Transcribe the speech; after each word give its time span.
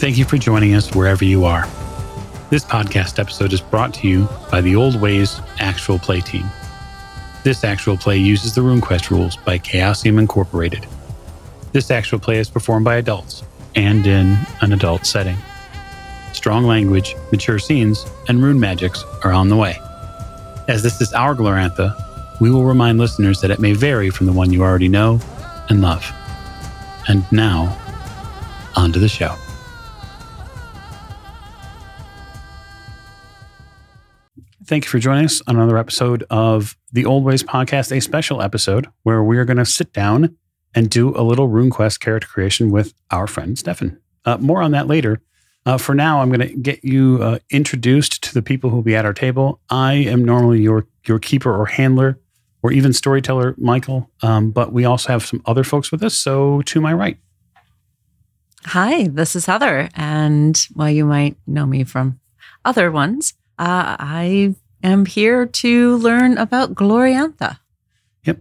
Thank 0.00 0.16
you 0.16 0.24
for 0.24 0.38
joining 0.38 0.74
us 0.74 0.94
wherever 0.94 1.26
you 1.26 1.44
are. 1.44 1.68
This 2.48 2.64
podcast 2.64 3.18
episode 3.18 3.52
is 3.52 3.60
brought 3.60 3.92
to 3.96 4.08
you 4.08 4.26
by 4.50 4.62
the 4.62 4.74
Old 4.74 4.98
Ways 4.98 5.42
Actual 5.58 5.98
Play 5.98 6.22
team. 6.22 6.46
This 7.44 7.64
actual 7.64 7.98
play 7.98 8.16
uses 8.16 8.54
the 8.54 8.62
RuneQuest 8.62 9.10
rules 9.10 9.36
by 9.36 9.58
Chaosium 9.58 10.18
Incorporated. 10.18 10.86
This 11.72 11.90
actual 11.90 12.18
play 12.18 12.38
is 12.38 12.48
performed 12.48 12.86
by 12.86 12.96
adults 12.96 13.42
and 13.74 14.06
in 14.06 14.38
an 14.62 14.72
adult 14.72 15.04
setting. 15.04 15.36
Strong 16.32 16.64
language, 16.64 17.14
mature 17.30 17.58
scenes, 17.58 18.06
and 18.26 18.42
rune 18.42 18.58
magics 18.58 19.04
are 19.22 19.32
on 19.32 19.50
the 19.50 19.56
way. 19.56 19.76
As 20.66 20.82
this 20.82 21.02
is 21.02 21.12
our 21.12 21.34
Glorantha, 21.34 21.94
we 22.40 22.50
will 22.50 22.64
remind 22.64 22.96
listeners 22.98 23.42
that 23.42 23.50
it 23.50 23.60
may 23.60 23.74
vary 23.74 24.08
from 24.08 24.24
the 24.24 24.32
one 24.32 24.50
you 24.50 24.62
already 24.62 24.88
know 24.88 25.20
and 25.68 25.82
love. 25.82 26.10
And 27.06 27.30
now, 27.30 27.78
on 28.76 28.94
to 28.94 28.98
the 28.98 29.06
show. 29.06 29.36
Thank 34.70 34.84
you 34.84 34.90
for 34.90 35.00
joining 35.00 35.24
us 35.24 35.42
on 35.48 35.56
another 35.56 35.76
episode 35.76 36.22
of 36.30 36.76
the 36.92 37.04
Old 37.04 37.24
Ways 37.24 37.42
Podcast, 37.42 37.90
a 37.90 38.00
special 38.00 38.40
episode 38.40 38.86
where 39.02 39.20
we 39.20 39.36
are 39.36 39.44
going 39.44 39.56
to 39.56 39.64
sit 39.64 39.92
down 39.92 40.36
and 40.76 40.88
do 40.88 41.08
a 41.16 41.26
little 41.26 41.48
RuneQuest 41.48 41.98
character 41.98 42.28
creation 42.28 42.70
with 42.70 42.94
our 43.10 43.26
friend 43.26 43.58
Stefan. 43.58 44.00
Uh, 44.24 44.38
more 44.38 44.62
on 44.62 44.70
that 44.70 44.86
later. 44.86 45.20
Uh, 45.66 45.76
for 45.76 45.92
now, 45.92 46.22
I'm 46.22 46.28
going 46.30 46.48
to 46.48 46.54
get 46.54 46.84
you 46.84 47.18
uh, 47.20 47.40
introduced 47.50 48.22
to 48.22 48.32
the 48.32 48.42
people 48.42 48.70
who 48.70 48.76
will 48.76 48.84
be 48.84 48.94
at 48.94 49.04
our 49.04 49.12
table. 49.12 49.58
I 49.70 49.94
am 49.94 50.24
normally 50.24 50.60
your 50.60 50.86
your 51.04 51.18
keeper 51.18 51.52
or 51.52 51.66
handler 51.66 52.20
or 52.62 52.70
even 52.70 52.92
storyteller, 52.92 53.56
Michael, 53.58 54.08
um, 54.22 54.52
but 54.52 54.72
we 54.72 54.84
also 54.84 55.08
have 55.08 55.26
some 55.26 55.42
other 55.46 55.64
folks 55.64 55.90
with 55.90 56.04
us. 56.04 56.14
So 56.14 56.62
to 56.66 56.80
my 56.80 56.92
right. 56.92 57.18
Hi, 58.66 59.08
this 59.08 59.34
is 59.34 59.46
Heather. 59.46 59.88
And 59.94 60.64
while 60.74 60.90
you 60.90 61.06
might 61.06 61.36
know 61.44 61.66
me 61.66 61.82
from 61.82 62.20
other 62.64 62.92
ones, 62.92 63.34
uh, 63.60 63.94
I 64.00 64.54
am 64.82 65.04
here 65.04 65.44
to 65.44 65.96
learn 65.98 66.38
about 66.38 66.74
Glorantha. 66.74 67.58
Yep. 68.24 68.40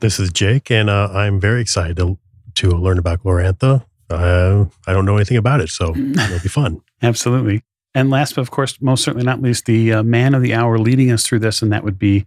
This 0.00 0.18
is 0.18 0.32
Jake, 0.32 0.70
and 0.70 0.88
uh, 0.88 1.10
I'm 1.12 1.38
very 1.38 1.60
excited 1.60 1.98
to, 1.98 2.18
to 2.54 2.70
learn 2.70 2.98
about 2.98 3.22
Glorantha. 3.22 3.84
Uh, 4.08 4.64
I 4.86 4.92
don't 4.94 5.04
know 5.04 5.16
anything 5.16 5.36
about 5.36 5.60
it, 5.60 5.68
so 5.68 5.94
it'll 5.96 6.40
be 6.40 6.48
fun. 6.48 6.80
Absolutely. 7.02 7.62
And 7.94 8.08
last, 8.08 8.36
but 8.36 8.40
of 8.40 8.50
course, 8.50 8.80
most 8.80 9.04
certainly 9.04 9.26
not 9.26 9.42
least, 9.42 9.66
the 9.66 9.92
uh, 9.92 10.02
man 10.02 10.34
of 10.34 10.40
the 10.40 10.54
hour 10.54 10.78
leading 10.78 11.10
us 11.10 11.26
through 11.26 11.40
this, 11.40 11.60
and 11.60 11.70
that 11.70 11.84
would 11.84 11.98
be 11.98 12.26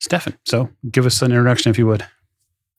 Stefan. 0.00 0.36
So 0.44 0.68
give 0.90 1.06
us 1.06 1.22
an 1.22 1.32
introduction 1.32 1.70
if 1.70 1.78
you 1.78 1.86
would. 1.86 2.04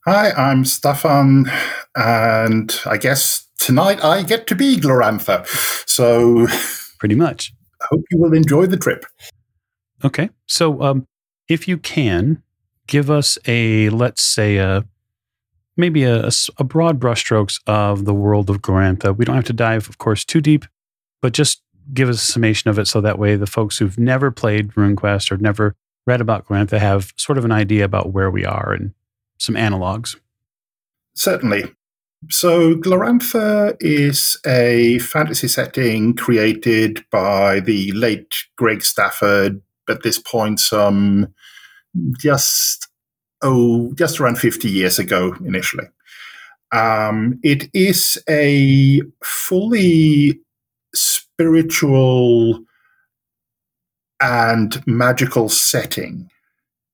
Hi, 0.06 0.30
I'm 0.30 0.64
Stefan, 0.64 1.50
and 1.96 2.80
I 2.86 2.98
guess 2.98 3.48
tonight 3.58 4.04
I 4.04 4.22
get 4.22 4.46
to 4.46 4.56
be 4.56 4.78
Glorantha. 4.78 5.48
So 5.90 6.46
pretty 7.00 7.16
much. 7.16 7.52
I 7.86 7.96
hope 7.96 8.04
you 8.12 8.18
will 8.18 8.34
enjoy 8.34 8.66
the 8.66 8.78
trip. 8.78 9.06
Okay. 10.04 10.30
So 10.48 10.82
um, 10.82 11.08
if 11.48 11.68
you 11.68 11.78
can, 11.78 12.42
give 12.88 13.10
us 13.10 13.38
a, 13.48 13.90
let's 13.90 14.22
say, 14.22 14.58
a 14.58 14.86
maybe 15.78 16.04
a, 16.04 16.30
a 16.58 16.64
broad 16.64 17.00
brushstrokes 17.00 17.60
of 17.68 18.06
the 18.06 18.14
world 18.14 18.50
of 18.50 18.62
Glorantha. 18.62 19.16
We 19.16 19.26
don't 19.26 19.36
have 19.36 19.46
to 19.46 19.54
dive, 19.54 19.90
of 19.90 19.98
course, 19.98 20.24
too 20.24 20.42
deep, 20.42 20.66
but 21.22 21.34
just 21.34 21.62
give 21.94 22.10
us 22.10 22.18
a 22.18 22.32
summation 22.32 22.70
of 22.70 22.80
it 22.80 22.88
so 22.88 23.02
that 23.02 23.20
way 23.20 23.36
the 23.36 23.46
folks 23.46 23.78
who've 23.78 23.98
never 23.98 24.32
played 24.32 24.72
RuneQuest 24.72 25.32
or 25.32 25.38
never 25.38 25.76
read 26.08 26.22
about 26.22 26.48
Glorantha 26.48 26.80
have 26.80 27.14
sort 27.18 27.38
of 27.38 27.46
an 27.46 27.52
idea 27.52 27.86
about 27.86 28.14
where 28.14 28.32
we 28.32 28.46
are 28.46 28.72
and 28.74 28.94
some 29.38 29.56
analogs. 29.56 30.16
Certainly. 31.14 31.74
So, 32.30 32.76
Glorantha 32.76 33.76
is 33.80 34.40
a 34.46 35.00
fantasy 35.00 35.48
setting 35.48 36.16
created 36.16 37.06
by 37.12 37.60
the 37.60 37.92
late 37.92 38.34
Greg 38.58 38.84
Stafford, 38.84 39.62
at 39.90 40.04
this 40.04 40.20
point, 40.20 40.60
some 40.60 41.34
just 42.20 42.88
oh, 43.42 43.94
just 43.94 44.20
around 44.20 44.40
50 44.40 44.70
years 44.70 45.00
ago 45.00 45.36
initially. 45.46 45.88
Um, 46.72 47.40
it 47.44 47.70
is 47.74 48.18
a 48.28 49.02
fully 49.24 50.40
spiritual 50.94 52.64
and 54.22 54.86
magical 54.88 55.50
setting 55.50 56.30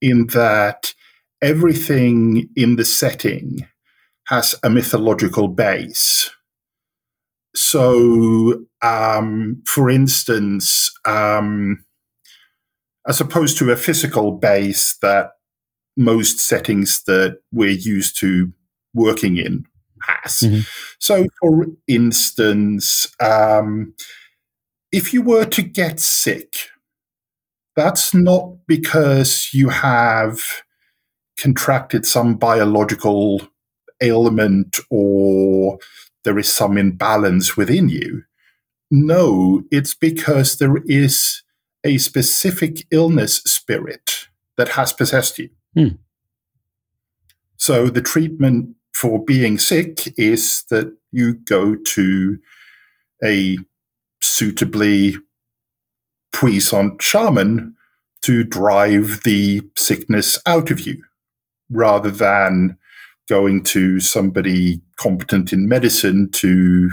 in 0.02 0.28
that 0.28 0.94
everything 1.42 2.50
in 2.56 2.76
the 2.76 2.86
setting 2.86 3.68
has 4.32 4.56
a 4.64 4.70
mythological 4.70 5.50
base. 5.50 6.32
So, 7.54 8.64
um, 8.82 9.62
for 9.66 9.90
instance, 9.90 10.90
um, 11.06 11.84
as 13.06 13.20
opposed 13.20 13.58
to 13.58 13.72
a 13.72 13.76
physical 13.76 14.32
base 14.32 14.98
that 15.02 15.32
most 15.98 16.40
settings 16.40 17.04
that 17.04 17.40
we're 17.52 17.72
used 17.72 18.18
to 18.22 18.54
working 18.94 19.36
in 19.36 19.66
has. 20.08 20.40
Mm-hmm. 20.40 20.62
So, 21.00 21.26
for 21.42 21.66
instance, 21.88 23.08
um, 23.20 23.94
if 24.94 25.14
you 25.14 25.22
were 25.22 25.46
to 25.46 25.62
get 25.62 26.00
sick, 26.00 26.54
that's 27.76 28.14
not 28.14 28.66
because 28.66 29.50
you 29.52 29.70
have 29.70 30.40
contracted 31.38 32.06
some 32.06 32.36
biological 32.36 33.51
ailment 34.02 34.80
or 34.90 35.78
there 36.24 36.38
is 36.38 36.52
some 36.52 36.78
imbalance 36.78 37.58
within 37.58 37.90
you. 37.90 38.24
No, 38.90 39.64
it's 39.72 39.96
because 39.96 40.58
there 40.58 40.78
is 40.86 41.44
a 41.84 41.98
specific 41.98 42.86
illness 42.92 43.38
spirit 43.44 44.28
that 44.58 44.70
has 44.70 44.94
possessed 44.94 45.40
you. 45.40 45.50
Hmm. 45.74 45.96
So 47.58 47.90
the 47.90 48.02
treatment 48.02 48.76
for 48.94 49.24
being 49.24 49.58
sick 49.58 50.14
is 50.18 50.64
that 50.70 50.96
you 51.12 51.34
go 51.34 51.76
to 51.76 52.40
a 53.24 53.58
suitably 54.22 55.16
puissant 56.34 57.02
shaman 57.02 57.76
to 58.24 58.44
drive 58.44 59.22
the 59.24 59.62
sickness 59.76 60.40
out 60.46 60.72
of 60.72 60.82
you 60.82 61.04
rather 61.70 62.12
than 62.12 62.78
going 63.32 63.64
to 63.64 64.02
somebody 64.02 64.82
competent 64.98 65.54
in 65.54 65.70
medicine 65.70 66.30
to 66.30 66.92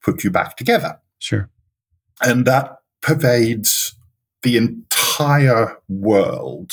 put 0.00 0.22
you 0.22 0.30
back 0.30 0.56
together. 0.56 0.96
Sure. 1.18 1.50
And 2.22 2.46
that 2.46 2.76
pervades 3.02 3.96
the 4.44 4.56
entire 4.56 5.76
world. 5.88 6.70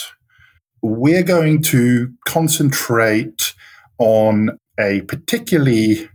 We're 0.84 1.24
going 1.24 1.64
to 1.64 2.14
concentrate 2.28 3.56
on 3.98 4.60
a 4.80 5.02
particularly 5.02 6.08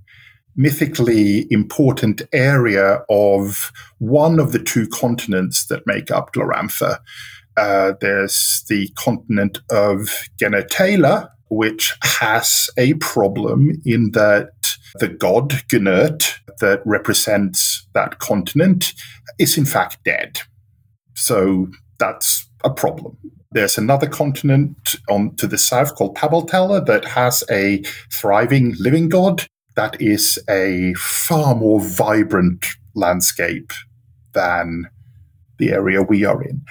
mythically 0.55 1.49
important 1.51 2.23
area 2.33 3.01
of 3.11 3.73
one 3.99 4.39
of 4.39 4.53
the 4.53 4.63
two 4.63 4.87
continents 4.87 5.67
that 5.67 5.85
make 5.85 6.13
up 6.13 6.33
Glorantha. 6.33 6.99
Uh, 7.57 7.95
there's 8.01 8.63
the 8.69 8.89
continent 8.95 9.59
of 9.69 10.09
Genertela, 10.41 11.29
which 11.53 11.93
has 12.03 12.71
a 12.79 12.95
problem 12.95 13.73
in 13.85 14.13
that 14.13 14.53
the 15.01 15.09
god 15.09 15.51
Genert 15.69 16.39
that 16.61 16.81
represents 16.87 17.87
that 17.93 18.21
continent 18.21 18.95
is 19.39 19.59
in 19.59 19.67
fact 19.67 19.99
dead. 20.03 20.41
So 21.15 21.69
that's 21.99 22.49
a 22.65 22.71
problem. 22.71 23.19
There's 23.51 23.77
another 23.77 24.07
continent 24.07 24.95
on 25.11 25.37
to 25.37 25.47
the 25.47 25.59
south 25.59 25.95
called 25.95 26.17
Pamaltela 26.17 26.87
that 26.87 27.05
has 27.05 27.45
a 27.51 27.83
thriving 28.11 28.75
living 28.79 29.11
god 29.11 29.47
that 29.77 30.01
is 30.01 30.39
a 30.49 30.95
far 30.95 31.55
more 31.55 31.83
vibrant 31.83 32.67
landscape 32.95 33.73
than 34.33 34.89
the 35.59 35.73
area 35.73 36.03
we 36.03 36.25
are 36.25 36.43
in. 36.43 36.65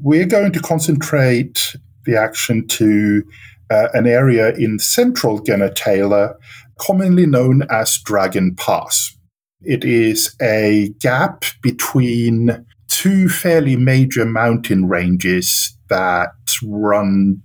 We're 0.00 0.26
going 0.26 0.52
to 0.52 0.60
concentrate 0.60 1.76
the 2.06 2.16
action 2.16 2.66
to 2.68 3.22
uh, 3.72 3.88
an 3.94 4.06
area 4.06 4.54
in 4.54 4.78
central 4.78 5.40
Genertela, 5.42 6.34
commonly 6.78 7.26
known 7.26 7.62
as 7.70 7.98
Dragon 8.04 8.54
Pass. 8.54 9.16
It 9.62 9.84
is 9.84 10.34
a 10.42 10.92
gap 11.00 11.44
between 11.62 12.66
two 12.88 13.28
fairly 13.28 13.76
major 13.76 14.24
mountain 14.24 14.88
ranges 14.88 15.76
that 15.88 16.30
run 16.64 17.40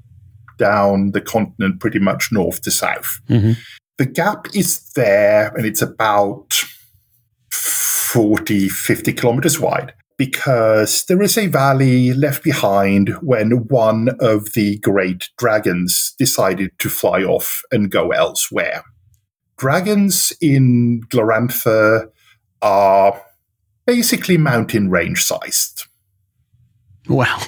down 0.58 1.12
the 1.12 1.22
continent 1.22 1.80
pretty 1.80 2.00
much 2.00 2.32
north 2.32 2.62
to 2.64 2.72
south. 2.72 3.20
Mm-hmm 3.30 3.54
the 3.98 4.06
gap 4.06 4.48
is 4.54 4.92
there 4.96 5.52
and 5.56 5.66
it's 5.66 5.82
about 5.82 6.54
40, 7.52 8.70
50 8.70 9.14
kilometers 9.14 9.60
wide 9.60 9.94
because 10.18 11.06
there 11.06 11.22
is 11.22 11.38
a 11.38 11.48
valley 11.48 12.14
left 12.14 12.44
behind 12.44 13.10
when 13.22 13.68
one 13.68 14.10
of 14.20 14.54
the 14.54 14.78
great 14.80 15.30
dragons 15.38 16.16
decided 16.18 16.72
to 16.80 16.90
fly 16.90 17.22
off 17.22 17.62
and 17.72 17.92
go 17.92 18.12
elsewhere. 18.12 18.84
Dragons 19.58 20.34
in 20.42 21.02
Glorantha 21.10 22.10
are 22.62 23.22
basically 23.86 24.38
mountain 24.38 24.90
range 24.90 25.24
sized 25.24 25.88
Wow. 27.10 27.42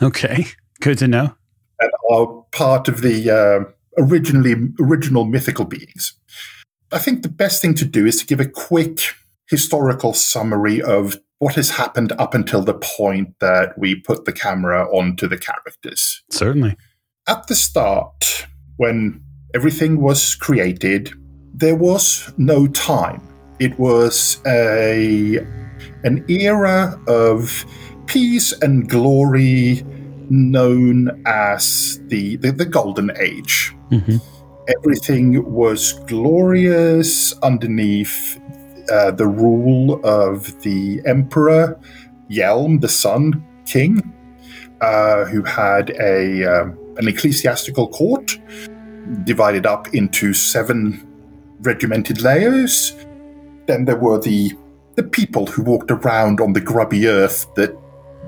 Okay. 0.00 0.46
Good 0.80 0.98
to 0.98 1.08
know. 1.08 1.34
and 1.80 1.90
are 2.10 2.44
part 2.52 2.88
of 2.88 3.00
the 3.02 3.30
uh, 3.30 3.64
originally 4.02 4.54
original 4.80 5.24
mythical 5.24 5.64
beings. 5.64 6.14
I 6.92 6.98
think 6.98 7.22
the 7.22 7.28
best 7.28 7.62
thing 7.62 7.74
to 7.74 7.84
do 7.84 8.04
is 8.06 8.18
to 8.18 8.26
give 8.26 8.40
a 8.40 8.48
quick 8.48 9.00
historical 9.48 10.12
summary 10.12 10.82
of 10.82 11.16
what 11.42 11.56
has 11.56 11.70
happened 11.70 12.12
up 12.20 12.34
until 12.34 12.62
the 12.62 12.74
point 12.74 13.34
that 13.40 13.76
we 13.76 13.96
put 13.96 14.26
the 14.26 14.32
camera 14.32 14.88
onto 14.96 15.26
the 15.26 15.36
characters. 15.36 16.22
Certainly. 16.30 16.76
At 17.26 17.48
the 17.48 17.56
start, 17.56 18.46
when 18.76 19.20
everything 19.52 20.00
was 20.00 20.36
created, 20.36 21.12
there 21.52 21.74
was 21.74 22.32
no 22.36 22.68
time. 22.68 23.20
It 23.58 23.76
was 23.76 24.40
a 24.46 25.38
an 26.04 26.24
era 26.28 26.96
of 27.08 27.64
peace 28.06 28.52
and 28.62 28.88
glory 28.88 29.84
known 30.30 31.24
as 31.26 32.00
the, 32.06 32.36
the, 32.36 32.52
the 32.52 32.66
Golden 32.66 33.10
Age. 33.20 33.74
hmm 33.88 34.18
Everything 34.78 35.52
was 35.52 35.94
glorious 36.06 37.36
underneath 37.42 38.38
uh, 38.90 39.10
the 39.10 39.26
rule 39.26 40.00
of 40.04 40.60
the 40.62 41.00
Emperor 41.06 41.78
Yelm, 42.28 42.80
the 42.80 42.88
Sun 42.88 43.44
King, 43.66 44.12
uh, 44.80 45.24
who 45.24 45.42
had 45.42 45.90
a 46.00 46.44
um, 46.44 46.78
an 46.96 47.08
ecclesiastical 47.08 47.88
court 47.88 48.38
divided 49.24 49.66
up 49.66 49.94
into 49.94 50.32
seven 50.32 51.06
regimented 51.60 52.20
layers. 52.20 52.92
Then 53.66 53.84
there 53.84 53.96
were 53.96 54.20
the 54.20 54.52
the 54.96 55.02
people 55.02 55.46
who 55.46 55.62
walked 55.62 55.90
around 55.90 56.40
on 56.40 56.52
the 56.52 56.60
grubby 56.60 57.06
earth 57.06 57.46
that 57.54 57.76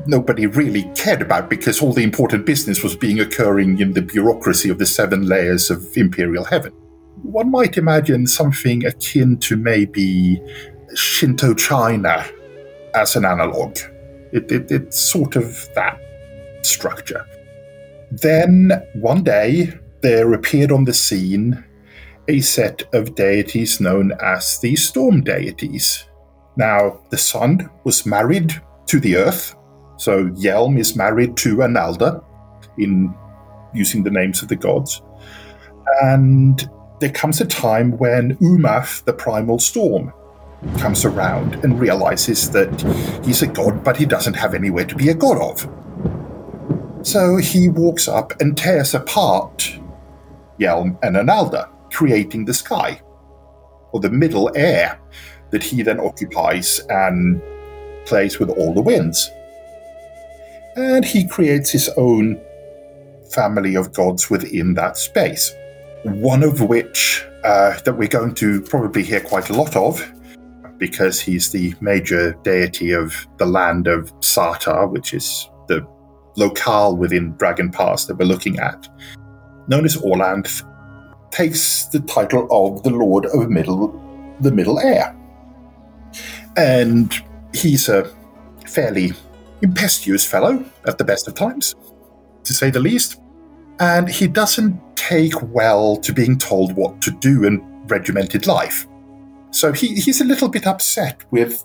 nobody 0.06 0.46
really 0.46 0.84
cared 0.94 1.22
about 1.22 1.50
because 1.50 1.80
all 1.80 1.92
the 1.92 2.02
important 2.02 2.46
business 2.46 2.82
was 2.82 2.96
being 2.96 3.20
occurring 3.20 3.80
in 3.80 3.92
the 3.92 4.02
bureaucracy 4.02 4.68
of 4.70 4.78
the 4.78 4.86
seven 4.86 5.26
layers 5.26 5.70
of 5.70 5.96
imperial 5.96 6.44
heaven. 6.44 6.72
One 7.22 7.50
might 7.50 7.76
imagine 7.76 8.26
something 8.26 8.84
akin 8.84 9.38
to 9.38 9.56
maybe 9.56 10.42
Shinto 10.94 11.54
China 11.54 12.24
as 12.94 13.16
an 13.16 13.24
analog. 13.24 13.78
It, 14.32 14.50
it, 14.50 14.70
it's 14.70 15.00
sort 15.00 15.36
of 15.36 15.68
that 15.74 15.98
structure. 16.62 17.24
Then 18.10 18.72
one 18.94 19.22
day 19.22 19.72
there 20.02 20.32
appeared 20.32 20.70
on 20.70 20.84
the 20.84 20.94
scene 20.94 21.64
a 22.28 22.40
set 22.40 22.82
of 22.94 23.14
deities 23.14 23.80
known 23.80 24.12
as 24.22 24.58
the 24.60 24.76
storm 24.76 25.22
deities. 25.22 26.04
Now, 26.56 27.00
the 27.10 27.18
sun 27.18 27.70
was 27.84 28.06
married 28.06 28.54
to 28.86 29.00
the 29.00 29.16
earth, 29.16 29.56
so 29.96 30.26
Yelm 30.30 30.78
is 30.78 30.96
married 30.96 31.36
to 31.38 31.56
Ernalda 31.56 32.24
in 32.78 33.14
using 33.74 34.04
the 34.04 34.10
names 34.10 34.42
of 34.42 34.48
the 34.48 34.56
gods. 34.56 35.02
And 36.02 36.68
there 37.04 37.12
comes 37.12 37.38
a 37.38 37.44
time 37.44 37.98
when 37.98 38.34
Umath, 38.38 39.04
the 39.04 39.12
primal 39.12 39.58
storm, 39.58 40.10
comes 40.78 41.04
around 41.04 41.62
and 41.62 41.78
realizes 41.78 42.50
that 42.52 42.72
he's 43.22 43.42
a 43.42 43.46
god, 43.46 43.84
but 43.84 43.94
he 43.94 44.06
doesn't 44.06 44.32
have 44.32 44.54
anywhere 44.54 44.86
to 44.86 44.94
be 44.94 45.10
a 45.10 45.14
god 45.14 45.36
of. 45.36 45.68
So 47.06 47.36
he 47.36 47.68
walks 47.68 48.08
up 48.08 48.40
and 48.40 48.56
tears 48.56 48.94
apart 48.94 49.78
Yelm 50.58 50.96
and 51.02 51.14
Ernalda, 51.16 51.68
creating 51.92 52.46
the 52.46 52.54
sky, 52.54 53.02
or 53.92 54.00
the 54.00 54.08
middle 54.08 54.50
air 54.56 54.98
that 55.50 55.62
he 55.62 55.82
then 55.82 56.00
occupies 56.00 56.80
and 56.88 57.42
plays 58.06 58.38
with 58.38 58.48
all 58.48 58.72
the 58.72 58.80
winds. 58.80 59.30
And 60.74 61.04
he 61.04 61.28
creates 61.28 61.70
his 61.70 61.90
own 61.98 62.40
family 63.30 63.74
of 63.74 63.92
gods 63.92 64.30
within 64.30 64.72
that 64.72 64.96
space. 64.96 65.54
One 66.04 66.42
of 66.42 66.60
which 66.60 67.24
uh, 67.44 67.78
that 67.80 67.94
we're 67.94 68.08
going 68.08 68.34
to 68.36 68.60
probably 68.62 69.02
hear 69.02 69.20
quite 69.20 69.50
a 69.50 69.54
lot 69.54 69.74
of, 69.74 70.02
because 70.78 71.20
he's 71.20 71.50
the 71.50 71.74
major 71.80 72.32
deity 72.42 72.92
of 72.92 73.26
the 73.38 73.46
land 73.46 73.86
of 73.86 74.12
Sartar, 74.20 74.90
which 74.90 75.14
is 75.14 75.48
the 75.68 75.86
locale 76.36 76.96
within 76.96 77.32
Dragon 77.36 77.70
Pass 77.70 78.04
that 78.06 78.16
we're 78.16 78.26
looking 78.26 78.58
at, 78.58 78.88
known 79.68 79.84
as 79.84 79.96
Orlanth, 79.96 80.62
takes 81.30 81.86
the 81.86 82.00
title 82.00 82.46
of 82.50 82.82
the 82.82 82.90
Lord 82.90 83.26
of 83.26 83.48
Middle, 83.48 83.88
the 84.40 84.52
Middle 84.52 84.78
Air, 84.78 85.16
and 86.56 87.14
he's 87.52 87.88
a 87.88 88.10
fairly 88.66 89.12
impetuous 89.62 90.24
fellow 90.26 90.64
at 90.86 90.98
the 90.98 91.04
best 91.04 91.26
of 91.28 91.34
times, 91.34 91.74
to 92.44 92.52
say 92.52 92.70
the 92.70 92.80
least. 92.80 93.20
And 93.80 94.08
he 94.08 94.28
doesn't 94.28 94.80
take 95.08 95.40
well 95.42 95.96
to 95.96 96.12
being 96.12 96.38
told 96.38 96.74
what 96.74 97.02
to 97.02 97.10
do 97.10 97.44
in 97.44 97.60
regimented 97.86 98.46
life. 98.46 98.86
So 99.50 99.72
he, 99.72 99.88
he's 99.94 100.20
a 100.20 100.24
little 100.24 100.48
bit 100.48 100.66
upset 100.66 101.22
with 101.30 101.64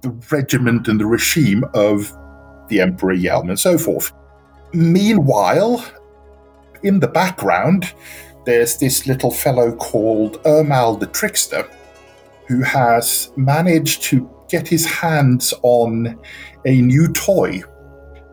the 0.00 0.10
regiment 0.30 0.88
and 0.88 0.98
the 0.98 1.06
regime 1.06 1.64
of 1.74 2.10
the 2.68 2.80
Emperor 2.80 3.14
Yelm 3.14 3.48
and 3.48 3.58
so 3.58 3.76
forth. 3.76 4.12
Meanwhile, 4.72 5.84
in 6.82 7.00
the 7.00 7.08
background, 7.08 7.92
there's 8.46 8.78
this 8.78 9.06
little 9.06 9.30
fellow 9.30 9.74
called 9.76 10.42
Eurmal 10.44 10.98
the 10.98 11.06
Trickster, 11.06 11.68
who 12.48 12.62
has 12.62 13.30
managed 13.36 14.02
to 14.04 14.28
get 14.48 14.66
his 14.66 14.86
hands 14.86 15.52
on 15.62 16.18
a 16.64 16.80
new 16.80 17.12
toy, 17.12 17.62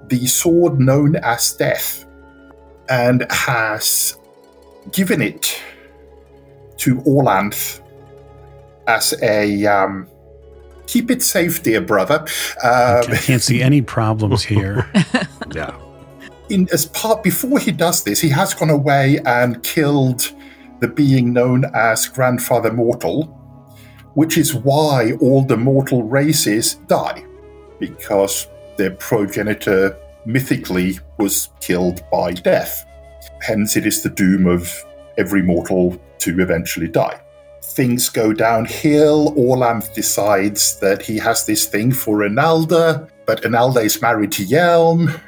the 0.07 0.25
sword 0.25 0.79
known 0.79 1.17
as 1.17 1.53
Death, 1.53 2.05
and 2.89 3.29
has 3.29 4.17
given 4.91 5.21
it 5.21 5.61
to 6.77 6.95
Orlanth 7.01 7.81
as 8.87 9.13
a 9.21 9.65
um, 9.65 10.07
keep 10.87 11.11
it 11.11 11.21
safe, 11.21 11.61
dear 11.63 11.81
brother. 11.81 12.21
Um, 12.63 13.03
I 13.11 13.19
can't 13.21 13.41
see 13.41 13.61
any 13.61 13.81
problems 13.81 14.43
here. 14.53 14.89
Yeah. 15.53 15.77
in 16.49 16.67
as 16.71 16.85
part 16.87 17.23
before 17.23 17.59
he 17.59 17.71
does 17.71 18.03
this, 18.03 18.19
he 18.19 18.29
has 18.29 18.53
gone 18.53 18.69
away 18.69 19.19
and 19.25 19.61
killed 19.63 20.31
the 20.79 20.87
being 20.87 21.33
known 21.33 21.65
as 21.73 22.07
Grandfather 22.07 22.71
Mortal, 22.71 23.25
which 24.13 24.37
is 24.37 24.53
why 24.53 25.13
all 25.19 25.43
the 25.43 25.57
mortal 25.57 26.03
races 26.03 26.75
die, 26.87 27.23
because 27.79 28.47
their 28.77 28.91
progenitor 28.91 29.97
mythically 30.25 30.99
was 31.17 31.49
killed 31.61 32.01
by 32.11 32.33
death. 32.33 32.85
Hence, 33.41 33.77
it 33.77 33.85
is 33.85 34.03
the 34.03 34.09
doom 34.09 34.47
of 34.47 34.71
every 35.17 35.41
mortal 35.41 35.99
to 36.19 36.39
eventually 36.39 36.87
die. 36.87 37.19
Things 37.63 38.09
go 38.09 38.33
downhill. 38.33 39.33
Orlanth 39.35 39.93
decides 39.93 40.79
that 40.79 41.01
he 41.01 41.17
has 41.17 41.45
this 41.45 41.65
thing 41.65 41.91
for 41.91 42.19
Ernalda, 42.19 43.09
but 43.25 43.41
Ernalda 43.43 43.83
is 43.83 44.01
married 44.01 44.31
to 44.33 44.45
Yelm 44.45 45.19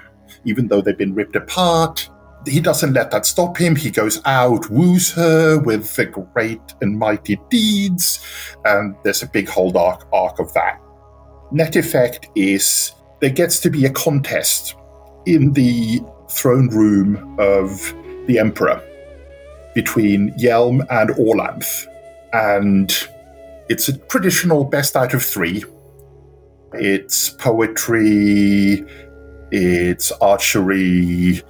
even 0.45 0.67
though 0.67 0.81
they've 0.81 0.97
been 0.97 1.13
ripped 1.13 1.35
apart. 1.35 2.09
He 2.47 2.59
doesn't 2.59 2.93
let 2.93 3.11
that 3.11 3.25
stop 3.25 3.57
him. 3.57 3.75
He 3.75 3.91
goes 3.91 4.21
out, 4.25 4.69
woos 4.69 5.11
her 5.11 5.59
with 5.59 5.93
the 5.95 6.05
great 6.05 6.61
and 6.81 6.97
mighty 6.97 7.39
deeds, 7.49 8.25
and 8.65 8.95
there's 9.03 9.23
a 9.23 9.27
big 9.27 9.49
whole 9.49 9.77
arc, 9.77 10.07
arc 10.13 10.39
of 10.39 10.53
that. 10.53 10.79
Net 11.51 11.75
effect 11.75 12.29
is 12.35 12.93
there 13.19 13.29
gets 13.29 13.59
to 13.59 13.69
be 13.69 13.85
a 13.85 13.89
contest 13.89 14.75
in 15.25 15.51
the 15.51 16.01
throne 16.29 16.69
room 16.69 17.35
of 17.39 17.93
the 18.27 18.39
Emperor 18.39 18.81
between 19.75 20.31
Yelm 20.37 20.85
and 20.89 21.09
Orlanth, 21.11 21.85
and 22.33 23.07
it's 23.69 23.87
a 23.87 23.97
traditional 23.97 24.63
best 24.63 24.95
out 24.95 25.13
of 25.13 25.23
three. 25.23 25.63
It's 26.73 27.29
poetry, 27.29 28.85
it's 29.51 30.11
archery. 30.13 31.41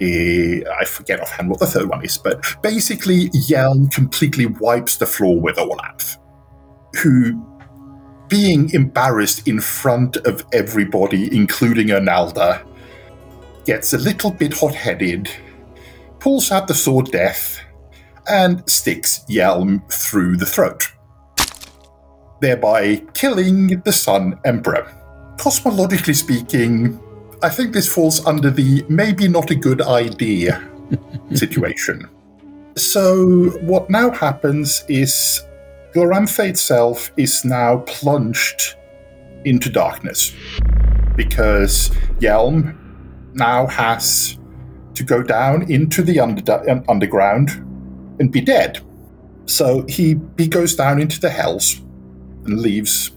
eh, 0.00 0.60
I 0.80 0.84
forget 0.84 1.20
offhand 1.20 1.50
what 1.50 1.58
the 1.58 1.66
third 1.66 1.88
one 1.88 2.04
is, 2.04 2.18
but 2.18 2.44
basically, 2.62 3.30
Yelm 3.48 3.92
completely 3.92 4.46
wipes 4.46 4.96
the 4.96 5.06
floor 5.06 5.40
with 5.40 5.56
Orlanth, 5.56 6.18
who, 7.02 7.44
being 8.28 8.70
embarrassed 8.70 9.48
in 9.48 9.60
front 9.60 10.16
of 10.18 10.44
everybody, 10.52 11.34
including 11.34 11.88
Ernalda, 11.88 12.64
gets 13.68 13.92
a 13.92 13.98
little 13.98 14.30
bit 14.30 14.54
hot 14.54 14.74
headed, 14.74 15.28
pulls 16.20 16.50
out 16.50 16.66
the 16.68 16.74
sword 16.74 17.10
death, 17.10 17.60
and 18.26 18.66
sticks 18.66 19.26
Yelm 19.28 19.82
through 19.92 20.38
the 20.38 20.46
throat, 20.46 20.90
thereby 22.40 22.96
killing 23.12 23.78
the 23.84 23.92
Sun 23.92 24.40
Emperor. 24.46 24.90
Cosmologically 25.36 26.16
speaking, 26.16 26.98
I 27.42 27.50
think 27.50 27.74
this 27.74 27.92
falls 27.92 28.26
under 28.26 28.50
the 28.50 28.86
maybe 28.88 29.28
not 29.28 29.50
a 29.50 29.54
good 29.54 29.82
idea 29.82 30.66
situation. 31.34 32.08
So, 32.74 33.50
what 33.60 33.90
now 33.90 34.10
happens 34.12 34.82
is 34.88 35.42
Glorantha 35.94 36.48
itself 36.48 37.12
is 37.18 37.44
now 37.44 37.80
plunged 37.80 38.76
into 39.44 39.68
darkness 39.68 40.32
because 41.14 41.90
Yelm 42.18 42.87
now 43.34 43.66
has 43.66 44.38
to 44.94 45.04
go 45.04 45.22
down 45.22 45.70
into 45.70 46.02
the 46.02 46.20
under- 46.20 46.82
underground 46.88 47.50
and 48.18 48.32
be 48.32 48.40
dead. 48.40 48.80
So 49.46 49.84
he, 49.88 50.16
he 50.36 50.48
goes 50.48 50.74
down 50.74 51.00
into 51.00 51.20
the 51.20 51.30
hells 51.30 51.80
and 52.44 52.60
leaves 52.60 53.12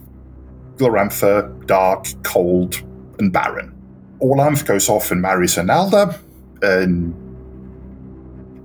Glorantha 0.77 1.65
dark, 1.65 2.05
cold, 2.23 2.81
and 3.19 3.31
barren. 3.31 3.75
Orlanth 4.21 4.65
goes 4.65 4.89
off 4.89 5.11
and 5.11 5.21
marries 5.21 5.55
Ernalda, 5.55 6.19
and 6.61 7.13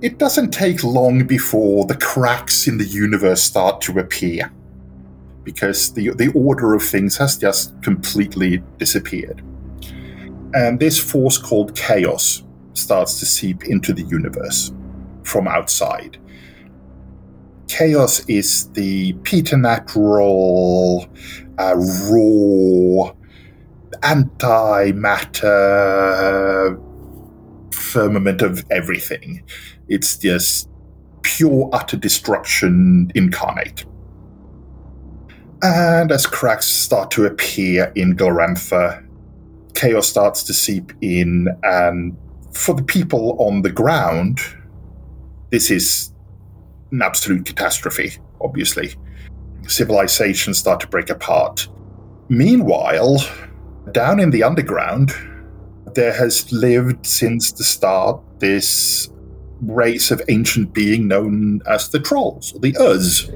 it 0.01 0.19
doesn't 0.19 0.51
take 0.51 0.83
long 0.83 1.25
before 1.25 1.85
the 1.85 1.95
cracks 1.97 2.67
in 2.67 2.77
the 2.77 2.85
universe 2.85 3.41
start 3.41 3.81
to 3.81 3.97
appear 3.99 4.51
because 5.43 5.93
the, 5.93 6.09
the 6.09 6.27
order 6.35 6.73
of 6.73 6.83
things 6.83 7.17
has 7.17 7.37
just 7.37 7.81
completely 7.81 8.61
disappeared. 8.77 9.41
And 10.53 10.79
this 10.79 10.99
force 10.99 11.37
called 11.37 11.75
chaos 11.75 12.43
starts 12.73 13.19
to 13.19 13.25
seep 13.25 13.65
into 13.65 13.93
the 13.93 14.03
universe 14.03 14.71
from 15.23 15.47
outside. 15.47 16.17
Chaos 17.67 18.23
is 18.27 18.69
the 18.71 19.13
preternatural, 19.23 21.07
uh, 21.57 21.75
raw, 21.75 23.11
antimatter 24.01 25.47
firmament 27.73 28.41
of 28.41 28.65
everything. 28.69 29.43
It's 29.87 30.17
just 30.17 30.69
pure, 31.23 31.69
utter 31.73 31.97
destruction 31.97 33.11
incarnate. 33.15 33.85
And 35.61 36.11
as 36.11 36.25
cracks 36.25 36.67
start 36.67 37.11
to 37.11 37.25
appear 37.25 37.91
in 37.95 38.15
Glorantha, 38.15 39.06
chaos 39.77 40.07
starts 40.07 40.43
to 40.43 40.53
seep 40.53 40.91
in, 41.01 41.47
and 41.63 42.17
for 42.51 42.73
the 42.73 42.83
people 42.83 43.37
on 43.39 43.61
the 43.61 43.71
ground, 43.71 44.39
this 45.51 45.69
is 45.69 46.11
an 46.91 47.01
absolute 47.01 47.45
catastrophe, 47.45 48.17
obviously. 48.41 48.95
Civilizations 49.67 50.57
start 50.57 50.79
to 50.79 50.87
break 50.87 51.09
apart. 51.09 51.67
Meanwhile, 52.27 53.19
down 53.91 54.19
in 54.19 54.31
the 54.31 54.43
underground, 54.43 55.13
there 55.93 56.13
has 56.13 56.51
lived 56.51 57.05
since 57.05 57.51
the 57.51 57.63
start 57.63 58.19
this 58.39 59.09
race 59.61 60.11
of 60.11 60.21
ancient 60.27 60.73
being 60.73 61.07
known 61.07 61.61
as 61.67 61.89
the 61.89 61.99
Trolls, 61.99 62.53
or 62.53 62.59
the 62.59 62.75
Uz. 62.79 63.27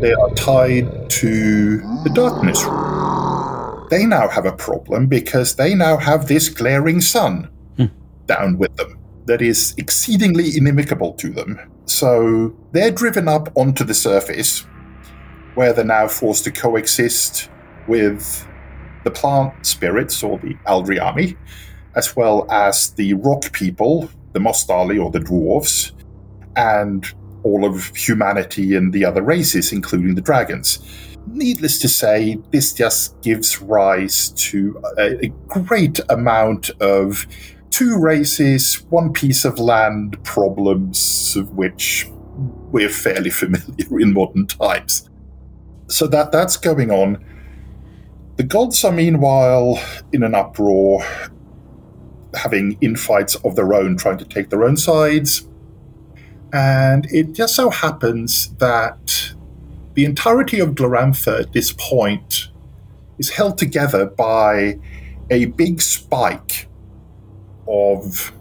They 0.00 0.12
are 0.12 0.30
tied 0.34 1.08
to 1.10 1.78
the 2.02 2.10
Darkness 2.14 2.62
They 3.90 4.06
now 4.06 4.28
have 4.28 4.46
a 4.46 4.52
problem 4.52 5.06
because 5.06 5.56
they 5.56 5.74
now 5.74 5.96
have 5.96 6.26
this 6.26 6.48
glaring 6.48 7.00
sun 7.00 7.50
hmm. 7.76 7.86
down 8.26 8.58
with 8.58 8.74
them 8.76 8.98
that 9.26 9.42
is 9.42 9.74
exceedingly 9.78 10.56
inimical 10.56 11.12
to 11.14 11.30
them. 11.30 11.58
So 11.86 12.54
they're 12.72 12.90
driven 12.90 13.28
up 13.28 13.50
onto 13.56 13.84
the 13.84 13.94
surface 13.94 14.66
where 15.54 15.72
they're 15.72 15.84
now 15.84 16.08
forced 16.08 16.44
to 16.44 16.50
coexist 16.50 17.48
with 17.86 18.46
the 19.04 19.10
plant 19.10 19.64
spirits 19.64 20.22
or 20.22 20.38
the 20.38 20.54
Aldryami, 20.66 21.36
as 21.94 22.16
well 22.16 22.50
as 22.50 22.90
the 22.92 23.14
rock 23.14 23.52
people, 23.52 24.08
the 24.32 24.40
Mostali 24.40 25.02
or 25.02 25.10
the 25.10 25.20
dwarves, 25.20 25.92
and 26.56 27.06
all 27.42 27.64
of 27.64 27.94
humanity 27.94 28.74
and 28.74 28.92
the 28.92 29.04
other 29.04 29.22
races, 29.22 29.72
including 29.72 30.14
the 30.14 30.20
dragons. 30.20 30.78
Needless 31.26 31.78
to 31.80 31.88
say, 31.88 32.38
this 32.50 32.72
just 32.72 33.20
gives 33.22 33.60
rise 33.60 34.30
to 34.30 34.80
a, 34.98 35.24
a 35.24 35.28
great 35.48 36.00
amount 36.08 36.70
of 36.80 37.26
two 37.70 37.98
races, 37.98 38.84
one 38.90 39.12
piece 39.12 39.44
of 39.44 39.58
land 39.58 40.22
problems, 40.22 41.34
of 41.36 41.50
which 41.50 42.08
we're 42.70 42.88
fairly 42.88 43.30
familiar 43.30 44.00
in 44.00 44.12
modern 44.12 44.46
times. 44.46 45.08
So 45.88 46.06
that 46.08 46.30
that's 46.30 46.56
going 46.56 46.90
on. 46.90 47.24
The 48.36 48.42
gods 48.42 48.84
are 48.84 48.92
meanwhile 48.92 49.80
in 50.12 50.22
an 50.22 50.34
uproar, 50.34 51.04
having 52.34 52.76
infights 52.80 53.36
of 53.36 53.56
their 53.56 53.72
own, 53.74 53.96
trying 53.96 54.18
to 54.18 54.24
take 54.24 54.50
their 54.50 54.64
own 54.64 54.76
sides. 54.76 55.48
And 56.52 57.06
it 57.12 57.32
just 57.32 57.54
so 57.54 57.70
happens 57.70 58.54
that 58.56 59.34
the 59.94 60.04
entirety 60.04 60.60
of 60.60 60.70
Glorantha 60.70 61.40
at 61.40 61.52
this 61.52 61.72
point 61.72 62.48
is 63.18 63.30
held 63.30 63.58
together 63.58 64.06
by 64.06 64.78
a 65.30 65.46
big 65.46 65.80
spike 65.80 66.68
of 67.68 68.32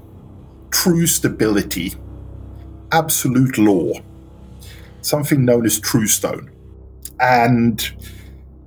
true 0.71 1.05
stability, 1.05 1.93
absolute 2.91 3.57
law, 3.57 3.93
something 5.01 5.45
known 5.45 5.65
as 5.65 5.79
True 5.79 6.07
Stone. 6.07 6.49
And 7.19 7.79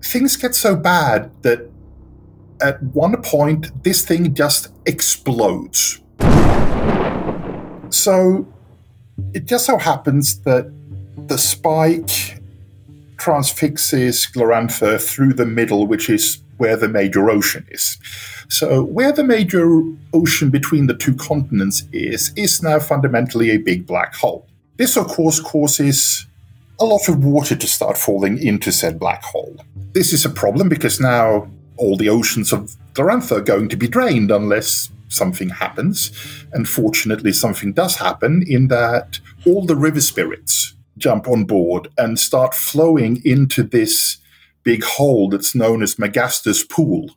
things 0.02 0.37
get 0.37 0.55
so 0.55 0.76
bad 0.76 1.31
that 1.43 1.69
at 2.61 2.83
one 2.83 3.21
point 3.23 3.83
this 3.83 4.05
thing 4.05 4.33
just 4.35 4.69
explodes. 4.87 6.00
So 7.90 8.47
it 9.35 9.47
just 9.47 9.66
so 9.66 9.76
happens 9.76 10.40
that 10.43 10.73
the 11.28 11.37
spike 11.37 12.40
transfixes 13.18 14.26
Glorantha 14.26 15.00
through 15.00 15.35
the 15.35 15.46
middle, 15.46 15.87
which 15.87 16.11
is 16.11 16.40
where 16.58 16.76
the 16.76 16.88
major 16.88 17.30
ocean 17.30 17.66
is. 17.70 17.99
So, 18.49 18.85
where 18.85 19.12
the 19.12 19.25
major 19.25 19.82
ocean 20.12 20.50
between 20.50 20.87
the 20.87 20.94
two 20.94 21.14
continents 21.14 21.85
is, 21.92 22.32
is 22.37 22.62
now 22.62 22.78
fundamentally 22.78 23.50
a 23.50 23.58
big 23.58 23.87
black 23.87 24.14
hole. 24.14 24.46
This, 24.76 24.96
of 24.96 25.08
course, 25.08 25.40
causes 25.40 26.26
a 26.78 26.85
lot 26.85 27.08
of 27.08 27.25
water 27.25 27.56
to 27.56 27.66
start 27.66 27.96
falling 27.96 28.38
into 28.38 28.70
said 28.70 28.99
black 28.99 29.23
hole. 29.23 29.56
This 29.92 30.12
is 30.12 30.25
a 30.25 30.30
problem 30.30 30.68
because 30.68 31.00
now 31.00 31.49
all 31.76 31.96
the 31.96 32.08
oceans 32.08 32.52
of 32.52 32.76
Glorantha 32.92 33.38
are 33.38 33.40
going 33.40 33.68
to 33.70 33.76
be 33.76 33.88
drained 33.88 34.30
unless 34.30 34.90
something 35.08 35.49
happens. 35.49 36.12
And 36.52 36.68
fortunately, 36.68 37.32
something 37.32 37.73
does 37.73 37.96
happen 37.96 38.44
in 38.46 38.68
that 38.68 39.20
all 39.46 39.64
the 39.64 39.76
river 39.76 40.00
spirits 40.00 40.75
jump 40.98 41.28
on 41.28 41.44
board 41.44 41.88
and 41.98 42.18
start 42.18 42.54
flowing 42.54 43.20
into 43.24 43.62
this 43.62 44.18
big 44.62 44.82
hole 44.82 45.28
that's 45.28 45.54
known 45.54 45.82
as 45.82 45.96
Magasta's 45.96 46.64
Pool, 46.64 47.10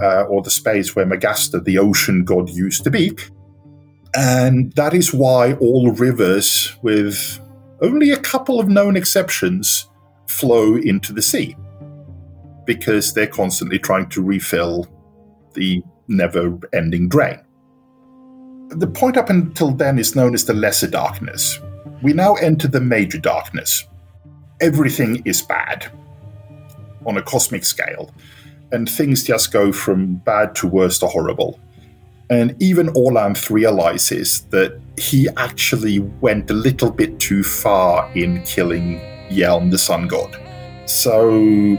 uh, 0.00 0.24
or 0.24 0.42
the 0.42 0.50
space 0.50 0.94
where 0.94 1.06
Magasta, 1.06 1.64
the 1.64 1.78
ocean 1.78 2.24
god, 2.24 2.50
used 2.50 2.84
to 2.84 2.90
be. 2.90 3.16
And 4.14 4.72
that 4.72 4.94
is 4.94 5.12
why 5.12 5.54
all 5.54 5.92
rivers, 5.92 6.76
with 6.82 7.40
only 7.80 8.10
a 8.10 8.18
couple 8.18 8.60
of 8.60 8.68
known 8.68 8.96
exceptions, 8.96 9.88
flow 10.28 10.76
into 10.76 11.12
the 11.12 11.22
sea 11.22 11.56
because 12.66 13.14
they're 13.14 13.26
constantly 13.26 13.78
trying 13.78 14.08
to 14.10 14.22
refill 14.22 14.86
the 15.54 15.82
never 16.08 16.58
ending 16.72 17.08
drain. 17.08 17.38
The 18.68 18.86
point 18.86 19.16
up 19.16 19.30
until 19.30 19.70
then 19.70 19.98
is 19.98 20.16
known 20.16 20.34
as 20.34 20.44
the 20.44 20.52
lesser 20.52 20.88
darkness. 20.88 21.58
We 22.02 22.12
now 22.12 22.34
enter 22.34 22.68
the 22.68 22.80
major 22.80 23.18
darkness. 23.18 23.86
Everything 24.60 25.22
is 25.24 25.42
bad 25.42 25.86
on 27.06 27.16
a 27.16 27.22
cosmic 27.22 27.64
scale, 27.64 28.12
and 28.72 28.88
things 28.88 29.24
just 29.24 29.52
go 29.52 29.72
from 29.72 30.16
bad 30.16 30.54
to 30.56 30.66
worse 30.66 30.98
to 30.98 31.06
horrible. 31.06 31.58
And 32.28 32.60
even 32.60 32.88
Orlanth 32.88 33.50
realizes 33.50 34.42
that 34.50 34.80
he 34.98 35.28
actually 35.36 36.00
went 36.00 36.50
a 36.50 36.54
little 36.54 36.90
bit 36.90 37.20
too 37.20 37.44
far 37.44 38.10
in 38.14 38.42
killing 38.42 39.00
Yelm, 39.30 39.70
the 39.70 39.78
sun 39.78 40.08
god. 40.08 40.36
So 40.86 41.76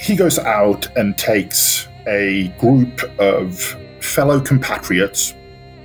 he 0.00 0.16
goes 0.16 0.38
out 0.38 0.88
and 0.96 1.16
takes 1.16 1.86
a 2.06 2.48
group 2.58 3.02
of 3.18 3.60
fellow 4.00 4.40
compatriots 4.40 5.34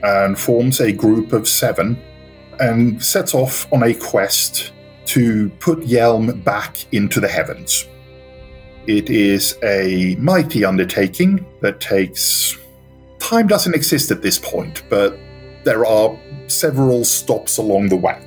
and 0.04 0.40
forms 0.40 0.80
a 0.80 0.92
group 0.92 1.34
of 1.34 1.48
seven 1.48 2.02
and 2.60 3.04
sets 3.04 3.34
off 3.34 3.72
on 3.72 3.84
a 3.84 3.94
quest 3.94 4.72
to 5.06 5.50
put 5.60 5.80
Yelm 5.80 6.44
back 6.44 6.86
into 6.94 7.20
the 7.20 7.28
heavens. 7.28 7.88
It 8.88 9.10
is 9.10 9.58
a 9.64 10.16
mighty 10.16 10.64
undertaking 10.64 11.46
that 11.62 11.82
takes. 11.82 12.58
Time 13.20 13.48
doesn't 13.48 13.76
exist 13.76 14.12
at 14.12 14.22
this 14.22 14.40
point, 14.40 14.84
but 14.90 15.18
there 15.64 15.86
are 15.86 16.18
several 16.48 17.04
stops 17.04 17.58
along 17.58 17.90
the 17.90 17.96
way. 17.98 18.22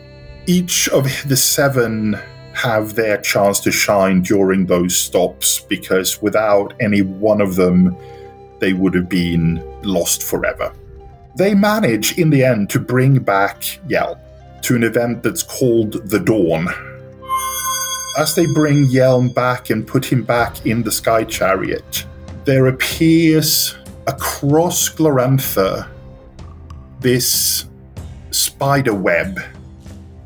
Each 0.47 0.89
of 0.89 1.05
the 1.27 1.37
seven 1.37 2.19
have 2.53 2.95
their 2.95 3.19
chance 3.19 3.61
to 3.61 3.73
shine 3.73 4.23
during 4.23 4.67
those 4.67 4.97
stops 4.97 5.61
because 5.61 6.21
without 6.21 6.75
any 6.81 7.03
one 7.03 7.41
of 7.41 7.57
them, 7.57 7.97
they 8.59 8.73
would 8.75 8.95
have 8.95 9.09
been 9.09 9.63
lost 9.83 10.23
forever. 10.23 10.73
They 11.41 11.55
manage 11.55 12.19
in 12.19 12.29
the 12.29 12.45
end 12.45 12.69
to 12.69 12.79
bring 12.79 13.19
back 13.21 13.63
Yelm 13.89 14.19
to 14.61 14.77
an 14.77 14.83
event 14.83 15.23
that's 15.23 15.43
called 15.43 16.07
the 16.11 16.19
Dawn. 16.19 16.69
as 18.19 18.35
they 18.35 18.45
bring 18.53 18.85
Yelm 18.85 19.33
back 19.33 19.71
and 19.71 19.87
put 19.87 20.05
him 20.05 20.23
back 20.23 20.67
in 20.67 20.83
the 20.83 20.93
sky 20.93 21.25
chariot, 21.25 22.05
there 22.45 22.67
appears 22.67 23.75
across 24.07 24.91
Glorantha 24.91 25.89
this 27.01 27.65
spider 28.33 28.93
web 28.93 29.41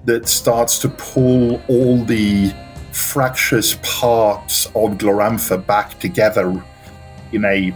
that 0.06 0.26
starts 0.26 0.80
to 0.80 0.88
pull 0.88 1.62
all 1.68 2.04
the 2.04 2.52
fractious 2.90 3.78
parts 3.84 4.66
of 4.66 4.98
Glorantha 4.98 5.64
back 5.64 5.96
together 6.00 6.60
in 7.30 7.44
a 7.44 7.72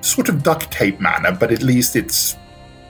sort 0.00 0.28
of 0.28 0.44
duct 0.44 0.70
tape 0.70 1.00
manner, 1.00 1.32
but 1.32 1.50
at 1.50 1.64
least 1.64 1.96
it's 1.96 2.36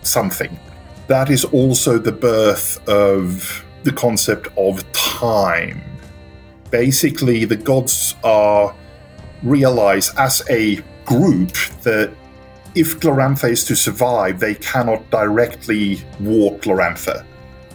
something. 0.09 0.59
That 1.07 1.31
is 1.31 1.45
also 1.45 1.99
the 1.99 2.13
birth 2.13 2.87
of 2.89 3.65
the 3.85 3.93
concept 3.93 4.49
of 4.57 4.91
time. 4.93 5.81
Basically, 6.71 7.45
the 7.45 7.57
gods 7.57 8.15
are 8.25 8.75
realize 9.43 10.13
as 10.17 10.43
a 10.51 10.83
group 11.05 11.53
that 11.83 12.13
if 12.75 13.01
Glorantha 13.01 13.51
is 13.51 13.65
to 13.65 13.77
survive, 13.77 14.41
they 14.41 14.55
cannot 14.55 15.09
directly 15.11 16.03
walk 16.21 16.63
Glorantha. 16.63 17.25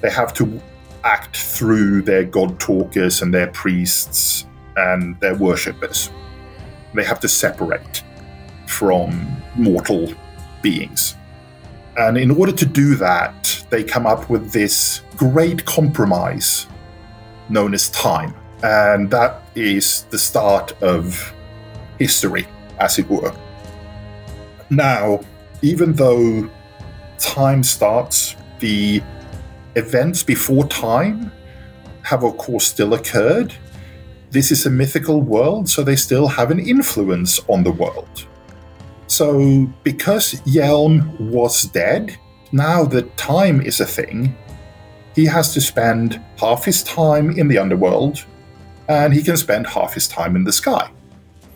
They 0.01 0.11
have 0.11 0.33
to 0.35 0.61
act 1.03 1.37
through 1.37 2.03
their 2.03 2.23
god 2.23 2.59
talkers 2.59 3.21
and 3.21 3.33
their 3.33 3.47
priests 3.47 4.45
and 4.77 5.19
their 5.19 5.35
worshippers. 5.35 6.09
They 6.93 7.03
have 7.03 7.19
to 7.21 7.27
separate 7.27 8.03
from 8.67 9.41
mortal 9.55 10.13
beings. 10.61 11.15
And 11.97 12.17
in 12.17 12.31
order 12.31 12.51
to 12.51 12.65
do 12.65 12.95
that, 12.95 13.65
they 13.69 13.83
come 13.83 14.07
up 14.07 14.29
with 14.29 14.51
this 14.51 15.01
great 15.15 15.65
compromise 15.65 16.67
known 17.49 17.73
as 17.73 17.89
time. 17.89 18.33
And 18.63 19.11
that 19.11 19.43
is 19.55 20.03
the 20.09 20.17
start 20.17 20.71
of 20.81 21.33
history, 21.99 22.47
as 22.79 22.97
it 22.97 23.07
were. 23.09 23.33
Now, 24.69 25.19
even 25.61 25.93
though 25.93 26.49
time 27.19 27.63
starts, 27.63 28.35
the 28.59 29.01
events 29.75 30.23
before 30.23 30.67
time 30.67 31.31
have, 32.03 32.23
of 32.23 32.37
course, 32.37 32.65
still 32.65 32.93
occurred. 32.93 33.53
This 34.31 34.51
is 34.51 34.65
a 34.65 34.69
mythical 34.69 35.21
world, 35.21 35.69
so 35.69 35.83
they 35.83 35.95
still 35.95 36.27
have 36.27 36.49
an 36.49 36.59
influence 36.59 37.39
on 37.47 37.63
the 37.63 37.71
world. 37.71 38.27
So, 39.13 39.67
because 39.83 40.41
Yelm 40.41 41.19
was 41.19 41.65
dead, 41.65 42.17
now 42.51 42.83
that 42.85 43.15
time 43.15 43.61
is 43.61 43.79
a 43.79 43.85
thing, 43.85 44.35
he 45.13 45.25
has 45.25 45.53
to 45.53 45.61
spend 45.61 46.19
half 46.37 46.65
his 46.65 46.81
time 46.81 47.29
in 47.29 47.47
the 47.47 47.59
underworld 47.59 48.25
and 48.89 49.13
he 49.13 49.21
can 49.21 49.37
spend 49.37 49.67
half 49.67 49.93
his 49.93 50.07
time 50.07 50.35
in 50.35 50.45
the 50.45 50.51
sky. 50.51 50.89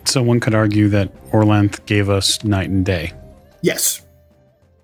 So 0.04 0.22
one 0.22 0.38
could 0.38 0.54
argue 0.54 0.88
that 0.90 1.12
Orlanth 1.32 1.84
gave 1.84 2.08
us 2.08 2.44
night 2.44 2.70
and 2.70 2.86
day. 2.86 3.12
Yes. 3.60 4.06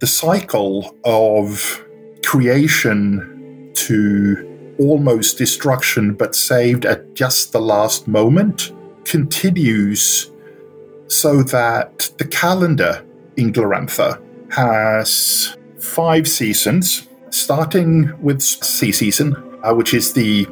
The 0.00 0.08
cycle 0.08 0.96
of 1.04 1.80
creation 2.26 3.70
to 3.74 4.74
almost 4.80 5.38
destruction, 5.38 6.14
but 6.14 6.34
saved 6.34 6.86
at 6.86 7.14
just 7.14 7.52
the 7.52 7.60
last 7.60 8.08
moment, 8.08 8.72
continues 9.04 10.32
so 11.06 11.42
that 11.42 12.10
the 12.18 12.26
calendar 12.26 13.04
in 13.36 13.52
Glorantha 13.52 14.20
has 14.52 15.56
five 15.80 16.28
seasons, 16.28 17.08
starting 17.30 18.12
with 18.22 18.42
sea 18.42 18.92
season, 18.92 19.36
uh, 19.62 19.74
which 19.74 19.94
is 19.94 20.12
the 20.12 20.46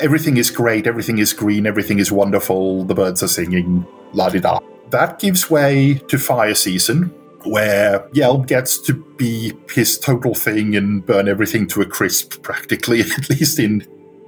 everything 0.00 0.36
is 0.36 0.50
great, 0.50 0.86
everything 0.86 1.18
is 1.18 1.32
green, 1.32 1.66
everything 1.66 1.98
is 1.98 2.12
wonderful, 2.12 2.84
the 2.84 2.94
birds 2.94 3.22
are 3.22 3.28
singing, 3.28 3.86
la 4.12 4.28
di 4.28 4.40
da. 4.40 4.58
That 4.90 5.18
gives 5.18 5.50
way 5.50 5.94
to 6.08 6.18
fire 6.18 6.54
season, 6.54 7.12
where 7.44 8.00
Yelm 8.10 8.46
gets 8.46 8.78
to 8.82 8.94
be 9.16 9.52
his 9.70 9.98
total 9.98 10.34
thing 10.34 10.76
and 10.76 11.04
burn 11.04 11.28
everything 11.28 11.66
to 11.68 11.82
a 11.82 11.86
crisp, 11.86 12.42
practically, 12.42 13.00
at 13.18 13.28
least 13.30 13.58
in 13.58 13.86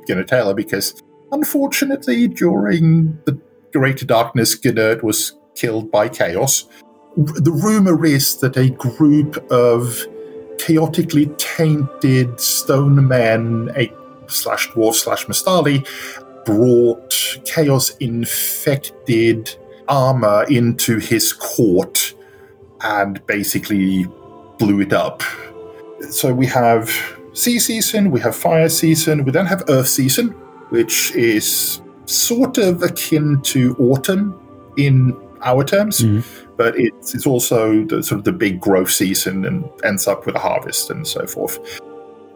Genertela, 0.09 0.55
because 0.55 1.01
unfortunately, 1.33 2.29
during 2.29 3.19
the 3.25 3.39
Greater 3.73 4.05
Darkness, 4.05 4.59
Genert 4.59 5.03
was 5.03 5.37
killed 5.55 5.91
by 5.91 6.09
Chaos. 6.09 6.67
The 7.17 7.51
rumor 7.51 8.05
is 8.05 8.37
that 8.39 8.57
a 8.57 8.71
group 8.71 9.37
of 9.51 10.01
chaotically 10.59 11.27
tainted 11.39 12.41
stone 12.41 13.09
men, 13.09 13.71
a 13.77 13.93
slash 14.29 14.69
dwarf 14.69 14.95
slash 14.95 15.27
Mostali, 15.27 15.87
brought 16.45 17.39
chaos 17.45 17.91
infected 17.97 19.57
armor 19.89 20.45
into 20.45 20.99
his 20.99 21.33
court 21.33 22.15
and 22.83 23.25
basically 23.27 24.07
blew 24.59 24.81
it 24.81 24.93
up. 24.93 25.23
So 26.11 26.33
we 26.33 26.47
have 26.47 26.91
sea 27.33 27.59
season, 27.59 28.11
we 28.11 28.21
have 28.21 28.35
fire 28.37 28.69
season, 28.69 29.25
we 29.25 29.33
then 29.33 29.47
have 29.47 29.65
earth 29.69 29.89
season, 29.89 30.29
which 30.71 31.15
is 31.15 31.81
sort 32.07 32.59
of 32.59 32.83
akin 32.83 33.41
to 33.43 33.77
autumn 33.79 34.39
in 34.77 35.17
our 35.43 35.65
terms, 35.65 36.01
mm-hmm. 36.01 36.53
but 36.57 36.79
it's, 36.79 37.15
it's 37.15 37.27
also 37.27 37.85
the, 37.85 38.03
sort 38.03 38.19
of 38.19 38.25
the 38.25 38.33
big 38.33 38.61
growth 38.61 38.91
season 38.91 39.45
and 39.45 39.69
ends 39.85 40.07
up 40.07 40.27
with 40.27 40.35
a 40.35 40.39
harvest 40.39 40.91
and 40.91 41.07
so 41.07 41.27
forth. 41.27 41.81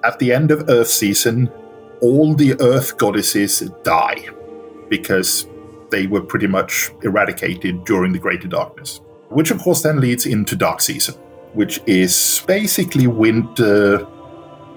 At 0.05 0.19
the 0.19 0.33
end 0.33 0.51
of 0.51 0.69
earth 0.69 0.89
season, 0.89 1.51
all 2.01 2.35
the 2.35 2.61
earth 2.61 2.99
goddesses 2.99 3.61
die 3.83 4.27
because 4.89 5.47
they 5.91 6.07
were 6.07 6.21
pretty 6.21 6.47
much 6.47 6.91
eradicated 7.03 7.85
during 7.85 8.13
the 8.13 8.19
Greater 8.19 8.49
Darkness. 8.49 9.01
Which, 9.29 9.51
of 9.51 9.59
course, 9.59 9.83
then 9.83 10.01
leads 10.01 10.27
into 10.27 10.55
Dark 10.57 10.81
Season, 10.81 11.15
which 11.55 11.81
is 11.87 12.45
basically 12.47 13.07
winter 13.07 14.07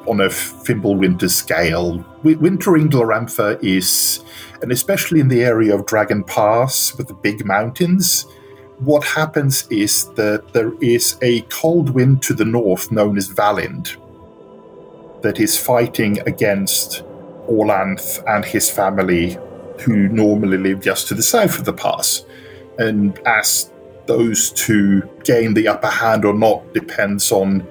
on 0.08 0.22
a 0.22 0.30
scale. 1.30 2.04
Winter 2.24 2.78
in 2.78 2.90
Glorantha 2.90 3.62
is, 3.64 4.22
and 4.62 4.72
especially 4.72 5.20
in 5.20 5.28
the 5.28 5.44
area 5.44 5.74
of 5.74 5.86
Dragon 5.86 6.24
Pass 6.24 6.96
with 6.98 7.08
the 7.08 7.14
big 7.14 7.46
mountains, 7.46 8.26
what 8.80 9.04
happens 9.04 9.68
is 9.70 10.06
that 10.14 10.54
there 10.54 10.74
is 10.82 11.18
a 11.22 11.42
cold 11.44 11.90
wind 11.90 12.22
to 12.24 12.34
the 12.34 12.46
north 12.46 12.92
known 12.92 13.18
as 13.18 13.28
Valind 13.30 13.98
that 15.22 15.40
is 15.40 15.58
fighting 15.58 16.20
against 16.28 17.04
Orlanth 17.50 18.24
and 18.28 18.46
his 18.46 18.70
family 18.70 19.38
who 19.82 20.10
normally 20.10 20.58
live 20.58 20.82
just 20.82 21.08
to 21.08 21.14
the 21.14 21.24
south 21.24 21.58
of 21.58 21.66
the 21.66 21.74
pass. 21.74 22.24
And 22.78 23.18
as 23.26 23.72
those 24.06 24.52
two 24.52 25.08
gain 25.24 25.54
the 25.54 25.68
upper 25.68 25.88
hand 25.88 26.24
or 26.24 26.34
not 26.34 26.74
depends 26.74 27.32
on 27.32 27.68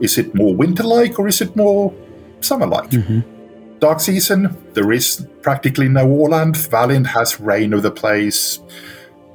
is 0.00 0.18
it 0.18 0.34
more 0.34 0.54
winter 0.54 0.82
like 0.82 1.18
or 1.18 1.28
is 1.28 1.40
it 1.40 1.54
more 1.54 1.94
summer 2.40 2.66
like? 2.66 2.90
Mm-hmm. 2.90 3.35
Dark 3.78 4.00
season, 4.00 4.56
there 4.72 4.92
is 4.92 5.26
practically 5.42 5.88
no 5.88 6.06
Orlanth. 6.06 6.68
Valind 6.68 7.06
has 7.06 7.40
reign 7.40 7.72
of 7.72 7.82
the 7.82 7.90
place. 7.90 8.60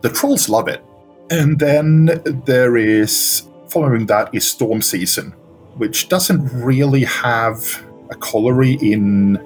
The 0.01 0.09
trolls 0.09 0.49
love 0.49 0.67
it. 0.67 0.83
And 1.29 1.59
then 1.59 2.21
there 2.45 2.75
is, 2.75 3.43
following 3.69 4.07
that, 4.07 4.33
is 4.33 4.45
storm 4.45 4.81
season, 4.81 5.31
which 5.75 6.09
doesn't 6.09 6.41
really 6.53 7.03
have 7.03 7.83
a 8.09 8.15
colliery 8.15 8.73
in 8.81 9.39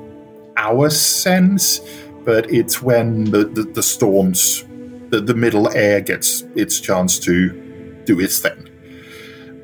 our 0.57 0.89
sense 0.89 1.81
but 2.25 2.51
it's 2.51 2.81
when 2.81 3.25
the, 3.25 3.45
the, 3.45 3.63
the 3.63 3.83
storms, 3.83 4.65
the, 5.09 5.21
the 5.21 5.35
middle 5.35 5.69
air 5.69 6.01
gets 6.01 6.41
its 6.55 6.79
chance 6.79 7.19
to 7.19 8.01
do 8.05 8.19
its 8.19 8.39
thing. 8.39 8.69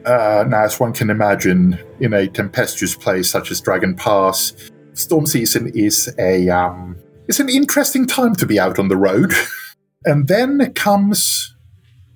Uh, 0.06 0.46
now, 0.48 0.63
as 0.63 0.80
one 0.80 0.94
can 0.94 1.10
imagine, 1.10 1.78
in 2.00 2.13
a 2.13 2.28
tempestuous 2.28 2.96
place 2.96 3.30
such 3.30 3.52
as 3.52 3.60
Dragon 3.60 3.96
Pass, 3.96 4.70
storm 5.02 5.26
season 5.26 5.72
is 5.76 6.14
a 6.18 6.50
um, 6.50 6.98
it's 7.28 7.40
an 7.40 7.50
interesting 7.50 8.06
time 8.06 8.36
to 8.36 8.46
be 8.46 8.60
out 8.60 8.80
on 8.80 8.88
the 8.88 8.98
road. 8.98 9.34
and 10.06 10.28
then 10.28 10.74
comes 10.74 11.56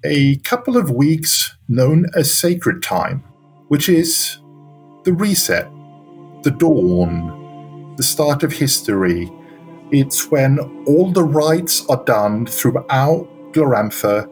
a 0.03 0.37
couple 0.37 0.77
of 0.77 0.91
weeks 0.91 1.55
known 1.67 2.05
as 2.15 2.33
Sacred 2.33 2.83
Time, 2.83 3.23
which 3.67 3.89
is 3.89 4.37
the 5.03 5.13
reset, 5.13 5.69
the 6.43 6.51
dawn, 6.51 7.95
the 7.97 8.03
start 8.03 8.43
of 8.43 8.51
history, 8.51 9.31
it's 9.91 10.29
when 10.29 10.59
all 10.85 11.11
the 11.11 11.23
rites 11.23 11.85
are 11.87 12.03
done 12.05 12.45
throughout 12.45 13.27
Glorantha 13.53 14.29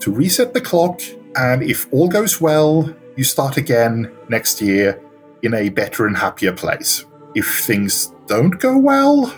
to 0.00 0.12
reset 0.12 0.52
the 0.52 0.60
clock, 0.60 1.00
and 1.36 1.62
if 1.62 1.90
all 1.92 2.08
goes 2.08 2.40
well, 2.40 2.94
you 3.16 3.24
start 3.24 3.56
again 3.56 4.12
next 4.28 4.60
year 4.60 5.00
in 5.42 5.54
a 5.54 5.70
better 5.70 6.06
and 6.06 6.16
happier 6.16 6.52
place. 6.52 7.05
If 7.36 7.60
things 7.60 8.12
don't 8.26 8.58
go 8.58 8.76
well, 8.76 9.32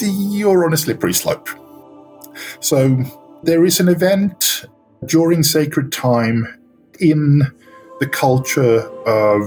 you're 0.00 0.64
on 0.64 0.72
a 0.72 0.76
slippery 0.76 1.12
slope. 1.12 1.50
So 2.60 2.96
there 3.42 3.66
is 3.66 3.80
an 3.80 3.88
event 3.88 4.64
during 5.04 5.42
sacred 5.42 5.92
time 5.92 6.46
in 7.00 7.42
the 8.00 8.08
culture 8.08 8.88
of 9.06 9.42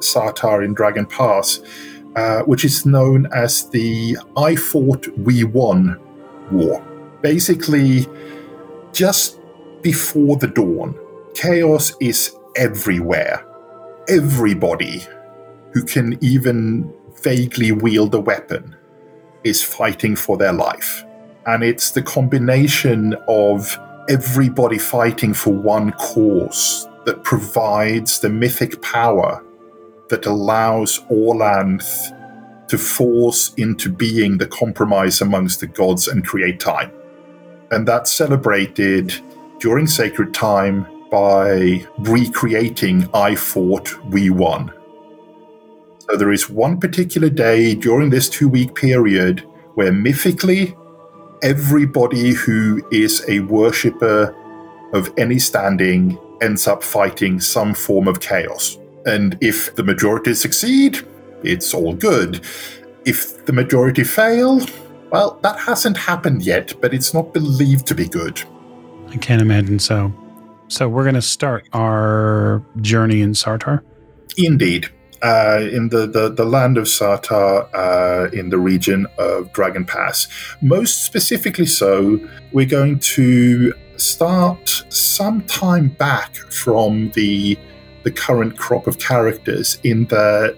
Sartar 0.00 0.64
in 0.64 0.74
Dragon 0.74 1.06
Pass 1.06 1.60
uh, 2.18 2.42
which 2.42 2.64
is 2.64 2.84
known 2.84 3.28
as 3.32 3.70
the 3.70 4.16
I 4.36 4.56
Fought, 4.56 5.06
We 5.18 5.44
Won 5.44 5.96
War. 6.50 6.84
Basically, 7.22 8.06
just 8.92 9.38
before 9.82 10.36
the 10.36 10.48
dawn, 10.48 10.98
chaos 11.34 11.92
is 12.00 12.34
everywhere. 12.56 13.46
Everybody 14.08 15.06
who 15.78 15.84
can 15.84 16.18
even 16.20 16.92
vaguely 17.22 17.70
wield 17.70 18.12
a 18.12 18.18
weapon 18.18 18.74
is 19.44 19.62
fighting 19.62 20.16
for 20.16 20.36
their 20.36 20.52
life. 20.52 21.04
And 21.46 21.62
it's 21.62 21.92
the 21.92 22.02
combination 22.02 23.14
of 23.28 23.78
everybody 24.08 24.76
fighting 24.76 25.34
for 25.34 25.50
one 25.52 25.92
cause 25.92 26.88
that 27.06 27.22
provides 27.22 28.18
the 28.18 28.28
mythic 28.28 28.82
power 28.82 29.44
that 30.08 30.26
allows 30.26 30.98
Orlanth 31.10 32.66
to 32.66 32.76
force 32.76 33.54
into 33.54 33.88
being 33.88 34.38
the 34.38 34.48
compromise 34.48 35.20
amongst 35.20 35.60
the 35.60 35.68
gods 35.68 36.08
and 36.08 36.26
create 36.26 36.58
time. 36.58 36.90
And 37.70 37.86
that's 37.86 38.10
celebrated 38.10 39.14
during 39.60 39.86
sacred 39.86 40.34
time 40.34 40.88
by 41.08 41.86
recreating 41.98 43.08
I 43.14 43.36
fought, 43.36 43.96
we 44.06 44.30
won. 44.30 44.72
So 46.10 46.16
there 46.16 46.32
is 46.32 46.48
one 46.48 46.80
particular 46.80 47.28
day 47.28 47.74
during 47.74 48.10
this 48.10 48.28
two 48.28 48.48
week 48.48 48.74
period 48.74 49.40
where 49.74 49.92
mythically 49.92 50.74
everybody 51.42 52.32
who 52.32 52.82
is 52.90 53.24
a 53.28 53.40
worshipper 53.40 54.34
of 54.94 55.12
any 55.18 55.38
standing 55.38 56.18
ends 56.40 56.66
up 56.66 56.82
fighting 56.82 57.40
some 57.40 57.74
form 57.74 58.08
of 58.08 58.20
chaos. 58.20 58.78
And 59.04 59.36
if 59.40 59.74
the 59.74 59.82
majority 59.82 60.34
succeed, 60.34 61.06
it's 61.42 61.74
all 61.74 61.92
good. 61.94 62.44
If 63.04 63.44
the 63.44 63.52
majority 63.52 64.04
fail, 64.04 64.60
well, 65.10 65.38
that 65.42 65.58
hasn't 65.58 65.96
happened 65.96 66.42
yet, 66.42 66.74
but 66.80 66.94
it's 66.94 67.12
not 67.12 67.34
believed 67.34 67.86
to 67.88 67.94
be 67.94 68.08
good. 68.08 68.42
I 69.08 69.16
can't 69.18 69.42
imagine 69.42 69.78
so. 69.78 70.12
So 70.68 70.88
we're 70.88 71.04
going 71.04 71.14
to 71.14 71.22
start 71.22 71.68
our 71.72 72.62
journey 72.80 73.20
in 73.20 73.32
Sartar. 73.32 73.82
Indeed. 74.36 74.88
Uh, 75.20 75.66
in 75.72 75.88
the, 75.88 76.06
the, 76.06 76.28
the 76.28 76.44
land 76.44 76.78
of 76.78 76.84
Sartar, 76.84 77.68
uh, 77.74 78.30
in 78.30 78.50
the 78.50 78.58
region 78.58 79.04
of 79.18 79.52
Dragon 79.52 79.84
Pass. 79.84 80.28
Most 80.62 81.04
specifically, 81.04 81.66
so, 81.66 82.20
we're 82.52 82.66
going 82.66 83.00
to 83.00 83.72
start 83.96 84.84
some 84.90 85.42
time 85.46 85.88
back 85.88 86.36
from 86.36 87.10
the 87.16 87.58
the 88.04 88.10
current 88.12 88.56
crop 88.56 88.86
of 88.86 88.98
characters 88.98 89.78
in 89.82 90.04
that 90.06 90.56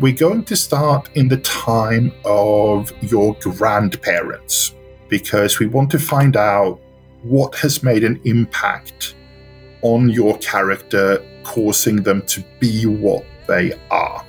we're 0.00 0.12
going 0.12 0.44
to 0.44 0.56
start 0.56 1.08
in 1.14 1.28
the 1.28 1.36
time 1.38 2.12
of 2.24 2.92
your 3.02 3.34
grandparents 3.40 4.74
because 5.08 5.58
we 5.58 5.66
want 5.66 5.90
to 5.90 5.98
find 5.98 6.36
out 6.36 6.80
what 7.22 7.54
has 7.54 7.82
made 7.82 8.02
an 8.02 8.20
impact 8.24 9.14
on 9.82 10.08
your 10.08 10.36
character, 10.38 11.24
causing 11.44 12.02
them 12.02 12.22
to 12.22 12.42
be 12.58 12.84
what 12.84 13.24
they 13.52 13.78
are. 13.90 14.24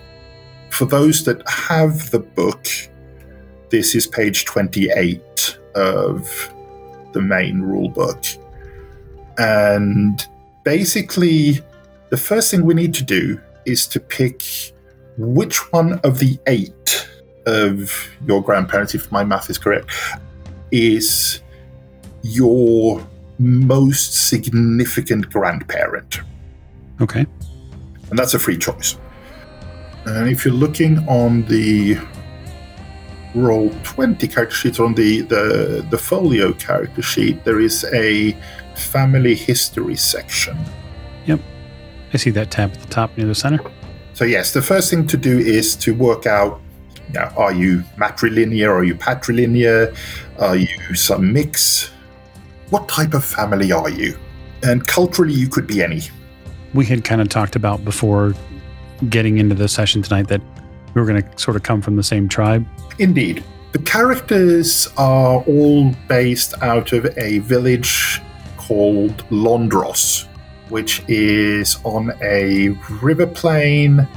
For 0.70 0.86
those 0.86 1.24
that 1.26 1.48
have 1.50 2.12
the 2.12 2.20
book, 2.20 2.68
this 3.70 3.96
is 3.96 4.06
page 4.06 4.46
28 4.46 5.58
of 5.76 6.54
the 7.14 7.22
main 7.22 7.62
rule 7.62 7.90
book. 7.90 8.24
And 9.38 10.26
basically, 10.64 11.62
the 12.10 12.18
first 12.18 12.52
thing 12.52 12.66
we 12.66 12.74
need 12.74 12.94
to 12.96 13.04
do 13.04 13.40
is 13.66 13.88
to 13.88 14.00
pick 14.00 14.44
which 15.18 15.72
one 15.72 16.00
of 16.04 16.20
the 16.20 16.38
eight 16.48 17.08
of 17.46 18.10
your 18.26 18.42
grandparents, 18.42 18.94
if 18.96 19.12
my 19.12 19.24
math 19.24 19.50
is 19.50 19.58
correct, 19.58 19.90
is 20.72 21.42
your 22.24 23.06
most 23.40 24.28
significant 24.28 25.30
grandparent. 25.30 26.22
Okay. 27.02 27.26
And 28.10 28.20
that's 28.20 28.34
a 28.34 28.40
free 28.40 28.58
choice. 28.58 28.98
And 30.06 30.30
if 30.30 30.46
you're 30.46 30.54
looking 30.54 31.00
on 31.08 31.44
the 31.46 31.98
roll 33.36 33.72
20 33.84 34.28
character 34.28 34.56
sheet 34.56 34.80
on 34.80 34.94
the, 34.94 35.22
the, 35.22 35.86
the 35.90 35.98
folio 35.98 36.54
character 36.54 37.02
sheet, 37.02 37.44
there 37.44 37.60
is 37.60 37.86
a 37.94 38.38
family 38.76 39.36
history 39.36 39.96
section. 39.96 40.58
Yep. 41.26 41.40
I 42.14 42.18
see 42.18 42.30
that 42.32 42.52
tab 42.52 42.74
at 42.74 42.80
the 42.80 42.88
top 42.88 43.18
near 43.18 43.28
the 43.28 43.36
center. 43.36 43.60
So, 44.14 44.26
yes, 44.26 44.54
the 44.54 44.62
first 44.62 44.90
thing 44.90 45.08
to 45.08 45.18
do 45.18 45.40
is 45.40 45.76
to 45.78 45.96
work 45.96 46.28
out 46.28 46.62
you 47.08 47.20
know, 47.20 47.32
are 47.38 47.54
you 47.54 47.84
matrilinear? 47.98 48.70
Are 48.70 48.84
you 48.84 48.96
patrilinear? 48.96 49.96
Are 50.40 50.56
you 50.56 50.96
some 50.96 51.34
mix? 51.34 51.92
What 52.70 52.88
type 52.88 53.14
of 53.14 53.26
family 53.26 53.72
are 53.72 53.90
you? 53.90 54.18
And 54.64 54.86
culturally, 54.88 55.34
you 55.34 55.48
could 55.48 55.68
be 55.68 55.84
any. 55.84 56.02
We 56.74 56.86
had 56.86 57.04
kind 57.04 57.22
of 57.22 57.30
talked 57.30 57.56
about 57.56 57.84
before 57.84 58.34
getting 59.10 59.38
into 59.38 59.56
the 59.56 59.68
session 59.68 60.02
tonight 60.02 60.28
that 60.28 60.42
we 60.94 61.02
were 61.02 61.08
going 61.08 61.22
to 61.22 61.40
sort 61.40 61.56
of 61.56 61.64
come 61.64 61.82
from 61.82 61.96
the 61.96 62.04
same 62.04 62.28
tribe. 62.28 62.66
Indeed. 63.00 63.44
The 63.72 63.80
characters 63.80 64.88
are 64.98 65.42
all 65.42 65.92
based 66.08 66.54
out 66.62 66.94
of 66.94 67.06
a 67.18 67.40
village 67.40 68.22
called 68.58 69.18
Londros, 69.30 70.28
which 70.70 71.04
is 71.08 71.78
on 71.84 72.12
a 72.22 72.70
river 73.02 73.26
plain 73.26 74.08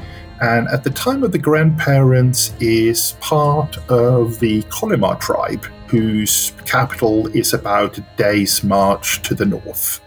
and 0.41 0.69
at 0.69 0.85
the 0.85 0.91
time 0.91 1.23
of 1.23 1.33
the 1.33 1.39
grandparents 1.39 2.53
is 2.61 3.13
part 3.21 3.79
of 3.91 4.39
the 4.39 4.63
Colymar 4.65 5.19
tribe, 5.19 5.65
whose 5.87 6.53
capital 6.67 7.27
is 7.29 7.55
about 7.55 7.97
a 7.97 8.03
day's 8.19 8.63
march 8.63 9.23
to 9.23 9.35
the 9.35 9.47
north. 9.47 10.01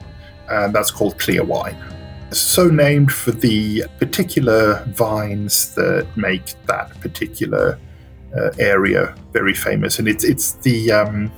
And 0.48 0.74
that's 0.74 0.92
called 0.92 1.18
Clearwine. 1.18 1.78
So 2.32 2.68
named 2.68 3.12
for 3.12 3.32
the 3.32 3.86
particular 4.00 4.84
vines 4.90 5.74
that 5.76 6.08
make 6.16 6.54
that 6.68 7.00
particular 7.02 7.80
uh, 8.38 8.50
area 8.60 9.16
very 9.34 9.54
famous. 9.54 10.00
And 10.00 10.08
it's 10.08 10.24
it's 10.24 10.54
the 10.54 10.92
um, 10.92 11.32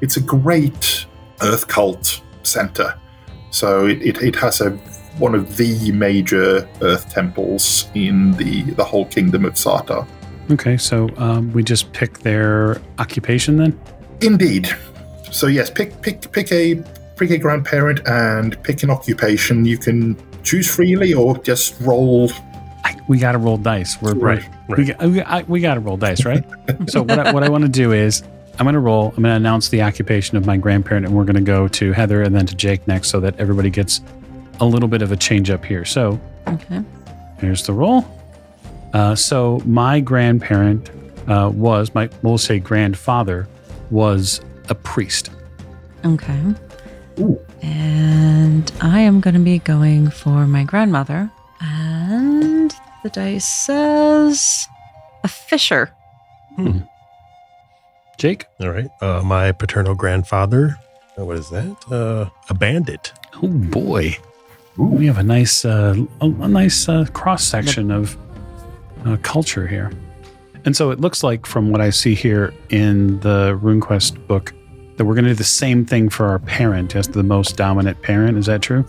it's 0.00 0.16
a 0.16 0.20
great 0.20 1.06
earth 1.42 1.68
cult 1.68 2.22
center. 2.42 2.98
So 3.50 3.86
it, 3.86 4.00
it, 4.02 4.22
it 4.22 4.36
has 4.36 4.60
a 4.60 4.70
one 5.18 5.34
of 5.34 5.56
the 5.56 5.92
major 5.92 6.68
earth 6.80 7.10
temples 7.12 7.88
in 7.94 8.32
the, 8.32 8.62
the 8.62 8.84
whole 8.84 9.04
kingdom 9.06 9.44
of 9.44 9.54
Sartar. 9.54 10.06
Okay, 10.50 10.76
so 10.76 11.08
um, 11.16 11.52
we 11.52 11.62
just 11.62 11.92
pick 11.92 12.20
their 12.20 12.80
occupation 12.98 13.56
then? 13.56 13.78
Indeed. 14.20 14.70
So 15.30 15.46
yes, 15.46 15.70
pick 15.70 16.00
pick 16.02 16.32
pick 16.32 16.50
a 16.50 16.82
pick 17.20 17.30
a 17.30 17.38
grandparent 17.38 18.00
and 18.06 18.60
pick 18.62 18.82
an 18.82 18.90
occupation. 18.90 19.64
You 19.64 19.78
can 19.78 20.16
choose 20.42 20.68
freely 20.74 21.12
or 21.12 21.36
just 21.38 21.78
roll. 21.80 22.30
I, 22.82 22.98
we 23.08 23.18
got 23.18 23.32
to 23.32 23.38
roll 23.38 23.58
dice. 23.58 24.00
We're 24.00 24.14
Right, 24.14 24.42
We, 24.68 24.74
right. 24.92 25.02
we, 25.02 25.20
I, 25.20 25.42
we 25.42 25.60
got 25.60 25.74
to 25.74 25.80
roll 25.80 25.98
dice, 25.98 26.24
right? 26.24 26.42
so 26.88 27.02
what 27.02 27.18
I, 27.18 27.32
what 27.32 27.44
I 27.44 27.50
want 27.50 27.62
to 27.62 27.68
do 27.70 27.92
is 27.92 28.22
I'm 28.58 28.64
going 28.64 28.74
to 28.74 28.80
roll. 28.80 29.08
I'm 29.08 29.22
going 29.22 29.24
to 29.24 29.36
announce 29.36 29.68
the 29.68 29.82
occupation 29.82 30.38
of 30.38 30.46
my 30.46 30.56
grandparent, 30.56 31.04
and 31.06 31.14
we're 31.14 31.24
going 31.24 31.36
to 31.36 31.42
go 31.42 31.68
to 31.68 31.92
Heather 31.92 32.22
and 32.22 32.34
then 32.34 32.46
to 32.46 32.56
Jake 32.56 32.86
next, 32.88 33.10
so 33.10 33.20
that 33.20 33.38
everybody 33.38 33.68
gets 33.68 34.00
a 34.60 34.64
little 34.64 34.88
bit 34.88 35.02
of 35.02 35.12
a 35.12 35.16
change 35.16 35.50
up 35.50 35.64
here. 35.64 35.84
So 35.84 36.18
Okay. 36.48 36.82
Here's 37.38 37.66
the 37.66 37.72
roll. 37.72 38.04
Uh, 38.92 39.14
so 39.14 39.62
my 39.64 40.00
grandparent 40.00 40.90
uh, 41.28 41.50
was 41.54 41.94
my 41.94 42.08
we'll 42.22 42.38
say 42.38 42.58
grandfather 42.58 43.46
was 43.90 44.40
a 44.68 44.74
priest. 44.74 45.30
Okay. 46.04 46.54
And 47.62 48.70
I 48.80 49.00
am 49.00 49.20
going 49.20 49.34
to 49.34 49.40
be 49.40 49.58
going 49.58 50.10
for 50.10 50.46
my 50.46 50.64
grandmother. 50.64 51.30
And 51.60 52.74
the 53.02 53.10
dice 53.10 53.46
says 53.46 54.66
a 55.24 55.28
fisher. 55.28 55.92
Jake. 58.18 58.46
All 58.60 58.70
right. 58.70 58.90
Uh, 59.00 59.22
my 59.24 59.52
paternal 59.52 59.94
grandfather, 59.94 60.76
uh, 61.18 61.24
what 61.24 61.36
is 61.36 61.48
that? 61.50 61.76
Uh, 61.90 62.28
a 62.50 62.54
bandit. 62.54 63.12
Oh 63.42 63.48
boy, 63.48 64.16
we 64.76 65.06
have 65.06 65.16
a 65.18 65.22
nice 65.22 65.64
uh, 65.64 65.94
a, 66.20 66.26
a 66.26 66.48
nice 66.48 66.88
uh, 66.88 67.06
cross 67.14 67.44
section 67.44 67.90
of 67.90 68.16
uh, 69.06 69.16
culture 69.22 69.66
here. 69.66 69.90
And 70.66 70.76
so 70.76 70.90
it 70.90 71.00
looks 71.00 71.22
like, 71.22 71.46
from 71.46 71.70
what 71.70 71.80
I 71.80 71.88
see 71.88 72.14
here 72.14 72.52
in 72.68 73.18
the 73.20 73.58
RuneQuest 73.62 74.26
book, 74.26 74.52
that 75.00 75.06
we're 75.06 75.14
going 75.14 75.24
to 75.24 75.30
do 75.30 75.34
the 75.34 75.42
same 75.42 75.86
thing 75.86 76.10
for 76.10 76.26
our 76.26 76.38
parent 76.40 76.94
as 76.94 77.08
the 77.08 77.22
most 77.22 77.56
dominant 77.56 78.02
parent. 78.02 78.36
Is 78.36 78.44
that 78.44 78.60
true? 78.60 78.84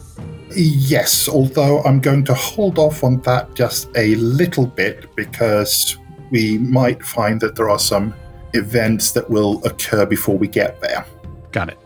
Yes, 0.53 1.29
although 1.29 1.81
I'm 1.83 2.01
going 2.01 2.25
to 2.25 2.33
hold 2.33 2.77
off 2.77 3.05
on 3.05 3.21
that 3.21 3.55
just 3.55 3.87
a 3.95 4.15
little 4.15 4.67
bit 4.67 5.15
because 5.15 5.97
we 6.29 6.57
might 6.57 7.01
find 7.01 7.39
that 7.39 7.55
there 7.55 7.69
are 7.69 7.79
some 7.79 8.13
events 8.51 9.11
that 9.11 9.29
will 9.29 9.65
occur 9.65 10.05
before 10.05 10.37
we 10.37 10.49
get 10.49 10.81
there. 10.81 11.05
Got 11.53 11.69
it. 11.69 11.79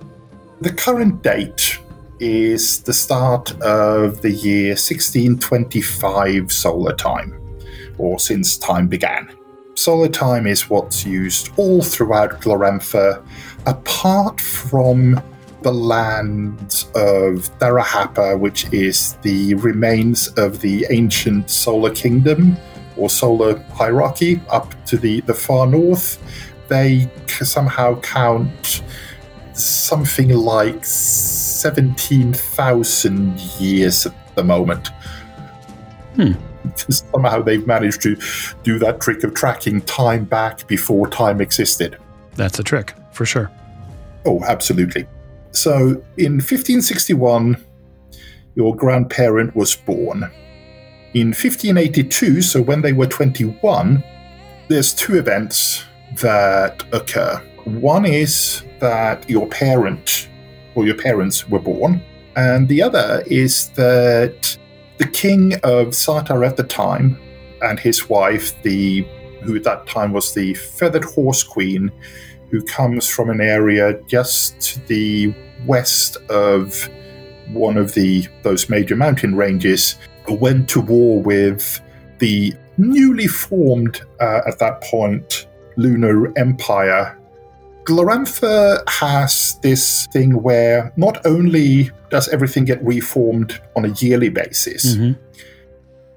The 0.59 0.73
current 0.73 1.21
date 1.21 1.77
is 2.19 2.81
the 2.81 2.93
start 2.93 3.51
of 3.61 4.23
the 4.23 4.31
year 4.31 4.69
1625 4.69 6.51
solar 6.51 6.95
time, 6.95 7.39
or 7.99 8.19
since 8.19 8.57
time 8.57 8.88
began. 8.88 9.29
Solar 9.75 10.07
time 10.07 10.47
is 10.47 10.67
what's 10.69 11.05
used 11.05 11.51
all 11.57 11.83
throughout 11.83 12.41
Glorantha, 12.41 13.23
apart 13.65 14.41
from 14.41 15.21
the 15.62 15.73
lands 15.73 16.88
of 16.95 17.49
Dara 17.60 17.84
Happa, 17.84 18.39
which 18.39 18.71
is 18.71 19.17
the 19.23 19.56
remains 19.56 20.30
of 20.38 20.62
the 20.62 20.86
ancient 20.91 21.49
solar 21.49 21.89
kingdom 21.89 22.56
or 22.97 23.10
solar 23.10 23.58
hierarchy 23.73 24.39
up 24.49 24.75
to 24.86 24.97
the, 24.97 25.21
the 25.21 25.34
far 25.34 25.65
north. 25.65 26.19
They 26.67 27.10
c- 27.28 27.45
somehow 27.45 27.99
count 28.01 28.84
something 29.54 30.30
like 30.30 30.86
17,000 30.86 33.39
years 33.60 34.06
at 34.06 34.36
the 34.36 34.43
moment. 34.43 34.89
Hmm. 36.15 36.34
Somehow 36.89 37.41
they've 37.41 37.67
managed 37.67 38.01
to 38.04 38.17
do 38.63 38.80
that 38.80 38.99
trick 38.99 39.23
of 39.23 39.34
tracking 39.34 39.82
time 39.82 40.25
back 40.25 40.67
before 40.67 41.08
time 41.08 41.41
existed. 41.41 41.97
That's 42.36 42.60
a 42.60 42.63
trick, 42.63 42.93
for 43.15 43.25
sure. 43.25 43.51
Oh, 44.25 44.43
absolutely. 44.43 45.08
So 45.51 46.04
in 46.17 46.34
1561, 46.34 47.63
your 48.56 48.75
grandparent 48.75 49.56
was 49.56 49.75
born. 49.75 50.30
In 51.13 51.28
1582, 51.28 52.41
so 52.41 52.62
when 52.62 52.82
they 52.82 52.91
were 52.91 53.08
21, 53.08 54.04
there's 54.67 54.93
two 54.93 55.17
events 55.17 55.86
that 56.17 56.84
occur. 56.91 57.41
One 57.63 58.06
is 58.06 58.63
that 58.80 59.30
your 59.30 59.47
parent 59.47 60.28
or 60.75 60.86
your 60.86 60.95
parents 60.95 61.47
were 61.47 61.60
born, 61.60 62.01
and 62.36 62.67
the 62.67 62.82
other 62.82 63.23
is 63.28 63.69
that 63.69 64.58
the 64.97 65.08
king 65.08 65.54
of 65.63 65.89
Sartar 65.89 66.45
at 66.45 66.58
the 66.58 66.63
time 66.63 67.17
and 67.62 67.80
his 67.80 68.10
wife, 68.10 68.62
the 68.63 69.06
who 69.43 69.56
at 69.56 69.63
that 69.63 69.88
time 69.88 70.12
was 70.12 70.34
the 70.34 70.54
feathered 70.56 71.06
horse 71.06 71.43
queen, 71.43 71.91
who 72.49 72.62
comes 72.63 73.08
from 73.08 73.29
an 73.29 73.41
area 73.41 73.99
just 74.08 74.60
to 74.62 74.79
the 74.88 75.34
west 75.65 76.17
of 76.29 76.89
one 77.49 77.77
of 77.77 77.93
the 77.93 78.27
those 78.43 78.69
major 78.69 78.95
mountain 78.95 79.36
ranges, 79.36 79.95
went 80.27 80.69
to 80.69 80.81
war 80.81 81.21
with 81.21 81.79
the 82.19 82.53
newly 82.77 83.27
formed 83.27 84.01
uh, 84.19 84.41
at 84.47 84.60
that 84.60 84.81
point 84.81 85.47
lunar 85.77 86.31
empire. 86.38 87.17
Glorantha 87.84 88.81
has 88.89 89.60
this 89.62 90.08
thing 90.08 90.41
where 90.41 90.91
not 90.97 91.23
only 91.25 91.91
does 92.10 92.27
everything 92.29 92.65
get 92.65 92.84
reformed 92.84 93.62
on 93.75 93.86
a 93.86 93.89
yearly 93.89 94.29
basis, 94.29 94.95
hmm 94.95 95.12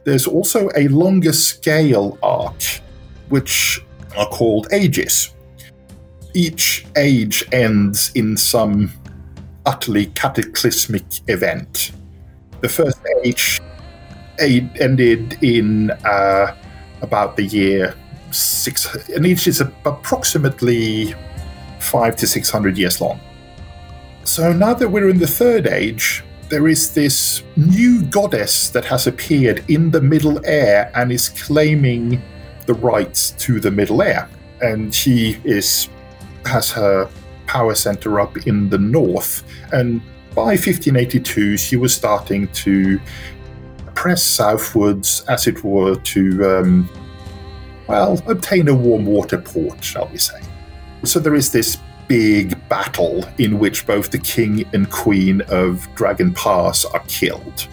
there's 0.09 0.27
also 0.27 0.71
a 0.75 0.89
longer 0.89 1.35
scale 1.35 2.19
arc, 2.23 2.63
which 3.29 3.85
are 4.17 4.27
called 4.29 4.67
ages. 4.73 5.35
Each 6.39 6.87
age 6.97 7.45
ends 7.51 8.13
in 8.15 8.37
some 8.37 8.93
utterly 9.67 10.07
cataclysmic 10.07 11.07
event. 11.27 11.91
The 12.61 12.69
first 12.69 13.01
age 13.25 13.61
ended 14.39 15.43
in 15.43 15.91
uh, 15.91 16.55
about 17.03 17.35
the 17.37 17.43
year 17.43 17.97
six, 18.31 18.87
and 19.09 19.27
each 19.27 19.49
is 19.49 19.61
approximately 19.61 21.15
five 21.81 22.15
to 22.21 22.27
six 22.27 22.51
hundred 22.51 22.79
years 22.79 23.01
long. 23.01 23.19
So 24.23 24.53
now 24.53 24.75
that 24.75 24.89
we're 24.89 25.11
in 25.11 25.19
the 25.19 25.33
third 25.41 25.67
age, 25.67 26.23
there 26.51 26.69
is 26.69 26.95
this 26.95 27.43
new 27.57 28.03
goddess 28.03 28.71
that 28.71 28.85
has 28.85 29.09
appeared 29.09 29.65
in 29.69 29.91
the 29.91 30.01
Middle 30.01 30.39
Air 30.47 30.93
and 30.95 31.11
is 31.11 31.31
claiming 31.31 32.23
the 32.67 32.75
rights 32.75 33.33
to 33.45 33.59
the 33.59 33.73
Middle 33.73 34.03
Air. 34.03 34.29
And 34.61 34.95
she 34.95 35.41
is 35.45 35.89
has 36.45 36.71
her 36.71 37.09
power 37.47 37.75
center 37.75 38.21
up 38.21 38.37
in 38.47 38.69
the 38.69 38.79
north. 38.79 39.43
And 39.73 40.01
by 40.35 40.51
1582, 40.51 41.57
she 41.57 41.77
was 41.77 41.95
starting 41.95 42.49
to 42.49 43.01
press 43.95 44.23
southwards, 44.23 45.25
as 45.29 45.47
it 45.47 45.65
were, 45.65 45.97
to 45.97 46.59
um, 46.59 46.91
well 47.89 48.23
obtain 48.27 48.69
a 48.69 48.75
warm 48.75 49.07
water 49.07 49.39
port, 49.39 49.83
shall 49.83 50.09
we 50.09 50.19
say. 50.19 50.41
So 51.05 51.19
there 51.19 51.35
is 51.35 51.51
this 51.51 51.79
big 52.07 52.57
battle 52.69 53.25
in 53.39 53.59
which 53.59 53.87
both 53.87 54.11
the 54.11 54.19
king 54.19 54.65
and 54.73 54.91
queen 54.91 55.43
of 55.49 55.89
Dragon 55.95 56.33
Pass 56.33 56.85
are 56.85 57.03
killed. 57.07 57.67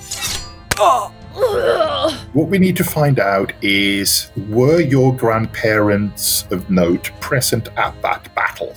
What 2.33 2.47
we 2.49 2.59
need 2.59 2.75
to 2.77 2.83
find 2.83 3.19
out 3.19 3.53
is 3.61 4.29
were 4.49 4.81
your 4.81 5.15
grandparents 5.15 6.45
of 6.51 6.69
note 6.69 7.11
present 7.19 7.69
at 7.77 7.99
that 8.01 8.33
battle? 8.35 8.75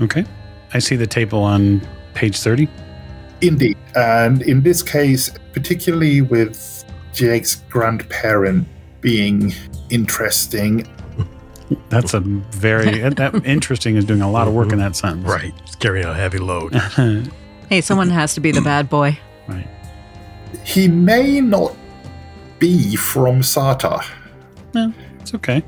Okay. 0.00 0.24
I 0.74 0.78
see 0.78 0.96
the 0.96 1.06
table 1.06 1.42
on 1.42 1.86
page 2.14 2.38
30. 2.38 2.68
Indeed. 3.40 3.76
And 3.94 4.42
in 4.42 4.62
this 4.62 4.82
case, 4.82 5.30
particularly 5.52 6.20
with 6.20 6.84
Jake's 7.12 7.56
grandparent 7.70 8.66
being 9.00 9.52
interesting, 9.90 10.86
That's 11.88 12.14
a 12.14 12.20
very 12.20 13.00
that 13.10 13.34
interesting 13.44 13.96
is 13.96 14.04
doing 14.04 14.22
a 14.22 14.30
lot 14.30 14.46
of 14.46 14.54
work 14.54 14.72
in 14.72 14.78
that 14.78 14.94
sentence. 14.96 15.28
Right. 15.28 15.52
It's 15.62 15.74
carrying 15.76 16.06
a 16.06 16.14
heavy 16.14 16.38
load. 16.38 16.80
Hey, 17.68 17.80
someone 17.80 18.10
has 18.10 18.34
to 18.34 18.40
be 18.40 18.52
the 18.52 18.60
bad 18.60 18.88
boy. 18.88 19.18
He 20.64 20.88
may 20.88 21.40
not 21.40 21.76
be 22.58 22.96
from 22.96 23.40
Sartar. 23.42 24.04
No, 24.74 24.92
It's 25.20 25.34
okay. 25.34 25.62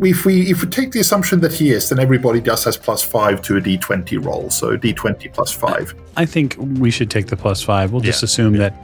If 0.00 0.24
we 0.24 0.50
if 0.50 0.62
we 0.64 0.70
take 0.70 0.90
the 0.92 1.00
assumption 1.00 1.40
that 1.40 1.52
he 1.52 1.70
is, 1.70 1.90
then 1.90 1.98
everybody 1.98 2.40
just 2.40 2.64
has 2.64 2.76
plus 2.78 3.02
five 3.02 3.42
to 3.42 3.58
a 3.58 3.60
d20 3.60 4.24
roll. 4.24 4.48
So 4.48 4.76
d20 4.76 5.32
plus 5.34 5.52
five. 5.52 5.94
I 6.16 6.24
think 6.24 6.56
we 6.58 6.90
should 6.90 7.10
take 7.10 7.26
the 7.26 7.36
plus 7.36 7.62
five. 7.62 7.92
We'll 7.92 8.00
just 8.00 8.22
Yeah. 8.22 8.26
assume 8.26 8.56
that 8.56 8.74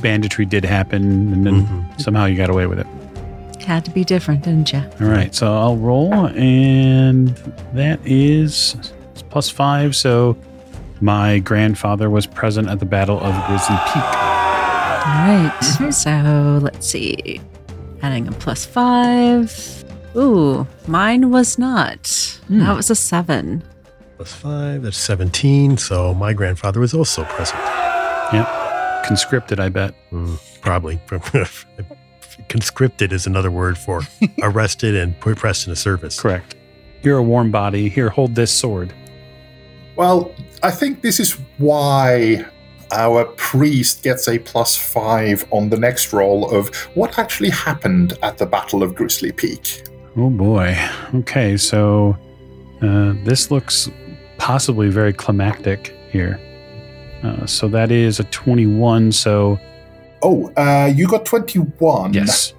banditry 0.00 0.46
did 0.46 0.64
happen 0.64 1.32
and 1.34 1.46
then 1.46 1.66
Mhm. 1.66 2.00
somehow 2.00 2.24
you 2.24 2.36
got 2.36 2.48
away 2.50 2.66
with 2.66 2.78
it. 2.78 2.86
Had 3.62 3.84
to 3.84 3.90
be 3.90 4.04
different, 4.04 4.42
didn't 4.42 4.72
you? 4.72 4.82
All 5.02 5.06
right. 5.08 5.34
So 5.34 5.52
I'll 5.54 5.76
roll 5.76 6.28
and 6.34 7.34
that 7.74 8.00
is 8.06 8.74
plus 9.30 9.50
five. 9.50 9.94
So 9.94 10.36
my 11.02 11.40
grandfather 11.40 12.08
was 12.08 12.26
present 12.26 12.68
at 12.70 12.78
the 12.80 12.86
Battle 12.86 13.18
of 13.20 13.34
Grizzly 13.46 13.76
Peak. 13.92 14.43
All 15.06 15.10
right. 15.10 15.92
So 15.92 16.58
let's 16.62 16.86
see. 16.86 17.40
Adding 18.02 18.28
a 18.28 18.32
plus 18.32 18.64
five. 18.64 19.84
Ooh, 20.16 20.66
mine 20.86 21.30
was 21.30 21.58
not. 21.58 22.06
Hmm. 22.46 22.60
That 22.60 22.76
was 22.76 22.90
a 22.90 22.94
seven. 22.94 23.62
Plus 24.16 24.32
five, 24.32 24.82
that's 24.82 24.96
17. 24.96 25.76
So 25.76 26.14
my 26.14 26.32
grandfather 26.32 26.80
was 26.80 26.94
also 26.94 27.24
present. 27.24 27.60
Yep. 28.32 29.04
Conscripted, 29.04 29.60
I 29.60 29.68
bet. 29.68 29.94
Mm, 30.10 30.38
probably. 30.60 31.00
Conscripted 32.48 33.12
is 33.12 33.26
another 33.26 33.50
word 33.50 33.76
for 33.76 34.02
arrested 34.42 34.94
and 34.94 35.18
put 35.20 35.36
pressed 35.36 35.66
into 35.66 35.76
service. 35.76 36.20
Correct. 36.20 36.54
You're 37.02 37.18
a 37.18 37.22
warm 37.22 37.50
body. 37.50 37.88
Here, 37.88 38.08
hold 38.08 38.34
this 38.34 38.52
sword. 38.52 38.94
Well, 39.96 40.34
I 40.62 40.70
think 40.70 41.02
this 41.02 41.20
is 41.20 41.32
why 41.58 42.46
our 42.94 43.24
priest 43.36 44.02
gets 44.02 44.28
a 44.28 44.38
plus 44.38 44.76
five 44.76 45.44
on 45.50 45.68
the 45.68 45.76
next 45.78 46.12
roll 46.12 46.50
of 46.50 46.74
what 46.94 47.18
actually 47.18 47.50
happened 47.50 48.16
at 48.22 48.38
the 48.38 48.46
Battle 48.46 48.82
of 48.82 48.94
Grizzly 48.94 49.32
Peak. 49.32 49.84
Oh 50.16 50.30
boy. 50.30 50.76
Okay, 51.14 51.56
so 51.56 52.16
uh, 52.82 53.14
this 53.24 53.50
looks 53.50 53.90
possibly 54.38 54.88
very 54.88 55.12
climactic 55.12 55.96
here. 56.10 56.40
Uh, 57.22 57.46
so 57.46 57.68
that 57.68 57.90
is 57.90 58.20
a 58.20 58.24
21. 58.24 59.10
So, 59.12 59.58
Oh, 60.22 60.50
uh, 60.56 60.90
you 60.94 61.06
got 61.08 61.24
21. 61.26 62.14
yes. 62.14 62.54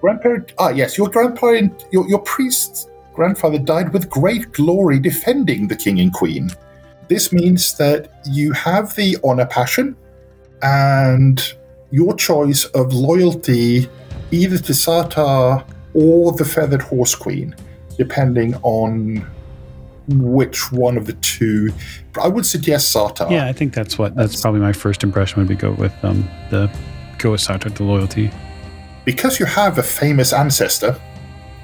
Grandparent. 0.00 0.52
Ah, 0.58 0.70
yes, 0.70 0.96
your 0.98 1.08
grandparent, 1.08 1.84
your, 1.92 2.08
your 2.08 2.18
priest's 2.20 2.88
grandfather 3.14 3.58
died 3.58 3.92
with 3.92 4.08
great 4.10 4.50
glory 4.52 4.98
defending 4.98 5.68
the 5.68 5.76
king 5.76 6.00
and 6.00 6.12
queen. 6.12 6.50
This 7.08 7.32
means 7.32 7.76
that 7.78 8.20
you 8.26 8.52
have 8.52 8.94
the 8.94 9.16
honor 9.24 9.46
passion 9.46 9.96
and 10.62 11.54
your 11.90 12.14
choice 12.14 12.64
of 12.66 12.92
loyalty 12.92 13.88
either 14.30 14.58
to 14.58 14.72
Sartar 14.72 15.66
or 15.94 16.32
the 16.32 16.44
feathered 16.44 16.82
horse 16.82 17.14
queen, 17.14 17.54
depending 17.98 18.54
on 18.62 19.26
which 20.08 20.72
one 20.72 20.96
of 20.96 21.06
the 21.06 21.12
two. 21.14 21.70
I 22.20 22.28
would 22.28 22.46
suggest 22.46 22.94
Sartar. 22.94 23.30
Yeah, 23.30 23.46
I 23.46 23.52
think 23.52 23.74
that's 23.74 23.98
what, 23.98 24.14
that's 24.14 24.40
probably 24.40 24.60
my 24.60 24.72
first 24.72 25.02
impression 25.02 25.40
would 25.40 25.48
be 25.48 25.54
go 25.54 25.72
with 25.72 25.92
um, 26.02 26.28
the, 26.50 26.74
go 27.18 27.32
with 27.32 27.40
Sartar, 27.40 27.74
the 27.74 27.84
loyalty. 27.84 28.30
Because 29.04 29.38
you 29.38 29.46
have 29.46 29.78
a 29.78 29.82
famous 29.82 30.32
ancestor, 30.32 30.98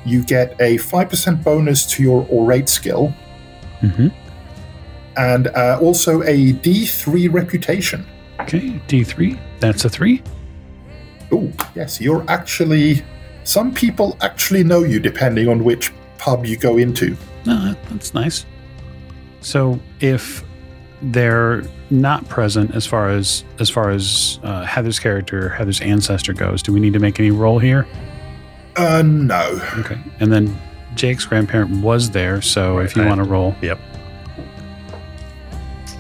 you 0.05 0.23
get 0.25 0.55
a 0.61 0.77
5% 0.77 1.43
bonus 1.43 1.87
to 1.87 2.03
your 2.03 2.27
orate 2.27 2.69
skill 2.69 3.15
hmm 3.81 4.09
and 5.19 5.49
uh, 5.49 5.79
also 5.83 6.23
a 6.23 6.53
D3 6.55 7.33
reputation. 7.33 8.07
Okay, 8.41 8.81
D3. 8.89 9.39
That's 9.61 9.85
a 9.85 9.91
three. 9.91 10.23
Oh, 11.33 11.53
yes, 11.75 12.01
you're 12.01 12.25
actually 12.29 13.05
some 13.45 13.73
people 13.75 14.17
actually 14.21 14.63
know 14.63 14.85
you 14.85 15.01
depending 15.01 15.49
on 15.49 15.65
which 15.65 15.93
pub 16.19 16.47
you 16.47 16.57
go 16.57 16.79
into. 16.79 17.17
No, 17.45 17.75
that's 17.91 18.15
nice. 18.15 18.47
So 19.41 19.81
if 20.01 20.45
they're 21.01 21.63
not 21.91 22.29
present 22.29 22.75
as 22.75 22.87
far 22.87 23.09
as 23.09 23.45
as 23.59 23.71
far 23.71 23.91
as 23.91 24.39
uh, 24.43 24.65
Heather's 24.65 24.99
character, 24.99 25.49
Heather's 25.49 25.81
ancestor 25.81 26.33
goes, 26.33 26.63
do 26.63 26.73
we 26.73 26.81
need 26.81 26.93
to 26.93 26.99
make 26.99 27.19
any 27.19 27.31
roll 27.31 27.59
here? 27.59 27.87
Uh, 28.77 29.03
no. 29.03 29.61
Okay. 29.79 29.99
And 30.21 30.33
then 30.33 30.57
Jake's 30.95 31.25
grandparent 31.25 31.83
was 31.83 32.11
there, 32.11 32.41
so 32.43 32.79
if 32.79 32.95
you 32.97 33.05
want 33.05 33.19
to 33.19 33.25
roll, 33.25 33.55
Yep. 33.63 33.81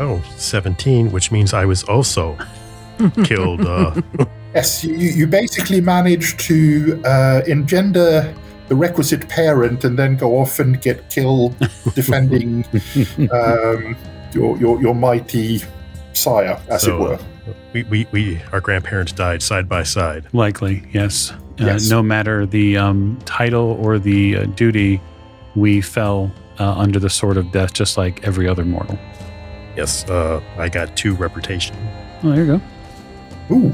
Oh, 0.01 0.23
17, 0.37 1.11
which 1.11 1.31
means 1.33 1.53
I 1.53 1.65
was 1.65 1.83
also 1.85 2.37
killed. 3.25 3.61
Uh, 3.63 4.01
Yes, 4.55 4.83
you, 4.83 4.95
you 4.95 5.27
basically 5.27 5.81
manage 5.81 6.37
to 6.47 7.01
uh, 7.05 7.43
engender 7.47 8.35
the 8.69 8.75
requisite 8.75 9.29
parent 9.29 9.85
and 9.85 9.99
then 9.99 10.17
go 10.17 10.39
off 10.39 10.59
and 10.59 10.81
get 10.81 11.11
killed 11.11 11.55
defending 11.95 12.65
um, 13.31 13.95
your, 14.33 14.57
your, 14.59 14.81
your 14.81 14.95
mighty 14.95 15.61
sire, 16.15 16.59
as 16.71 16.83
So, 16.83 16.97
it 16.97 17.01
were. 17.01 17.19
we, 17.75 17.83
we, 17.85 18.07
we, 18.11 18.43
our 18.53 18.61
grandparents 18.61 19.13
died 19.13 19.43
side 19.43 19.69
by 19.69 19.83
side. 19.83 20.27
likely, 20.33 20.83
yes. 20.93 21.31
Uh, 21.31 21.37
Yes. 21.59 21.91
No 21.91 22.03
matter 22.03 22.47
the 22.47 22.77
um, 22.79 23.19
title 23.27 23.73
or 23.85 23.99
the 23.99 24.37
uh, 24.39 24.45
duty, 24.45 25.01
we 25.57 25.81
fell 25.81 26.33
uh, 26.59 26.73
under 26.73 26.99
the 27.01 27.11
sword 27.11 27.37
of 27.37 27.51
death, 27.53 27.73
just 27.75 27.99
like 27.99 28.25
every 28.27 28.49
other 28.49 28.65
mortal. 28.65 28.97
Yes, 29.79 30.05
uh, 30.11 30.43
I 30.57 30.69
got 30.69 30.97
two 30.97 31.15
reputation. 31.15 31.77
Oh, 32.25 32.33
there 32.33 32.45
you 32.45 32.59
go. 33.49 33.55
Ooh. 33.55 33.73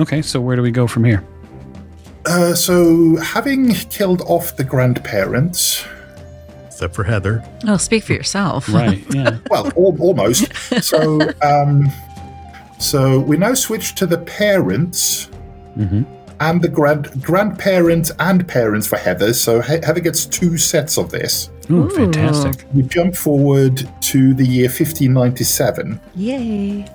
Okay, 0.00 0.20
so 0.20 0.40
where 0.40 0.56
do 0.56 0.62
we 0.62 0.72
go 0.72 0.88
from 0.88 1.04
here? 1.04 1.22
Uh, 2.26 2.54
so, 2.54 3.14
having 3.18 3.72
killed 3.72 4.22
off 4.22 4.56
the 4.56 4.64
grandparents, 4.64 5.86
Except 6.66 6.92
for 6.94 7.04
Heather. 7.04 7.42
Oh, 7.68 7.76
speak 7.76 8.02
for 8.02 8.14
yourself. 8.14 8.68
Right. 8.68 9.02
Yeah. 9.14 9.38
well, 9.48 9.66
al- 9.68 9.96
almost. 10.00 10.52
So, 10.82 11.20
um, 11.42 11.88
so 12.80 13.20
we 13.20 13.36
now 13.36 13.54
switch 13.54 13.94
to 13.94 14.06
the 14.06 14.18
parents 14.18 15.26
hmm 15.74 16.02
and 16.40 16.60
the 16.60 16.68
grand 16.68 17.22
grandparents 17.22 18.10
and 18.18 18.46
parents 18.46 18.86
for 18.88 18.96
Heather. 18.98 19.32
So 19.32 19.62
he- 19.62 19.80
Heather 19.82 20.00
gets 20.00 20.26
two 20.26 20.58
sets 20.58 20.98
of 20.98 21.10
this. 21.10 21.48
Ooh, 21.70 21.84
Ooh. 21.84 21.90
fantastic. 21.90 22.66
We 22.74 22.82
jump 22.82 23.16
forward 23.16 23.88
to 24.02 24.34
the 24.34 24.46
year 24.46 24.68
1597 24.68 26.00
Yay. 26.14 26.86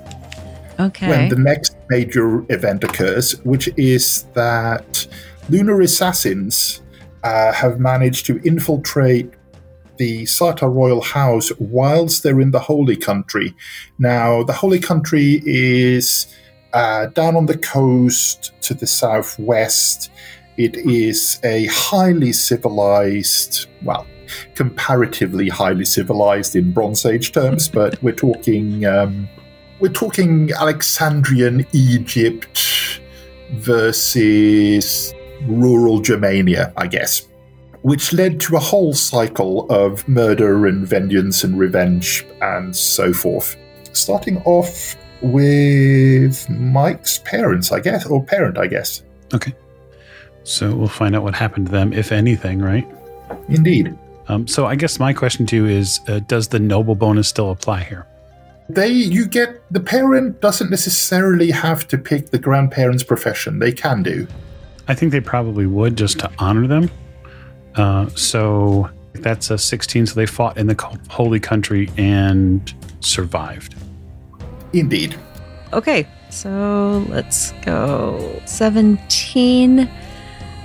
Okay. 0.79 1.07
when 1.07 1.29
the 1.29 1.36
next 1.36 1.75
major 1.89 2.45
event 2.51 2.84
occurs, 2.84 3.39
which 3.43 3.69
is 3.77 4.23
that 4.34 5.07
lunar 5.49 5.81
assassins 5.81 6.81
uh, 7.23 7.51
have 7.51 7.79
managed 7.79 8.25
to 8.27 8.41
infiltrate 8.43 9.31
the 9.97 10.23
Sartar 10.23 10.73
royal 10.73 11.01
house 11.01 11.51
whilst 11.60 12.23
they're 12.23 12.41
in 12.41 12.49
the 12.49 12.60
Holy 12.60 12.95
Country. 12.95 13.53
Now, 13.99 14.41
the 14.41 14.53
Holy 14.53 14.79
Country 14.79 15.43
is 15.45 16.25
uh, 16.73 17.07
down 17.07 17.36
on 17.36 17.45
the 17.45 17.57
coast 17.57 18.51
to 18.62 18.73
the 18.73 18.88
southwest. 18.88 20.10
It 20.57 20.75
is 20.77 21.39
a 21.43 21.65
highly 21.67 22.34
civilized, 22.34 23.67
well, 23.84 24.07
comparatively 24.55 25.49
highly 25.49 25.85
civilized 25.85 26.55
in 26.55 26.71
Bronze 26.71 27.05
Age 27.05 27.31
terms, 27.31 27.67
but 27.79 28.01
we're 28.03 28.15
talking. 28.15 28.85
Um, 28.85 29.29
we're 29.79 29.91
talking 29.91 30.51
Alexandrian 30.53 31.65
Egypt 31.73 33.01
versus 33.53 35.13
rural 35.47 35.99
Germania, 35.99 36.71
I 36.77 36.85
guess, 36.85 37.27
which 37.81 38.13
led 38.13 38.39
to 38.41 38.55
a 38.57 38.59
whole 38.59 38.93
cycle 38.93 39.65
of 39.71 40.07
murder 40.07 40.67
and 40.67 40.87
vengeance 40.87 41.43
and 41.43 41.57
revenge 41.57 42.25
and 42.41 42.75
so 42.75 43.11
forth. 43.11 43.55
Starting 43.93 44.37
off 44.43 44.95
with 45.21 46.49
Mike's 46.49 47.19
parents, 47.19 47.71
I 47.71 47.79
guess, 47.79 48.05
or 48.05 48.23
parent, 48.23 48.57
I 48.57 48.67
guess. 48.67 49.03
Okay. 49.33 49.53
So 50.43 50.75
we'll 50.75 50.87
find 50.87 51.15
out 51.15 51.23
what 51.23 51.35
happened 51.35 51.67
to 51.67 51.71
them, 51.71 51.93
if 51.93 52.11
anything, 52.11 52.59
right? 52.59 52.87
Indeed. 53.47 53.97
Um, 54.31 54.47
so 54.47 54.65
I 54.65 54.75
guess 54.75 54.97
my 54.97 55.11
question 55.11 55.45
to 55.47 55.57
you 55.57 55.65
is 55.65 55.99
uh, 56.07 56.19
Does 56.19 56.47
the 56.47 56.59
noble 56.59 56.95
bonus 56.95 57.27
still 57.27 57.51
apply 57.51 57.83
here? 57.83 58.07
They, 58.69 58.87
you 58.87 59.27
get, 59.27 59.61
the 59.69 59.81
parent 59.81 60.39
doesn't 60.39 60.69
necessarily 60.69 61.51
have 61.51 61.85
to 61.89 61.97
pick 61.97 62.29
the 62.29 62.39
grandparent's 62.39 63.03
profession. 63.03 63.59
They 63.59 63.73
can 63.73 64.01
do. 64.03 64.25
I 64.87 64.95
think 64.95 65.11
they 65.11 65.19
probably 65.19 65.65
would 65.65 65.97
just 65.97 66.19
to 66.19 66.31
honor 66.39 66.65
them. 66.65 66.89
Uh, 67.75 68.07
so 68.15 68.89
that's 69.15 69.51
a 69.51 69.57
16. 69.57 70.07
So 70.07 70.15
they 70.15 70.25
fought 70.25 70.57
in 70.57 70.67
the 70.67 70.99
holy 71.09 71.41
country 71.41 71.89
and 71.97 72.73
survived. 73.01 73.75
Indeed. 74.71 75.17
Okay, 75.73 76.07
so 76.29 77.05
let's 77.09 77.51
go. 77.63 78.41
17. 78.45 79.89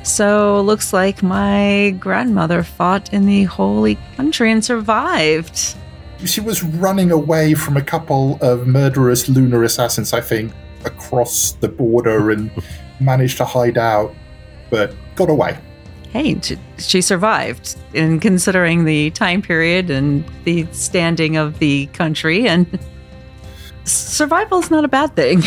So 0.06 0.60
looks 0.60 0.92
like 0.92 1.20
my 1.24 1.90
grandmother 1.98 2.62
fought 2.62 3.12
in 3.12 3.26
the 3.26 3.42
holy 3.42 3.98
country 4.16 4.52
and 4.52 4.64
survived. 4.64 5.74
She 6.24 6.40
was 6.40 6.62
running 6.62 7.10
away 7.10 7.54
from 7.54 7.76
a 7.76 7.82
couple 7.82 8.38
of 8.40 8.68
murderous 8.68 9.28
lunar 9.28 9.64
assassins, 9.64 10.12
I 10.12 10.20
think, 10.20 10.52
across 10.84 11.52
the 11.52 11.68
border 11.68 12.30
and 12.30 12.52
managed 13.00 13.36
to 13.38 13.44
hide 13.44 13.76
out, 13.76 14.14
but 14.70 14.94
got 15.16 15.28
away. 15.28 15.58
Hey, 16.10 16.40
she, 16.40 16.56
she 16.78 17.00
survived. 17.00 17.76
And 17.92 18.22
considering 18.22 18.84
the 18.84 19.10
time 19.10 19.42
period 19.42 19.90
and 19.90 20.24
the 20.44 20.68
standing 20.70 21.36
of 21.36 21.58
the 21.58 21.86
country, 21.86 22.46
and 22.46 22.78
survival's 23.82 24.70
not 24.70 24.84
a 24.84 24.88
bad 24.88 25.16
thing. 25.16 25.42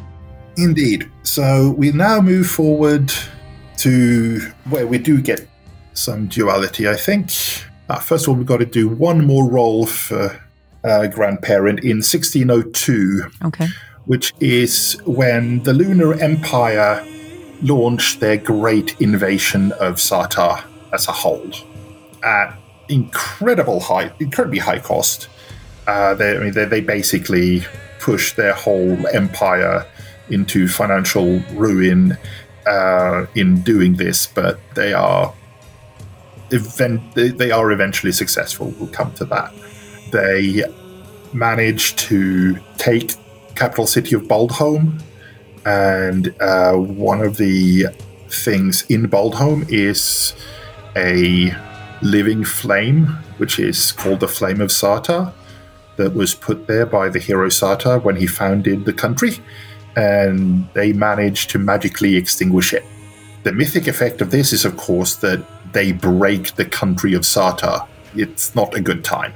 Indeed. 0.56 1.10
So 1.24 1.72
we 1.72 1.92
now 1.92 2.22
move 2.22 2.46
forward 2.48 3.12
to 3.78 4.40
where 4.70 4.86
we 4.86 4.98
do 4.98 5.20
get 5.20 5.48
some 5.94 6.26
duality, 6.26 6.88
I 6.88 6.96
think. 6.96 7.30
Uh, 7.88 7.98
first 7.98 8.24
of 8.24 8.30
all, 8.30 8.34
we've 8.34 8.46
got 8.46 8.58
to 8.58 8.66
do 8.66 8.88
one 8.88 9.26
more 9.26 9.48
roll 9.48 9.86
for 9.86 10.40
uh, 10.84 11.06
grandparent 11.08 11.80
in 11.80 11.98
1602. 11.98 13.24
Okay. 13.44 13.66
which 14.04 14.32
is 14.40 14.98
when 15.04 15.62
the 15.64 15.74
Lunar 15.74 16.14
Empire 16.14 17.04
launched 17.62 18.20
their 18.20 18.38
great 18.38 18.98
invasion 19.00 19.72
of 19.72 19.96
Sartar 19.96 20.64
as 20.94 21.08
a 21.08 21.12
whole 21.12 21.50
at 22.24 22.56
incredible 22.88 23.80
high, 23.80 24.10
incredibly 24.18 24.60
high 24.60 24.78
cost. 24.78 25.28
Uh, 25.86 26.14
they, 26.14 26.36
I 26.36 26.40
mean, 26.40 26.52
they, 26.52 26.64
they 26.64 26.80
basically 26.80 27.66
pushed 28.00 28.36
their 28.36 28.54
whole 28.54 29.06
empire 29.08 29.86
into 30.30 30.68
financial 30.68 31.40
ruin 31.52 32.16
uh, 32.68 33.26
in 33.34 33.62
doing 33.62 33.96
this, 33.96 34.26
but 34.26 34.60
they 34.74 34.92
are 34.92 35.32
event 36.50 37.02
they, 37.14 37.50
are 37.50 37.70
eventually 37.72 38.12
successful. 38.12 38.74
We'll 38.78 38.88
come 38.88 39.12
to 39.14 39.24
that. 39.26 39.52
They 40.12 40.64
manage 41.32 41.96
to 42.08 42.58
take 42.78 43.14
capital 43.54 43.86
city 43.86 44.14
of 44.14 44.22
Boldhome, 44.22 45.02
and 45.66 46.34
uh, 46.40 46.74
one 46.74 47.20
of 47.20 47.36
the 47.36 47.86
things 48.30 48.84
in 48.88 49.08
Boldhome 49.08 49.66
is 49.68 50.34
a 50.96 51.52
living 52.02 52.44
flame, 52.44 53.06
which 53.38 53.58
is 53.58 53.92
called 53.92 54.20
the 54.20 54.28
Flame 54.28 54.60
of 54.60 54.70
Sartar, 54.70 55.32
that 55.96 56.14
was 56.14 56.34
put 56.34 56.66
there 56.66 56.86
by 56.86 57.08
the 57.08 57.18
hero 57.18 57.48
Sartar 57.48 58.02
when 58.02 58.16
he 58.16 58.26
founded 58.26 58.84
the 58.84 58.92
country, 58.92 59.40
and 59.96 60.68
they 60.74 60.92
manage 60.92 61.48
to 61.48 61.58
magically 61.58 62.16
extinguish 62.16 62.72
it. 62.72 62.84
The 63.42 63.52
mythic 63.52 63.86
effect 63.86 64.20
of 64.20 64.30
this 64.30 64.52
is, 64.52 64.64
of 64.64 64.76
course, 64.76 65.16
that 65.16 65.44
they 65.72 65.92
break 65.92 66.54
the 66.54 66.64
country 66.64 67.14
of 67.14 67.22
Sartar. 67.22 67.86
It's 68.14 68.54
not 68.54 68.74
a 68.74 68.80
good 68.80 69.04
time. 69.04 69.32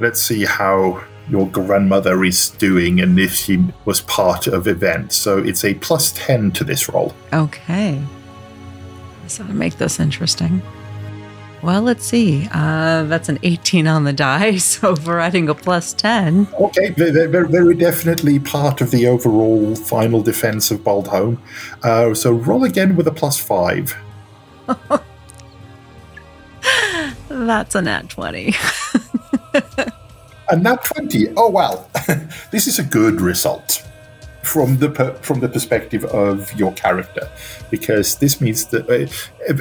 Let's 0.00 0.20
see 0.20 0.44
how 0.44 1.02
your 1.28 1.48
grandmother 1.48 2.24
is 2.24 2.50
doing 2.50 3.00
and 3.00 3.18
if 3.18 3.34
she 3.34 3.64
was 3.84 4.00
part 4.02 4.46
of 4.46 4.66
events. 4.66 5.16
So 5.16 5.38
it's 5.38 5.64
a 5.64 5.74
plus 5.74 6.12
10 6.12 6.52
to 6.52 6.64
this 6.64 6.88
roll. 6.88 7.14
Okay. 7.32 8.02
So 9.26 9.46
to 9.46 9.52
make 9.52 9.76
this 9.76 10.00
interesting. 10.00 10.62
Well, 11.62 11.82
let's 11.82 12.04
see. 12.04 12.48
Uh, 12.52 13.02
that's 13.04 13.28
an 13.28 13.38
18 13.42 13.86
on 13.86 14.04
the 14.04 14.12
die, 14.12 14.56
so 14.58 14.94
we're 15.06 15.18
adding 15.18 15.48
a 15.48 15.54
plus 15.54 15.92
10. 15.92 16.46
Okay, 16.60 16.90
they're, 16.90 17.26
they're 17.26 17.46
very 17.46 17.74
definitely 17.74 18.38
part 18.38 18.80
of 18.80 18.90
the 18.90 19.06
overall 19.06 19.74
final 19.74 20.22
defense 20.22 20.70
of 20.70 20.84
Boldhome. 20.84 21.40
Uh, 21.82 22.14
so 22.14 22.32
roll 22.32 22.64
again 22.64 22.96
with 22.96 23.06
a 23.08 23.12
plus 23.12 23.38
5. 23.38 23.96
That's 27.28 27.74
a 27.74 27.82
nat 27.82 28.08
20. 28.08 28.54
And 30.50 30.62
nat 30.62 30.82
20. 30.82 31.34
Oh, 31.36 31.50
well, 31.50 31.90
this 32.52 32.66
is 32.66 32.78
a 32.78 32.82
good 32.82 33.20
result. 33.20 33.86
From 34.42 34.78
the 34.78 34.88
per, 34.88 35.12
from 35.14 35.40
the 35.40 35.48
perspective 35.48 36.04
of 36.04 36.52
your 36.54 36.72
character, 36.72 37.28
because 37.70 38.16
this 38.16 38.40
means 38.40 38.66
that 38.66 38.88
uh, 38.88 39.06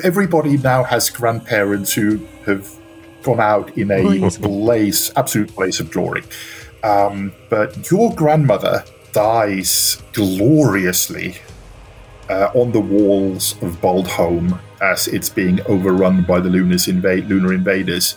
everybody 0.03 0.57
now 0.57 0.83
has 0.83 1.09
grandparents 1.09 1.93
who 1.93 2.19
have 2.45 2.69
gone 3.23 3.39
out 3.39 3.77
in 3.77 3.91
a 3.91 4.29
Blaze. 4.39 5.11
absolute 5.15 5.53
blaze 5.55 5.79
of 5.79 5.91
glory. 5.91 6.23
Um, 6.83 7.33
but 7.49 7.91
your 7.91 8.13
grandmother 8.15 8.85
dies 9.11 10.01
gloriously 10.13 11.35
uh, 12.29 12.51
on 12.53 12.71
the 12.71 12.79
walls 12.79 13.61
of 13.61 13.81
Boldhome 13.81 14.59
as 14.81 15.07
it's 15.07 15.29
being 15.29 15.59
overrun 15.67 16.23
by 16.23 16.39
the 16.39 16.49
inva- 16.49 17.27
lunar 17.27 17.53
invaders. 17.53 18.15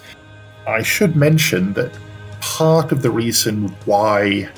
I 0.66 0.82
should 0.82 1.16
mention 1.16 1.72
that 1.72 1.92
part 2.40 2.92
of 2.92 3.02
the 3.02 3.11
reason 3.11 3.68
why 3.86 4.48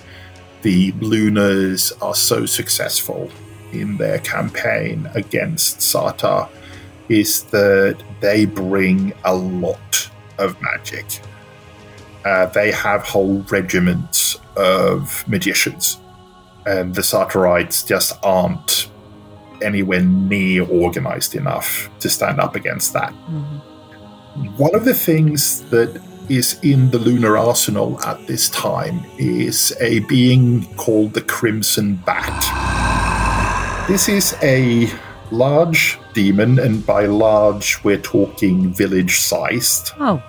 the 0.63 0.93
Lunars 0.93 1.93
are 2.01 2.15
so 2.15 2.47
successful 2.47 3.31
in 3.73 3.97
their 3.97 4.19
campaign 4.19 5.09
against 5.15 5.79
Sartar 5.79 6.49
is 7.09 7.43
that 7.45 8.03
they 8.21 8.47
bring 8.47 9.13
a 9.25 9.35
lot 9.35 10.11
of 10.39 10.61
magic. 10.63 11.21
Uh, 12.25 12.47
they 12.47 12.71
have 12.71 13.03
whole 13.03 13.43
regiments 13.51 14.39
of 14.57 15.27
magicians, 15.27 15.99
and 16.67 16.95
the 16.95 17.03
Sartarites 17.03 17.87
just 17.87 18.17
aren't 18.23 18.89
anywhere 19.63 20.03
near 20.03 20.65
organized 20.69 21.35
enough 21.35 21.91
to 22.01 22.09
stand 22.09 22.41
up 22.41 22.55
against 22.55 22.93
that. 22.93 23.11
One 24.57 24.75
of 24.75 24.85
the 24.85 24.95
things 24.95 25.63
that 25.71 26.01
is 26.33 26.59
in 26.63 26.91
the 26.91 26.99
lunar 26.99 27.37
arsenal 27.37 28.01
at 28.05 28.27
this 28.27 28.49
time 28.49 29.05
is 29.19 29.77
a 29.81 29.99
being 30.01 30.65
called 30.77 31.13
the 31.13 31.21
Crimson 31.21 31.97
Bat. 32.07 33.87
This 33.87 34.09
is 34.09 34.35
a 34.43 34.91
large 35.31 35.99
demon, 36.15 36.59
and 36.59 36.87
by 36.87 37.05
large, 37.05 37.85
we're 37.85 38.01
talking 38.01 38.73
village 38.73 39.21
sized, 39.21 39.93
Oh, 40.01 40.23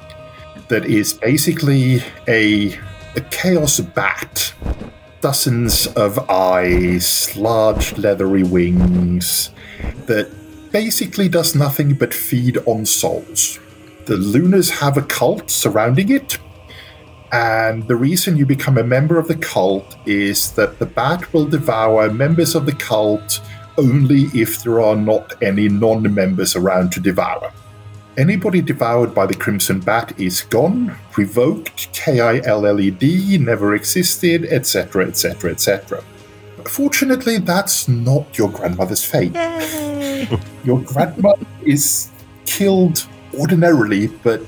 that 0.67 0.83
is 0.83 1.13
basically 1.13 2.01
a, 2.27 2.77
a 3.15 3.21
chaos 3.31 3.79
bat. 3.79 4.53
Dozens 5.21 5.87
of 5.87 6.19
eyes, 6.29 7.33
large 7.37 7.97
leathery 7.97 8.43
wings, 8.43 9.51
that 10.05 10.29
basically 10.73 11.29
does 11.29 11.55
nothing 11.55 11.93
but 11.93 12.13
feed 12.13 12.57
on 12.65 12.85
souls. 12.85 13.59
The 14.05 14.17
Lunars 14.17 14.69
have 14.69 14.97
a 14.97 15.01
cult 15.01 15.49
surrounding 15.49 16.11
it, 16.11 16.37
and 17.31 17.87
the 17.87 17.95
reason 17.95 18.35
you 18.37 18.45
become 18.45 18.77
a 18.77 18.83
member 18.83 19.17
of 19.17 19.27
the 19.27 19.35
cult 19.37 19.95
is 20.05 20.51
that 20.51 20.77
the 20.77 20.85
bat 20.85 21.31
will 21.33 21.45
devour 21.45 22.11
members 22.11 22.53
of 22.53 22.65
the 22.65 22.73
cult 22.73 23.39
only 23.77 24.23
if 24.33 24.61
there 24.61 24.81
are 24.81 24.95
not 24.95 25.41
any 25.41 25.69
non 25.69 26.13
members 26.13 26.55
around 26.55 26.91
to 26.91 26.99
devour. 26.99 27.51
Anybody 28.17 28.61
devoured 28.61 29.15
by 29.15 29.25
the 29.25 29.33
Crimson 29.33 29.79
Bat 29.79 30.19
is 30.19 30.41
gone, 30.41 30.95
revoked, 31.17 31.91
K 31.93 32.19
I 32.19 32.41
L 32.45 32.67
L 32.67 32.79
E 32.79 32.91
D, 32.91 33.39
never 33.39 33.73
existed, 33.73 34.45
etc., 34.45 35.07
etc., 35.07 35.51
etc. 35.51 36.03
Fortunately, 36.65 37.39
that's 37.39 37.87
not 37.87 38.37
your 38.37 38.49
grandmother's 38.49 39.03
fate. 39.03 39.33
Your 40.63 40.81
grandmother 40.81 41.45
is 41.65 42.09
killed 42.45 43.07
ordinarily, 43.39 44.07
but 44.07 44.41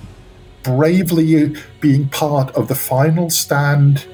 bravely 0.63 1.55
being 1.79 2.09
part 2.09 2.51
of 2.55 2.67
the 2.67 2.75
final 2.75 3.29
stand 3.29 4.05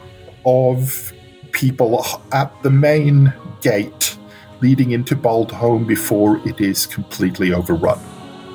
of 0.46 1.14
people 1.52 2.06
at 2.32 2.52
the 2.64 2.70
main 2.70 3.34
gate 3.62 4.18
leading 4.62 4.92
into 4.92 5.16
Boldhome 5.16 5.88
before 5.88 6.38
it 6.48 6.62
is 6.62 6.86
completely 6.86 7.54
overrun. 7.54 8.00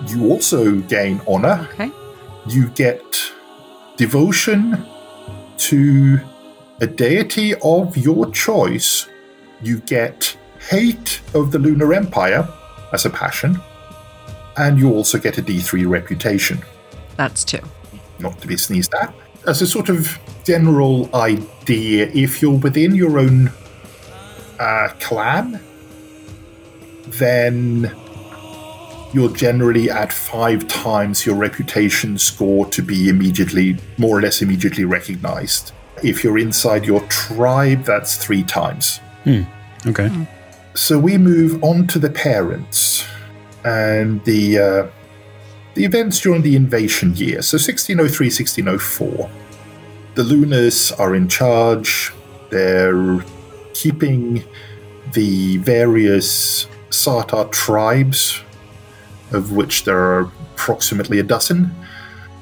You 0.08 0.30
also 0.30 0.76
gain 0.82 1.20
honor. 1.26 1.68
Okay. 1.72 1.90
You 2.48 2.68
get 2.68 3.02
devotion 3.96 4.86
to 5.58 6.20
a 6.80 6.86
deity 6.86 7.54
of 7.62 7.96
your 7.96 8.30
choice. 8.30 9.08
You 9.62 9.80
get 9.80 10.36
hate 10.70 11.20
of 11.34 11.50
the 11.50 11.58
Lunar 11.58 11.92
Empire 11.92 12.48
as 12.92 13.04
a 13.04 13.10
passion. 13.10 13.60
And 14.56 14.78
you 14.78 14.92
also 14.92 15.18
get 15.18 15.38
a 15.38 15.42
D3 15.42 15.88
reputation 15.88 16.60
That's 17.16 17.44
two. 17.44 17.60
not 18.18 18.40
to 18.40 18.46
be 18.46 18.56
sneezed 18.56 18.94
at. 18.94 19.14
As 19.46 19.62
a 19.62 19.66
sort 19.66 19.88
of 19.88 20.18
general 20.44 21.14
idea, 21.14 22.10
if 22.14 22.42
you're 22.42 22.58
within 22.58 22.94
your 22.94 23.18
own 23.18 23.52
uh, 24.58 24.88
clan, 24.98 25.60
then 27.08 27.94
you're 29.12 29.30
generally 29.30 29.90
at 29.90 30.12
five 30.12 30.66
times 30.68 31.24
your 31.24 31.36
reputation 31.36 32.18
score 32.18 32.66
to 32.66 32.82
be 32.82 33.08
immediately, 33.08 33.78
more 33.98 34.18
or 34.18 34.22
less 34.22 34.42
immediately 34.42 34.84
recognized. 34.84 35.72
If 36.02 36.24
you're 36.24 36.38
inside 36.38 36.84
your 36.84 37.00
tribe, 37.08 37.84
that's 37.84 38.16
three 38.16 38.42
times. 38.42 39.00
Okay. 39.86 40.10
So 40.74 40.98
we 40.98 41.16
move 41.16 41.62
on 41.62 41.86
to 41.88 41.98
the 41.98 42.10
parents 42.10 42.95
and 43.66 44.24
the 44.24 44.58
uh, 44.58 44.86
the 45.74 45.84
events 45.84 46.20
during 46.20 46.42
the 46.42 46.56
invasion 46.56 47.14
year. 47.14 47.42
So 47.42 47.56
1603, 47.56 48.26
1604. 48.26 49.30
The 50.14 50.22
Lunars 50.22 50.92
are 50.92 51.14
in 51.14 51.28
charge. 51.28 52.12
They're 52.50 53.22
keeping 53.74 54.44
the 55.12 55.58
various 55.58 56.66
Sartar 56.90 57.50
tribes, 57.52 58.40
of 59.32 59.52
which 59.52 59.84
there 59.84 59.98
are 59.98 60.30
approximately 60.54 61.18
a 61.18 61.22
dozen, 61.22 61.74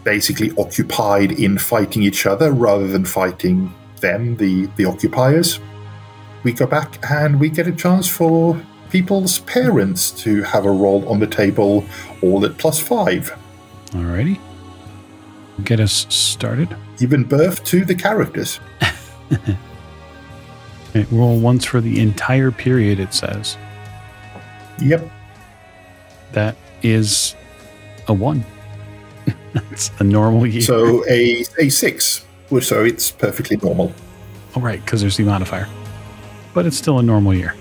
basically 0.05 0.53
occupied 0.57 1.33
in 1.33 1.59
fighting 1.59 2.03
each 2.03 2.27
other 2.27 2.53
rather 2.53 2.87
than 2.87 3.05
fighting 3.05 3.75
them, 4.01 4.37
the, 4.37 4.67
the 4.77 4.85
occupiers 4.85 5.59
we 6.45 6.53
go 6.53 6.67
back 6.67 6.99
and 7.11 7.41
we 7.41 7.49
get 7.49 7.67
a 7.67 7.73
chance 7.73 8.07
for 8.07 8.61
people's 8.91 9.41
parents 9.41 10.11
to 10.23 10.43
have 10.43 10.65
a 10.65 10.71
roll 10.71 11.09
on 11.09 11.21
the 11.21 11.27
table, 11.27 11.85
all 12.23 12.45
at 12.45 12.57
plus 12.59 12.79
five. 12.81 13.37
Alrighty. 13.91 14.39
Get 15.65 15.81
us 15.81 16.07
started. 16.09 16.77
Giving 16.99 17.25
birth 17.25 17.63
to 17.65 17.85
the 17.85 17.95
characters. 17.95 18.61
Okay, 20.97 21.07
roll 21.11 21.41
once 21.41 21.65
for 21.65 21.81
the 21.81 21.99
entire 22.01 22.53
period, 22.53 23.01
it 23.01 23.13
says. 23.13 23.59
Yep. 24.81 25.11
That 26.33 26.57
is 26.83 27.35
a 28.07 28.13
one. 28.15 28.45
That's 29.55 29.91
a 29.99 30.05
normal 30.05 30.47
year. 30.47 30.63
So 30.63 31.05
a 31.09 31.45
a 31.59 31.69
six. 31.69 32.25
So 32.61 32.85
it's 32.85 33.11
perfectly 33.11 33.57
normal. 33.57 33.93
oh, 34.55 34.61
right, 34.61 34.81
because 34.85 35.01
there's 35.01 35.17
the 35.17 35.25
modifier. 35.25 35.69
But 36.53 36.65
it's 36.67 36.77
still 36.77 37.01
a 37.01 37.03
normal 37.03 37.35
year. 37.35 37.57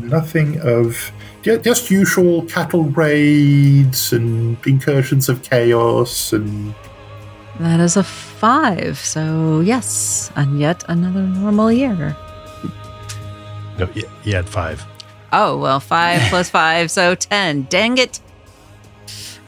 Yep. 0.00 0.10
Nothing 0.10 0.60
of 0.60 1.12
just 1.42 1.90
usual 1.90 2.42
cattle 2.42 2.84
raids 2.84 4.12
and 4.12 4.56
incursions 4.66 5.28
of 5.28 5.42
chaos 5.42 6.32
and 6.32 6.74
That 7.58 7.80
is 7.80 7.96
a 7.96 8.04
five. 8.04 8.98
So, 8.98 9.60
yes, 9.60 10.30
and 10.36 10.58
yet 10.60 10.84
another 10.88 11.22
normal 11.22 11.72
year. 11.72 12.16
No, 13.78 13.88
you, 13.94 14.08
you 14.24 14.34
had 14.34 14.48
five. 14.48 14.84
Oh, 15.32 15.56
well, 15.56 15.80
five 15.80 16.20
plus 16.30 16.50
five, 16.50 16.90
so 16.90 17.14
10. 17.14 17.62
Dang 17.70 17.98
it. 17.98 18.20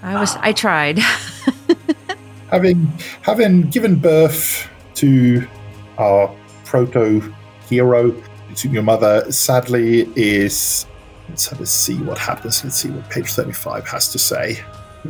I 0.03 0.18
was, 0.18 0.36
I 0.36 0.53
tried. 0.53 0.98
having 2.53 2.86
having 3.22 3.62
given 3.70 3.96
birth 3.96 4.68
to 4.94 5.46
our 5.98 6.34
proto 6.64 7.32
hero 7.68 8.11
to 8.11 8.22
your 8.62 8.82
mother. 8.82 9.30
Sadly 9.32 10.09
is 10.16 10.86
let's 11.28 11.46
have 11.48 11.61
a 11.61 11.66
see 11.66 11.96
what 12.03 12.18
happens. 12.18 12.62
Let's 12.64 12.76
see 12.76 12.90
what 12.90 13.09
page 13.11 13.32
35 13.32 13.86
has 13.88 14.11
to 14.12 14.18
say. 14.18 14.62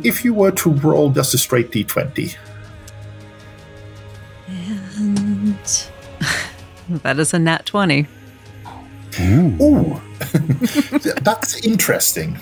If 0.03 0.23
you 0.25 0.33
were 0.33 0.51
to 0.51 0.69
roll 0.71 1.09
just 1.11 1.33
a 1.33 1.37
straight 1.37 1.69
d20 1.71 2.35
And 4.97 5.57
that 7.03 7.19
is 7.19 7.33
a 7.33 7.39
nat 7.39 7.65
20. 7.65 8.07
ooh. 9.61 10.01
That's 11.21 11.63
interesting. 11.65 12.37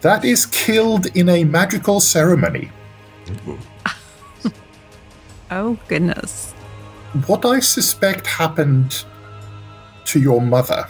That 0.00 0.24
is 0.24 0.46
killed 0.46 1.06
in 1.16 1.28
a 1.28 1.44
magical 1.44 2.00
ceremony. 2.00 2.70
Oh, 5.50 5.78
goodness. 5.88 6.52
what 7.26 7.46
I 7.46 7.60
suspect 7.60 8.26
happened 8.26 9.04
to 10.08 10.20
your 10.20 10.40
mother, 10.40 10.86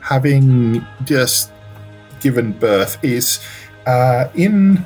having 0.00 0.84
just 1.04 1.52
given 2.20 2.52
birth, 2.52 3.02
is 3.02 3.40
uh, 3.86 4.28
in 4.34 4.84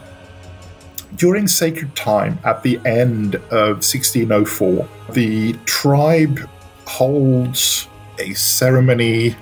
during 1.16 1.48
sacred 1.48 1.94
time 1.96 2.38
at 2.44 2.62
the 2.62 2.78
end 2.84 3.36
of 3.50 3.82
1604, 3.82 4.88
the 5.12 5.52
tribe 5.64 6.38
holds 6.86 7.88
a 8.18 8.32
ceremony 8.34 9.36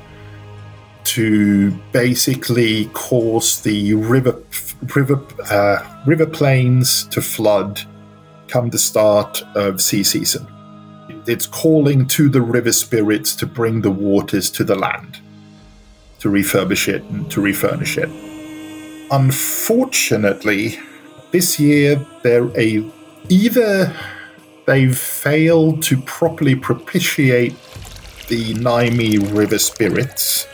to 1.05 1.71
basically 1.93 2.87
cause 2.87 3.63
the 3.63 3.95
river 3.95 4.43
river 4.95 5.25
uh, 5.51 6.03
river 6.05 6.27
plains 6.27 7.07
to 7.09 7.23
flood 7.23 7.81
come 8.49 8.71
the 8.71 8.79
start 8.79 9.43
of 9.55 9.81
sea 9.81 10.03
season. 10.03 10.47
It's 11.27 11.47
calling 11.47 12.07
to 12.09 12.29
the 12.29 12.41
river 12.41 12.71
spirits 12.71 13.35
to 13.37 13.47
bring 13.47 13.81
the 13.81 13.91
waters 13.91 14.49
to 14.51 14.63
the 14.63 14.77
land, 14.77 15.19
to 16.21 16.29
refurbish 16.29 16.87
it 16.87 17.03
and 17.05 17.29
to 17.33 17.41
refurnish 17.41 17.99
it. 17.99 18.09
Unfortunately, 19.11 20.79
this 21.33 21.59
year 21.59 22.05
they're 22.23 22.49
a 22.57 22.89
either 23.29 23.93
they've 24.67 24.97
failed 24.97 25.83
to 25.83 26.01
properly 26.03 26.55
propitiate 26.55 27.57
the 28.29 28.55
Naimi 28.55 29.19
river 29.37 29.59
spirits, 29.59 30.47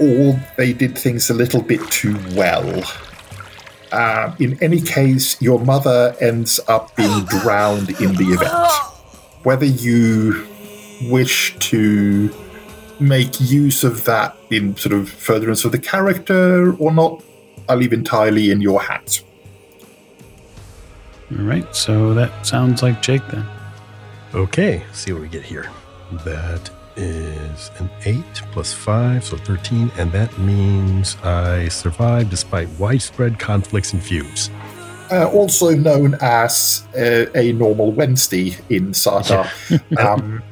or 0.00 0.40
they 0.56 0.72
did 0.72 0.96
things 0.96 1.28
a 1.28 1.34
little 1.34 1.60
bit 1.60 1.82
too 1.90 2.16
well. 2.34 2.82
Uh, 3.92 4.34
in 4.38 4.62
any 4.62 4.80
case, 4.80 5.40
your 5.42 5.58
mother 5.58 6.16
ends 6.20 6.60
up 6.66 6.96
being 6.96 7.24
drowned 7.26 7.90
in 8.00 8.14
the 8.14 8.32
event. 8.32 8.52
Whether 9.42 9.66
you 9.66 10.46
wish 11.02 11.56
to 11.58 12.34
make 13.00 13.40
use 13.40 13.84
of 13.84 14.04
that 14.04 14.36
in 14.50 14.76
sort 14.76 14.92
of 14.92 15.08
furtherance 15.08 15.64
of 15.64 15.72
the 15.72 15.78
character 15.78 16.74
or 16.74 16.92
not, 16.92 17.22
I 17.68 17.74
leave 17.74 17.92
entirely 17.92 18.50
in 18.50 18.60
your 18.60 18.80
hands. 18.80 19.22
All 21.30 21.44
right, 21.44 21.74
so 21.76 22.14
that 22.14 22.46
sounds 22.46 22.82
like 22.82 23.02
Jake 23.02 23.26
then. 23.28 23.46
Okay, 24.34 24.82
see 24.92 25.12
what 25.12 25.22
we 25.22 25.28
get 25.28 25.44
here. 25.44 25.70
That 26.24 26.70
is 26.96 27.70
an 27.78 27.88
8 28.04 28.24
plus 28.50 28.72
5, 28.72 29.24
so 29.24 29.36
13, 29.36 29.90
and 29.98 30.10
that 30.12 30.36
means 30.38 31.16
I 31.22 31.68
survived 31.68 32.30
despite 32.30 32.68
widespread 32.70 33.38
conflicts 33.38 33.92
and 33.92 34.02
feuds. 34.02 34.50
Uh, 35.10 35.26
also 35.32 35.74
known 35.74 36.16
as 36.20 36.86
uh, 36.96 37.26
a 37.34 37.52
normal 37.52 37.92
Wednesday 37.92 38.56
in 38.68 38.92
Sartar. 38.92 39.48
um, 39.98 40.42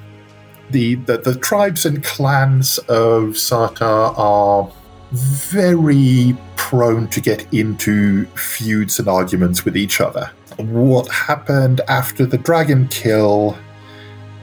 the, 0.71 0.95
the, 0.95 1.19
the 1.19 1.37
tribes 1.37 1.85
and 1.85 2.03
clans 2.03 2.79
of 2.89 3.35
Sartar 3.35 4.17
are 4.19 4.73
very 5.13 6.37
prone 6.57 7.09
to 7.09 7.21
get 7.21 7.53
into 7.53 8.25
feuds 8.27 8.99
and 8.99 9.09
arguments 9.09 9.65
with 9.65 9.77
each 9.77 10.01
other. 10.01 10.31
What 10.57 11.09
happened 11.09 11.83
after 11.89 12.27
the 12.27 12.39
dragon 12.39 12.89
kill 12.89 13.57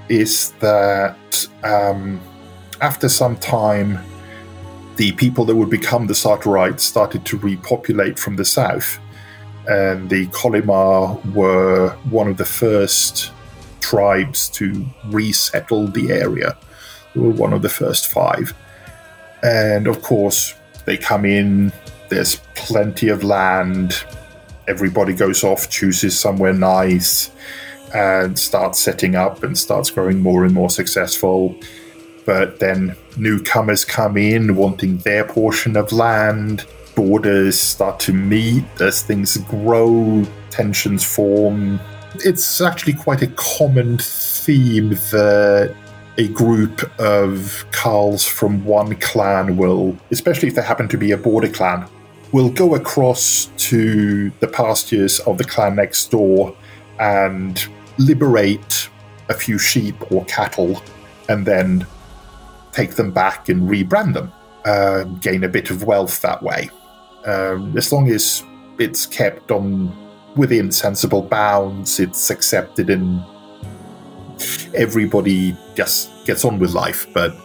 is 0.09 0.51
that 0.59 1.47
um, 1.63 2.21
after 2.81 3.09
some 3.09 3.35
time, 3.37 3.99
the 4.95 5.11
people 5.13 5.43
that 5.45 5.55
would 5.55 5.69
become 5.69 6.07
the 6.07 6.13
Sartarites 6.13 6.81
started 6.81 7.25
to 7.25 7.37
repopulate 7.37 8.19
from 8.19 8.35
the 8.35 8.45
south. 8.45 8.99
And 9.67 10.09
the 10.09 10.27
Colymar 10.27 11.33
were 11.33 11.91
one 12.09 12.27
of 12.27 12.37
the 12.37 12.45
first 12.45 13.31
tribes 13.79 14.49
to 14.49 14.85
resettle 15.05 15.87
the 15.87 16.11
area. 16.11 16.57
They 17.13 17.21
were 17.21 17.29
one 17.29 17.53
of 17.53 17.61
the 17.61 17.69
first 17.69 18.07
five. 18.07 18.53
And 19.41 19.87
of 19.87 20.01
course, 20.01 20.55
they 20.85 20.97
come 20.97 21.25
in, 21.25 21.71
there's 22.09 22.37
plenty 22.55 23.09
of 23.09 23.23
land, 23.23 24.03
everybody 24.67 25.13
goes 25.13 25.43
off, 25.43 25.69
chooses 25.69 26.17
somewhere 26.17 26.53
nice 26.53 27.31
and 27.93 28.39
starts 28.39 28.79
setting 28.79 29.15
up 29.15 29.43
and 29.43 29.57
starts 29.57 29.89
growing 29.89 30.19
more 30.19 30.43
and 30.43 30.53
more 30.53 30.69
successful. 30.69 31.55
But 32.25 32.59
then 32.59 32.95
newcomers 33.17 33.85
come 33.85 34.17
in 34.17 34.55
wanting 34.55 34.97
their 34.99 35.25
portion 35.25 35.75
of 35.75 35.91
land. 35.91 36.65
Borders 36.95 37.59
start 37.59 37.99
to 38.01 38.13
meet 38.13 38.65
as 38.79 39.01
things 39.01 39.37
grow, 39.37 40.23
tensions 40.49 41.03
form. 41.03 41.79
It's 42.15 42.61
actually 42.61 42.93
quite 42.93 43.21
a 43.21 43.27
common 43.27 43.97
theme 43.97 44.89
that 44.89 45.75
a 46.17 46.27
group 46.27 46.83
of 46.99 47.65
Carls 47.71 48.25
from 48.25 48.63
one 48.65 48.95
clan 48.97 49.57
will, 49.57 49.97
especially 50.11 50.47
if 50.47 50.55
they 50.55 50.61
happen 50.61 50.87
to 50.89 50.97
be 50.97 51.11
a 51.11 51.17
border 51.17 51.49
clan, 51.49 51.87
will 52.31 52.49
go 52.49 52.75
across 52.75 53.49
to 53.57 54.29
the 54.39 54.47
pastures 54.47 55.19
of 55.21 55.37
the 55.37 55.43
clan 55.43 55.75
next 55.75 56.11
door 56.11 56.55
and 56.99 57.67
liberate 57.97 58.89
a 59.29 59.33
few 59.33 59.57
sheep 59.57 59.95
or 60.11 60.25
cattle 60.25 60.81
and 61.29 61.45
then 61.45 61.85
take 62.71 62.95
them 62.95 63.11
back 63.11 63.49
and 63.49 63.69
rebrand 63.69 64.13
them, 64.13 64.31
uh, 64.65 65.03
gain 65.21 65.43
a 65.43 65.47
bit 65.47 65.69
of 65.69 65.83
wealth 65.83 66.21
that 66.21 66.41
way. 66.41 66.69
Um, 67.25 67.77
as 67.77 67.91
long 67.91 68.09
as 68.09 68.43
it's 68.79 69.05
kept 69.05 69.51
on 69.51 69.95
within 70.35 70.71
sensible 70.71 71.21
bounds, 71.21 71.99
it's 71.99 72.29
accepted, 72.29 72.89
and 72.89 73.23
everybody 74.75 75.55
just 75.75 76.09
gets 76.25 76.43
on 76.43 76.59
with 76.59 76.71
life. 76.71 77.07
But 77.13 77.35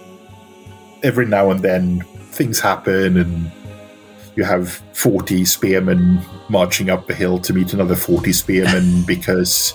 every 1.03 1.27
now 1.27 1.51
and 1.51 1.61
then, 1.61 2.01
things 2.33 2.59
happen, 2.61 3.17
and 3.17 3.51
you 4.37 4.45
have 4.45 4.83
40 4.95 5.45
spearmen 5.45 6.21
marching 6.49 6.91
up 6.91 7.07
the 7.07 7.15
hill 7.15 7.39
to 7.41 7.53
meet 7.53 7.73
another 7.73 7.97
40 7.97 8.33
spearmen 8.33 9.03
because 9.07 9.75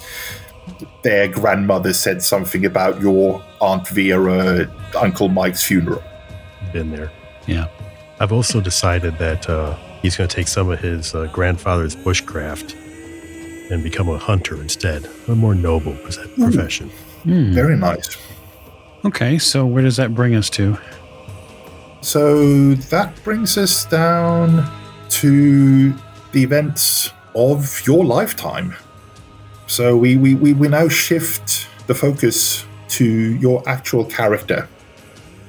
their 1.04 1.28
grandmother 1.28 1.94
said 1.94 2.22
something 2.22 2.66
about 2.66 3.02
your 3.02 3.44
Aunt 3.60 3.88
Vera, 3.90 4.68
Uncle 4.96 5.28
Mike's 5.28 5.64
funeral. 5.64 6.02
Been 6.72 6.92
there. 6.92 7.12
Yeah. 7.46 7.68
I've 8.20 8.32
also 8.32 8.62
decided 8.62 9.18
that 9.18 9.50
uh, 9.50 9.78
he's 10.04 10.16
going 10.16 10.28
to 10.30 10.36
take 10.36 10.48
some 10.48 10.70
of 10.70 10.80
his 10.80 11.16
uh, 11.16 11.26
grandfather's 11.34 11.96
bushcraft 11.96 12.76
and 13.72 13.82
become 13.82 14.08
a 14.10 14.18
hunter 14.20 14.62
instead, 14.62 15.10
a 15.28 15.34
more 15.34 15.56
noble 15.56 15.96
pos- 15.96 16.20
profession. 16.38 16.90
Hmm. 17.24 17.54
Very 17.54 17.76
nice. 17.78 18.16
Okay, 19.06 19.40
so 19.40 19.66
where 19.66 19.82
does 19.82 19.98
that 19.98 20.14
bring 20.14 20.36
us 20.36 20.50
to? 20.52 20.78
So 22.02 22.74
that 22.76 23.22
brings 23.24 23.58
us 23.58 23.86
down 23.86 24.70
to 25.10 25.92
the 26.34 26.44
events 26.44 27.12
of 27.36 27.82
your 27.88 28.04
lifetime. 28.06 28.76
So 29.68 29.96
we, 29.98 30.18
we, 30.18 30.36
we, 30.36 30.54
we 30.54 30.68
now 30.68 30.88
shift 30.90 31.68
the 31.88 31.96
focus 31.96 32.66
to 32.90 33.06
your 33.06 33.64
actual 33.68 34.06
character. 34.06 34.68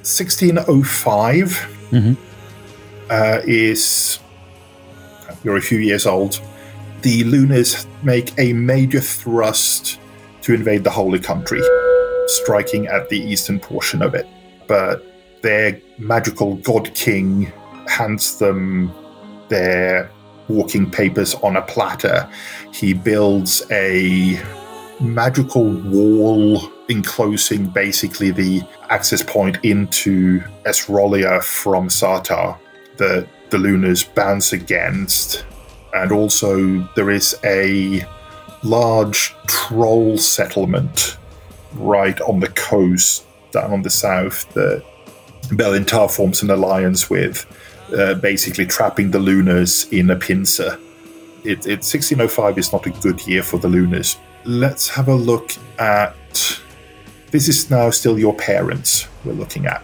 1605 0.03 1.67
Mhm. 1.91 2.15
uh, 3.09 3.41
is, 3.45 4.19
you're 5.43 5.57
a 5.57 5.61
few 5.61 5.79
years 5.79 6.05
old. 6.05 6.39
The 7.01 7.23
Lunars 7.23 7.85
make 8.03 8.33
a 8.39 8.53
major 8.53 9.01
thrust 9.01 9.99
to 10.41 10.53
invade 10.53 10.83
the 10.83 10.89
Holy 10.89 11.19
Country, 11.19 11.61
striking 12.27 12.87
at 12.87 13.09
the 13.09 13.19
eastern 13.19 13.59
portion 13.59 14.01
of 14.01 14.15
it. 14.15 14.27
But 14.67 15.05
their 15.41 15.79
magical 15.97 16.55
god 16.55 16.93
king 16.95 17.51
hands 17.87 18.39
them 18.39 18.91
their 19.49 20.09
walking 20.47 20.89
papers 20.89 21.35
on 21.35 21.55
a 21.55 21.61
platter. 21.61 22.29
He 22.73 22.93
builds 22.93 23.63
a 23.71 24.41
magical 24.99 25.69
wall 25.69 26.71
enclosing 26.89 27.67
basically 27.67 28.31
the 28.31 28.61
access 28.89 29.23
point 29.23 29.57
into 29.63 30.39
Esrolia 30.65 31.43
from 31.43 31.89
Sartar 31.89 32.57
that 32.97 33.27
the 33.49 33.57
Lunars 33.57 34.03
bounce 34.03 34.53
against. 34.53 35.45
And 35.93 36.11
also, 36.11 36.79
there 36.95 37.09
is 37.09 37.35
a 37.43 38.05
large 38.63 39.33
troll 39.47 40.17
settlement 40.17 41.17
right 41.75 42.19
on 42.21 42.39
the 42.39 42.49
coast 42.49 43.25
down 43.51 43.71
on 43.71 43.81
the 43.81 43.89
south 43.89 44.51
that 44.53 44.83
Belintar 45.49 46.11
forms 46.11 46.41
an 46.41 46.49
alliance 46.49 47.09
with, 47.09 47.45
uh, 47.95 48.15
basically 48.15 48.65
trapping 48.65 49.11
the 49.11 49.19
Lunars 49.19 49.87
in 49.91 50.09
a 50.09 50.15
pincer. 50.15 50.77
It, 51.43 51.65
it 51.67 51.83
1605 51.85 52.57
is 52.57 52.73
not 52.73 52.85
a 52.87 52.89
good 52.89 53.25
year 53.27 53.43
for 53.43 53.57
the 53.59 53.67
Lunars. 53.67 54.17
Let's 54.45 54.89
have 54.89 55.07
a 55.07 55.15
look 55.15 55.51
at. 55.79 56.59
This 57.31 57.47
is 57.47 57.69
now 57.69 57.89
still 57.89 58.17
your 58.17 58.33
parents 58.33 59.07
we're 59.25 59.33
looking 59.33 59.65
at, 59.65 59.83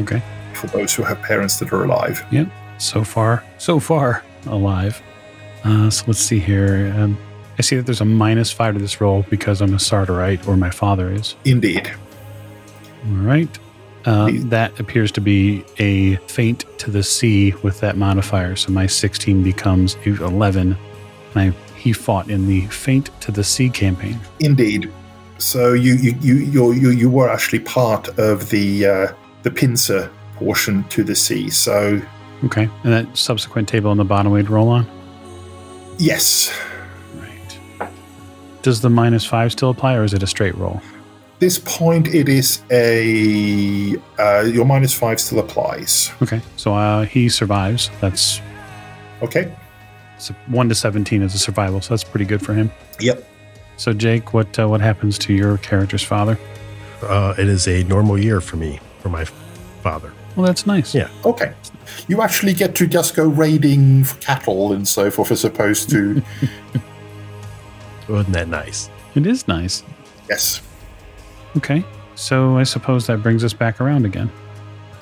Okay. 0.00 0.22
for 0.54 0.66
those 0.68 0.94
who 0.94 1.02
have 1.02 1.20
parents 1.22 1.56
that 1.58 1.72
are 1.72 1.84
alive. 1.84 2.24
Yep. 2.30 2.48
So 2.78 3.04
far, 3.04 3.44
so 3.58 3.80
far 3.80 4.22
alive. 4.46 5.02
Uh, 5.64 5.90
so 5.90 6.04
let's 6.06 6.20
see 6.20 6.38
here. 6.38 6.92
Um, 6.96 7.18
I 7.58 7.62
see 7.62 7.76
that 7.76 7.86
there's 7.86 8.00
a 8.00 8.04
minus 8.04 8.50
five 8.50 8.74
to 8.74 8.80
this 8.80 9.00
roll 9.00 9.24
because 9.30 9.60
I'm 9.60 9.74
a 9.74 9.78
Sartarite, 9.78 10.46
or 10.46 10.56
my 10.56 10.70
father 10.70 11.10
is. 11.10 11.36
Indeed. 11.44 11.92
All 13.06 13.16
right. 13.16 13.58
Uh, 14.04 14.30
that 14.34 14.78
appears 14.78 15.10
to 15.12 15.20
be 15.20 15.64
a 15.78 16.16
feint 16.26 16.64
to 16.78 16.90
the 16.90 17.02
sea 17.02 17.54
with 17.62 17.80
that 17.80 17.96
modifier. 17.96 18.54
So 18.54 18.70
my 18.70 18.86
16 18.86 19.42
becomes 19.42 19.96
11. 20.04 20.76
And 21.34 21.54
I, 21.54 21.56
he 21.78 21.92
fought 21.92 22.28
in 22.28 22.46
the 22.46 22.66
feint 22.66 23.08
to 23.22 23.32
the 23.32 23.42
sea 23.42 23.70
campaign. 23.70 24.20
Indeed. 24.40 24.92
So 25.38 25.72
you 25.72 25.94
you 25.94 26.14
you 26.20 26.34
you 26.36 26.72
you, 26.72 26.90
you 26.90 27.10
were 27.10 27.28
actually 27.28 27.60
part 27.60 28.08
of 28.18 28.50
the 28.50 28.86
uh, 28.86 29.12
the 29.42 29.50
pincer 29.50 30.10
portion 30.34 30.84
to 30.84 31.02
the 31.02 31.14
sea. 31.14 31.50
So, 31.50 32.00
Okay. 32.44 32.68
And 32.84 32.92
that 32.92 33.16
subsequent 33.16 33.68
table 33.68 33.90
on 33.90 33.96
the 33.96 34.04
bottom 34.04 34.32
we'd 34.32 34.50
roll 34.50 34.68
on? 34.68 34.86
yes, 35.98 36.52
Right. 37.16 37.90
Does 38.62 38.80
the 38.80 38.90
minus 38.90 39.24
five 39.24 39.52
still 39.52 39.70
apply 39.70 39.94
or 39.94 40.04
is 40.04 40.12
it 40.14 40.22
a 40.22 40.26
straight 40.26 40.54
roll? 40.56 40.80
this 41.40 41.58
point 41.58 42.06
it 42.14 42.28
is 42.28 42.62
a 42.70 43.96
uh, 44.18 44.42
your 44.42 44.64
minus 44.64 44.94
five 44.94 45.20
still 45.20 45.40
applies. 45.40 46.10
Okay. 46.22 46.40
So 46.56 46.74
uh, 46.74 47.04
he 47.04 47.28
survives. 47.28 47.90
That's 48.00 48.40
Okay. 49.22 49.54
so 50.18 50.34
1 50.46 50.68
to 50.68 50.74
17 50.74 51.22
is 51.22 51.34
a 51.34 51.38
survival, 51.38 51.80
so 51.80 51.90
that's 51.94 52.04
pretty 52.04 52.24
good 52.24 52.40
for 52.42 52.54
him. 52.54 52.70
Yep. 53.00 53.26
So, 53.76 53.92
Jake, 53.92 54.32
what 54.32 54.56
uh, 54.58 54.68
what 54.68 54.80
happens 54.80 55.18
to 55.18 55.32
your 55.34 55.58
character's 55.58 56.02
father? 56.02 56.38
Uh, 57.02 57.34
it 57.36 57.48
is 57.48 57.66
a 57.68 57.82
normal 57.84 58.16
year 58.18 58.40
for 58.40 58.56
me, 58.56 58.78
for 59.00 59.08
my 59.08 59.24
father. 59.82 60.12
Well, 60.36 60.46
that's 60.46 60.66
nice. 60.66 60.94
Yeah. 60.94 61.08
Okay. 61.24 61.52
You 62.08 62.22
actually 62.22 62.54
get 62.54 62.74
to 62.76 62.86
just 62.86 63.14
go 63.14 63.24
raiding 63.26 64.04
for 64.04 64.16
cattle 64.20 64.72
and 64.72 64.86
so 64.88 65.10
forth 65.10 65.30
as 65.30 65.44
opposed 65.44 65.90
to 65.90 66.22
Wasn't 68.08 68.32
that 68.34 68.48
nice? 68.48 68.90
It 69.14 69.26
is 69.26 69.46
nice. 69.48 69.82
yes. 70.28 70.60
Okay. 71.56 71.84
So, 72.16 72.58
I 72.58 72.62
suppose 72.64 73.06
that 73.06 73.22
brings 73.22 73.42
us 73.44 73.52
back 73.52 73.80
around 73.80 74.04
again. 74.06 74.30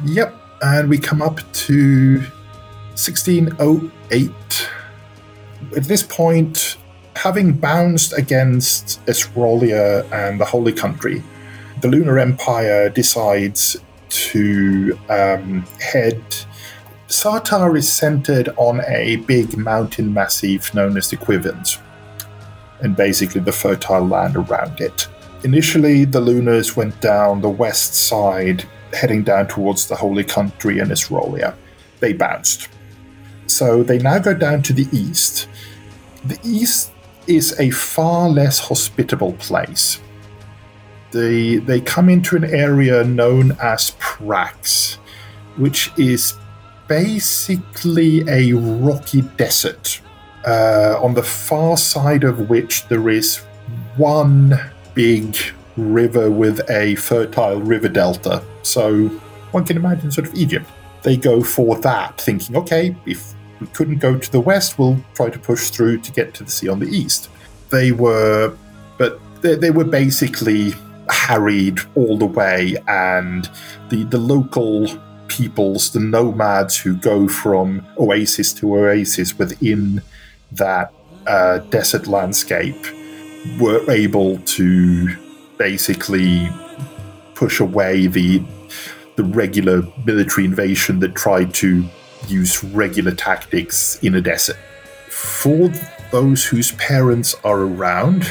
Yep. 0.04 0.34
And 0.62 0.88
we 0.88 0.98
come 0.98 1.20
up 1.22 1.40
to 1.52 2.18
1608. 2.94 4.30
At 5.76 5.84
this 5.84 6.02
point, 6.02 6.76
having 7.16 7.52
bounced 7.52 8.12
against 8.16 9.04
Esrolia 9.06 10.10
and 10.12 10.40
the 10.40 10.44
Holy 10.44 10.72
Country, 10.72 11.22
the 11.80 11.88
Lunar 11.88 12.18
Empire 12.18 12.88
decides 12.88 13.76
to 14.12 14.98
um, 15.08 15.62
head. 15.80 16.22
Sartar 17.08 17.76
is 17.76 17.90
centered 17.90 18.48
on 18.56 18.80
a 18.86 19.16
big 19.16 19.56
mountain 19.56 20.12
massif 20.12 20.74
known 20.74 20.96
as 20.96 21.10
the 21.10 21.16
Quivins, 21.16 21.78
and 22.80 22.96
basically 22.96 23.40
the 23.40 23.52
fertile 23.52 24.06
land 24.06 24.36
around 24.36 24.80
it. 24.80 25.08
Initially, 25.44 26.04
the 26.04 26.20
Lunars 26.20 26.76
went 26.76 27.00
down 27.00 27.40
the 27.40 27.48
west 27.48 27.94
side, 27.94 28.64
heading 28.92 29.24
down 29.24 29.48
towards 29.48 29.86
the 29.86 29.96
Holy 29.96 30.24
Country 30.24 30.78
and 30.78 30.90
Esrolia. 30.90 31.54
They 32.00 32.12
bounced. 32.12 32.68
So 33.46 33.82
they 33.82 33.98
now 33.98 34.18
go 34.18 34.34
down 34.34 34.62
to 34.62 34.72
the 34.72 34.86
east. 34.92 35.48
The 36.24 36.38
east 36.44 36.92
is 37.26 37.58
a 37.58 37.70
far 37.70 38.28
less 38.28 38.58
hospitable 38.58 39.32
place. 39.34 40.00
They, 41.12 41.56
they 41.56 41.80
come 41.80 42.08
into 42.08 42.36
an 42.36 42.44
area 42.44 43.04
known 43.04 43.52
as 43.60 43.92
Prax, 44.00 44.96
which 45.56 45.92
is 45.98 46.34
basically 46.88 48.28
a 48.28 48.52
rocky 48.54 49.22
desert, 49.36 50.00
uh, 50.46 50.98
on 51.00 51.14
the 51.14 51.22
far 51.22 51.76
side 51.76 52.24
of 52.24 52.48
which 52.50 52.88
there 52.88 53.08
is 53.08 53.36
one 53.96 54.58
big 54.94 55.36
river 55.76 56.30
with 56.30 56.68
a 56.70 56.94
fertile 56.96 57.60
river 57.60 57.88
delta. 57.88 58.42
So 58.62 59.08
one 59.52 59.64
can 59.64 59.76
imagine 59.76 60.10
sort 60.10 60.26
of 60.26 60.34
Egypt. 60.34 60.66
They 61.02 61.16
go 61.16 61.42
for 61.42 61.78
that, 61.80 62.20
thinking, 62.20 62.56
okay, 62.56 62.96
if 63.06 63.34
we 63.60 63.66
couldn't 63.68 63.98
go 63.98 64.16
to 64.18 64.32
the 64.32 64.40
west, 64.40 64.78
we'll 64.78 64.98
try 65.14 65.30
to 65.30 65.38
push 65.38 65.70
through 65.70 65.98
to 66.00 66.12
get 66.12 66.34
to 66.34 66.44
the 66.44 66.50
sea 66.50 66.68
on 66.68 66.78
the 66.78 66.88
east. 66.88 67.28
They 67.70 67.92
were, 67.92 68.56
but 68.98 69.20
they, 69.42 69.56
they 69.56 69.70
were 69.70 69.84
basically 69.84 70.74
harried 71.12 71.78
all 71.94 72.16
the 72.18 72.26
way, 72.26 72.76
and 72.88 73.48
the, 73.90 74.04
the 74.04 74.18
local 74.18 74.88
peoples, 75.28 75.92
the 75.92 76.00
nomads 76.00 76.76
who 76.76 76.94
go 76.96 77.28
from 77.28 77.86
oasis 77.98 78.52
to 78.54 78.74
oasis 78.76 79.38
within 79.38 80.02
that 80.50 80.92
uh, 81.26 81.58
desert 81.58 82.06
landscape, 82.06 82.82
were 83.60 83.88
able 83.90 84.38
to 84.38 85.16
basically 85.58 86.48
push 87.34 87.60
away 87.60 88.06
the 88.06 88.42
the 89.16 89.24
regular 89.24 89.82
military 90.06 90.46
invasion 90.46 90.98
that 91.00 91.14
tried 91.14 91.52
to 91.52 91.84
use 92.28 92.64
regular 92.64 93.12
tactics 93.12 93.98
in 94.02 94.14
a 94.14 94.20
desert. 94.20 94.56
For 95.10 95.68
those 96.10 96.44
whose 96.44 96.72
parents 96.72 97.34
are 97.44 97.60
around, 97.60 98.26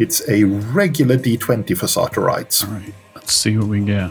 it's 0.00 0.26
a 0.30 0.44
regular 0.44 1.16
D20 1.18 1.76
for 1.76 1.84
Sartarites. 1.84 2.66
All 2.66 2.72
right. 2.72 2.94
Let's 3.14 3.34
see 3.34 3.58
what 3.58 3.68
we 3.68 3.80
get. 3.80 4.10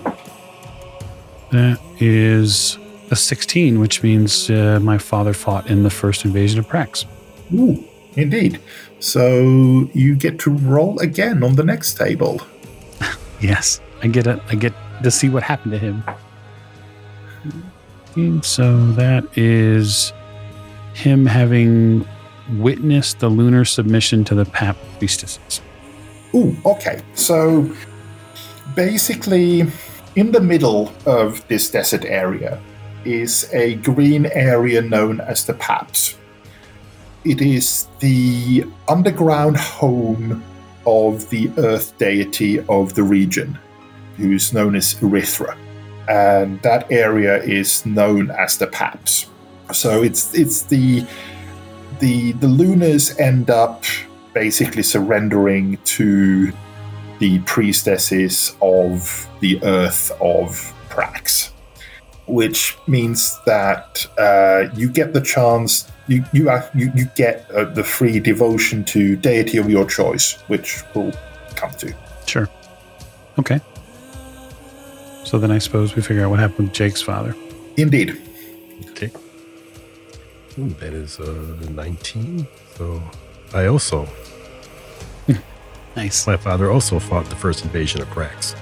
That 1.52 1.80
is 2.00 2.78
a 3.10 3.16
16, 3.16 3.80
which 3.80 4.04
means 4.04 4.52
uh, 4.52 4.80
my 4.84 5.00
father 5.00 5.34
fought 5.34 5.68
in 5.68 5.82
the 5.82 5.90
first 5.90 6.26
invasion 6.26 6.60
of 6.60 6.68
Prax. 6.68 7.06
Ooh, 7.52 7.84
indeed. 8.16 8.62
So 9.00 9.90
you 9.96 10.16
get 10.16 10.38
to 10.42 10.52
roll 10.52 11.00
again 11.00 11.44
on 11.44 11.56
the 11.56 11.64
next 11.64 11.96
table. 11.98 12.42
Yes, 13.42 13.80
I 14.04 14.08
get 14.08 14.28
it. 14.28 14.38
I 14.50 14.56
get 14.56 14.74
to 15.02 15.10
see 15.10 15.30
what 15.30 15.44
happened 15.44 15.72
to 15.72 15.78
him. 15.78 16.04
And 18.18 18.44
so 18.44 18.92
that 18.92 19.26
is 19.38 20.12
him 20.94 21.26
having 21.26 22.06
witnessed 22.58 23.20
the 23.20 23.30
lunar 23.30 23.64
submission 23.64 24.26
to 24.26 24.36
the 24.36 24.44
Pap 24.44 24.76
priestesses. 24.98 25.62
Ooh, 26.36 26.56
okay. 26.66 27.02
So 27.16 27.70
basically, 28.76 29.66
in 30.16 30.32
the 30.32 30.42
middle 30.42 30.92
of 31.06 31.48
this 31.48 31.70
desert 31.70 32.06
area 32.06 32.60
is 33.06 33.50
a 33.54 33.76
green 33.76 34.26
area 34.28 34.82
known 34.82 35.22
as 35.22 35.46
the 35.46 35.54
Paps. 35.54 36.18
It 37.26 37.42
is 37.42 37.88
the 38.00 38.66
underground 38.88 39.58
home 39.58 40.44
of 40.86 41.30
the 41.30 41.52
earth 41.58 41.98
deity 41.98 42.60
of 42.70 42.94
the 42.94 43.04
region, 43.04 43.58
who's 44.18 44.54
known 44.54 44.76
as 44.76 44.96
Eiritha. 44.96 45.58
And 46.08 46.62
that 46.62 46.92
area 46.92 47.42
is 47.44 47.86
known 47.86 48.32
as 48.32 48.58
the 48.58 48.68
Paps. 48.68 49.28
So 49.72 50.02
it's 50.02 50.34
it's 50.34 50.64
the 50.64 51.06
the 52.00 52.32
the 52.34 52.48
Lunars 52.48 53.20
end 53.20 53.50
up 53.50 53.84
basically 54.40 54.84
surrendering 54.84 55.78
to 55.84 56.50
the 57.20 57.40
priestesses 57.40 58.56
of 58.62 59.28
the 59.42 59.62
earth 59.64 60.12
of 60.22 60.74
Prax, 60.90 61.52
which 62.26 62.78
means 62.88 63.38
that 63.46 64.06
uh, 64.18 64.74
you 64.78 64.90
get 64.90 65.12
the 65.12 65.20
chance. 65.20 65.92
You 66.08 66.24
you 66.32 66.50
you, 66.74 66.90
you 66.96 67.06
get 67.18 67.52
uh, 67.52 67.66
the 67.66 67.84
free 67.84 68.18
devotion 68.22 68.86
to 68.86 69.18
deity 69.18 69.58
of 69.58 69.70
your 69.70 69.86
choice, 69.86 70.38
which 70.48 70.82
we'll 70.96 71.12
come 71.56 71.72
to. 71.84 71.94
Sure. 72.26 72.48
Okay. 73.38 73.60
So 75.26 75.38
then 75.38 75.52
I 75.52 75.60
suppose 75.60 75.98
we 75.98 76.02
figure 76.02 76.24
out 76.24 76.30
what 76.30 76.40
happened 76.40 76.70
with 76.70 76.78
Jake's 76.82 77.02
father. 77.02 77.36
Indeed. 77.76 78.18
Okay. 78.92 79.12
Ooh, 80.58 80.70
that 80.80 80.94
is 80.94 81.20
uh, 81.20 81.58
19. 81.70 82.48
So 82.78 83.04
I 83.54 83.66
also, 83.68 84.08
Nice. 85.96 86.28
my 86.28 86.38
father 86.38 86.72
also 86.72 87.00
fought 87.00 87.26
the 87.30 87.36
first 87.36 87.64
invasion 87.66 88.02
of 88.02 88.08
Prax. 88.10 88.56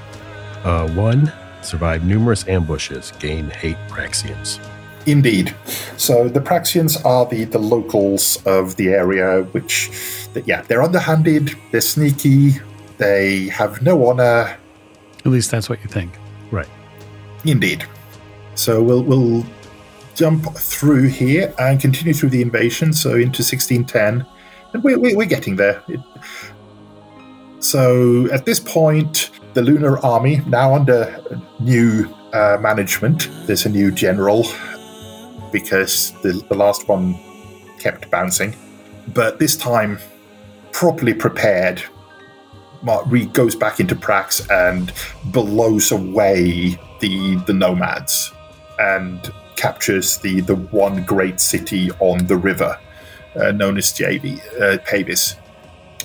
Uh, 0.63 0.87
one, 0.93 1.31
survived 1.61 2.05
numerous 2.05 2.47
ambushes, 2.47 3.11
gained 3.19 3.51
hate 3.53 3.77
Praxians. 3.89 4.59
Indeed. 5.05 5.55
So 5.97 6.27
the 6.27 6.41
Praxians 6.41 7.03
are 7.05 7.25
the, 7.25 7.45
the 7.45 7.59
locals 7.59 8.41
of 8.45 8.75
the 8.75 8.89
area, 8.89 9.43
which, 9.51 9.89
yeah, 10.45 10.61
they're 10.63 10.81
underhanded, 10.81 11.55
they're 11.71 11.81
sneaky, 11.81 12.55
they 12.97 13.47
have 13.47 13.81
no 13.81 14.07
honor. 14.07 14.57
At 15.19 15.27
least 15.27 15.51
that's 15.51 15.69
what 15.69 15.81
you 15.81 15.89
think. 15.89 16.11
Right. 16.51 16.67
Indeed. 17.45 17.85
So 18.55 18.81
we'll 18.81 19.03
we'll 19.03 19.45
jump 20.15 20.55
through 20.55 21.03
here 21.09 21.53
and 21.59 21.79
continue 21.79 22.13
through 22.13 22.29
the 22.29 22.41
invasion. 22.41 22.91
So 22.91 23.11
into 23.11 23.43
1610, 23.43 24.25
we, 24.83 24.95
we, 24.95 25.15
we're 25.15 25.25
getting 25.25 25.55
there. 25.55 25.83
So 27.59 28.31
at 28.31 28.45
this 28.45 28.59
point, 28.59 29.31
the 29.53 29.61
Lunar 29.61 29.97
Army 30.05 30.41
now 30.45 30.75
under 30.75 31.19
new 31.59 32.13
uh, 32.33 32.57
management. 32.61 33.29
There's 33.47 33.65
a 33.65 33.69
new 33.69 33.91
general 33.91 34.45
because 35.51 36.11
the, 36.21 36.43
the 36.49 36.55
last 36.55 36.87
one 36.87 37.17
kept 37.79 38.09
bouncing, 38.11 38.55
but 39.13 39.39
this 39.39 39.55
time 39.55 39.99
properly 40.71 41.13
prepared. 41.13 41.81
Mark 42.83 43.05
Reed 43.07 43.33
goes 43.33 43.55
back 43.55 43.79
into 43.79 43.95
Prax 43.95 44.47
and 44.51 44.93
blows 45.33 45.91
away 45.91 46.79
the 46.99 47.35
the 47.47 47.53
nomads 47.53 48.31
and 48.79 49.31
captures 49.55 50.17
the 50.17 50.41
the 50.41 50.55
one 50.55 51.03
great 51.03 51.39
city 51.39 51.89
on 51.99 52.27
the 52.27 52.37
river 52.37 52.77
uh, 53.39 53.51
known 53.51 53.77
as 53.77 53.91
JV, 53.91 54.39
uh, 54.59 54.77
Pavis. 54.79 55.35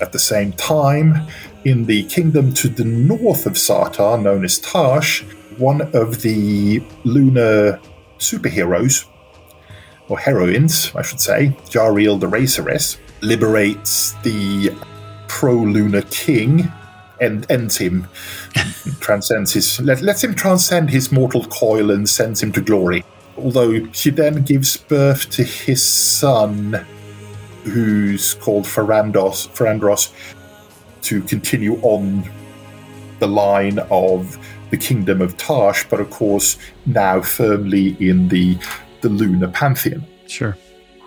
At 0.01 0.13
the 0.13 0.19
same 0.19 0.53
time, 0.53 1.27
in 1.65 1.85
the 1.87 2.05
kingdom 2.05 2.53
to 2.55 2.69
the 2.69 2.85
north 2.85 3.47
of 3.47 3.55
Sartar, 3.55 4.21
known 4.21 4.45
as 4.45 4.59
Tarsh, 4.59 5.23
one 5.59 5.83
of 5.95 6.23
the 6.23 6.83
lunar 7.05 7.81
superheroes, 8.19 9.07
or 10.09 10.19
heroines, 10.19 10.93
I 10.95 11.03
should 11.03 11.21
say, 11.21 11.57
Jar-eel 11.69 12.19
the 12.19 12.27
Razoress, 12.27 12.99
liberates 13.21 14.15
the 14.23 14.75
pro 15.29 15.55
lunar 15.55 16.03
king 16.03 16.71
and 17.21 17.49
ends 17.51 17.77
him, 17.77 18.09
transcends 19.01 19.53
his, 19.53 19.81
let, 19.81 20.03
lets 20.03 20.25
him 20.25 20.35
transcend 20.35 20.91
his 20.91 21.13
mortal 21.13 21.45
coil 21.45 21.93
and 21.93 22.09
sends 22.09 22.43
him 22.43 22.51
to 22.53 22.61
glory. 22.61 23.05
Although 23.39 23.91
she 23.93 24.11
then 24.11 24.43
gives 24.43 24.77
birth 24.77 25.31
to 25.31 25.45
his 25.45 25.83
son, 25.83 26.85
who's 27.65 28.35
called 28.35 28.65
Ferrandos, 28.65 29.49
Pharandros, 29.49 30.13
to 31.03 31.23
continue 31.23 31.81
on 31.83 32.29
the 33.19 33.27
line 33.29 33.79
of 33.91 34.39
the 34.71 34.77
kingdom 34.77 35.21
of 35.21 35.37
Tarsh, 35.37 35.89
but 35.91 36.01
of 36.01 36.11
course 36.11 36.59
now 36.87 37.21
firmly 37.21 37.97
in 38.01 38.29
the 38.29 38.59
the 39.03 39.09
lunar 39.09 39.49
pantheon. 39.49 40.05
Sure. 40.27 40.57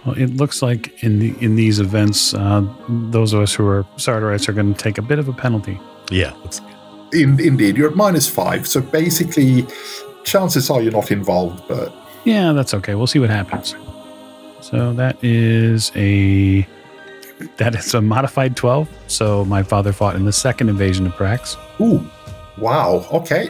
Well, 0.06 0.16
it 0.18 0.36
looks 0.36 0.62
like 0.62 1.04
in 1.04 1.20
the 1.20 1.34
in 1.40 1.56
these 1.56 1.80
events, 1.80 2.34
uh, 2.34 2.64
those 2.88 3.34
of 3.34 3.42
us 3.42 3.54
who 3.54 3.68
are 3.68 3.84
Sartarites 3.98 4.48
are 4.48 4.54
going 4.54 4.74
to 4.74 4.80
take 4.80 4.98
a 4.98 5.02
bit 5.02 5.18
of 5.20 5.28
a 5.28 5.34
penalty. 5.34 5.80
Yeah. 6.12 6.34
Looks, 6.44 6.62
In, 7.14 7.40
indeed, 7.40 7.76
you're 7.78 7.90
at 7.90 7.96
minus 7.96 8.30
five, 8.30 8.68
so 8.68 8.82
basically, 8.82 9.66
chances 10.24 10.70
are 10.70 10.82
you're 10.82 10.92
not 10.92 11.10
involved, 11.12 11.68
but 11.68 11.94
Yeah, 12.24 12.54
that's 12.54 12.74
okay. 12.76 12.94
We'll 12.96 13.08
see 13.08 13.20
what 13.20 13.30
happens. 13.32 13.76
So 14.70 14.94
that 14.94 15.24
is 15.24 15.92
a 15.96 16.68
that 17.58 17.76
is 17.76 17.94
a 17.94 18.02
modified 18.02 18.58
twelve. 18.58 18.90
So 19.06 19.46
my 19.46 19.62
father 19.62 19.94
fought 19.94 20.16
in 20.16 20.26
the 20.26 20.34
second 20.34 20.70
invasion 20.70 21.06
of 21.06 21.14
Prax. 21.14 21.56
ooh, 21.80 22.04
wow, 22.58 23.06
okay, 23.12 23.48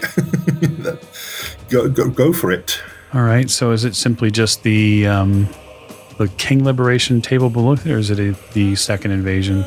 go 1.70 1.88
go 1.88 2.10
go 2.10 2.34
for 2.34 2.52
it. 2.52 2.82
All 3.14 3.22
right. 3.22 3.50
So 3.50 3.72
is 3.72 3.86
it 3.86 3.96
simply 3.96 4.30
just 4.30 4.64
the 4.64 5.08
um, 5.08 5.48
the 6.18 6.28
King 6.38 6.66
Liberation 6.66 7.22
table 7.22 7.50
below 7.50 7.76
there, 7.76 7.96
or 7.96 8.00
is 8.00 8.10
it 8.10 8.20
a, 8.20 8.36
the 8.52 8.76
second 8.76 9.12
invasion? 9.12 9.60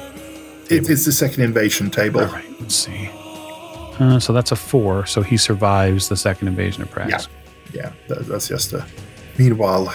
It, 0.69 0.91
it's 0.91 1.07
the 1.07 1.13
second 1.13 1.45
invasion 1.45 1.91
table. 1.91 2.21
All 2.21 2.27
right. 2.27 2.61
Let's 2.61 2.75
see. 2.75 3.09
Uh, 3.99 4.21
so 4.21 4.35
that's 4.35 4.53
a 4.53 4.57
four. 4.57 5.07
So 5.07 5.23
he 5.23 5.39
survives 5.39 6.11
the 6.11 6.17
second 6.17 6.49
invasion 6.49 6.83
of 6.83 6.91
Prax. 6.91 7.27
Yeah, 7.73 7.85
yeah, 7.85 7.93
that, 8.09 8.27
that's 8.27 8.49
just 8.49 8.75
a. 8.75 8.87
Meanwhile, 9.39 9.95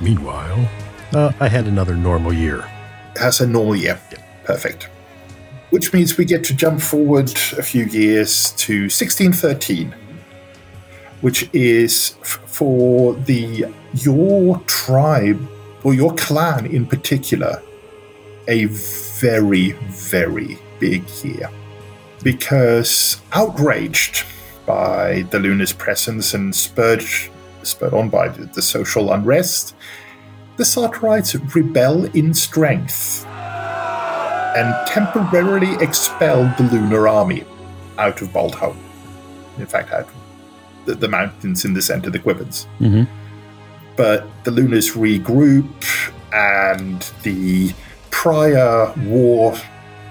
meanwhile, 0.00 0.68
uh, 1.12 1.32
I 1.40 1.48
had 1.48 1.66
another 1.66 1.96
normal 1.96 2.32
year. 2.32 2.64
has 3.16 3.40
a 3.40 3.46
normal 3.46 3.74
year. 3.76 3.98
Perfect. 4.44 4.88
Which 5.70 5.92
means 5.92 6.16
we 6.16 6.24
get 6.24 6.44
to 6.44 6.54
jump 6.54 6.80
forward 6.80 7.30
a 7.58 7.62
few 7.62 7.84
years 7.84 8.52
to 8.52 8.82
1613, 8.88 9.94
which 11.20 11.50
is 11.52 12.14
f- 12.22 12.40
for 12.46 13.14
the 13.14 13.66
your 13.94 14.58
tribe 14.66 15.40
or 15.82 15.94
your 15.94 16.14
clan 16.14 16.66
in 16.66 16.86
particular 16.86 17.62
a 18.48 18.66
very 19.20 19.72
very 19.90 20.58
big 20.80 21.02
year 21.22 21.50
because 22.22 23.20
outraged 23.32 24.24
by 24.66 25.22
the 25.30 25.38
Lunar's 25.38 25.72
presence 25.72 26.34
and 26.34 26.54
spurred 26.54 27.04
spurred 27.68 27.94
on 27.94 28.08
by 28.08 28.28
the, 28.28 28.46
the 28.46 28.62
social 28.62 29.12
unrest 29.12 29.74
the 30.58 30.64
Sartarites 30.64 31.54
rebel 31.54 32.04
in 32.16 32.34
strength 32.34 33.24
and 33.26 34.88
temporarily 34.88 35.72
expelled 35.80 36.50
the 36.58 36.64
lunar 36.64 37.06
army 37.06 37.44
out 37.96 38.20
of 38.22 38.32
Boldhome. 38.32 38.76
In 39.58 39.66
fact, 39.66 39.92
out 39.92 40.08
of 40.08 40.14
the, 40.84 40.94
the 40.96 41.08
mountains 41.08 41.64
in 41.64 41.74
the 41.74 41.82
center, 41.82 42.08
of 42.08 42.12
the 42.12 42.18
Quivins. 42.18 42.66
Mm-hmm. 42.80 43.04
But 43.96 44.26
the 44.42 44.50
Lunars 44.50 44.96
regroup, 44.96 45.70
and 46.32 47.02
the 47.22 47.72
prior 48.10 48.92
war 49.06 49.56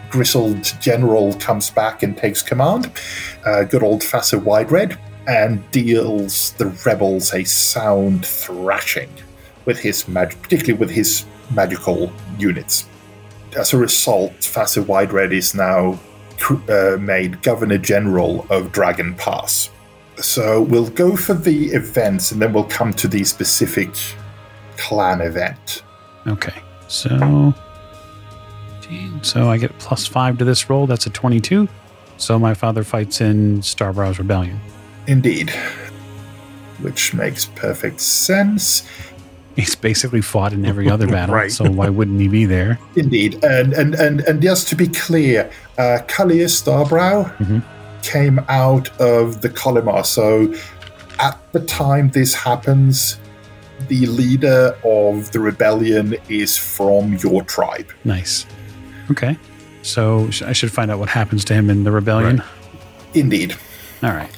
grizzled 0.10 0.64
general 0.80 1.34
comes 1.36 1.70
back 1.70 2.04
and 2.04 2.18
takes 2.18 2.42
command. 2.42 2.92
Uh, 3.46 3.64
good 3.64 3.84
old 3.84 4.02
Fazzur 4.02 4.40
Wideread, 4.40 4.98
and 5.28 5.70
deals 5.72 6.54
the 6.54 6.68
rebels 6.86 7.34
a 7.34 7.44
sound 7.44 8.26
thrashing 8.26 9.10
with 9.66 9.78
his 9.78 10.08
mag- 10.08 10.42
particularly 10.42 10.80
with 10.80 10.90
his 10.90 11.26
magical 11.52 12.12
units. 12.40 12.88
As 13.58 13.74
a 13.74 13.78
result, 13.78 14.32
Fazzur 14.40 14.84
Wideread 14.86 15.34
is 15.34 15.54
now 15.54 16.00
uh, 16.70 16.98
made 16.98 17.42
Governor 17.42 17.78
General 17.78 18.46
of 18.50 18.72
Dragon 18.72 19.16
Pass. 19.16 19.70
So 20.18 20.62
we'll 20.62 20.90
go 20.90 21.16
for 21.16 21.34
the 21.34 21.68
events 21.68 22.32
and 22.32 22.42
then 22.42 22.54
we'll 22.54 22.64
come 22.64 22.94
to 22.94 23.08
the 23.08 23.24
specific 23.24 23.90
clan 24.78 25.22
event. 25.22 25.84
Okay. 26.26 26.54
So, 26.88 27.54
so 29.22 29.50
I 29.50 29.58
get 29.58 29.78
plus 29.80 30.08
five 30.08 30.38
to 30.38 30.46
this 30.46 30.70
roll. 30.70 30.88
That's 30.88 31.06
a 31.06 31.10
twenty-two. 31.10 31.68
So 32.18 32.40
my 32.40 32.54
father 32.54 32.84
fights 32.84 33.22
in 33.22 33.60
Starbrow's 33.60 34.18
rebellion. 34.20 34.60
Indeed. 35.08 35.50
Which 36.82 37.14
makes 37.14 37.46
perfect 37.46 38.02
sense. 38.02 38.88
He's 39.56 39.74
basically 39.76 40.22
fought 40.22 40.54
in 40.54 40.66
every 40.66 40.90
other 40.90 41.08
battle, 41.18 41.34
Right. 41.34 41.52
so 41.52 41.70
why 41.70 41.90
wouldn't 41.90 42.20
he 42.22 42.28
be 42.28 42.46
there? 42.46 42.78
Indeed. 42.96 43.44
And 43.44 43.74
and 43.74 43.96
and, 43.96 44.22
and 44.22 44.42
just 44.42 44.68
to 44.70 44.76
be 44.76 44.88
clear, 44.88 45.50
uh 45.80 46.00
Kallyr 46.08 46.46
Starbrow 46.48 47.36
Mhm. 47.38 47.64
came 48.04 48.40
out 48.50 48.90
of 49.02 49.42
the 49.42 49.50
Colymar. 49.50 50.06
So 50.06 50.54
at 51.20 51.36
the 51.54 51.62
time 51.62 52.10
this 52.12 52.36
happens, 52.36 53.18
the 53.88 54.06
leader 54.06 54.76
of 54.84 55.32
the 55.32 55.40
rebellion 55.40 56.16
is 56.30 56.56
from 56.58 57.16
your 57.24 57.42
tribe. 57.44 57.88
Nice. 58.04 58.46
Okay. 59.10 59.36
So 59.82 60.30
I 60.46 60.54
should 60.54 60.72
find 60.72 60.92
out 60.92 61.00
what 61.00 61.10
happens 61.10 61.44
to 61.46 61.54
him 61.56 61.70
in 61.72 61.84
the 61.84 61.92
rebellion. 61.92 62.44
Indeed. 63.16 63.56
All 64.04 64.12
right. 64.12 64.30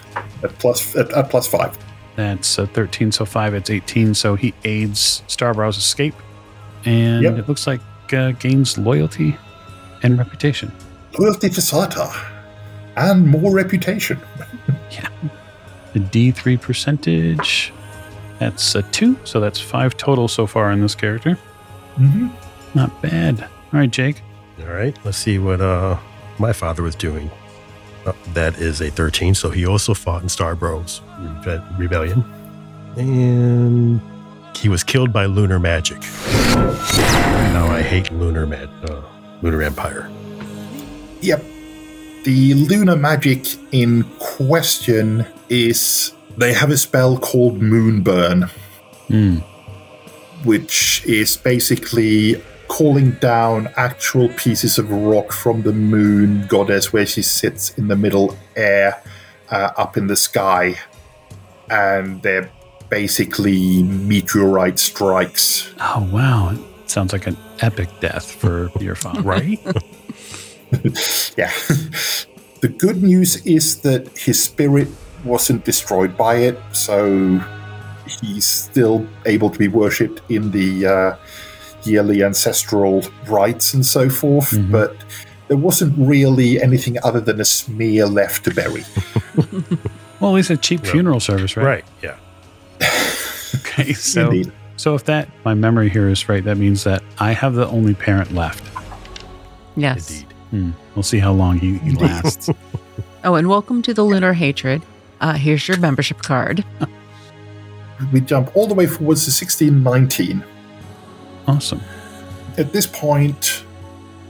At 0.44 0.58
plus 0.60 0.96
at, 0.96 1.12
at 1.12 1.30
plus 1.30 1.48
five. 1.48 1.78
That's 2.16 2.60
uh, 2.60 2.66
13, 2.68 3.12
so 3.14 3.24
5, 3.26 3.54
it's 3.54 3.70
18. 3.70 4.14
So 4.14 4.36
he 4.36 4.54
aids 4.66 5.24
Starbrow's 5.28 5.78
escape. 5.78 6.14
And 6.86 7.24
Yep. 7.24 7.38
it 7.38 7.48
looks 7.48 7.66
like 7.66 7.80
uh, 8.12 8.32
gains 8.32 8.78
loyalty 8.78 9.38
and 10.04 10.18
reputation. 10.18 10.72
Loyalty 11.18 11.50
to 11.50 11.62
Sartar. 11.62 12.12
And 12.98 13.28
more 13.28 13.54
reputation. 13.54 14.20
Yeah, 14.92 15.08
the 15.94 16.00
D3 16.00 16.60
percentage, 16.60 17.72
that's 18.40 18.76
a 18.76 18.82
2. 18.82 19.18
So 19.24 19.40
that's 19.40 19.60
5 19.60 19.96
total 19.98 20.28
so 20.28 20.46
far 20.48 20.72
in 20.72 20.82
this 20.82 20.96
character. 20.96 21.36
hmm 21.96 22.28
Not 22.76 23.02
bad. 23.02 23.42
All 23.42 23.80
right, 23.80 23.90
Jake. 23.92 24.22
All 24.62 24.66
right, 24.74 24.98
let's 25.06 25.18
see 25.18 25.38
what 25.40 25.62
uh, 25.62 25.98
my 26.38 26.52
father 26.54 26.84
was 26.84 26.96
doing. 26.96 27.30
That 28.34 28.58
is 28.60 28.82
a 28.82 28.90
13, 28.90 29.36
so 29.36 29.50
he 29.50 29.66
also 29.66 29.94
fought 29.94 30.22
in 30.24 30.28
Starbrow's 30.30 31.02
rebe- 31.20 31.80
rebellion. 31.80 32.24
And 32.98 34.02
he 34.56 34.70
was 34.70 34.84
killed 34.84 35.12
by 35.14 35.26
lunar 35.26 35.60
magic. 35.60 36.02
Now 37.54 37.68
I 37.68 37.82
hate 37.82 38.12
lunar 38.12 38.46
mag- 38.48 38.70
uh, 38.90 39.02
lunar 39.42 39.62
empire. 39.62 40.10
Yep. 41.22 41.44
The 42.26 42.54
lunar 42.56 42.96
magic 42.96 43.46
in 43.72 44.04
question 44.20 45.26
is 45.50 46.14
they 46.38 46.54
have 46.54 46.72
a 46.72 46.78
spell 46.78 47.18
called 47.18 47.60
Moonburn, 47.62 48.50
Hmm. 49.08 49.38
which 50.44 51.04
is 51.06 51.38
basically 51.38 52.42
calling 52.70 53.12
down 53.14 53.68
actual 53.76 54.30
pieces 54.30 54.78
of 54.78 54.90
rock 54.90 55.34
from 55.34 55.64
the 55.64 55.74
moon 55.74 56.48
goddess 56.48 56.94
where 56.94 57.06
she 57.06 57.22
sits 57.22 57.78
in 57.78 57.90
the 57.90 57.96
middle 57.96 58.38
air 58.56 59.04
uh, 59.50 59.72
up 59.76 59.98
in 59.98 60.08
the 60.08 60.16
sky. 60.16 60.76
And 61.70 62.22
they're 62.22 62.50
basically 62.90 63.84
meteorite 63.84 64.80
strikes. 64.80 65.74
Oh, 65.80 66.10
wow. 66.12 66.58
Sounds 66.86 67.12
like 67.12 67.28
an 67.28 67.38
epic 67.62 67.90
death 68.00 68.32
for 68.32 68.72
your 68.80 68.96
father. 68.96 69.22
Right? 69.22 69.60
yeah. 71.38 71.52
the 72.62 72.74
good 72.78 73.02
news 73.02 73.46
is 73.46 73.82
that 73.82 74.08
his 74.18 74.42
spirit 74.42 74.88
wasn't 75.24 75.66
destroyed 75.66 76.16
by 76.16 76.36
it, 76.36 76.58
so 76.72 77.40
he's 78.22 78.46
still 78.46 79.08
able 79.26 79.50
to 79.50 79.60
be 79.60 79.68
worshipped 79.68 80.22
in 80.30 80.52
the 80.52 80.86
uh, 80.86 81.18
yearly 81.84 82.24
ancestral 82.24 83.04
rites 83.28 83.74
and 83.74 83.86
so 83.86 84.10
forth, 84.10 84.52
Mhm. 84.52 84.72
but 84.72 84.96
there 85.48 85.58
wasn't 85.58 85.94
really 85.98 86.62
anything 86.62 86.98
other 87.04 87.20
than 87.20 87.40
a 87.42 87.46
smear 87.46 88.06
left 88.08 88.44
to 88.46 88.52
bury. 88.54 88.84
Well, 90.20 90.32
at 90.32 90.36
least 90.36 90.50
a 90.50 90.58
cheap 90.58 90.82
Yeah. 90.84 90.92
funeral 90.92 91.22
service, 91.22 91.56
right? 91.56 91.66
right, 91.66 91.86
yeah. 92.04 92.16
Okay, 93.56 93.94
so 94.14 94.26
Indeed. 94.26 94.52
so 94.76 94.94
if 94.96 95.06
that 95.06 95.30
my 95.46 95.54
memory 95.54 95.90
here 95.90 96.10
is 96.10 96.28
right, 96.28 96.44
that 96.44 96.58
means 96.58 96.84
that 96.84 97.02
I 97.20 97.32
have 97.32 97.56
the 97.56 97.66
only 97.68 97.94
parent 97.94 98.34
left. 98.36 98.62
Yes. 99.78 100.10
Indeed. 100.10 100.26
Hmm. 100.52 100.70
We'll 100.96 101.04
see 101.04 101.20
how 101.20 101.32
long 101.32 101.58
he, 101.58 101.78
he 101.78 101.92
lasts. 101.92 102.50
Oh, 103.24 103.36
and 103.36 103.48
welcome 103.48 103.82
to 103.84 103.94
the 103.94 104.04
lunar 104.04 104.34
hatred. 104.34 104.82
Uh, 105.22 105.34
here's 105.34 105.66
your 105.70 105.78
membership 105.80 106.22
card. 106.22 106.66
We 108.12 108.20
jump 108.22 108.52
all 108.56 108.68
the 108.68 108.74
way 108.74 108.88
forwards 108.88 109.24
to 109.26 109.32
1619. 109.32 110.44
Awesome. 111.50 111.82
At 112.58 112.72
this 112.72 112.86
point, 112.86 113.64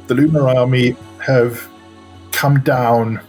the 0.07 0.13
Lunar 0.13 0.47
Army 0.47 0.95
have 1.26 1.67
come 2.32 2.61
down 2.61 3.20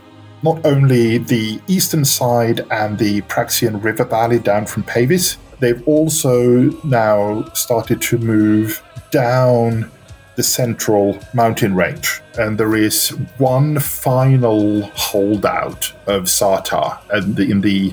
not 0.43 0.65
only 0.65 1.19
the 1.19 1.61
eastern 1.67 2.05
side 2.05 2.61
and 2.71 2.99
the 2.99 3.21
Praxian 3.23 3.83
River 3.83 4.05
Valley 4.05 4.39
down 4.39 4.65
from 4.67 4.85
Pavis, 4.85 5.37
they've 5.59 5.87
also 5.87 6.71
now 6.85 7.45
started 7.53 8.01
to 8.03 8.19
move 8.19 8.83
down 9.11 9.91
the 10.37 10.43
central 10.43 11.19
mountain 11.35 11.75
range. 11.75 12.23
And 12.39 12.57
there 12.57 12.77
is 12.77 13.09
one 13.39 13.79
final 13.81 14.83
holdout 14.95 15.93
of 16.07 16.25
Sartar 16.25 16.99
and 17.11 17.37
the, 17.37 17.51
in 17.51 17.61
the 17.61 17.93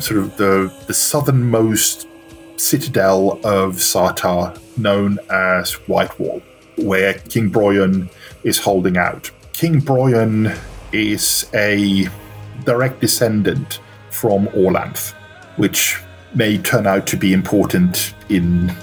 sort 0.00 0.20
of 0.20 0.36
the, 0.36 0.72
the 0.86 0.94
southernmost 0.94 2.06
citadel 2.56 3.32
of 3.44 3.76
Sartar 3.76 4.58
known 4.76 5.18
as 5.30 5.72
Whitewall, 5.88 6.42
where 6.76 7.14
King 7.14 7.50
Broyan 7.50 8.10
is 8.42 8.58
holding 8.58 8.96
out. 8.96 9.30
King 9.52 9.80
Broyan 9.80 10.56
is 10.92 11.48
a 11.54 12.08
direct 12.64 13.00
descendant 13.00 13.80
from 14.10 14.46
Orlanth, 14.48 15.12
which 15.56 16.00
may 16.34 16.58
turn 16.58 16.86
out 16.86 17.06
to 17.08 17.16
be 17.16 17.32
important 17.32 18.14
in 18.28 18.74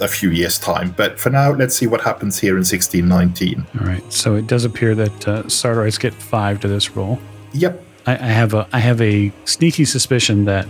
a 0.00 0.08
few 0.08 0.30
years' 0.30 0.58
time. 0.58 0.94
But 0.96 1.20
for 1.20 1.30
now, 1.30 1.52
let's 1.52 1.76
see 1.76 1.86
what 1.86 2.00
happens 2.00 2.38
here 2.38 2.52
in 2.52 2.64
1619. 2.64 3.66
All 3.80 3.86
right. 3.86 4.12
So 4.12 4.34
it 4.34 4.46
does 4.46 4.64
appear 4.64 4.94
that 4.94 5.28
uh, 5.28 5.42
Sartarites 5.44 6.00
get 6.00 6.14
five 6.14 6.60
to 6.60 6.68
this 6.68 6.96
roll. 6.96 7.18
Yep. 7.52 7.84
I, 8.06 8.12
I 8.12 8.16
have 8.16 8.54
a 8.54 8.66
I 8.72 8.78
have 8.78 9.00
a 9.00 9.30
sneaky 9.44 9.84
suspicion 9.84 10.46
that 10.46 10.66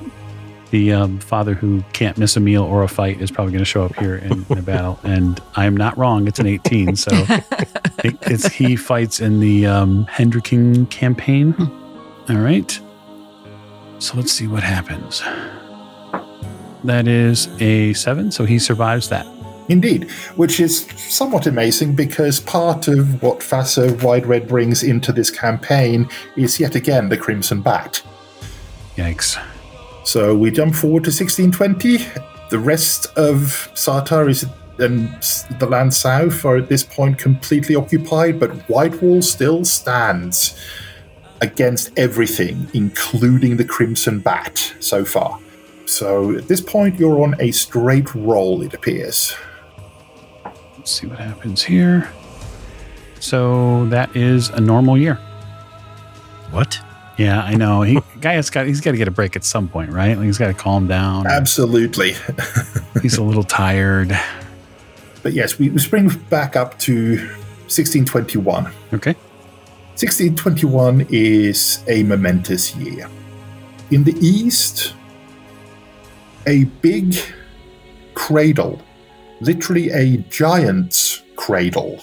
the 0.71 0.93
um, 0.93 1.19
father 1.21 1.55
who 1.55 1.83
can't 1.93 2.17
miss 2.19 2.37
a 2.37 2.41
meal 2.41 2.63
or 2.63 2.83
a 2.83 2.89
fight 2.89 3.21
is 3.21 3.31
probably 3.31 3.53
going 3.53 3.61
to 3.61 3.65
show 3.65 3.85
up 3.85 3.95
here 3.97 4.17
in, 4.17 4.45
in 4.49 4.59
a 4.59 4.63
battle, 4.63 4.99
and 5.05 5.41
I 5.57 5.67
am 5.67 5.77
not 5.77 5.97
wrong. 5.99 6.27
It's 6.27 6.39
an 6.39 6.47
18, 6.47 6.97
so 6.97 7.11
it, 8.05 8.17
it's 8.23 8.49
he 8.53 8.77
fights 8.77 9.21
in 9.21 9.41
the 9.41 9.67
um, 9.67 10.07
Hendriking 10.07 10.89
campaign. 10.91 11.55
All 12.29 12.37
right. 12.37 12.81
So 13.99 14.17
let's 14.17 14.33
see 14.33 14.47
what 14.47 14.63
happens. 14.63 15.23
That 16.85 17.07
is 17.07 17.49
a 17.61 17.93
seven, 17.93 18.31
so 18.31 18.45
he 18.45 18.59
survives 18.59 19.09
that. 19.11 19.27
Indeed, 19.69 20.11
which 20.35 20.59
is 20.59 20.87
somewhat 20.97 21.47
amazing 21.47 21.95
because 21.95 22.41
part 22.41 22.89
of 22.89 23.23
what 23.23 23.39
Fazzur 23.39 23.91
Wideread 24.01 24.49
brings 24.49 24.83
into 24.83 25.13
this 25.13 25.31
campaign 25.31 26.09
is 26.37 26.59
yet 26.59 26.75
again 26.75 27.09
the 27.09 27.17
Crimson 27.17 27.61
Bat. 27.61 28.03
Yikes. 28.97 29.39
So 30.11 30.37
we 30.37 30.51
jump 30.51 30.75
forward 30.75 31.05
to 31.05 31.11
1620. 31.11 31.99
The 32.49 32.59
rest 32.59 33.17
of 33.17 33.71
Sartar 33.75 34.29
is 34.29 34.45
and 34.81 35.09
the 35.61 35.67
land 35.67 35.95
south 35.95 36.45
are 36.45 36.57
at 36.57 36.69
this 36.69 36.83
point 36.83 37.17
completely 37.17 37.77
occupied, 37.77 38.41
but 38.41 38.51
Whitewall 38.69 39.23
still 39.23 39.65
stands 39.65 40.61
against 41.41 41.97
everything, 41.97 42.69
including 42.75 43.57
the 43.57 43.65
Crimson 43.65 44.19
Bat 44.19 44.75
so 44.81 45.05
far. 45.05 45.39
So 45.87 46.37
at 46.37 46.49
this 46.49 46.61
point, 46.61 46.99
you're 46.99 47.23
on 47.23 47.37
a 47.39 47.53
straight 47.53 48.13
roll, 48.13 48.63
it 48.63 48.75
appears. 48.75 49.37
Let's 50.77 50.91
see 50.91 51.07
what 51.07 51.21
happens 51.21 51.63
here. 51.63 52.11
So 53.21 53.87
that 53.91 54.17
is 54.17 54.49
a 54.49 54.61
normal 54.61 54.99
year. 54.99 55.21
What? 56.51 56.81
Yeah, 57.21 57.43
I 57.43 57.55
know. 57.55 57.83
He 57.83 58.01
guy 58.21 58.33
has 58.33 58.49
got 58.49 58.67
he's 58.67 58.81
got 58.81 58.93
to 58.93 58.97
get 58.97 59.07
a 59.07 59.11
break 59.11 59.37
at 59.37 59.45
some 59.45 59.69
point, 59.69 59.93
right? 59.93 60.17
Like 60.17 60.25
he's 60.25 60.39
got 60.39 60.47
to 60.47 60.55
calm 60.55 60.87
down. 60.87 61.27
Absolutely. 61.27 62.15
He's 63.03 63.17
a 63.17 63.23
little 63.23 63.45
tired. 63.45 64.19
But 65.23 65.33
yes, 65.33 65.59
we, 65.59 65.69
we 65.71 65.79
spring 65.79 66.09
back 66.31 66.57
up 66.57 66.79
to 66.81 67.17
1621. 67.69 68.65
Okay. 68.95 69.15
1621 69.97 71.07
is 71.11 71.85
a 71.89 72.03
momentous 72.05 72.75
year. 72.77 73.09
In 73.91 74.05
the 74.05 74.17
east, 74.21 74.95
a 76.47 76.65
big 76.81 77.17
cradle, 78.15 78.81
literally 79.41 79.91
a 79.91 80.17
giant's 80.29 81.23
cradle. 81.37 82.03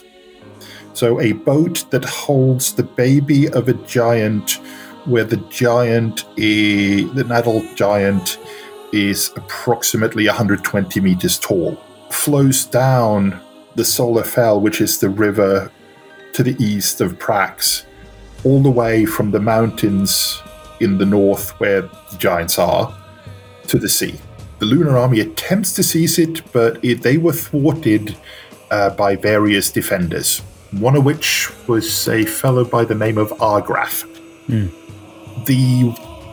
So, 0.93 1.19
a 1.21 1.33
boat 1.33 1.85
that 1.91 2.03
holds 2.05 2.73
the 2.73 2.83
baby 2.83 3.47
of 3.49 3.67
a 3.67 3.73
giant, 3.73 4.59
where 5.07 5.23
the 5.23 5.37
giant, 5.49 6.25
is, 6.35 7.11
the 7.13 7.25
adult 7.33 7.75
giant, 7.75 8.37
is 8.91 9.31
approximately 9.35 10.27
120 10.27 10.99
meters 10.99 11.39
tall, 11.39 11.75
flows 12.11 12.65
down 12.65 13.39
the 13.75 13.83
Zola 13.83 14.23
Fel, 14.23 14.59
which 14.59 14.81
is 14.81 14.99
the 14.99 15.09
river 15.09 15.71
to 16.33 16.43
the 16.43 16.61
east 16.63 17.01
of 17.01 17.17
Prax, 17.19 17.85
all 18.43 18.61
the 18.61 18.71
way 18.71 19.05
from 19.05 19.31
the 19.31 19.39
mountains 19.39 20.41
in 20.79 20.97
the 20.97 21.05
north 21.05 21.51
where 21.59 21.81
the 21.81 22.17
giants 22.17 22.59
are 22.59 22.95
to 23.67 23.79
the 23.79 23.89
sea. 23.89 24.19
The 24.59 24.65
Lunar 24.65 24.97
Army 24.97 25.19
attempts 25.19 25.73
to 25.73 25.83
seize 25.83 26.19
it, 26.19 26.51
but 26.51 26.83
it, 26.83 27.01
they 27.01 27.17
were 27.17 27.33
thwarted 27.33 28.17
uh, 28.71 28.89
by 28.91 29.15
various 29.15 29.71
defenders, 29.71 30.39
one 30.71 30.95
of 30.95 31.05
which 31.05 31.49
was 31.67 32.07
a 32.07 32.25
fellow 32.25 32.65
by 32.65 32.83
the 32.83 32.95
name 32.95 33.17
of 33.17 33.29
Argrath. 33.39 34.03
The 35.45 35.83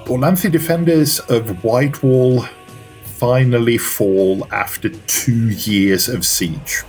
Orlanthi 0.07 0.51
defenders 0.51 1.21
of 1.21 1.63
Whitewall 1.63 2.47
finally 3.05 3.79
fall 3.79 4.47
after 4.53 4.89
two 4.89 5.51
years 5.51 6.09
of 6.09 6.27
siege. 6.27 6.83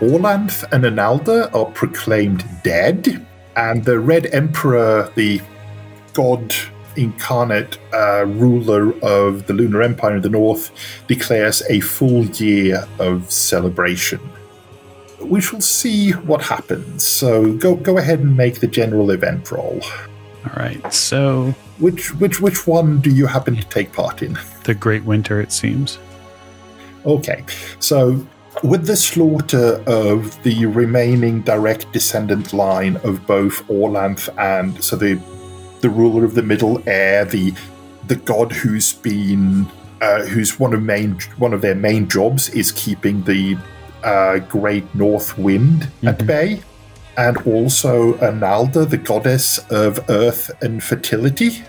Orlanth 0.00 0.64
and 0.72 0.84
Ernalda 0.84 1.54
are 1.54 1.66
proclaimed 1.72 2.44
dead, 2.62 3.26
and 3.56 3.84
the 3.84 3.98
Red 3.98 4.26
Emperor, 4.34 5.10
the 5.14 5.40
god 6.12 6.54
incarnate 6.96 7.78
uh, 7.94 8.26
ruler 8.26 8.92
of 9.02 9.46
the 9.46 9.54
Lunar 9.54 9.82
Empire 9.82 10.16
in 10.16 10.22
the 10.22 10.28
north, 10.28 10.70
declares 11.06 11.62
a 11.70 11.80
full 11.80 12.26
year 12.26 12.86
of 12.98 13.30
celebration. 13.30 14.20
We 15.20 15.40
shall 15.40 15.60
see 15.60 16.10
what 16.10 16.42
happens. 16.42 17.06
So 17.06 17.54
go 17.54 17.76
go 17.76 17.98
ahead 17.98 18.18
and 18.20 18.36
make 18.36 18.60
the 18.60 18.66
general 18.66 19.10
event 19.10 19.50
roll. 19.50 19.80
All 20.44 20.52
right. 20.56 20.92
So 20.92 21.54
Which 21.78 22.14
which 22.14 22.40
which 22.40 22.66
one 22.66 23.00
do 23.00 23.10
you 23.10 23.26
happen 23.26 23.56
to 23.56 23.64
take 23.64 23.92
part 23.92 24.22
in? 24.22 24.38
the 24.64 24.74
Great 24.74 25.04
Winter, 25.04 25.40
it 25.40 25.52
seems. 25.52 25.98
Okay, 27.04 27.44
so 27.80 28.24
with 28.62 28.86
the 28.86 28.96
slaughter 28.96 29.82
of 29.86 30.40
the 30.44 30.66
remaining 30.66 31.40
direct 31.40 31.90
descendant 31.92 32.52
line 32.52 32.96
of 32.98 33.26
both 33.26 33.66
Orlanth 33.66 34.28
and 34.38 34.82
so 34.82 34.94
the 34.96 35.20
the 35.80 35.90
ruler 35.90 36.24
of 36.24 36.34
the 36.34 36.42
Middle 36.42 36.80
Air, 36.88 37.24
the 37.24 37.52
the 38.06 38.16
god 38.16 38.52
who's 38.52 38.92
been 38.92 39.66
uh, 40.00 40.24
who's 40.26 40.58
one 40.60 40.74
of 40.74 40.82
main 40.82 41.18
one 41.38 41.52
of 41.52 41.60
their 41.60 41.74
main 41.74 42.08
jobs 42.08 42.48
is 42.50 42.72
keeping 42.72 43.22
the 43.24 43.56
uh, 44.04 44.38
Great 44.38 44.92
North 44.94 45.38
Wind 45.38 45.88
at 46.04 46.26
bay, 46.26 46.62
and 47.16 47.36
also 47.46 48.14
Ernalda, 48.14 48.88
the 48.88 48.96
goddess 48.96 49.58
of 49.70 50.08
earth 50.08 50.50
and 50.62 50.82
fertility. 50.82 51.62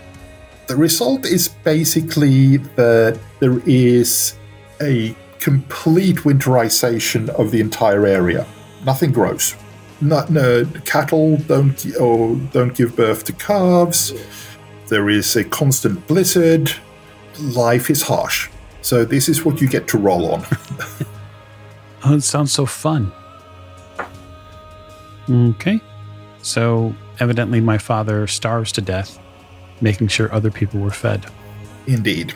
The 0.67 0.75
result 0.75 1.25
is 1.25 1.49
basically 1.49 2.57
that 2.57 3.19
there 3.39 3.59
is 3.67 4.35
a 4.81 5.15
complete 5.39 6.17
winterization 6.17 7.29
of 7.29 7.51
the 7.51 7.59
entire 7.59 8.05
area. 8.05 8.45
Nothing 8.85 9.11
grows. 9.11 9.55
Not, 9.99 10.29
no, 10.29 10.65
cattle 10.85 11.37
don't 11.37 11.85
or 11.99 12.35
don't 12.51 12.73
give 12.75 12.95
birth 12.95 13.25
to 13.25 13.33
calves. 13.33 14.13
There 14.87 15.09
is 15.09 15.35
a 15.35 15.43
constant 15.43 16.07
blizzard. 16.07 16.71
Life 17.39 17.89
is 17.89 18.01
harsh. 18.01 18.49
So 18.81 19.05
this 19.05 19.27
is 19.29 19.43
what 19.45 19.61
you 19.61 19.67
get 19.67 19.87
to 19.89 19.97
roll 19.97 20.33
on. 20.33 20.45
Oh, 22.05 22.15
it 22.15 22.21
sounds 22.21 22.51
so 22.51 22.65
fun. 22.65 23.13
Okay. 25.30 25.80
So 26.41 26.93
evidently, 27.19 27.61
my 27.61 27.78
father 27.78 28.28
starves 28.28 28.71
to 28.74 28.82
death, 28.82 29.19
making 29.82 30.09
sure 30.09 30.34
other 30.34 30.51
people 30.51 30.80
were 30.80 30.91
fed. 30.91 31.26
Indeed. 31.88 32.34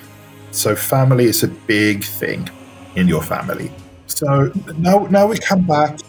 So 0.51 0.75
family 0.75 1.25
is 1.25 1.43
a 1.43 1.47
big 1.47 2.03
thing 2.03 2.49
in 2.95 3.07
your 3.07 3.21
family. 3.21 3.71
So 4.07 4.51
now 4.77 5.07
now 5.09 5.27
we 5.27 5.37
come 5.37 5.67
back 5.67 5.99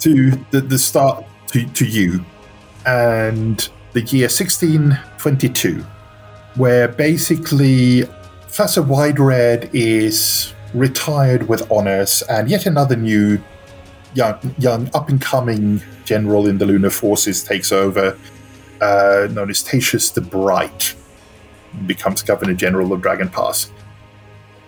to 0.00 0.30
the, 0.50 0.60
the 0.60 0.78
start 0.78 1.24
to, 1.48 1.66
to 1.66 1.86
you 1.86 2.24
and 2.86 3.68
the 3.92 4.02
year 4.02 4.28
1622, 4.28 5.84
where 6.56 6.88
basically 6.88 8.02
Fazzur 8.46 8.86
Wideread 8.86 9.70
is 9.72 10.52
retired 10.74 11.48
with 11.48 11.70
honors 11.72 12.22
and 12.22 12.50
yet 12.50 12.66
another 12.66 12.96
new 12.96 13.42
young 14.18 14.54
young 14.58 14.90
up 14.94 15.08
and 15.08 15.20
coming 15.22 15.80
general 16.04 16.46
in 16.46 16.58
the 16.58 16.66
lunar 16.66 16.90
forces 16.90 17.44
takes 17.44 17.70
over, 17.72 18.18
uh, 18.80 19.28
known 19.30 19.48
as 19.48 19.62
Tatius 19.62 20.10
the 20.10 20.20
Bright. 20.20 20.94
becomes 21.86 22.22
Governor 22.22 22.54
General 22.54 22.92
of 22.92 23.02
Dragon 23.02 23.28
Pass. 23.28 23.70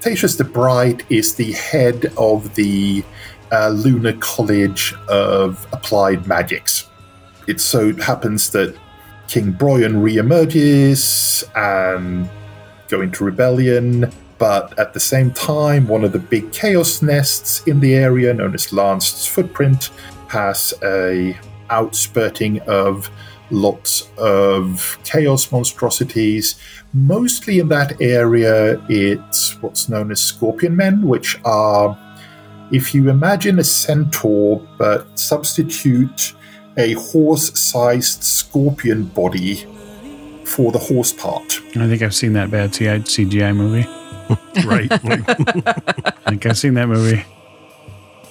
Tatius 0.01 0.37
the 0.37 0.45
Bright 0.45 1.03
is 1.11 1.35
the 1.35 1.53
head 1.53 2.13
of 2.17 2.55
the 2.55 3.05
uh, 3.53 3.69
Lunar 3.71 4.15
College 4.21 4.95
of 5.09 5.67
Applied 5.73 6.27
Magics. 6.27 6.89
It 7.49 7.61
so 7.61 7.93
happens 7.95 8.51
that 8.51 8.77
King 9.29 9.53
Broyan 9.53 9.97
reemerges 10.07 11.45
and 11.57 12.29
go 12.89 13.01
into 13.01 13.25
rebellion, 13.25 14.13
but 14.41 14.77
at 14.79 14.95
the 14.95 15.01
same 15.01 15.31
time, 15.33 15.87
one 15.87 16.03
of 16.03 16.13
the 16.13 16.19
big 16.19 16.51
chaos 16.51 17.03
nests 17.03 17.63
in 17.67 17.79
the 17.79 17.95
area, 17.95 18.33
known 18.33 18.55
as 18.55 18.73
Lanced's 18.73 19.27
Footprint, 19.27 19.91
has 20.29 20.73
a 20.83 21.39
outspurting 21.69 22.67
of 22.67 23.11
lots 23.51 24.09
of 24.17 24.99
chaos 25.05 25.53
monstrosities. 25.53 26.59
Mostly 26.95 27.59
in 27.59 27.69
that 27.69 28.01
area, 28.01 28.83
it's 28.89 29.61
what's 29.61 29.91
known 29.91 30.11
as 30.11 30.23
scorpion 30.23 30.75
men, 30.75 31.03
which 31.07 31.39
are, 31.45 31.99
if 32.73 32.95
you 32.95 33.11
imagine 33.11 33.59
a 33.59 33.65
centaur, 33.65 34.67
but 34.79 35.19
substitute 35.19 36.33
a 36.79 36.95
horse 36.95 37.61
sized 37.61 38.25
scorpion 38.25 39.05
body 39.05 39.67
for 40.47 40.73
the 40.73 40.79
horse 40.79 41.13
part. 41.13 41.61
I 41.77 41.87
think 41.89 42.01
I've 42.01 42.15
seen 42.15 42.33
that 42.33 42.51
bad 42.51 42.71
CGI 42.71 43.55
movie. 43.55 44.00
right. 44.65 44.91
I 44.91 46.13
think 46.29 46.47
I've 46.47 46.59
seen 46.59 46.75
that 46.75 46.89
movie. 46.89 47.25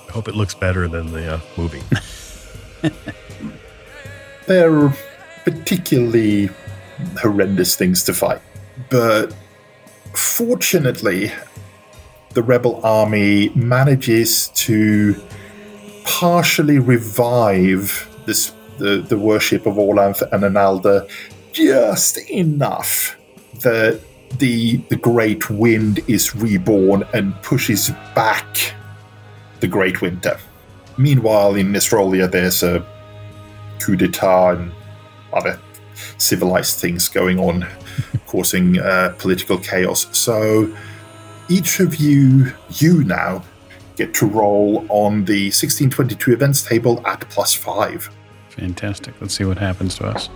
I 0.07 0.11
hope 0.11 0.27
it 0.27 0.35
looks 0.35 0.53
better 0.53 0.87
than 0.87 1.11
the 1.11 1.35
uh, 1.35 1.39
movie. 1.57 1.81
They're 4.47 4.89
particularly 5.43 6.49
horrendous 7.19 7.75
things 7.75 8.03
to 8.03 8.13
fight. 8.13 8.41
But 8.89 9.33
fortunately, 10.13 11.31
the 12.33 12.43
rebel 12.43 12.79
army 12.85 13.49
manages 13.49 14.49
to 14.49 15.15
partially 16.05 16.79
revive 16.79 18.07
this 18.25 18.53
the, 18.77 19.01
the 19.01 19.17
worship 19.17 19.65
of 19.65 19.75
Orlanth 19.75 20.21
and 20.31 20.43
Ernalda 20.43 21.09
just 21.51 22.17
enough 22.29 23.17
that 23.61 23.99
the 24.37 24.77
the 24.89 24.95
great 24.95 25.49
wind 25.49 25.99
is 26.07 26.35
reborn 26.35 27.03
and 27.13 27.33
pushes 27.41 27.89
back 28.15 28.73
the 29.59 29.67
great 29.67 30.01
winter. 30.01 30.37
Meanwhile, 30.97 31.55
in 31.55 31.71
Nestrolia, 31.71 32.29
there's 32.29 32.63
a 32.63 32.85
coup 33.79 33.95
d'etat 33.95 34.51
and 34.51 34.71
other 35.33 35.59
civilized 36.17 36.79
things 36.79 37.07
going 37.07 37.39
on, 37.39 37.67
causing 38.27 38.79
uh, 38.79 39.15
political 39.17 39.57
chaos. 39.57 40.07
So 40.17 40.73
each 41.49 41.79
of 41.79 41.95
you, 41.95 42.53
you 42.69 43.03
now, 43.03 43.43
get 43.95 44.13
to 44.15 44.25
roll 44.25 44.85
on 44.89 45.25
the 45.25 45.47
1622 45.47 46.31
events 46.31 46.63
table 46.63 47.05
at 47.05 47.27
plus 47.29 47.53
five. 47.53 48.09
Fantastic. 48.49 49.13
Let's 49.19 49.33
see 49.33 49.45
what 49.45 49.57
happens 49.57 49.95
to 49.95 50.05
us. 50.05 50.29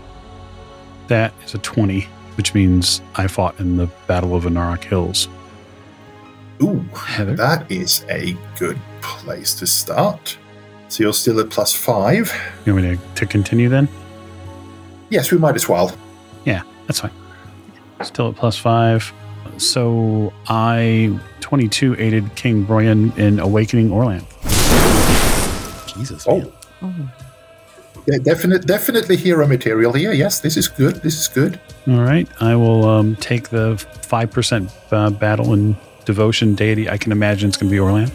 That 1.08 1.34
is 1.46 1.54
a 1.54 1.58
20, 1.60 2.08
which 2.36 2.54
means 2.54 3.02
I 3.16 3.28
fought 3.28 3.60
in 3.60 3.78
the 3.78 3.88
Battle 4.08 4.36
of 4.36 4.44
Auroch 4.44 4.84
Hills. 4.84 5.28
Ooh, 6.62 6.80
Heather? 6.96 7.36
that 7.36 7.70
is 7.72 8.06
a 8.10 8.38
good 8.58 8.80
place 9.02 9.54
to 9.56 9.68
start. 9.68 10.38
So 10.88 11.04
you're 11.04 11.14
still 11.14 11.40
at 11.40 11.50
plus 11.50 11.74
five. 11.74 12.32
You 12.66 12.74
want 12.76 12.86
me 12.86 12.96
to, 12.98 13.16
to 13.16 13.26
continue 13.26 13.70
then? 13.70 13.88
Yes, 15.10 15.32
we 15.32 15.38
might 15.38 15.56
as 15.56 15.68
well. 15.68 15.96
Yeah, 16.46 16.62
that's 16.88 17.00
fine. 17.00 17.12
Still 18.04 18.30
at 18.30 18.36
plus 18.36 18.58
five. 18.58 19.12
So 19.58 20.34
I 20.48 21.20
22 21.42 21.96
aided 22.00 22.36
King 22.36 22.66
Broyan 22.66 23.16
in 23.18 23.40
awakening 23.40 23.90
Orlanth. 23.90 24.28
Jesus. 25.96 26.26
Oh, 26.28 26.40
man. 26.40 26.52
Oh. 26.82 27.23
Yeah, 28.06 28.18
definite, 28.18 28.66
definitely 28.68 29.16
hero 29.16 29.48
material 29.48 29.94
here. 29.94 30.12
Yes, 30.12 30.40
this 30.42 30.58
is 30.58 30.68
good. 30.68 30.96
This 30.98 31.18
is 31.20 31.28
good. 31.30 31.60
All 31.88 32.02
right. 32.02 32.28
I 32.42 32.56
will 32.56 32.84
um, 32.88 33.16
take 33.18 33.50
the 33.50 33.76
5% 33.76 34.72
uh, 34.92 35.10
battle 35.12 35.54
and 35.54 35.76
devotion 36.06 36.54
deity. 36.56 36.90
I 36.90 36.98
can 36.98 37.12
imagine 37.14 37.48
it's 37.50 37.58
going 37.58 37.70
to 37.70 37.76
be 37.76 37.80
Orlanth. 37.80 38.12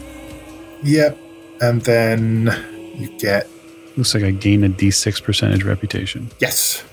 Yep. 0.83 1.17
And 1.61 1.81
then 1.81 2.45
you 2.95 3.09
get 3.17 3.47
Looks 3.97 4.13
like 4.13 4.23
I 4.23 4.31
gain 4.31 4.63
a 4.63 4.69
d6 4.69 5.21
percentage 5.23 5.63
reputation. 5.63 6.29
yes, 6.39 6.85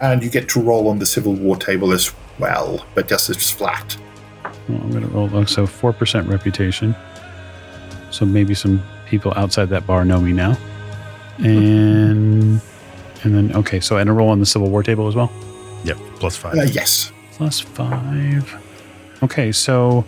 and 0.00 0.22
you 0.22 0.28
get 0.28 0.46
to 0.50 0.60
roll 0.60 0.88
on 0.88 0.98
the 0.98 1.06
Civil 1.06 1.32
War 1.34 1.56
table 1.56 1.92
as 1.92 2.12
well, 2.38 2.84
but 2.94 3.08
just 3.08 3.30
as 3.30 3.50
flat. 3.50 3.96
Well, 4.68 4.78
I'm 4.82 4.90
going 4.90 5.02
to 5.02 5.08
roll. 5.08 5.30
oh, 5.32 5.44
So 5.46 5.66
4% 5.66 6.28
reputation. 6.28 6.94
So 8.10 8.26
maybe 8.26 8.54
some 8.54 8.82
people 9.06 9.32
outside 9.36 9.70
that 9.70 9.86
bar 9.86 10.04
know 10.04 10.20
me 10.20 10.32
now. 10.32 10.58
And 11.44 12.60
and 13.22 13.34
then 13.34 13.54
okay, 13.56 13.80
so 13.80 13.96
and 13.96 14.08
a 14.08 14.12
roll 14.12 14.28
on 14.28 14.40
the 14.40 14.46
Civil 14.46 14.70
War 14.70 14.82
table 14.82 15.08
as 15.08 15.14
well. 15.14 15.30
Yep. 15.84 15.98
Plus 16.16 16.36
five. 16.36 16.54
Uh, 16.56 16.62
yes. 16.62 17.12
Plus 17.32 17.60
five. 17.60 18.54
Okay, 19.22 19.52
so 19.52 20.04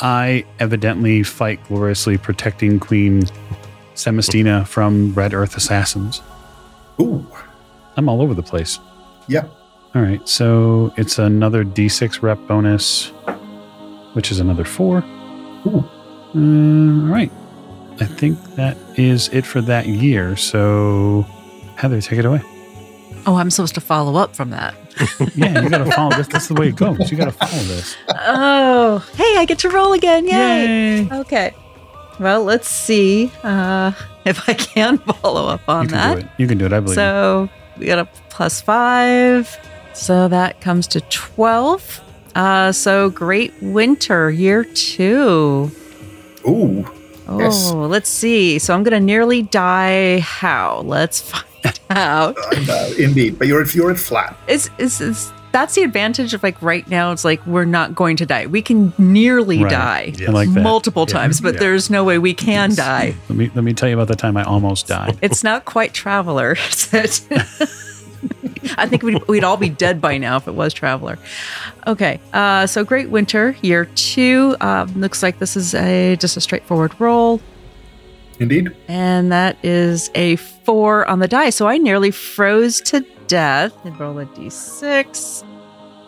I 0.00 0.44
evidently 0.58 1.22
fight 1.22 1.62
gloriously 1.68 2.18
protecting 2.18 2.80
Queen 2.80 3.22
Samastina 3.94 4.66
from 4.66 5.14
Red 5.14 5.34
Earth 5.34 5.56
assassins. 5.56 6.22
Ooh. 7.00 7.26
I'm 7.96 8.08
all 8.08 8.22
over 8.22 8.34
the 8.34 8.42
place. 8.42 8.78
Yep. 9.28 9.50
All 9.94 10.02
right, 10.02 10.26
so 10.26 10.92
it's 10.96 11.18
another 11.18 11.64
d6 11.64 12.22
rep 12.22 12.38
bonus, 12.48 13.08
which 14.14 14.30
is 14.32 14.40
another 14.40 14.64
four. 14.64 15.04
Ooh. 15.66 15.84
Uh, 16.34 17.04
all 17.04 17.12
right. 17.12 17.30
I 18.02 18.06
think 18.06 18.38
that 18.56 18.76
is 18.96 19.28
it 19.32 19.46
for 19.46 19.60
that 19.62 19.86
year. 19.86 20.36
So, 20.36 21.24
Heather, 21.76 22.00
take 22.00 22.18
it 22.18 22.24
away. 22.24 22.42
Oh, 23.26 23.36
I'm 23.36 23.50
supposed 23.50 23.74
to 23.76 23.80
follow 23.80 24.16
up 24.16 24.34
from 24.34 24.50
that. 24.50 24.74
Yeah, 25.34 25.62
you 25.62 25.70
got 25.70 25.78
to 25.78 25.90
follow 25.92 26.14
this. 26.16 26.26
That's 26.28 26.48
the 26.48 26.54
way 26.54 26.68
it 26.68 26.76
goes. 26.76 27.10
You 27.10 27.16
got 27.16 27.24
to 27.26 27.32
follow 27.32 27.62
this. 27.64 27.96
Oh, 28.10 28.98
hey, 29.16 29.36
I 29.38 29.44
get 29.46 29.58
to 29.60 29.70
roll 29.70 29.92
again. 29.94 30.26
Yay. 30.26 31.02
Yay! 31.04 31.08
Okay. 31.20 31.54
Well, 32.20 32.44
let's 32.44 32.68
see 32.68 33.32
uh, 33.42 33.92
if 34.26 34.48
I 34.48 34.54
can 34.54 34.98
follow 35.22 35.46
up 35.48 35.66
on 35.68 35.84
You 35.84 35.88
can 35.88 35.96
that. 35.98 36.14
do 36.14 36.20
it. 36.20 36.30
You 36.38 36.46
can 36.48 36.58
do 36.58 36.66
it. 36.66 36.72
I 36.74 36.80
believe. 36.80 36.94
So 36.96 37.48
we 37.78 37.86
got 37.86 38.00
a 38.00 38.04
plus 38.28 38.60
five. 38.60 39.56
So 39.94 40.28
that 40.28 40.60
comes 40.60 40.86
to 40.88 41.00
12. 41.00 42.00
Uh, 42.34 42.72
so 42.72 43.08
Great 43.10 43.54
Winter, 43.62 44.30
year 44.30 44.64
two. 44.64 45.70
Ooh. 46.46 46.84
Oh, 47.28 47.38
Yes. 47.38 47.70
let's 47.72 48.08
see. 48.08 48.58
So 48.58 48.74
I'm 48.74 48.82
going 48.82 48.92
to 48.92 49.00
nearly 49.00 49.42
die. 49.42 50.20
How? 50.20 50.82
Let's 50.84 51.20
find 51.30 51.78
out. 51.90 52.36
I 52.52 52.64
know, 52.64 52.92
indeed. 52.98 53.38
But 53.38 53.46
you're 53.48 53.62
at, 53.62 53.74
you're 53.74 53.90
at 53.90 53.98
flat. 53.98 54.36
Is, 54.48 54.70
is, 54.78 55.00
is 55.00 55.32
that's 55.52 55.74
the 55.74 55.82
advantage 55.82 56.32
of 56.34 56.42
like 56.42 56.60
right 56.62 56.88
now? 56.88 57.12
It's 57.12 57.24
like 57.24 57.44
we're 57.46 57.66
not 57.66 57.94
going 57.94 58.16
to 58.16 58.26
die. 58.26 58.46
We 58.46 58.62
can 58.62 58.92
nearly 58.98 59.62
Right. 59.62 59.70
die 59.70 60.12
Yes. 60.18 60.30
Like 60.30 60.48
multiple 60.48 61.04
Yeah. 61.06 61.12
times, 61.14 61.40
but 61.42 61.54
Yeah. 61.54 61.60
there's 61.60 61.90
no 61.90 62.04
way 62.04 62.18
we 62.18 62.32
can 62.34 62.74
die. 62.74 63.14
Let 63.28 63.36
me 63.38 63.50
let 63.54 63.62
me 63.62 63.74
tell 63.74 63.88
you 63.88 63.94
about 63.94 64.08
the 64.08 64.16
time 64.16 64.36
I 64.38 64.44
almost 64.44 64.86
died. 64.86 65.18
It's 65.20 65.44
not 65.44 65.64
quite 65.66 65.92
Traveller. 65.92 66.56
I 68.76 68.86
think 68.86 69.02
we'd, 69.02 69.26
we'd 69.28 69.44
all 69.44 69.56
be 69.56 69.68
dead 69.68 70.00
by 70.00 70.18
now 70.18 70.36
if 70.36 70.46
it 70.46 70.54
was 70.54 70.72
Traveller. 70.72 71.18
Okay, 71.86 72.20
uh, 72.32 72.66
so 72.66 72.84
Great 72.84 73.10
Winter, 73.10 73.56
year 73.62 73.86
two. 73.94 74.56
Um, 74.60 74.92
looks 75.00 75.22
like 75.22 75.38
this 75.38 75.56
is 75.56 75.74
a 75.74 76.16
just 76.16 76.36
a 76.36 76.40
straightforward 76.40 76.92
roll, 77.00 77.40
Indeed. 78.38 78.74
and 78.88 79.32
that 79.32 79.56
is 79.64 80.10
a 80.14 80.36
four 80.36 81.06
on 81.06 81.18
the 81.18 81.28
die. 81.28 81.50
So 81.50 81.66
I 81.66 81.78
nearly 81.78 82.10
froze 82.10 82.80
to 82.82 83.04
death. 83.26 83.72
And 83.84 83.98
roll 83.98 84.18
a 84.18 84.26
d6 84.26 85.44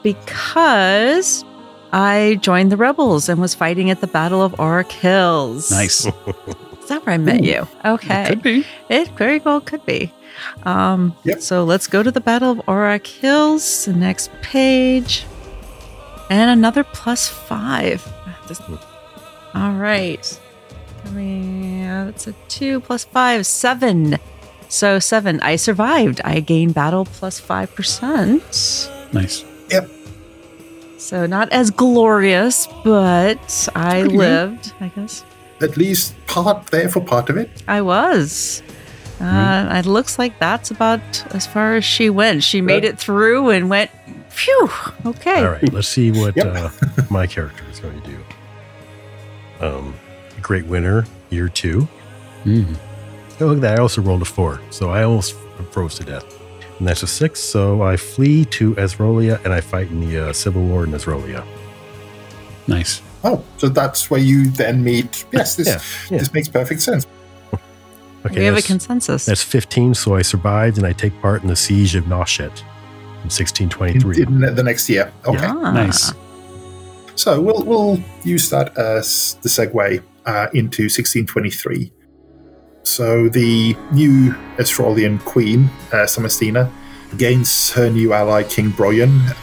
because 0.02 1.44
I 1.92 2.38
joined 2.40 2.70
the 2.70 2.76
rebels 2.76 3.28
and 3.28 3.40
was 3.40 3.54
fighting 3.54 3.90
at 3.90 4.00
the 4.00 4.06
Battle 4.06 4.42
of 4.42 4.52
Auroch 4.54 4.92
Hills. 4.92 5.70
Nice. 5.70 6.06
Is 6.06 6.88
that 6.88 7.04
where 7.06 7.14
I 7.14 7.18
met 7.18 7.40
Ooh. 7.40 7.46
you? 7.46 7.68
Okay. 7.84 8.22
It 8.24 8.28
Could 8.28 8.42
be. 8.42 8.66
It 8.90 9.08
very 9.16 9.38
well 9.40 9.60
could 9.60 9.84
be. 9.86 10.12
Um, 10.64 11.14
Yep. 11.24 11.40
So 11.40 11.64
let's 11.64 11.86
go 11.86 12.02
to 12.02 12.10
the 12.10 12.20
Battle 12.20 12.50
of 12.52 12.58
Auroch 12.66 13.06
Hills, 13.06 13.84
the 13.86 13.92
next 13.92 14.30
page, 14.42 15.24
and 16.30 16.50
another 16.50 16.84
plus 16.84 17.28
five. 17.28 18.06
Just- 18.48 18.62
all 19.54 19.72
right. 19.72 20.40
I 21.06 21.10
mean, 21.10 21.82
that's 22.06 22.26
a 22.26 22.34
two 22.48 22.80
plus 22.80 23.04
five, 23.04 23.46
seven. 23.46 24.18
So 24.68 24.98
seven. 24.98 25.40
I 25.40 25.56
survived. 25.56 26.20
I 26.24 26.40
gained 26.40 26.74
battle 26.74 27.04
plus 27.04 27.38
five 27.38 27.74
percent. 27.74 28.42
Nice. 29.12 29.44
Yep. 29.70 29.88
So 30.98 31.26
not 31.26 31.52
as 31.52 31.70
glorious, 31.70 32.66
but 32.82 33.68
I 33.76 34.00
Pretty 34.00 34.08
good. 34.16 34.18
lived. 34.18 34.72
I 34.80 34.88
guess 34.88 35.22
At 35.60 35.76
least 35.76 36.14
part 36.26 36.66
there 36.68 36.88
for 36.88 37.00
part 37.00 37.28
of 37.30 37.36
it. 37.36 37.50
I 37.68 37.80
was. 37.82 38.62
Uh, 39.24 39.74
it 39.78 39.86
looks 39.86 40.18
like 40.18 40.38
that's 40.38 40.70
about 40.70 41.00
as 41.34 41.46
far 41.46 41.76
as 41.76 41.84
she 41.84 42.10
went. 42.10 42.42
She 42.42 42.60
made 42.60 42.84
it 42.84 42.98
through 42.98 43.50
and 43.50 43.70
went, 43.70 43.90
phew, 44.28 44.68
okay. 45.06 45.44
All 45.44 45.52
right, 45.52 45.72
let's 45.72 45.88
see 45.88 46.10
what 46.10 46.36
Yep. 46.36 46.46
uh, 46.56 47.02
my 47.10 47.26
character 47.26 47.64
is 47.70 47.80
going 47.80 48.00
to 48.02 48.10
do. 48.10 49.66
Um, 49.66 49.94
Great 50.42 50.66
Winner, 50.66 51.04
year 51.30 51.48
two. 51.48 51.88
Mm. 52.44 52.76
Oh, 53.40 53.46
look 53.46 53.56
at 53.56 53.60
that. 53.62 53.78
I 53.78 53.82
also 53.82 54.02
rolled 54.02 54.22
a 54.22 54.26
four, 54.26 54.60
so 54.70 54.90
I 54.90 55.04
almost 55.04 55.34
froze 55.70 55.94
to 55.96 56.04
death. 56.04 56.24
And 56.78 56.86
that's 56.88 57.02
a 57.02 57.06
six, 57.06 57.40
so 57.40 57.82
I 57.82 57.96
flee 57.96 58.44
to 58.46 58.74
Esrolia 58.74 59.42
and 59.44 59.54
I 59.54 59.60
fight 59.60 59.88
in 59.90 60.00
the 60.00 60.28
uh, 60.28 60.32
Civil 60.32 60.62
War 60.64 60.84
in 60.84 60.90
Esrolia. 60.90 61.44
Nice. 62.66 63.00
Oh, 63.22 63.42
so 63.56 63.68
that's 63.68 64.10
where 64.10 64.20
you 64.20 64.50
then 64.50 64.82
meet. 64.84 65.24
Yes, 65.32 65.56
this 65.56 65.66
Yeah, 65.68 65.80
yeah. 66.10 66.18
this 66.18 66.32
makes 66.34 66.48
perfect 66.48 66.82
sense. 66.82 67.06
Okay, 68.26 68.38
we 68.38 68.44
have 68.46 68.56
a 68.56 68.62
consensus. 68.62 69.26
that's 69.26 69.42
15, 69.42 69.94
so 69.94 70.14
I 70.14 70.22
survived 70.22 70.78
and 70.78 70.86
I 70.86 70.92
take 70.92 71.18
part 71.20 71.42
in 71.42 71.48
the 71.48 71.56
Siege 71.56 71.94
of 71.94 72.04
Nochet 72.04 72.60
in 73.22 73.30
1623. 73.30 74.22
In, 74.22 74.44
in 74.44 74.54
the 74.54 74.62
next 74.62 74.88
year. 74.88 75.12
Okay. 75.26 75.46
Ah. 75.46 75.72
Nice. 75.72 76.12
So 77.16 77.40
we'll 77.40 77.62
we'll 77.64 78.02
use 78.24 78.50
that 78.50 78.76
as 78.76 79.38
the 79.42 79.48
segue 79.48 80.02
uh, 80.26 80.48
into 80.52 80.84
1623. 80.84 81.92
So 82.82 83.28
the 83.28 83.76
new 83.92 84.32
Esrolian 84.58 85.22
queen, 85.24 85.70
uh, 85.92 86.04
Samastina, 86.06 86.70
gains 87.16 87.70
her 87.72 87.88
new 87.90 88.12
ally 88.12 88.42
King 88.42 88.70
Broyan 88.72 89.34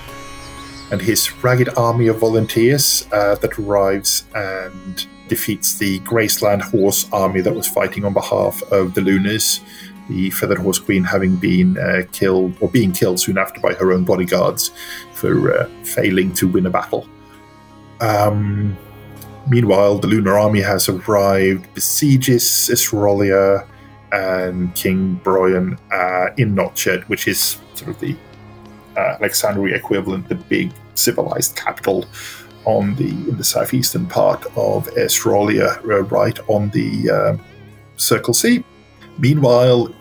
and 0.92 1.02
his 1.02 1.32
ragged 1.44 1.70
army 1.78 2.08
of 2.08 2.20
volunteers 2.20 3.08
uh, 3.12 3.36
that 3.36 3.58
arrives 3.58 4.26
and 4.36 5.08
defeats 5.32 5.76
the 5.76 5.98
Grazeland 6.02 6.62
Horse 6.62 7.08
army 7.14 7.40
that 7.40 7.56
was 7.56 7.66
fighting 7.66 8.04
on 8.04 8.14
behalf 8.14 8.62
of 8.64 8.94
the 8.94 9.00
Lunars. 9.00 9.62
The 10.10 10.30
Feathered 10.32 10.58
Horse 10.58 10.78
Queen 10.78 11.06
having 11.06 11.38
been 11.38 11.78
uh, 11.78 12.02
killed 12.12 12.54
or 12.60 12.68
being 12.68 12.92
killed 12.92 13.22
soon 13.22 13.38
after 13.38 13.62
by 13.62 13.74
her 13.76 13.94
own 13.94 14.04
bodyguards 14.04 14.72
for 15.14 15.54
uh, 15.54 15.70
failing 15.86 16.34
to 16.34 16.50
win 16.50 16.66
a 16.66 16.70
battle. 16.70 17.08
Um, 18.02 18.76
meanwhile, 19.50 20.00
the 20.00 20.08
Lunar 20.08 20.38
Army 20.38 20.60
has 20.60 20.90
arrived, 20.90 21.74
besieges 21.74 22.44
Esrolia 22.70 23.66
and 24.12 24.76
King 24.76 25.22
Broyan 25.24 25.80
uh, 25.94 26.34
in 26.36 26.54
Nochet, 26.54 27.04
which 27.08 27.26
is 27.30 27.58
sort 27.76 27.92
of 27.92 28.00
the 28.02 28.18
uh, 28.98 29.16
Alexandria 29.22 29.78
equivalent, 29.78 30.28
the 30.28 30.36
big 30.36 30.74
civilized 30.96 31.56
capital 31.56 32.06
on 32.66 32.96
the 32.96 33.10
in 33.10 33.38
the 33.38 33.44
southeastern 33.44 34.06
part 34.06 34.46
of 34.56 34.88
Esrolia, 34.96 35.78
uh, 35.84 36.04
right 36.04 36.40
on 36.48 36.70
the 36.70 37.10
uh, 37.10 37.38
Circle 37.98 38.34
Sea. 38.34 38.64
Meanwhile, 39.18 39.94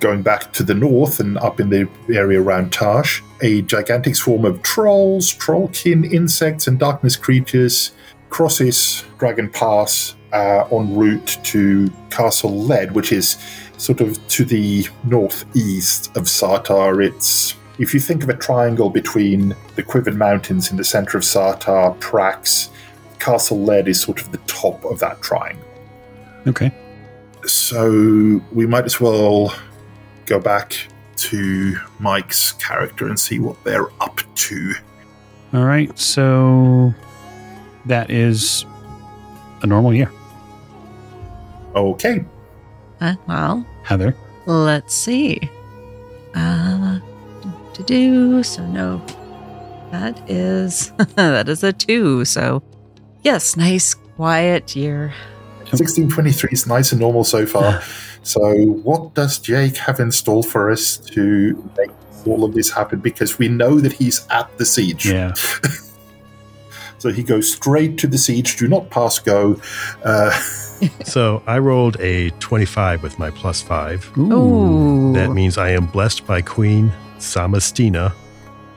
going 0.00 0.22
back 0.22 0.52
to 0.52 0.62
the 0.62 0.74
north 0.74 1.20
and 1.20 1.38
up 1.38 1.60
in 1.60 1.70
the 1.70 1.88
area 2.12 2.40
around 2.40 2.72
Tarsh, 2.72 3.22
a 3.40 3.62
gigantic 3.62 4.16
swarm 4.16 4.44
of 4.44 4.62
trolls, 4.62 5.32
trollkin, 5.32 6.10
insects, 6.12 6.66
and 6.66 6.78
darkness 6.78 7.16
creatures 7.16 7.92
crosses 8.28 9.04
Dragon 9.18 9.48
Pass 9.50 10.16
uh, 10.32 10.64
en 10.72 10.94
route 10.94 11.38
to 11.44 11.90
Castle 12.10 12.64
Lead, 12.64 12.92
which 12.92 13.12
is 13.12 13.36
sort 13.76 14.00
of 14.00 14.26
to 14.28 14.44
the 14.44 14.86
northeast 15.04 16.08
of 16.16 16.24
Sartar. 16.24 17.04
It's 17.04 17.54
if 17.78 17.94
you 17.94 18.00
think 18.00 18.22
of 18.22 18.28
a 18.28 18.36
triangle 18.36 18.90
between 18.90 19.50
the 19.76 19.82
Quivin 19.82 20.16
Mountains 20.16 20.70
in 20.70 20.76
the 20.76 20.84
center 20.84 21.16
of 21.16 21.24
Sartar, 21.24 21.98
Prax, 22.00 22.68
Castle 23.18 23.62
Lead 23.62 23.88
is 23.88 24.00
sort 24.00 24.20
of 24.20 24.32
the 24.32 24.38
top 24.38 24.84
of 24.84 24.98
that 25.00 25.20
triangle. 25.22 25.66
Okay. 26.46 26.72
So 27.44 28.40
we 28.52 28.66
might 28.66 28.84
as 28.84 29.00
well 29.00 29.54
go 30.26 30.38
back 30.38 30.76
to 31.16 31.76
Mike's 31.98 32.52
character 32.52 33.06
and 33.06 33.18
see 33.18 33.38
what 33.38 33.62
they're 33.64 33.90
up 34.02 34.20
to. 34.34 34.74
All 35.52 35.64
right. 35.64 35.96
So 35.98 36.92
that 37.86 38.10
is 38.10 38.64
a 39.62 39.66
normal 39.66 39.94
year. 39.94 40.10
Okay. 41.74 42.24
Uh, 43.00 43.14
well, 43.26 43.66
Heather. 43.82 44.16
let's 44.46 44.94
see. 44.94 45.50
To 47.82 47.88
do 47.94 48.42
so 48.44 48.64
no. 48.66 49.04
That 49.90 50.20
is 50.30 50.90
that 51.16 51.48
is 51.48 51.64
a 51.64 51.72
two. 51.72 52.24
So 52.24 52.62
yes, 53.22 53.56
nice 53.56 53.94
quiet 53.94 54.76
year. 54.76 55.12
1623 55.72 56.50
is 56.52 56.66
nice 56.66 56.92
and 56.92 57.00
normal 57.00 57.24
so 57.24 57.44
far. 57.46 57.82
so, 58.22 58.40
what 58.84 59.14
does 59.14 59.38
Jake 59.38 59.76
have 59.78 60.00
in 60.00 60.12
store 60.12 60.42
for 60.42 60.70
us 60.70 60.98
to 60.98 61.70
make 61.78 61.90
all 62.26 62.44
of 62.44 62.54
this 62.54 62.70
happen? 62.70 63.00
Because 63.00 63.38
we 63.38 63.48
know 63.48 63.80
that 63.80 63.92
he's 63.92 64.26
at 64.28 64.56
the 64.58 64.66
siege. 64.66 65.06
Yeah. 65.06 65.34
So, 66.98 67.10
he 67.10 67.24
goes 67.24 67.50
straight 67.50 67.98
to 67.98 68.06
the 68.06 68.16
siege. 68.16 68.56
Do 68.58 68.68
not 68.68 68.88
pass 68.90 69.18
go. 69.18 69.60
Uh, 70.04 70.30
So 71.04 71.42
I 71.48 71.58
rolled 71.58 71.96
a 71.98 72.30
25 72.38 73.02
with 73.02 73.18
my 73.18 73.30
plus 73.30 73.60
five. 73.60 74.08
Ooh. 74.16 74.28
Oh, 74.32 75.12
That 75.12 75.30
means 75.32 75.58
I 75.58 75.70
am 75.70 75.86
blessed 75.86 76.28
by 76.28 76.42
Queen 76.42 76.92
Samastina. 77.22 78.12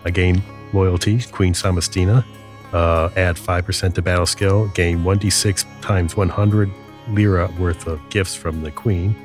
I 0.05 0.11
gain 0.11 0.41
loyalty, 0.71 1.21
Queen 1.31 1.53
Samastina. 1.53 2.23
Uh, 2.71 3.09
add 3.15 3.35
5% 3.35 3.93
to 3.93 4.01
battle 4.01 4.25
skill. 4.25 4.67
Gain 4.69 4.99
1d6 4.99 5.81
times 5.81 6.15
100 6.15 6.69
lira 7.09 7.51
worth 7.59 7.87
of 7.87 7.99
gifts 8.09 8.35
from 8.35 8.61
the 8.61 8.71
Queen, 8.71 9.15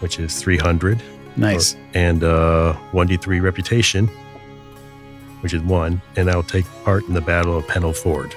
which 0.00 0.18
is 0.18 0.40
300. 0.40 1.02
Nice. 1.36 1.76
And 1.94 2.22
uh, 2.22 2.76
1d3 2.92 3.42
reputation, 3.42 4.08
which 5.40 5.54
is 5.54 5.62
1. 5.62 6.02
And 6.16 6.30
I'll 6.30 6.42
take 6.42 6.66
part 6.84 7.04
in 7.08 7.14
the 7.14 7.20
Battle 7.20 7.56
of 7.56 7.66
Pennel 7.66 7.92
Ford 7.92 8.32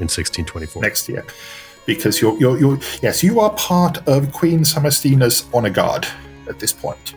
in 0.00 0.08
1624. 0.08 0.82
next 0.82 1.08
year. 1.08 1.24
Because 1.86 2.20
you're, 2.20 2.38
you're, 2.38 2.58
you're, 2.58 2.78
yes, 3.00 3.22
you 3.22 3.40
are 3.40 3.50
part 3.54 4.06
of 4.08 4.30
Queen 4.32 4.60
Samastina's 4.60 5.46
honor 5.54 5.70
guard 5.70 6.06
at 6.48 6.58
this 6.58 6.72
point. 6.72 7.14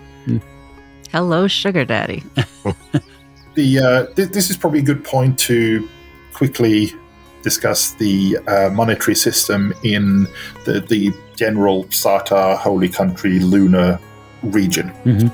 Hello, 1.12 1.48
sugar 1.48 1.84
daddy. 1.84 2.24
the 3.56 3.80
uh, 3.80 4.06
th- 4.16 4.30
this 4.30 4.50
is 4.50 4.58
probably 4.58 4.80
a 4.80 4.84
good 4.84 5.04
point 5.04 5.38
to 5.40 5.88
quickly 6.34 6.94
discuss 7.42 7.92
the 7.96 8.38
uh, 8.48 8.70
monetary 8.70 9.16
system 9.16 9.74
in 9.84 10.24
the, 10.66 10.80
the 10.88 11.12
general 11.36 11.84
Sartar 11.86 12.58
Holy 12.58 12.88
Country 12.88 13.40
lunar 13.40 14.00
region. 14.44 14.90
hmm 14.90 15.28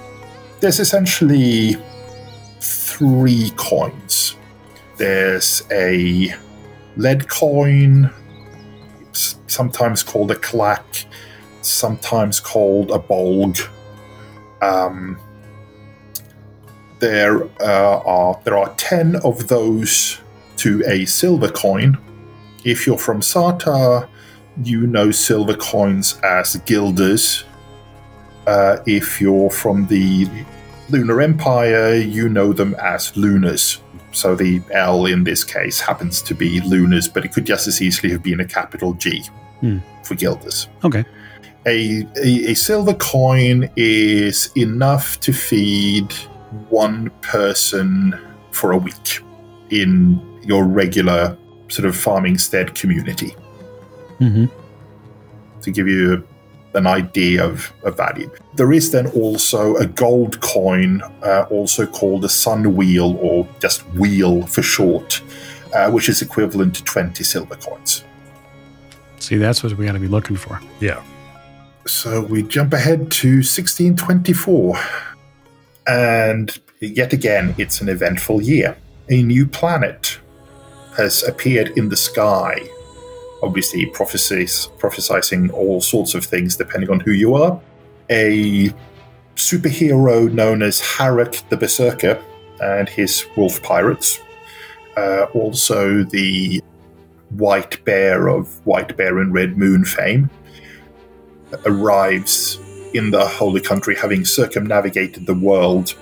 There's 0.61 0.79
essentially 0.79 1.75
three 2.59 3.51
coins. 3.55 4.35
There's 4.97 5.63
a 5.69 6.33
lead 6.95 7.29
coin, 7.29 8.09
sometimes 9.11 10.01
called 10.01 10.31
a 10.31 10.35
clack, 10.35 11.05
sometimes 11.61 12.39
called 12.39 12.89
a 12.89 12.97
bolg. 12.97 13.59
Um, 14.61 15.19
there 16.99 17.43
uh, 17.61 17.99
are 18.05 18.39
there 18.43 18.57
are 18.57 18.73
ten 18.75 19.15
of 19.17 19.47
those 19.47 20.19
to 20.57 20.83
a 20.87 21.05
silver 21.05 21.49
coin. 21.49 21.97
If 22.63 22.85
you're 22.87 22.97
from 22.97 23.21
Sartar, 23.21 24.07
you 24.63 24.87
know 24.87 25.11
silver 25.11 25.55
coins 25.55 26.19
as 26.23 26.55
guilders. 26.65 27.43
Uh, 28.45 28.77
if 28.85 29.19
you're 29.21 29.49
from 29.51 29.85
the 29.87 30.27
Lunar 30.89 31.21
Empire, 31.21 31.95
you 31.95 32.29
know 32.29 32.53
them 32.53 32.75
as 32.75 33.15
lunars. 33.17 33.81
So 34.13 34.35
the 34.35 34.61
L 34.71 35.05
in 35.05 35.23
this 35.25 35.43
case 35.43 35.79
happens 35.79 36.21
to 36.23 36.33
be 36.33 36.61
lunars, 36.61 37.07
but 37.07 37.25
it 37.25 37.33
could 37.33 37.45
just 37.45 37.67
as 37.67 37.81
easily 37.81 38.11
have 38.11 38.23
been 38.23 38.39
a 38.39 38.45
capital 38.45 38.93
G 38.93 39.23
Hmm. 39.59 39.79
for 40.03 40.15
guilders. 40.15 40.67
Okay. 40.83 41.03
A, 41.65 42.07
a, 42.23 42.51
a 42.51 42.53
silver 42.53 42.93
coin 42.93 43.69
is 43.75 44.49
enough 44.55 45.19
to 45.21 45.33
feed 45.33 46.13
one 46.69 47.09
person 47.21 48.17
for 48.51 48.71
a 48.71 48.77
week 48.77 49.21
in 49.69 50.21
your 50.43 50.65
regular 50.65 51.37
sort 51.69 51.87
of 51.87 51.95
farming 51.95 52.37
stead 52.37 52.73
community 52.75 53.35
hmm 54.19 54.45
to 55.61 55.71
give 55.71 55.87
you 55.87 56.25
an 56.73 56.87
idea 56.87 57.43
of, 57.43 57.73
of 57.83 57.97
value. 57.97 58.29
There 58.55 58.71
is 58.71 58.91
then 58.91 59.07
also 59.07 59.75
a 59.75 59.85
gold 59.85 60.39
coin, 60.41 61.01
uh, 61.23 61.45
also 61.49 61.85
called 61.85 62.23
a 62.23 62.29
sun 62.29 62.75
wheel 62.75 63.17
or 63.17 63.47
just 63.59 63.81
wheel 63.95 64.45
for 64.47 64.61
short, 64.61 65.21
uh, 65.73 65.89
which 65.91 66.07
is 66.07 66.21
equivalent 66.21 66.75
to 66.75 66.83
20 66.83 67.23
silver 67.23 67.55
coins. 67.55 68.03
See, 69.19 69.37
that's 69.37 69.63
what 69.63 69.73
we 69.73 69.85
got 69.85 69.93
to 69.93 69.99
be 69.99 70.07
looking 70.07 70.37
for. 70.37 70.61
Yeah. 70.79 71.03
So 71.85 72.21
we 72.21 72.43
jump 72.43 72.73
ahead 72.73 73.11
to 73.11 73.37
1624. 73.37 74.79
And 75.87 76.57
yet 76.79 77.13
again, 77.13 77.55
it's 77.57 77.81
an 77.81 77.89
eventful 77.89 78.41
year. 78.41 78.77
A 79.09 79.23
new 79.23 79.47
planet 79.47 80.19
has 80.97 81.23
appeared 81.23 81.69
in 81.77 81.89
the 81.89 81.95
sky. 81.95 82.61
Obviously, 83.41 83.85
prophecies, 83.87 84.69
prophesying 84.77 85.49
all 85.51 85.79
sorts 85.79 86.15
of 86.15 86.25
things 86.25 86.55
depending 86.55 86.89
on 86.89 86.99
who 86.99 87.11
you 87.11 87.35
are. 87.35 87.59
a 88.09 88.73
superhero 89.35 90.31
known 90.33 90.63
as 90.63 90.81
Harrek 90.81 91.47
the 91.49 91.57
Berserker 91.57 92.19
and 92.59 92.89
his 92.89 93.25
wolf 93.35 93.61
pirates. 93.61 94.19
Uh, 94.95 95.25
also, 95.33 96.03
the 96.03 96.61
White 97.29 97.83
Bear 97.85 98.27
of 98.29 98.65
White 98.65 98.97
Bear 98.97 99.19
and 99.19 99.33
Red 99.33 99.57
Moon 99.57 99.85
fame 99.85 100.29
arrives 101.65 102.59
in 102.97 103.11
the 103.11 103.25
Holy 103.25 103.61
Country, 103.61 103.95
having 103.95 104.25
circumnavigated 104.25 105.25
the 105.25 105.33
world 105.35 105.95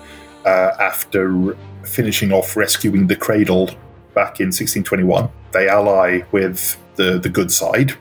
uh, 0.45 0.72
after 0.80 1.55
finishing 1.84 2.31
off 2.31 2.55
rescuing 2.55 3.07
the 3.07 3.15
Cradle 3.15 3.67
back 4.13 4.39
in 4.39 4.47
1621. 4.47 5.30
They 5.51 5.67
ally 5.67 6.22
with 6.31 6.77
the, 6.95 7.19
the 7.19 7.30
good 7.30 7.51
side, 7.51 7.93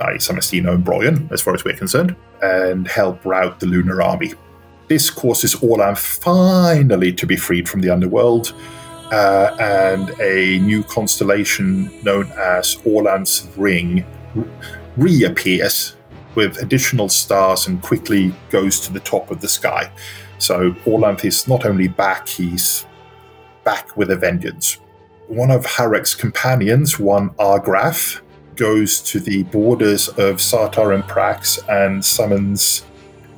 i.e., 0.00 0.18
Samastina 0.18 0.74
and 0.74 0.84
Broyan, 0.84 1.30
as 1.32 1.42
far 1.42 1.54
as 1.54 1.64
we're 1.64 1.76
concerned, 1.76 2.16
and 2.42 2.86
help 2.86 3.24
rout 3.24 3.60
the 3.60 3.66
Lunar 3.66 4.00
Army. 4.00 4.32
This 4.88 5.10
causes 5.10 5.54
Orlanth 5.56 5.98
finally 6.22 7.12
to 7.12 7.26
be 7.26 7.36
freed 7.36 7.68
from 7.68 7.80
the 7.80 7.90
underworld, 7.90 8.54
uh, 9.12 9.56
and 9.60 10.10
a 10.20 10.58
new 10.60 10.82
constellation 10.84 11.90
known 12.02 12.30
as 12.38 12.76
Orlanth's 12.84 13.46
Ring 13.56 14.04
reappears 14.96 15.96
with 16.40 16.56
additional 16.62 17.10
stars 17.10 17.66
and 17.66 17.82
quickly 17.82 18.32
goes 18.48 18.80
to 18.80 18.90
the 18.90 19.00
top 19.00 19.30
of 19.30 19.42
the 19.42 19.48
sky. 19.48 19.92
So 20.38 20.72
Orlanth 20.86 21.26
is 21.26 21.46
not 21.46 21.66
only 21.66 21.86
back, 21.86 22.26
he's 22.26 22.86
back 23.62 23.94
with 23.94 24.10
a 24.10 24.16
vengeance. 24.16 24.78
One 25.28 25.50
of 25.50 25.66
Harrek's 25.66 26.14
companions, 26.14 26.98
one 26.98 27.28
Argrath, 27.38 28.22
goes 28.56 29.02
to 29.02 29.20
the 29.20 29.42
borders 29.56 30.08
of 30.08 30.36
Sartar 30.36 30.94
and 30.94 31.04
Prax 31.04 31.58
and 31.68 32.02
summons 32.02 32.86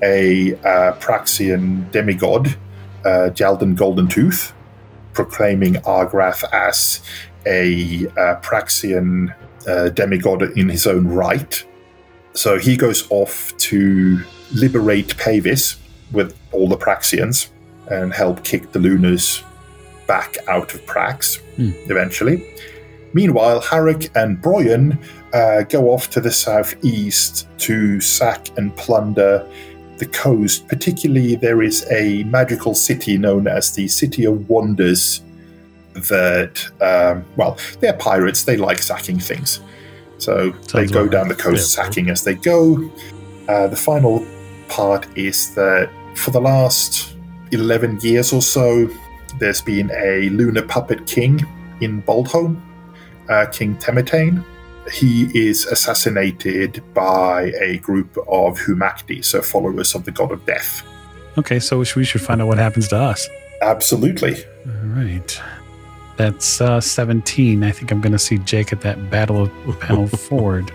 a 0.01 0.55
uh, 0.55 0.93
Praxian 1.01 1.91
demigod, 1.91 2.57
uh, 3.05 3.31
Jaldon 3.35 3.75
Golden 3.75 4.07
Tooth, 4.07 4.53
proclaiming 5.13 5.75
Argrath 5.99 6.45
as 6.53 7.01
a 7.47 8.07
uh, 8.17 8.37
Praxian 8.43 9.35
uh, 9.67 9.89
demigod 9.89 10.43
in 10.57 10.69
his 10.69 10.87
own 10.87 11.09
right. 11.09 11.65
So 12.35 12.59
he 12.59 12.77
goes 12.77 13.11
off 13.11 13.57
to 13.59 14.23
liberate 14.55 15.17
Pavis 15.17 15.77
with 16.13 16.37
all 16.53 16.69
the 16.69 16.77
Praxians 16.77 17.49
and 17.91 18.13
help 18.13 18.45
kick 18.45 18.73
the 18.73 18.79
Lunars 18.79 19.43
back 20.07 20.37
out 20.49 20.75
of 20.75 20.85
Prax 20.87 21.39
Hmm. 21.57 21.71
eventually. 21.91 22.47
Meanwhile, 23.15 23.61
Harrek 23.61 24.09
and 24.15 24.41
Broyan 24.41 24.99
uh, 25.35 25.63
go 25.63 25.91
off 25.91 26.09
to 26.11 26.21
the 26.21 26.31
southeast 26.31 27.47
to 27.59 28.01
sack 28.01 28.49
and 28.57 28.75
plunder 28.77 29.47
the 29.99 30.07
coast. 30.07 30.67
Particularly, 30.69 31.37
there 31.37 31.63
is 31.63 31.87
a 31.91 32.25
magical 32.25 32.75
city 32.75 33.19
known 33.19 33.47
as 33.47 33.73
the 33.73 33.87
City 33.89 34.25
of 34.25 34.49
Wonders 34.49 35.23
that, 36.09 36.67
um, 36.81 37.25
well, 37.37 37.59
they're 37.81 37.93
pirates, 37.93 38.45
they 38.45 38.57
like 38.57 38.79
sacking 38.83 39.19
things. 39.19 39.61
So 40.23 40.51
they 40.73 40.87
go 40.87 41.01
about 41.03 41.11
down 41.13 41.29
right. 41.29 41.37
the 41.37 41.43
coast 41.43 41.77
Yeah. 41.77 41.85
sacking 41.85 42.11
as 42.11 42.23
they 42.25 42.35
go. 42.35 42.91
Uh, 43.49 43.67
the 43.67 43.77
final 43.77 44.25
part 44.69 45.07
is 45.17 45.55
that 45.55 45.91
for 46.15 46.31
the 46.31 46.41
last 46.41 47.15
11 47.51 47.99
years 48.03 48.33
or 48.33 48.41
so, 48.43 48.89
there's 49.41 49.61
been 49.61 49.91
a 49.93 50.29
lunar 50.31 50.63
puppet 50.63 51.07
king 51.07 51.45
in 51.81 52.03
Boldhome, 52.03 52.61
uh, 53.29 53.47
King 53.47 53.77
Temertain. 53.77 54.45
He 54.93 55.31
is 55.49 55.65
assassinated 55.67 56.83
by 56.95 57.53
a 57.61 57.79
group 57.79 58.17
of 58.29 58.59
Humakti, 58.59 59.25
so 59.25 59.41
followers 59.43 59.95
of 59.95 60.05
the 60.05 60.11
god 60.13 60.33
of 60.33 60.45
death. 60.47 60.83
Okay, 61.39 61.59
so 61.61 61.79
we 61.79 61.85
should- 61.85 61.97
we 61.97 62.05
should 62.05 62.21
find 62.21 62.41
out 62.43 62.49
what 62.49 62.59
happens 62.59 62.89
to 62.89 62.97
us. 62.97 63.29
Absolutely. 63.63 64.37
All 64.67 64.73
right. 64.97 65.41
That's 66.17 66.61
uh, 66.61 66.81
17. 66.81 67.65
I 67.65 67.71
think 67.73 67.91
I'm 67.91 68.01
going 68.01 68.13
to 68.13 68.19
see 68.19 68.39
Jake 68.39 68.73
at 68.73 68.81
that 68.83 69.11
Battle 69.11 69.43
of 69.45 69.81
Pennel 69.81 70.07
Ford. 70.29 70.71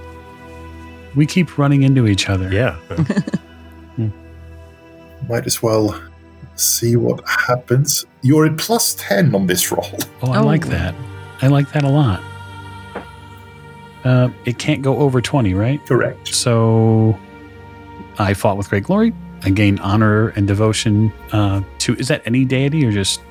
We 1.16 1.26
keep 1.26 1.58
running 1.58 1.84
into 1.84 2.08
each 2.08 2.30
other. 2.30 2.52
Yeah. 2.52 2.78
Might 5.30 5.46
as 5.46 5.62
well 5.62 6.00
see 6.56 6.96
what 6.96 7.28
happens. 7.28 8.06
You're 8.22 8.46
at 8.46 8.58
plus 8.58 8.96
10 8.96 9.34
on 9.36 9.48
this 9.48 9.72
roll. 9.72 9.90
Oh, 10.22 10.32
I 10.32 10.40
Oh. 10.40 10.46
like 10.46 10.68
that. 10.68 10.96
I 11.42 11.48
like 11.48 11.72
that 11.74 11.84
a 11.84 11.90
lot. 11.90 12.22
Uh, 14.04 14.30
it 14.46 14.58
can't 14.58 14.82
go 14.82 14.98
over 14.98 15.22
20, 15.22 15.54
right? 15.54 15.84
Correct. 15.86 16.34
So 16.34 17.18
I 18.20 18.34
fought 18.34 18.58
with 18.58 18.70
great 18.70 18.84
glory. 18.84 19.14
I 19.44 19.50
gain 19.50 19.80
honor 19.80 20.30
and 20.30 20.48
devotion 20.48 21.12
uh, 21.32 21.62
to. 21.80 21.96
Is 21.96 22.08
that 22.08 22.22
any 22.26 22.44
deity 22.46 22.86
or 22.86 22.92
just 22.92 23.22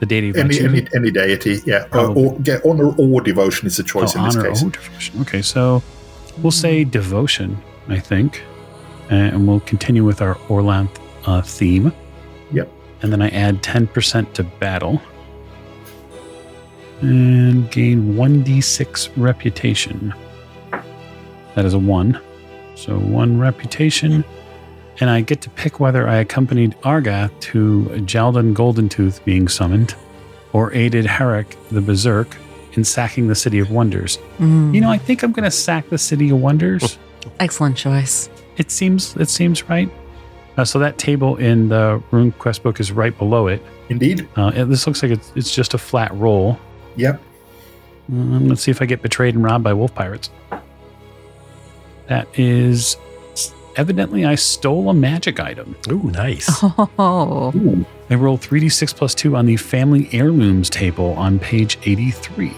the 0.00 0.06
deity 0.06 0.30
of 0.30 0.36
Any, 0.36 0.60
any, 0.60 0.88
any 0.94 1.10
deity, 1.10 1.60
yeah. 1.66 1.86
Uh, 1.92 2.12
or, 2.12 2.38
yeah. 2.42 2.58
Honor 2.64 2.94
or 2.96 3.20
devotion 3.20 3.66
is 3.66 3.78
a 3.78 3.84
choice 3.84 4.16
oh, 4.16 4.20
in 4.20 4.24
this 4.26 4.36
honor 4.36 4.48
case. 4.48 4.62
or 4.64 4.70
devotion. 4.70 5.20
Okay, 5.20 5.42
so 5.42 5.82
we'll 6.38 6.50
say 6.50 6.84
devotion, 6.84 7.62
I 7.88 7.98
think, 8.00 8.42
and 9.10 9.46
we'll 9.46 9.60
continue 9.60 10.04
with 10.04 10.22
our 10.22 10.34
Orlanth 10.48 10.98
uh, 11.26 11.42
theme. 11.42 11.92
Yep. 12.52 12.72
And 13.02 13.12
then 13.12 13.22
I 13.22 13.28
add 13.28 13.62
10% 13.62 14.32
to 14.34 14.42
battle 14.42 15.00
and 17.02 17.70
gain 17.70 18.14
1d6 18.14 19.10
reputation. 19.16 20.14
That 21.54 21.64
is 21.64 21.74
a 21.74 21.78
1. 21.78 22.20
So 22.74 22.98
1 22.98 23.38
reputation. 23.38 24.24
And 25.00 25.08
I 25.08 25.22
get 25.22 25.40
to 25.42 25.50
pick 25.50 25.80
whether 25.80 26.06
I 26.06 26.16
accompanied 26.16 26.76
Argrath 26.82 27.38
to 27.40 27.84
Jaldon 28.04 28.52
Golden 28.52 28.88
Tooth 28.88 29.24
being 29.24 29.48
summoned 29.48 29.94
or 30.52 30.72
aided 30.74 31.06
Harrek 31.06 31.56
the 31.70 31.80
Berserk 31.80 32.36
in 32.74 32.84
sacking 32.84 33.28
the 33.28 33.34
City 33.34 33.58
of 33.58 33.70
Wonders. 33.70 34.18
Mm. 34.38 34.74
You 34.74 34.80
know, 34.80 34.90
I 34.90 34.98
think 34.98 35.22
I'm 35.22 35.32
going 35.32 35.44
to 35.44 35.50
sack 35.50 35.88
the 35.88 35.98
City 35.98 36.30
of 36.30 36.40
Wonders. 36.40 36.98
Excellent 37.40 37.76
choice. 37.76 38.28
It 38.56 38.70
seems 38.70 39.16
it 39.16 39.28
seems 39.28 39.68
right. 39.68 39.90
Uh, 40.56 40.64
so 40.64 40.78
that 40.78 40.98
table 40.98 41.36
in 41.36 41.68
the 41.68 42.02
RuneQuest 42.10 42.62
book 42.62 42.80
is 42.80 42.92
right 42.92 43.16
below 43.16 43.46
it. 43.46 43.62
Indeed. 43.88 44.28
Uh, 44.36 44.52
it 44.54 44.64
this 44.66 44.86
looks 44.86 45.02
like 45.02 45.12
it's, 45.12 45.32
it's 45.34 45.54
just 45.54 45.74
a 45.74 45.78
flat 45.78 46.12
roll. 46.14 46.58
Yep. 46.96 47.20
Um, 48.10 48.48
let's 48.48 48.62
see 48.62 48.70
if 48.70 48.82
I 48.82 48.86
get 48.86 49.02
betrayed 49.02 49.34
and 49.34 49.44
robbed 49.44 49.64
by 49.64 49.72
wolf 49.72 49.94
pirates. 49.94 50.30
That 52.08 52.26
is 52.38 52.96
evidently 53.80 54.24
I 54.26 54.34
stole 54.34 54.90
a 54.90 54.94
magic 54.94 55.40
item. 55.40 55.74
Ooh, 55.90 56.10
nice. 56.10 56.48
Oh, 56.98 57.52
Ooh. 57.56 57.86
I 58.10 58.14
roll 58.14 58.36
3d6 58.36 58.94
plus 58.94 59.14
2 59.14 59.36
on 59.36 59.46
the 59.46 59.56
family 59.56 60.08
heirlooms 60.12 60.68
table 60.68 61.12
on 61.14 61.38
page 61.38 61.78
83. 61.84 62.52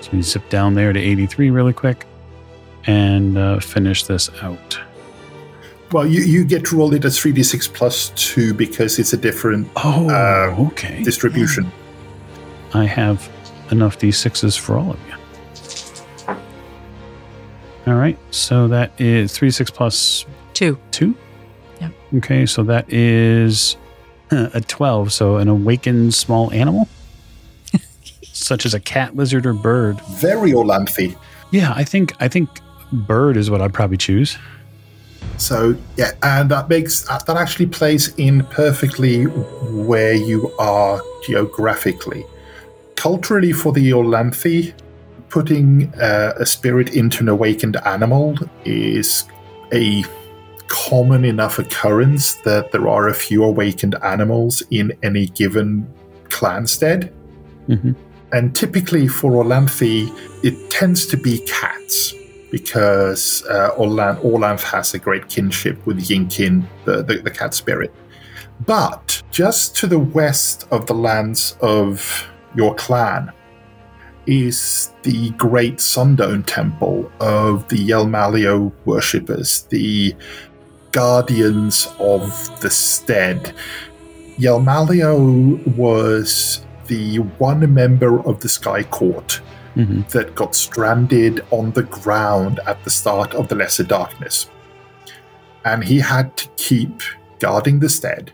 So 0.00 0.10
we 0.12 0.22
zip 0.22 0.48
down 0.48 0.74
there 0.74 0.92
to 0.92 0.98
83 1.00 1.50
really 1.50 1.72
quick 1.72 2.06
and 2.86 3.36
uh, 3.38 3.60
finish 3.60 4.04
this 4.04 4.28
out. 4.42 4.78
Well, 5.92 6.06
you, 6.06 6.22
you 6.22 6.44
get 6.44 6.64
to 6.66 6.76
roll 6.76 6.92
it 6.94 7.04
as 7.04 7.18
3d6 7.18 7.72
plus 7.74 8.10
2 8.16 8.54
because 8.54 8.98
it's 8.98 9.12
a 9.12 9.16
different 9.16 9.68
Oh, 9.76 10.08
Uh, 10.08 10.54
okay. 10.68 11.02
distribution. 11.02 11.70
I 12.74 12.84
have 12.86 13.28
enough 13.70 13.98
d6s 13.98 14.58
for 14.58 14.76
all 14.78 14.90
of 14.92 14.98
you. 15.08 15.14
All 17.86 17.94
right, 17.94 18.18
so 18.30 18.68
that 18.68 18.92
is 19.00 19.32
3 19.32 19.50
6 19.50 19.70
plus 19.70 20.26
two. 20.52 20.78
2. 20.90 21.14
Yep. 21.80 21.92
Okay, 22.16 22.46
so 22.46 22.62
that 22.64 22.92
is 22.92 23.76
uh, 24.30 24.50
a 24.52 24.60
12. 24.60 25.12
So 25.12 25.36
an 25.38 25.48
awakened 25.48 26.14
small 26.14 26.52
animal, 26.52 26.88
such 28.22 28.66
as 28.66 28.74
a 28.74 28.80
cat, 28.80 29.16
lizard, 29.16 29.46
or 29.46 29.54
bird. 29.54 30.00
Very 30.12 30.52
Orlanthy. 30.52 31.16
Yeah, 31.50 31.72
I 31.74 31.84
think 31.84 32.12
I 32.20 32.28
think 32.28 32.48
bird 32.92 33.36
is 33.36 33.50
what 33.50 33.60
I'd 33.60 33.74
probably 33.74 33.96
choose. 33.96 34.36
So 35.38 35.76
yeah, 35.96 36.12
and 36.22 36.50
that 36.50 36.68
makes 36.68 37.02
that 37.08 37.26
that 37.26 37.36
actually 37.36 37.66
plays 37.66 38.14
in 38.16 38.44
perfectly 38.46 39.24
where 39.24 40.14
you 40.14 40.52
are 40.58 41.02
geographically. 41.26 42.24
Culturally, 42.96 43.52
for 43.52 43.72
the 43.72 43.90
Orlanthi, 43.90 44.74
putting 45.30 45.92
uh, 45.94 46.34
a 46.38 46.44
spirit 46.44 46.94
into 46.94 47.22
an 47.22 47.28
awakened 47.28 47.76
animal 47.86 48.36
is 48.64 49.24
a 49.72 50.04
common 50.68 51.24
enough 51.24 51.58
occurrence 51.58 52.34
that 52.44 52.72
there 52.72 52.88
are 52.88 53.08
a 53.08 53.14
few 53.14 53.42
awakened 53.44 53.96
animals 54.04 54.62
in 54.70 54.92
any 55.02 55.26
given 55.26 55.86
clanstead. 56.28 57.12
Mhm. 57.68 57.94
And 58.32 58.54
typically 58.54 59.08
for 59.08 59.32
Orlanthi, 59.32 60.12
it 60.44 60.70
tends 60.70 61.06
to 61.06 61.16
be 61.16 61.38
cats 61.46 62.14
because 62.50 63.44
uh, 63.48 63.70
Orlan- 63.76 64.16
Orlanth 64.18 64.62
has 64.62 64.94
a 64.94 64.98
great 64.98 65.28
kinship 65.28 65.84
with 65.86 65.98
Yinkin, 66.08 66.64
the, 66.84 67.02
the, 67.02 67.18
the 67.18 67.30
cat 67.30 67.54
spirit. 67.54 67.92
But 68.66 69.22
just 69.30 69.76
to 69.76 69.86
the 69.86 69.98
west 69.98 70.66
of 70.70 70.86
the 70.86 70.94
lands 70.94 71.56
of 71.60 72.28
your 72.54 72.74
clan 72.74 73.32
is 74.26 74.90
the 75.02 75.30
great 75.30 75.76
Sundome 75.76 76.44
Temple 76.46 77.10
of 77.20 77.68
the 77.68 77.76
Yelmalio 77.76 78.72
worshippers, 78.84 79.62
the 79.70 80.14
guardians 80.92 81.88
of 81.98 82.30
the 82.60 82.70
stead. 82.70 83.54
Yelmalio 84.38 85.76
was 85.76 86.64
the 86.86 87.18
one 87.38 87.72
member 87.72 88.20
of 88.26 88.40
the 88.40 88.48
Sky 88.48 88.82
Court 88.82 89.40
hmm 89.74 90.00
that 90.10 90.34
got 90.34 90.56
stranded 90.56 91.44
on 91.50 91.70
the 91.72 91.84
ground 91.84 92.58
at 92.66 92.82
the 92.82 92.90
start 92.90 93.34
of 93.34 93.46
the 93.48 93.54
Lesser 93.54 93.84
Darkness. 93.84 94.48
And 95.64 95.84
he 95.84 96.00
had 96.00 96.36
to 96.38 96.48
keep 96.56 97.02
guarding 97.38 97.78
the 97.78 97.88
stead 97.88 98.32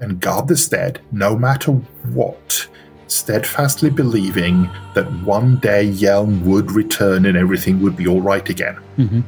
and 0.00 0.20
guard 0.20 0.48
the 0.48 0.56
stead 0.56 1.00
no 1.12 1.36
matter 1.36 1.72
what, 2.14 2.68
steadfastly 3.12 3.90
believing 3.90 4.68
that 4.94 5.10
one 5.24 5.56
day 5.56 5.88
Yelm 5.90 6.42
would 6.44 6.70
return 6.72 7.26
and 7.26 7.36
everything 7.36 7.80
would 7.82 7.96
be 7.96 8.06
all 8.06 8.20
right 8.20 8.48
again. 8.48 8.76
hmm 8.96 9.20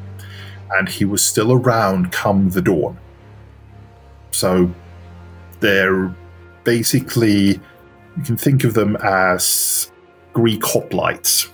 And 0.76 0.88
he 0.88 1.04
was 1.04 1.22
still 1.24 1.52
around 1.52 2.12
come 2.12 2.50
the 2.50 2.62
dawn. 2.62 2.98
So 4.30 4.70
they're 5.60 6.14
basically, 6.64 7.60
you 8.16 8.22
can 8.24 8.36
think 8.36 8.64
of 8.64 8.74
them 8.74 8.96
as 9.02 9.90
Greek 10.32 10.62
hoplites 10.62 11.48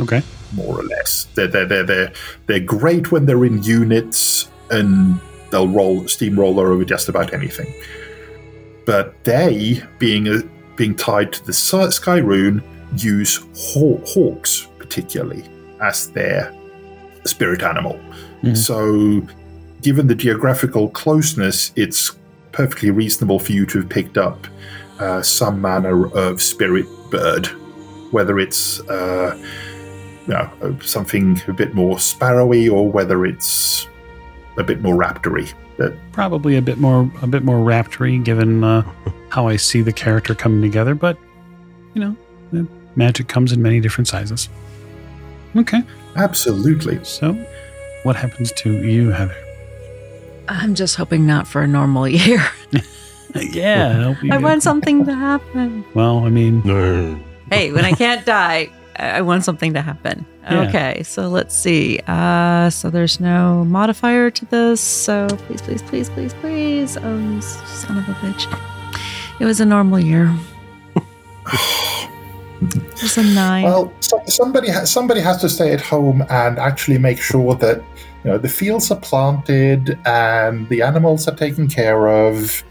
Okay. 0.00 0.22
more 0.54 0.78
or 0.80 0.82
less. 0.82 1.26
They're 1.34 1.46
they're 1.48 1.64
they're 1.66 1.84
they're, 1.84 2.12
they're 2.46 2.60
great 2.60 3.12
when 3.12 3.26
they're 3.26 3.44
in 3.44 3.62
units 3.62 4.50
and 4.70 5.18
they'll 5.50 5.68
roll 5.68 6.06
steamroller 6.08 6.72
over 6.72 6.84
just 6.84 7.08
about 7.08 7.32
anything. 7.32 7.72
But 8.84 9.24
they, 9.24 9.82
being 9.98 10.28
a, 10.28 10.42
being 10.76 10.94
tied 10.94 11.32
to 11.32 11.44
the 11.44 11.52
sky 11.52 12.18
rune, 12.18 12.62
use 12.96 13.42
haw- 13.56 14.00
hawks 14.06 14.68
particularly 14.78 15.44
as 15.82 16.08
their 16.10 16.54
spirit 17.24 17.62
animal. 17.62 17.98
Mhm. 18.42 18.56
So, 18.56 19.26
given 19.82 20.06
the 20.06 20.14
geographical 20.14 20.88
closeness, 20.90 21.72
it's 21.76 22.12
perfectly 22.52 22.90
reasonable 22.90 23.38
for 23.38 23.52
you 23.52 23.66
to 23.66 23.78
have 23.80 23.88
picked 23.88 24.16
up 24.18 24.46
uh, 24.98 25.20
some 25.20 25.60
manner 25.60 26.06
of 26.14 26.40
spirit 26.40 26.86
bird, 27.10 27.46
whether 28.12 28.38
it's 28.38 28.80
uh, 28.88 29.36
you 30.26 30.32
know, 30.34 30.76
something 30.80 31.40
a 31.48 31.52
bit 31.52 31.74
more 31.74 31.96
sparrowy 31.96 32.70
or 32.72 32.90
whether 32.90 33.26
it's 33.26 33.86
a 34.58 34.62
bit 34.64 34.80
more 34.80 34.96
raptory. 34.96 35.52
That 35.78 35.94
Probably 36.12 36.56
a 36.56 36.62
bit 36.62 36.78
more 36.78 37.10
a 37.22 37.26
bit 37.26 37.44
more 37.44 37.56
raptory 37.58 38.22
given 38.22 38.64
uh, 38.64 38.82
how 39.30 39.46
I 39.48 39.56
see 39.56 39.82
the 39.82 39.92
character 39.92 40.34
coming 40.34 40.62
together, 40.62 40.94
but 40.94 41.18
you 41.94 42.00
know, 42.52 42.66
magic 42.96 43.28
comes 43.28 43.52
in 43.52 43.62
many 43.62 43.80
different 43.80 44.08
sizes. 44.08 44.48
Okay. 45.56 45.82
absolutely. 46.16 47.02
So, 47.04 47.32
what 48.02 48.16
happens 48.16 48.52
to 48.52 48.72
you, 48.86 49.10
Heather? 49.10 49.34
I'm 50.48 50.74
just 50.74 50.96
hoping 50.96 51.26
not 51.26 51.46
for 51.48 51.62
a 51.62 51.66
normal 51.66 52.06
year. 52.22 52.46
Yeah, 53.34 53.90
I 53.90 54.02
hope 54.02 54.22
you 54.22 54.30
I 54.32 54.36
get- 54.36 54.42
want 54.42 54.62
something 54.62 55.04
to 55.04 55.14
happen. 55.14 55.84
Well, 55.92 56.20
I 56.24 56.30
mean, 56.30 56.62
Hey, 57.50 57.70
when 57.70 57.84
I 57.84 57.92
can't 57.92 58.24
die, 58.24 58.70
I 58.98 59.18
I 59.18 59.20
want 59.22 59.44
something 59.44 59.74
to 59.74 59.82
happen. 59.82 60.26
Yeah. 60.42 60.68
Okay, 60.68 61.02
so 61.02 61.28
let's 61.28 61.56
see. 61.56 62.00
Uh, 62.06 62.70
so 62.70 62.90
there's 62.90 63.18
no 63.20 63.64
modifier 63.64 64.30
to 64.30 64.44
this. 64.46 64.80
So 64.80 65.26
please, 65.46 65.62
please, 65.62 65.82
please, 65.82 66.08
please, 66.10 66.34
please. 66.34 66.96
Oh, 66.96 67.18
you 67.18 67.40
son 67.40 67.98
of 67.98 68.08
a 68.08 68.12
bitch. 68.14 68.46
It 69.40 69.44
was 69.44 69.60
a 69.60 69.66
normal 69.66 70.00
year. 70.00 70.34
It 72.62 73.02
was 73.02 73.18
a 73.18 73.22
nine. 73.22 73.64
Well, 73.64 73.92
so, 74.00 74.18
somebody 74.26 74.70
ha- 74.70 74.84
somebody 74.86 75.20
has 75.20 75.42
to 75.42 75.48
stay 75.48 75.74
at 75.74 75.80
home 75.80 76.24
and 76.30 76.58
actually 76.58 76.96
make 76.96 77.20
sure 77.20 77.54
that 77.56 77.78
you 78.24 78.30
know 78.30 78.38
the 78.38 78.48
fields 78.48 78.90
are 78.90 78.98
planted 78.98 79.98
and 80.06 80.66
the 80.70 80.80
animals 80.80 81.28
are 81.28 81.36
taken 81.36 81.68
care 81.68 82.08
of, 82.08 82.64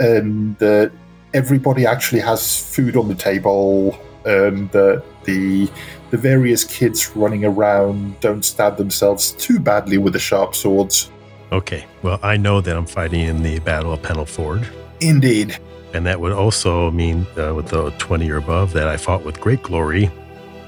and 0.00 0.56
that 0.58 0.92
everybody 1.34 1.84
actually 1.84 2.22
has 2.22 2.58
food 2.74 2.96
on 2.96 3.08
the 3.08 3.14
table, 3.14 3.98
and 4.24 4.70
that 4.70 5.02
the 5.28 5.70
the 6.10 6.16
various 6.16 6.64
kids 6.64 7.14
running 7.14 7.44
around 7.44 8.18
don't 8.20 8.44
stab 8.44 8.78
themselves 8.78 9.32
too 9.32 9.60
badly 9.60 9.98
with 9.98 10.14
the 10.14 10.18
sharp 10.18 10.54
swords. 10.54 11.10
Okay. 11.52 11.84
Well, 12.02 12.18
I 12.22 12.36
know 12.36 12.60
that 12.60 12.76
I'm 12.76 12.86
fighting 12.86 13.20
in 13.20 13.42
the 13.42 13.58
Battle 13.60 13.92
of 13.92 14.02
Pennel 14.02 14.24
Ford. 14.24 14.66
Indeed. 15.00 15.58
And 15.94 16.06
that 16.06 16.20
would 16.20 16.32
also 16.32 16.90
mean, 16.90 17.26
uh, 17.38 17.54
with 17.54 17.68
the 17.68 17.90
20 17.98 18.30
or 18.30 18.36
above, 18.36 18.72
that 18.72 18.88
I 18.88 18.96
fought 18.96 19.24
with 19.24 19.40
great 19.40 19.62
glory, 19.62 20.10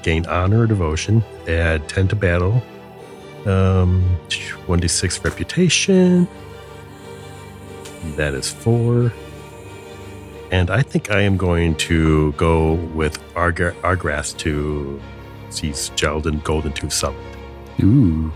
gained 0.03 0.27
honor 0.27 0.61
or 0.61 0.67
devotion, 0.67 1.23
add 1.47 1.87
10 1.89 2.07
to 2.09 2.15
battle, 2.15 2.63
um, 3.45 4.03
1d6 4.67 5.23
reputation. 5.23 6.27
That 8.15 8.33
is 8.33 8.49
four. 8.49 9.13
And 10.51 10.69
I 10.69 10.81
think 10.81 11.11
I 11.11 11.21
am 11.21 11.37
going 11.37 11.75
to 11.75 12.33
go 12.33 12.73
with 12.93 13.19
Argra- 13.35 13.73
Argrath 13.81 14.37
to 14.39 15.01
seize 15.49 15.91
Jaldon 15.95 16.43
Golden 16.43 16.73
Tooth 16.73 16.91
Summit. 16.93 17.21
ooh, 17.81 18.31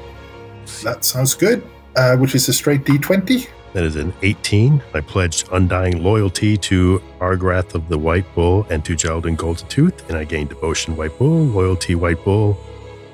That 0.84 1.04
sounds 1.06 1.34
good. 1.36 1.62
Uh, 1.96 2.18
which 2.18 2.36
is 2.36 2.48
a 2.50 2.54
straight 2.54 2.84
d20. 2.84 3.48
That 3.74 3.84
is 3.86 3.96
an 3.98 4.14
18. 4.22 4.82
I 4.94 5.00
pledged 5.02 5.48
undying 5.52 6.02
loyalty 6.04 6.58
to 6.58 7.02
Argrath 7.20 7.74
of 7.76 7.88
the 7.90 7.98
White 7.98 8.26
Bull 8.36 8.66
and 8.70 8.84
to 8.86 8.94
Jaldon 8.96 9.36
Golden 9.38 9.68
Tooth, 9.68 10.08
and 10.10 10.18
I 10.18 10.24
gained 10.26 10.50
devotion 10.50 10.96
White 10.96 11.18
Bull, 11.18 11.46
loyalty 11.46 11.96
White 11.96 12.24
Bull 12.26 12.58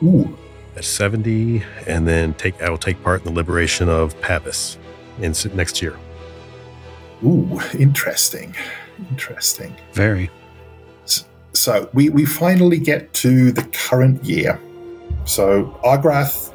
Ooh, 0.04 0.36
at 0.76 0.84
70, 0.84 1.64
and 1.88 2.08
then 2.08 2.34
take 2.36 2.60
I 2.62 2.70
will 2.70 2.78
take 2.78 3.02
part 3.04 3.22
in 3.22 3.26
the 3.26 3.32
liberation 3.34 3.88
of 3.90 4.20
Pavis 4.22 4.78
in 5.20 5.34
next 5.56 5.82
year. 5.82 5.96
ooh, 7.24 7.60
interesting, 7.78 8.56
interesting. 9.10 9.76
very. 9.94 10.30
So 11.54 11.90
we, 11.94 12.10
we 12.10 12.26
finally 12.26 12.80
get 12.80 13.14
to 13.16 13.52
the 13.52 13.64
current 13.74 14.24
year. 14.24 14.60
So 15.26 15.78
Argrath 15.84 16.54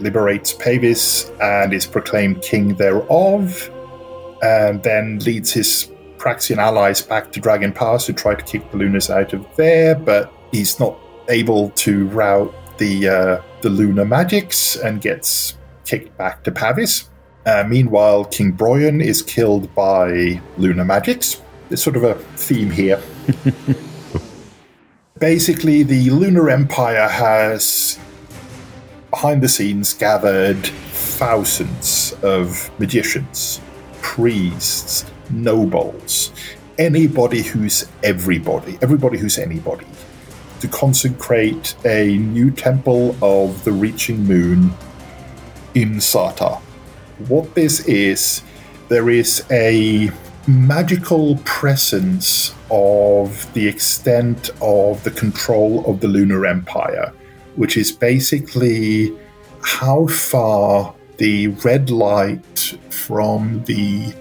liberates 0.00 0.54
Pavis 0.54 1.28
and 1.42 1.72
is 1.72 1.86
proclaimed 1.86 2.40
king 2.42 2.74
thereof, 2.74 3.70
and 4.42 4.82
then 4.82 5.18
leads 5.20 5.52
his 5.52 5.90
Praxian 6.18 6.58
allies 6.58 7.02
back 7.02 7.32
to 7.32 7.40
Dragon 7.40 7.72
Pass 7.72 8.06
to 8.06 8.12
try 8.12 8.34
to 8.34 8.44
kick 8.44 8.70
the 8.70 8.76
Lunars 8.76 9.10
out 9.10 9.32
of 9.32 9.44
there, 9.56 9.96
but 9.96 10.32
he's 10.52 10.78
not 10.78 10.96
able 11.28 11.70
to 11.70 12.06
rout 12.08 12.54
the 12.78 13.08
uh, 13.08 13.42
the 13.60 13.70
lunar 13.70 14.04
magics 14.04 14.76
and 14.76 15.00
gets 15.00 15.56
kicked 15.84 16.16
back 16.16 16.44
to 16.44 16.52
Pavis. 16.52 17.08
Uh, 17.44 17.64
meanwhile, 17.68 18.24
King 18.24 18.52
Broyan 18.52 19.02
is 19.02 19.22
killed 19.22 19.74
by 19.74 20.40
lunar 20.56 20.84
magics. 20.84 21.40
There's 21.68 21.82
sort 21.82 21.96
of 21.96 22.04
a 22.04 22.14
theme 22.14 22.70
here. 22.70 23.02
Basically, 25.18 25.82
the 25.82 26.08
Lunar 26.10 26.48
Empire 26.48 27.08
has, 27.08 27.98
behind 29.10 29.42
the 29.42 29.48
scenes, 29.48 29.92
gathered 29.92 30.66
thousands 30.66 32.14
of 32.22 32.70
magicians, 32.78 33.60
priests, 34.00 35.04
nobles, 35.28 36.32
anybody 36.78 37.42
who's 37.42 37.86
everybody, 38.02 38.78
everybody 38.80 39.18
who's 39.18 39.38
anybody, 39.38 39.86
to 40.60 40.68
consecrate 40.68 41.74
a 41.84 42.16
new 42.16 42.50
temple 42.50 43.14
of 43.20 43.62
the 43.64 43.72
Reaching 43.72 44.24
Moon 44.24 44.72
in 45.74 45.96
Sartar. 45.96 46.60
What 47.28 47.54
this 47.54 47.80
is, 47.86 48.42
there 48.88 49.10
is 49.10 49.44
a 49.50 50.10
magical 50.48 51.36
presence 51.44 52.54
of 52.70 53.52
the 53.52 53.68
extent 53.68 54.50
of 54.62 55.04
the 55.04 55.10
control 55.10 55.84
of 55.84 56.00
the 56.00 56.08
Lunar 56.08 56.46
Empire, 56.46 57.12
which 57.56 57.76
is 57.76 57.92
basically 57.92 59.14
how 59.62 60.06
far 60.06 60.94
the 61.18 61.48
red 61.48 61.90
light 61.90 62.78
from 62.88 63.62
the 63.64 64.14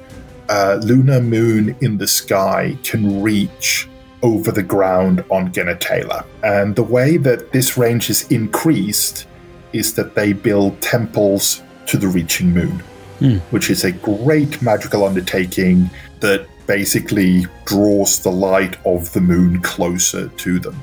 uh, 0.50 0.80
lunar 0.84 1.22
moon 1.22 1.76
in 1.82 1.98
the 1.98 2.08
sky 2.08 2.78
can 2.84 3.22
reach 3.22 3.88
over 4.22 4.52
the 4.52 4.64
ground 4.64 5.24
on 5.30 5.52
Genertela. 5.52 6.26
And 6.44 6.76
the 6.76 6.84
way 6.84 7.18
that 7.18 7.52
this 7.52 7.78
range 7.78 8.10
is 8.10 8.30
increased 8.32 9.28
is 9.74 9.94
that 9.96 10.16
they 10.16 10.34
build 10.34 10.82
temples 10.82 11.62
to 11.86 11.98
the 11.98 12.08
reaching 12.08 12.54
moon, 12.54 12.84
Hmm. 13.20 13.38
which 13.50 13.72
is 13.72 13.84
a 13.84 13.92
great 13.92 14.62
magical 14.62 15.04
undertaking 15.04 15.90
that 16.20 16.46
basically 16.68 17.48
draws 17.66 18.20
the 18.20 18.30
light 18.30 18.78
of 18.86 19.12
the 19.14 19.22
moon 19.22 19.60
closer 19.62 20.28
to 20.28 20.60
them. 20.60 20.80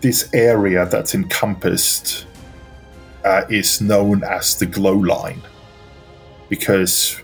This 0.00 0.32
area 0.34 0.86
that's 0.86 1.16
encompassed 1.16 2.26
uh, 3.24 3.42
is 3.50 3.80
known 3.80 4.22
as 4.22 4.56
the 4.56 4.66
glow 4.66 4.94
line 4.94 5.42
because 6.48 7.20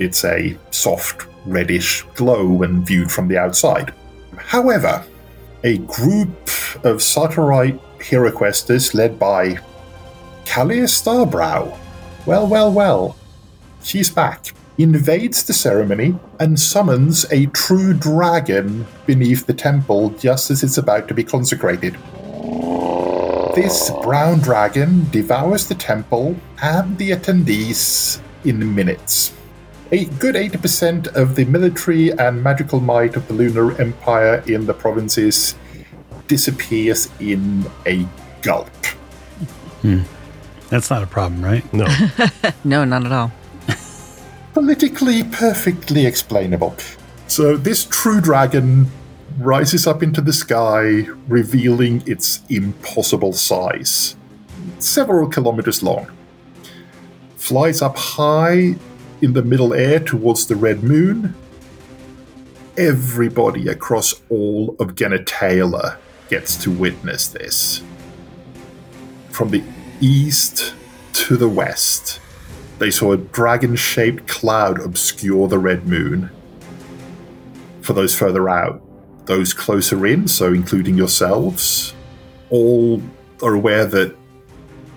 it's 0.00 0.24
a 0.24 0.58
soft 0.70 1.26
reddish 1.46 2.02
glow 2.14 2.46
when 2.46 2.84
viewed 2.84 3.10
from 3.10 3.26
the 3.28 3.38
outside. 3.38 3.94
However, 4.36 5.02
a 5.64 5.78
group 5.78 6.28
of 6.84 6.98
Sartarite 6.98 7.80
HeroQuesters 8.00 8.92
led 8.92 9.18
by 9.18 9.58
Kallyr 10.44 10.84
Starbrow, 10.88 11.78
well, 12.26 12.46
well, 12.46 12.72
well, 12.72 13.16
she's 13.86 14.10
back, 14.10 14.52
invades 14.78 15.44
the 15.44 15.52
ceremony, 15.52 16.18
and 16.40 16.58
summons 16.58 17.24
a 17.30 17.46
true 17.46 17.94
dragon 17.94 18.86
beneath 19.06 19.46
the 19.46 19.54
temple 19.54 20.10
just 20.10 20.50
as 20.50 20.62
it's 20.62 20.76
about 20.76 21.06
to 21.08 21.14
be 21.14 21.22
consecrated. 21.22 21.96
This 23.54 23.90
brown 24.02 24.40
dragon 24.40 25.08
devours 25.10 25.66
the 25.66 25.74
temple 25.74 26.36
and 26.60 26.98
the 26.98 27.12
attendees 27.12 28.20
in 28.44 28.74
minutes. 28.74 29.32
A 29.92 30.04
good 30.04 30.34
80% 30.34 31.06
of 31.14 31.36
the 31.36 31.44
military 31.44 32.10
and 32.18 32.42
magical 32.42 32.80
might 32.80 33.14
of 33.14 33.26
the 33.28 33.34
Lunar 33.34 33.80
Empire 33.80 34.42
in 34.48 34.66
the 34.66 34.74
provinces 34.74 35.54
disappears 36.26 37.08
in 37.20 37.64
a 37.86 38.06
gulp. 38.42 38.68
Hmm. 39.82 40.02
That's 40.68 40.90
not 40.90 41.04
a 41.04 41.06
problem, 41.06 41.44
right? 41.44 41.64
No. 41.72 41.86
No, 42.64 42.84
not 42.84 43.06
at 43.06 43.12
all. 43.12 43.30
Politically 44.56 45.22
perfectly 45.22 46.06
explainable. 46.06 46.74
So 47.28 47.58
this 47.58 47.84
true 47.84 48.22
dragon 48.22 48.90
rises 49.38 49.86
up 49.86 50.02
into 50.02 50.22
the 50.22 50.32
sky, 50.32 51.06
revealing 51.28 52.02
its 52.06 52.40
impossible 52.48 53.34
size. 53.34 54.16
Several 54.78 55.28
kilometers 55.28 55.82
long. 55.82 56.10
Flies 57.36 57.82
up 57.82 57.98
high 57.98 58.76
in 59.20 59.34
the 59.34 59.42
middle 59.42 59.74
air 59.74 60.00
towards 60.00 60.46
the 60.46 60.56
red 60.56 60.82
moon. 60.82 61.34
Everybody 62.78 63.68
across 63.68 64.14
all 64.30 64.74
of 64.78 64.94
Genertela 64.94 65.98
gets 66.30 66.56
to 66.64 66.70
witness 66.70 67.28
this. 67.28 67.82
From 69.28 69.50
the 69.50 69.62
east 70.00 70.72
to 71.12 71.36
the 71.36 71.48
west, 71.50 72.20
they 72.78 72.90
saw 72.90 73.12
a 73.12 73.16
dragon 73.16 73.76
shaped 73.76 74.26
cloud 74.26 74.80
obscure 74.80 75.48
the 75.48 75.58
red 75.58 75.86
moon. 75.86 76.30
For 77.82 77.92
those 77.92 78.14
further 78.14 78.48
out, 78.48 78.82
those 79.26 79.52
closer 79.52 80.06
in, 80.06 80.28
so 80.28 80.52
including 80.52 80.96
yourselves, 80.96 81.94
all 82.50 83.02
are 83.42 83.54
aware 83.54 83.86
that 83.86 84.16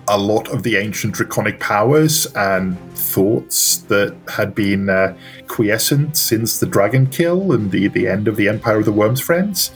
a 0.08 0.18
lot 0.18 0.48
of 0.48 0.64
the 0.64 0.76
ancient 0.76 1.14
draconic 1.14 1.60
powers 1.60 2.26
and 2.34 2.76
thoughts 2.96 3.76
that 3.82 4.16
had 4.28 4.54
been 4.54 4.88
uh, 4.90 5.16
quiescent 5.46 6.16
since 6.16 6.58
the 6.58 6.66
dragon 6.66 7.06
kill 7.06 7.52
and 7.52 7.70
the, 7.70 7.86
the 7.88 8.08
end 8.08 8.26
of 8.26 8.36
the 8.36 8.48
Empire 8.48 8.78
of 8.78 8.86
the 8.86 8.92
Wyrms 8.92 9.22
Friends 9.22 9.70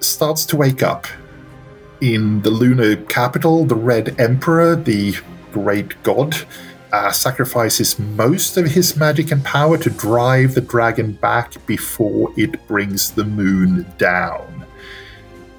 starts 0.00 0.44
to 0.46 0.56
wake 0.56 0.82
up. 0.82 1.06
In 2.00 2.42
the 2.42 2.50
lunar 2.50 2.96
capital, 2.96 3.64
the 3.64 3.74
Red 3.74 4.20
Emperor, 4.20 4.76
the 4.76 5.16
great 5.50 6.00
god, 6.02 6.36
uh, 6.96 7.12
sacrifices 7.12 7.98
most 7.98 8.56
of 8.56 8.66
his 8.66 8.96
magic 8.96 9.30
and 9.30 9.44
power 9.44 9.76
to 9.76 9.90
drive 9.90 10.54
the 10.54 10.60
dragon 10.62 11.12
back 11.12 11.54
before 11.66 12.32
it 12.36 12.66
brings 12.66 13.10
the 13.10 13.24
moon 13.24 13.86
down. 13.98 14.64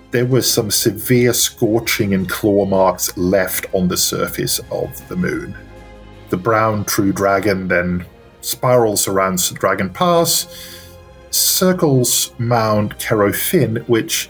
There 0.10 0.26
was 0.26 0.52
some 0.52 0.72
severe 0.72 1.34
scorching 1.34 2.16
and 2.16 2.28
claw 2.28 2.66
marks 2.66 3.16
left 3.18 3.68
on 3.74 3.88
the 3.88 3.98
surface 3.98 4.60
of 4.72 5.08
the 5.10 5.16
moon. 5.16 5.56
The 6.30 6.38
brown 6.38 6.86
true 6.86 7.14
dragon 7.14 7.68
then 7.68 8.06
spirals 8.42 9.08
around 9.08 9.38
Dragon 9.60 9.92
Pass, 9.92 10.48
circles 11.30 12.32
Mount 12.40 12.98
Kero 12.98 13.36
Fin, 13.36 13.78
which 13.88 14.30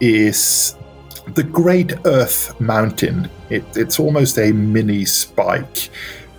is 0.00 0.74
the 1.34 1.44
Great 1.44 1.92
Earth 2.04 2.58
Mountain. 2.60 3.30
It, 3.50 3.64
it's 3.76 3.98
almost 3.98 4.38
a 4.38 4.52
mini 4.52 5.04
spike. 5.04 5.90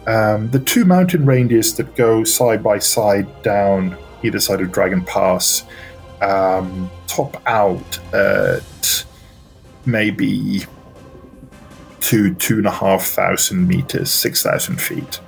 Um, 0.07 0.49
the 0.52 0.60
two 0.60 0.86
mountain 0.86 1.26
ranges 1.26 1.76
that 1.76 1.95
go 1.95 2.23
side 2.23 2.64
by 2.64 2.80
side 2.80 3.44
down 3.44 3.98
either 4.23 4.40
side 4.40 4.61
of 4.61 4.72
Dragon 4.72 5.03
Pass 5.03 5.64
um, 6.22 6.90
top 7.07 7.41
out 7.48 7.99
at 8.14 9.06
maybe 9.86 10.65
two, 11.99 12.34
two 12.36 12.57
and 12.57 12.65
a 12.65 12.72
half 12.72 13.06
thousand 13.06 13.68
meters, 13.68 14.10
six 14.10 14.44
thousand 14.44 14.81
feet. 14.81 15.19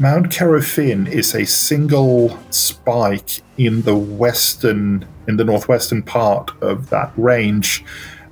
Mount 0.00 0.28
Kero 0.28 0.62
Fin 0.62 1.06
is 1.06 1.34
a 1.34 1.46
single 1.46 2.36
spike 2.50 3.42
in 3.58 3.82
the 3.82 3.94
western, 3.94 5.06
in 5.28 5.36
the 5.36 5.44
northwestern 5.44 6.02
part 6.02 6.50
of 6.62 6.90
that 6.90 7.12
range, 7.16 7.84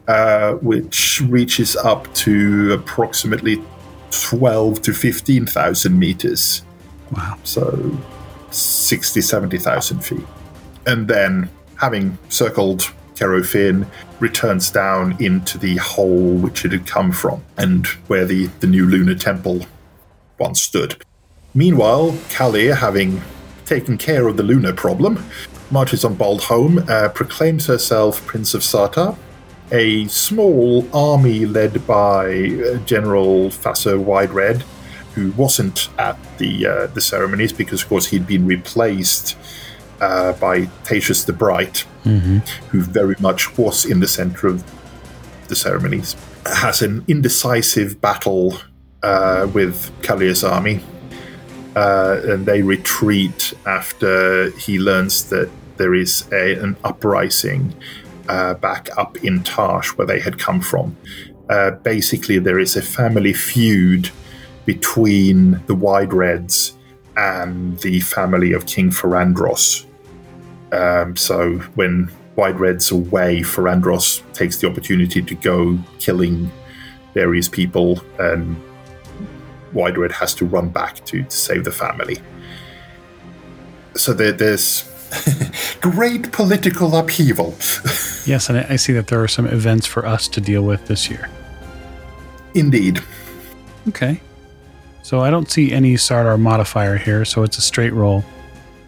uh, 0.09 0.55
which 0.55 1.21
reaches 1.23 1.77
up 1.77 2.13
to 2.15 2.73
approximately 2.73 3.63
twelve 4.11 4.83
to 4.83 4.93
fifteen 4.93 5.47
thousand 5.47 5.99
meters. 5.99 6.63
Wow. 7.13 7.39
So 7.45 7.99
60, 8.53 9.21
70,000 9.21 10.01
feet. 10.01 10.25
And 10.87 11.09
then, 11.09 11.49
having 11.77 12.19
circled 12.29 12.93
Kero 13.15 13.45
Fin, 13.45 13.87
returns 14.21 14.71
down 14.71 15.17
into 15.23 15.59
the 15.59 15.77
hole 15.77 16.35
which 16.35 16.65
it 16.65 16.73
had 16.73 16.87
come 16.87 17.13
from 17.13 17.43
and 17.57 17.87
where 18.07 18.25
the, 18.25 18.47
the 18.61 18.67
new 18.67 18.87
lunar 18.87 19.15
temple 19.15 19.67
once 20.39 20.61
stood. 20.61 21.03
Meanwhile, 21.55 22.13
Kallyr, 22.31 22.77
having 22.77 23.21
taken 23.67 23.99
care 23.99 24.27
of 24.27 24.37
the 24.37 24.43
lunar 24.43 24.73
problem, 24.73 25.25
marches 25.71 26.05
on 26.05 26.15
Boldhome, 26.15 26.89
uh, 26.89 27.09
proclaims 27.11 27.67
herself 27.67 28.25
Prince 28.27 28.55
of 28.55 28.63
Sartar. 28.63 29.17
A 29.71 30.07
small 30.09 30.87
army 30.95 31.47
led 31.47 31.87
by 31.87 32.27
uh, 32.27 32.77
General 32.85 33.49
Fazzur 33.49 34.03
Wideread, 34.03 34.63
who 35.15 35.31
wasn't 35.33 35.89
at 35.99 36.19
the 36.39 36.67
uh, 36.67 36.87
the 36.89 37.01
ceremonies 37.01 37.53
because, 37.53 37.83
of 37.83 37.89
course, 37.89 38.07
he'd 38.07 38.27
been 38.27 38.47
replaced 38.47 39.37
uh, 40.01 40.33
by 40.35 40.67
Tatius 40.85 41.25
the 41.25 41.33
Bright, 41.33 41.87
who 42.71 42.81
very 42.81 43.17
much 43.21 43.57
was 43.57 43.85
in 43.85 44.01
the 44.01 44.09
center 44.09 44.47
of 44.49 44.65
the 45.49 45.57
ceremonies, 45.57 46.17
has 46.45 46.83
an 46.83 47.05
indecisive 47.09 48.01
battle 48.01 48.59
uh, 49.03 49.49
with 49.55 49.91
Kallyr's 50.03 50.45
army, 50.45 50.83
uh, 51.77 52.21
and 52.25 52.47
they 52.47 52.63
retreat 52.63 53.55
after 53.65 54.51
he 54.59 54.79
learns 54.79 55.29
that 55.31 55.51
there 55.77 55.95
is 55.95 56.27
a, 56.33 56.55
an 56.55 56.77
uprising 56.85 57.75
uh, 58.33 58.55
back 58.55 58.89
up 58.97 59.13
in 59.23 59.41
Tarsh, 59.41 59.89
where 59.97 60.07
they 60.07 60.19
had 60.19 60.39
come 60.39 60.61
from. 60.61 60.97
Uh, 61.51 61.73
basically, 61.93 62.39
there 62.39 62.59
is 62.59 62.77
a 62.77 62.83
family 62.83 63.35
feud 63.35 64.11
between 64.65 65.53
the 65.67 65.75
Widereads 65.75 66.73
and 67.17 67.79
the 67.81 68.01
family 68.01 68.53
of 68.55 68.65
King 68.65 68.89
Pharandros. 68.91 69.85
Um, 70.73 71.15
so 71.15 71.59
when 71.75 72.11
Wideread's 72.37 72.91
are 72.91 72.95
away, 72.95 73.41
Pharandros 73.41 74.23
takes 74.33 74.57
the 74.57 74.67
opportunity 74.67 75.21
to 75.21 75.35
go 75.35 75.79
killing 75.99 76.51
various 77.13 77.49
people, 77.49 78.01
and 78.19 78.57
Wideread 79.75 80.13
has 80.13 80.33
to 80.37 80.47
run 80.47 80.71
back 80.71 81.05
to, 81.05 81.23
to 81.23 81.37
save 81.49 81.65
the 81.65 81.73
family. 81.73 82.19
So 83.95 84.15
there, 84.15 84.33
there's 84.33 84.91
great 85.81 86.33
political 86.33 86.97
upheaval. 86.97 87.55
Yes, 88.25 88.49
and 88.49 88.59
I 88.59 88.67
I 88.71 88.77
see 88.77 88.93
that 88.93 89.09
there 89.09 89.21
are 89.21 89.27
some 89.29 89.49
events 89.49 89.85
for 89.85 90.07
us 90.07 90.29
to 90.29 90.41
deal 90.41 90.63
with 90.63 90.87
this 90.87 91.11
year. 91.11 91.29
Indeed. 92.55 93.01
Okay. 93.89 94.21
So 95.03 95.21
I 95.21 95.29
don't 95.31 95.51
see 95.51 95.73
any 95.73 95.95
Sartar 95.97 96.39
modifier 96.39 96.97
here, 96.97 97.25
so 97.25 97.43
it's 97.43 97.59
a 97.59 97.61
straight 97.61 97.93
roll. 97.93 98.25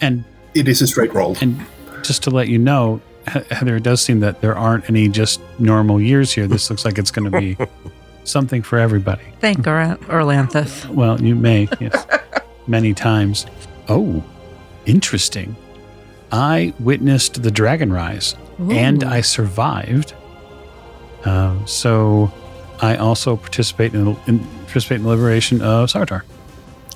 And 0.01 0.23
It 0.55 0.69
is 0.69 0.81
a 0.83 0.87
straight 0.87 1.13
roll. 1.13 1.37
and 1.41 1.59
just 2.05 2.23
to 2.25 2.31
let 2.31 2.47
you 2.47 2.59
know, 2.59 3.01
He- 3.33 3.41
Heather, 3.55 3.77
it 3.77 3.83
does 3.83 4.01
seem 4.03 4.21
that 4.21 4.41
there 4.41 4.55
aren't 4.57 4.89
any 4.89 5.09
just 5.09 5.41
normal 5.59 6.01
years 6.01 6.33
here. 6.33 6.47
This 6.47 6.71
looks 6.71 6.85
like 6.85 6.97
it's 6.97 7.11
going 7.11 7.29
to 7.33 7.37
be 7.41 7.57
something 8.25 8.63
for 8.63 8.79
everybody. 8.79 9.25
Thank 9.41 9.67
Or- 9.67 9.99
Orlanthus. 10.09 10.87
Well, 10.91 11.21
you 11.21 11.35
may, 11.35 11.67
yes, 11.81 12.07
many 12.69 12.95
times. 12.95 13.47
Oh, 13.89 14.23
interesting. 14.87 15.57
I 16.35 16.75
witnessed 16.81 17.43
the 17.45 17.51
dragon 17.53 17.93
rise 17.93 18.35
and 18.59 19.05
I 19.05 19.21
survived. 19.21 20.15
Um, 21.25 21.65
so 21.67 22.33
I 22.83 22.97
also 22.97 23.37
participate 23.37 23.95
in, 23.95 24.17
in 24.27 24.41
participate 24.67 24.97
in 24.99 25.05
the 25.05 25.11
liberation 25.11 25.63
of 25.63 25.91
Sartar. 25.91 26.23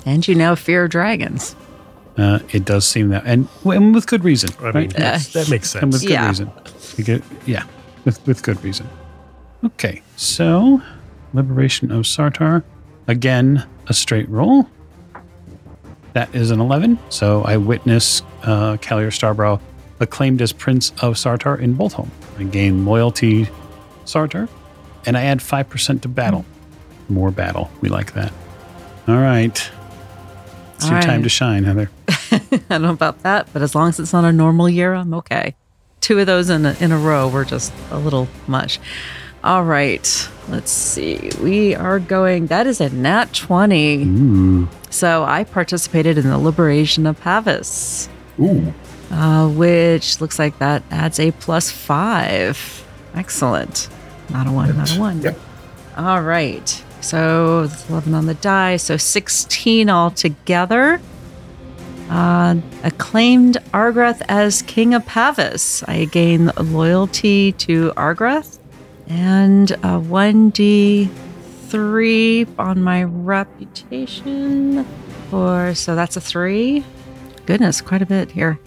And 0.05 0.27
you 0.27 0.35
now 0.35 0.55
fear 0.55 0.87
dragons. 0.89 1.55
Uh, 2.17 2.39
it 2.51 2.65
does 2.65 2.85
seem 2.85 3.09
that, 3.09 3.23
and, 3.25 3.47
and 3.63 3.95
with 3.95 4.05
good 4.07 4.25
reason. 4.25 4.49
I 4.59 4.63
mean, 4.65 4.73
right? 4.73 4.89
that's- 4.93 5.31
that 5.33 5.49
makes 5.49 5.73
and 5.73 5.85
with 5.93 6.01
sense. 6.01 6.03
good 6.03 6.11
Yeah. 6.13 6.27
reason. 6.27 6.51
Get- 7.05 7.23
yeah, 7.45 7.63
with 8.03 8.25
with 8.27 8.43
good 8.43 8.61
reason. 8.61 8.89
Okay, 9.63 10.01
so 10.17 10.81
liberation 11.33 11.91
of 11.93 12.03
Sartar. 12.03 12.63
Again, 13.07 13.65
a 13.87 13.93
straight 13.93 14.27
roll. 14.27 14.67
That 16.13 16.33
is 16.35 16.51
an 16.51 16.59
eleven. 16.59 16.99
So 17.09 17.43
I 17.43 17.55
witness 17.55 18.21
uh, 18.43 18.77
Kallyr 18.77 19.07
Starbrow 19.07 19.59
acclaimed 19.99 20.41
as 20.41 20.53
Prince 20.53 20.91
of 21.01 21.15
Sartar 21.15 21.59
in 21.59 21.75
Boldhome. 21.75 22.09
I 22.37 22.43
gain 22.43 22.85
loyalty, 22.85 23.47
Sartar, 24.05 24.47
and 25.05 25.17
I 25.17 25.23
add 25.23 25.41
five 25.41 25.69
percent 25.69 26.01
to 26.03 26.07
battle. 26.07 26.45
More 27.09 27.31
battle. 27.31 27.69
We 27.81 27.89
like 27.89 28.13
that. 28.13 28.31
All 29.07 29.17
right. 29.17 29.71
It's 30.75 30.85
your 30.87 30.95
All 30.95 31.01
time 31.01 31.23
to 31.23 31.29
shine, 31.29 31.63
Heather. 31.65 31.89
I 32.31 32.39
don't 32.69 32.83
know 32.83 32.91
about 32.91 33.23
that, 33.23 33.51
but 33.51 33.61
as 33.61 33.75
long 33.75 33.89
as 33.89 33.99
it's 33.99 34.13
not 34.13 34.23
a 34.23 34.31
normal 34.31 34.69
year, 34.69 34.93
I'm 34.93 35.13
okay. 35.15 35.55
Two 35.99 36.19
of 36.19 36.27
those 36.27 36.49
in 36.49 36.65
a, 36.65 36.75
in 36.79 36.91
a 36.93 36.97
row 36.97 37.27
were 37.27 37.43
just 37.43 37.73
a 37.91 37.99
little 37.99 38.29
much. 38.47 38.79
All 39.43 39.63
right, 39.63 40.29
let's 40.47 40.71
see. 40.71 41.31
We 41.41 41.75
are 41.75 41.99
going, 41.99 42.47
that 42.47 42.67
is 42.67 42.79
a 42.79 42.89
nat 42.89 43.33
20. 43.33 44.03
Ooh. 44.03 44.69
So 44.89 45.23
I 45.23 45.43
participated 45.43 46.17
in 46.17 46.27
the 46.27 46.37
liberation 46.37 47.05
of 47.05 47.19
Pavis, 47.19 48.09
Ooh, 48.39 48.73
uh, 49.11 49.49
which 49.49 50.21
looks 50.21 50.39
like 50.39 50.57
that 50.59 50.83
adds 50.91 51.19
a 51.19 51.31
plus 51.31 51.71
five. 51.71 52.85
Excellent. 53.15 53.89
Not 54.29 54.47
a 54.47 54.51
one, 54.51 54.77
not 54.77 54.95
a 54.95 54.99
one. 54.99 55.21
Yep. 55.21 55.39
All 55.97 56.21
right. 56.21 56.83
So 57.01 57.69
11 57.89 58.13
on 58.13 58.25
the 58.25 58.33
die. 58.35 58.77
So 58.77 58.95
16 58.97 59.89
altogether. 59.89 61.01
Uh, 62.09 62.55
acclaimed 62.83 63.57
Argrath 63.71 64.21
as 64.27 64.61
King 64.63 64.93
of 64.95 65.05
Pavis. 65.05 65.83
I 65.87 66.05
gain 66.05 66.51
loyalty 66.57 67.51
to 67.53 67.93
Argrath 67.95 68.57
and 69.07 69.71
a 69.71 69.99
1d3 69.99 72.47
on 72.57 72.81
my 72.81 73.03
reputation. 73.03 74.85
For 75.29 75.75
so 75.75 75.95
that's 75.95 76.17
a 76.17 76.21
three. 76.21 76.83
Goodness, 77.49 77.81
quite 77.81 78.03
a 78.03 78.05
bit 78.05 78.29
here. 78.29 78.59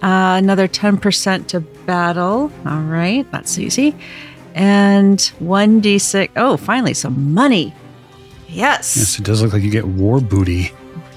Uh, 0.00 0.36
another 0.38 0.68
10% 0.68 1.48
to 1.48 1.58
battle. 1.58 2.52
All 2.64 2.80
right, 2.82 3.26
that's 3.32 3.58
easy. 3.58 3.92
And 4.54 5.18
1d6. 5.40 6.30
Oh, 6.36 6.56
finally, 6.56 6.94
some 6.94 7.34
money. 7.34 7.74
Yes. 8.46 8.96
Yes, 8.96 9.18
it 9.18 9.24
does 9.24 9.42
look 9.42 9.52
like 9.52 9.64
you 9.64 9.70
get 9.72 9.84
war 9.84 10.20
booty, 10.20 10.70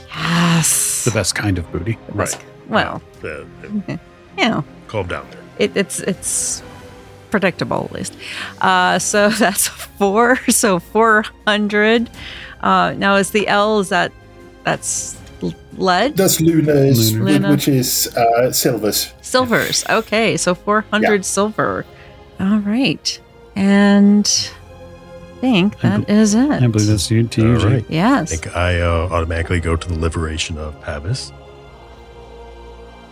Yes. 0.10 1.06
the 1.06 1.12
best 1.12 1.36
kind 1.36 1.60
of 1.60 1.72
booty. 1.72 2.00
Right. 2.10 2.36
Well, 2.68 3.00
uh, 3.24 3.44
you 3.88 4.00
know, 4.40 4.64
calm 4.88 5.06
down 5.08 5.28
there. 5.30 5.42
it, 5.60 5.78
it's 5.78 6.00
it's 6.00 6.64
predictable 7.30 7.86
at 7.86 7.92
least. 7.92 8.18
Uh, 8.60 8.98
so 8.98 9.30
that's 9.44 9.68
four. 9.68 10.38
So 10.50 10.80
400. 10.80 12.10
Uh, 12.62 12.96
now 12.98 13.18
is 13.18 13.30
the 13.30 13.48
L, 13.48 13.82
is 13.82 13.90
that, 13.90 14.12
that's 14.64 15.16
lead? 15.78 16.16
that's 16.18 16.40
Luna's, 16.42 17.14
Luna. 17.16 17.50
which 17.52 17.68
is 17.68 18.08
uh, 18.18 18.52
Silver's. 18.52 19.14
Silvers. 19.22 19.84
Okay, 19.90 20.38
so 20.38 20.56
400 20.56 21.16
Yeah. 21.16 21.22
silver. 21.22 21.86
All 22.40 22.60
right. 22.60 23.20
And 23.56 24.26
I 25.38 25.40
think 25.42 25.84
I 25.84 25.90
that 25.98 26.10
is 26.10 26.34
it. 26.36 26.50
I 26.64 26.68
believe 26.68 26.88
that's 26.88 27.10
you 27.12 27.24
to 27.28 27.42
you, 27.42 27.54
All 27.54 27.60
Jake. 27.60 27.72
right. 27.74 27.86
I 27.90 27.94
Yes. 27.94 28.30
think 28.30 28.56
I 28.56 28.80
uh, 28.82 29.08
automatically 29.12 29.60
go 29.60 29.76
to 29.76 29.88
the 29.88 29.98
liberation 30.00 30.58
of 30.58 30.80
Pavis. 30.82 31.32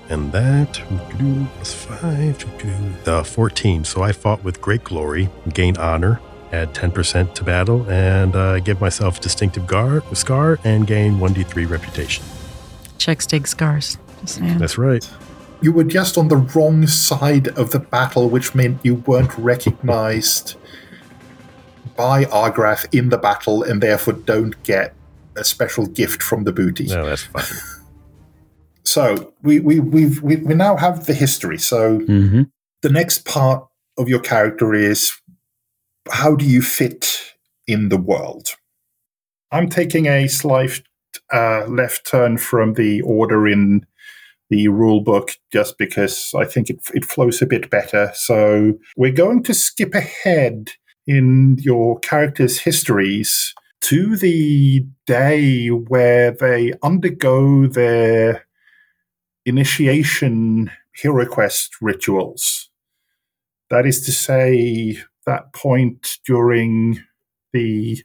And 0.09 0.31
that 0.33 0.79
was 0.91 1.47
plus 1.55 1.73
five, 1.73 3.07
uh, 3.07 3.23
14. 3.23 3.83
So 3.85 4.03
I 4.03 4.11
fought 4.11 4.43
with 4.43 4.61
great 4.61 4.83
glory, 4.83 5.29
gain 5.53 5.77
honor, 5.77 6.19
add 6.55 6.73
10% 6.73 7.33
to 7.35 7.43
battle, 7.43 7.85
and 7.89 8.35
uh, 8.35 8.59
give 8.59 8.79
myself 8.81 9.19
distinctive 9.21 9.67
gar- 9.67 10.03
scar 10.15 10.59
and 10.63 10.87
gain 10.87 11.19
1d3 11.19 11.69
reputation. 11.69 12.23
Chicks 12.97 13.25
dig 13.27 13.47
scars. 13.47 13.97
That's 14.59 14.77
right. 14.77 15.07
You 15.61 15.71
were 15.71 15.83
just 15.83 16.17
on 16.17 16.27
the 16.29 16.37
wrong 16.37 16.87
side 16.87 17.47
of 17.57 17.71
the 17.71 17.79
battle, 17.79 18.29
which 18.29 18.55
meant 18.55 18.79
you 18.83 18.95
weren't 19.07 19.37
recognized 19.37 20.55
by 21.95 22.25
Argrath 22.25 22.85
in 22.93 23.09
the 23.09 23.17
battle 23.17 23.63
and 23.63 23.81
therefore 23.81 24.13
don't 24.15 24.61
get 24.63 24.93
a 25.37 25.43
special 25.43 25.85
gift 25.85 26.21
from 26.21 26.43
the 26.43 26.51
booty. 26.51 26.87
No, 26.87 27.05
that's 27.05 27.23
fine. 27.23 27.43
So 28.87 29.33
we, 29.41 29.59
we, 29.59 29.79
we've, 29.79 30.21
we, 30.21 30.35
we 30.35 30.53
now 30.53 30.75
have 30.77 31.05
the 31.07 31.13
history. 31.13 31.57
So 31.57 31.99
Mm-hmm. 31.99 32.43
the 32.83 32.89
next 32.89 33.25
part 33.25 33.65
of 33.97 34.07
your 34.07 34.19
character 34.19 34.75
is 34.75 35.11
how 36.11 36.35
do 36.35 36.45
you 36.45 36.61
fit 36.61 37.33
in 37.67 37.89
the 37.89 37.97
world? 37.97 38.49
I'm 39.51 39.69
taking 39.69 40.07
a 40.07 40.27
slight 40.27 40.81
uh, 41.33 41.65
left 41.67 42.09
turn 42.09 42.37
from 42.37 42.73
the 42.73 43.01
order 43.01 43.47
in 43.47 43.85
the 44.49 44.67
rule 44.67 45.01
book 45.01 45.31
just 45.51 45.77
because 45.77 46.31
I 46.35 46.45
think 46.45 46.69
it, 46.69 46.79
it 46.93 47.05
flows 47.05 47.41
a 47.41 47.47
bit 47.47 47.69
better. 47.69 48.11
So 48.13 48.73
we're 48.95 49.11
going 49.11 49.43
to 49.43 49.53
skip 49.53 49.93
ahead 49.95 50.71
in 51.07 51.57
your 51.59 51.99
characters' 51.99 52.59
histories 52.59 53.53
to 53.81 54.15
the 54.15 54.85
day 55.05 55.67
where 55.67 56.31
they 56.31 56.73
undergo 56.81 57.67
their 57.67 58.45
initiation 59.45 60.71
hero 60.95 61.25
quest 61.25 61.75
rituals. 61.81 62.69
That 63.69 63.85
is 63.85 64.03
to 64.05 64.11
say, 64.11 64.99
that 65.25 65.53
point 65.53 66.17
during 66.25 66.99
the 67.53 68.03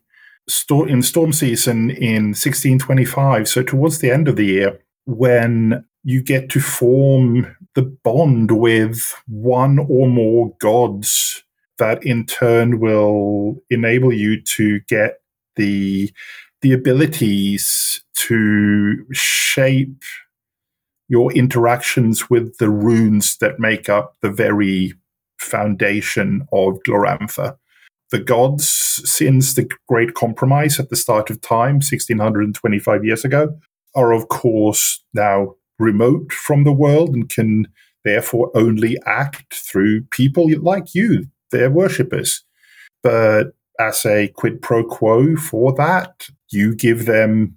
sto- 0.48 0.84
in 0.84 1.02
storm 1.02 1.32
season 1.32 1.90
in 1.90 2.34
1625, 2.34 3.48
so 3.48 3.62
towards 3.62 3.98
the 3.98 4.10
end 4.10 4.28
of 4.28 4.36
the 4.36 4.46
year, 4.46 4.80
when 5.06 5.84
you 6.04 6.22
get 6.22 6.48
to 6.50 6.60
form 6.60 7.56
the 7.74 7.82
bond 7.82 8.50
with 8.50 9.00
one 9.26 9.78
or 9.78 10.08
more 10.08 10.54
gods 10.60 11.42
that 11.78 12.04
in 12.04 12.26
turn 12.26 12.78
will 12.80 13.62
enable 13.70 14.12
you 14.12 14.40
to 14.42 14.80
get 14.88 15.20
the 15.56 16.10
the 16.62 16.72
abilities 16.72 18.02
to 18.14 19.04
shape 19.12 20.02
your 21.08 21.32
interactions 21.32 22.28
with 22.30 22.56
the 22.58 22.68
runes 22.68 23.36
that 23.38 23.58
make 23.58 23.88
up 23.88 24.14
the 24.20 24.30
very 24.30 24.92
foundation 25.40 26.46
of 26.52 26.78
Glorantha. 26.86 27.56
The 28.10 28.20
gods, 28.20 28.68
since 28.68 29.54
the 29.54 29.68
Great 29.88 30.14
Compromise 30.14 30.78
at 30.80 30.90
the 30.90 30.96
start 30.96 31.30
of 31.30 31.40
time, 31.40 31.76
1625 31.76 33.04
years 33.04 33.24
ago, 33.24 33.56
are 33.94 34.12
of 34.12 34.28
course 34.28 35.02
now 35.14 35.54
remote 35.78 36.32
from 36.32 36.64
the 36.64 36.72
world 36.72 37.10
and 37.10 37.28
can 37.28 37.66
therefore 38.04 38.50
only 38.54 38.98
act 39.06 39.54
through 39.54 40.02
people 40.10 40.48
like 40.60 40.94
you, 40.94 41.26
their 41.50 41.70
worshippers. 41.70 42.42
But 43.02 43.54
as 43.78 44.04
a 44.04 44.28
quid 44.28 44.60
pro 44.60 44.84
quo 44.84 45.36
for 45.36 45.72
that, 45.74 46.28
you 46.50 46.74
give 46.74 47.06
them 47.06 47.56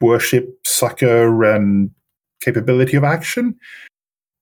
worship, 0.00 0.58
succor, 0.64 1.44
and 1.44 1.90
capability 2.42 2.96
of 2.96 3.04
action. 3.04 3.56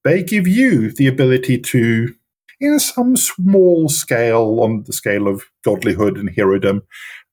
They 0.04 0.22
give 0.22 0.46
you 0.46 0.92
the 0.92 1.08
ability 1.08 1.58
to, 1.58 2.14
in 2.60 2.78
some 2.78 3.16
small 3.16 3.88
scale, 3.88 4.60
on 4.60 4.84
the 4.86 4.92
scale 4.92 5.28
of 5.28 5.42
godlyhood 5.64 6.18
and 6.18 6.30
herodom, 6.30 6.82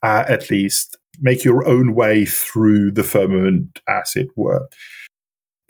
uh, 0.03 0.23
at 0.27 0.49
least, 0.49 0.97
make 1.19 1.43
your 1.43 1.67
own 1.67 1.95
way 1.95 2.25
through 2.25 2.91
the 2.91 3.03
firmament, 3.03 3.79
as 3.87 4.15
it 4.15 4.29
were. 4.35 4.67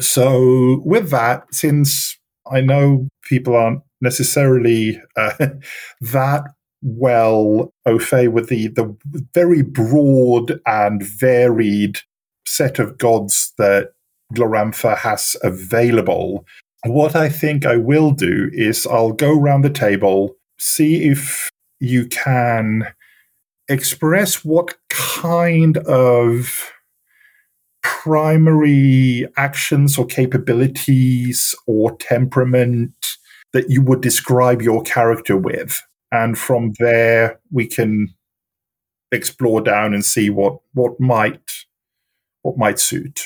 So, 0.02 0.82
with 0.84 1.10
that, 1.12 1.54
since 1.54 2.18
I 2.52 2.62
know 2.62 3.08
people 3.24 3.56
aren't 3.56 3.82
necessarily 4.02 5.02
uh, 5.16 5.34
that 6.02 6.44
well 6.82 7.74
au 7.86 7.98
fait 7.98 8.28
with 8.28 8.50
the, 8.50 8.68
the 8.68 8.96
very 9.34 9.64
broad 9.64 10.60
and 10.66 11.02
varied 11.04 12.00
set 12.46 12.78
of 12.78 12.98
gods 12.98 13.54
that 13.58 13.94
Glorantha 14.34 14.98
has 14.98 15.36
available, 15.44 16.46
what 16.86 17.16
I 17.16 17.30
think 17.30 17.66
I 17.66 17.78
will 17.78 18.12
do 18.12 18.50
is 18.54 18.86
I'll 18.86 19.12
go 19.12 19.38
around 19.38 19.62
the 19.62 19.70
table, 19.70 20.36
see 20.58 21.10
if 21.10 21.50
you 21.80 22.08
can 22.08 22.88
express 23.68 24.46
what 24.46 24.76
kind 24.90 25.78
of 25.80 26.72
primary 27.82 29.28
actions 29.38 29.98
or 29.98 30.06
capabilities 30.06 31.56
or 31.68 31.96
temperament 31.98 32.94
that 33.54 33.70
you 33.70 33.82
would 33.82 34.02
describe 34.02 34.62
your 34.62 34.84
character 34.84 35.38
with. 35.38 35.82
And 36.12 36.38
from 36.38 36.74
there, 36.80 37.40
we 37.52 37.68
can 37.68 38.14
explore 39.12 39.62
down 39.62 39.94
and 39.94 40.04
see 40.04 40.30
what, 40.30 40.60
what 40.74 41.00
might 41.00 41.42
what 42.46 42.60
might 42.60 42.80
suit. 42.80 43.24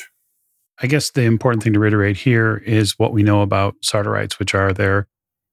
I 0.81 0.88
guess 0.88 1.11
the 1.11 1.23
important 1.23 1.64
thing 1.64 1.73
to 1.73 1.80
reiterate 1.80 2.18
here 2.18 2.57
is 2.65 2.97
what 2.97 3.11
we 3.11 3.23
know 3.23 3.41
about 3.41 3.76
Sartarites, 3.81 4.39
which 4.39 4.56
are 4.56 4.72
they're 4.72 5.07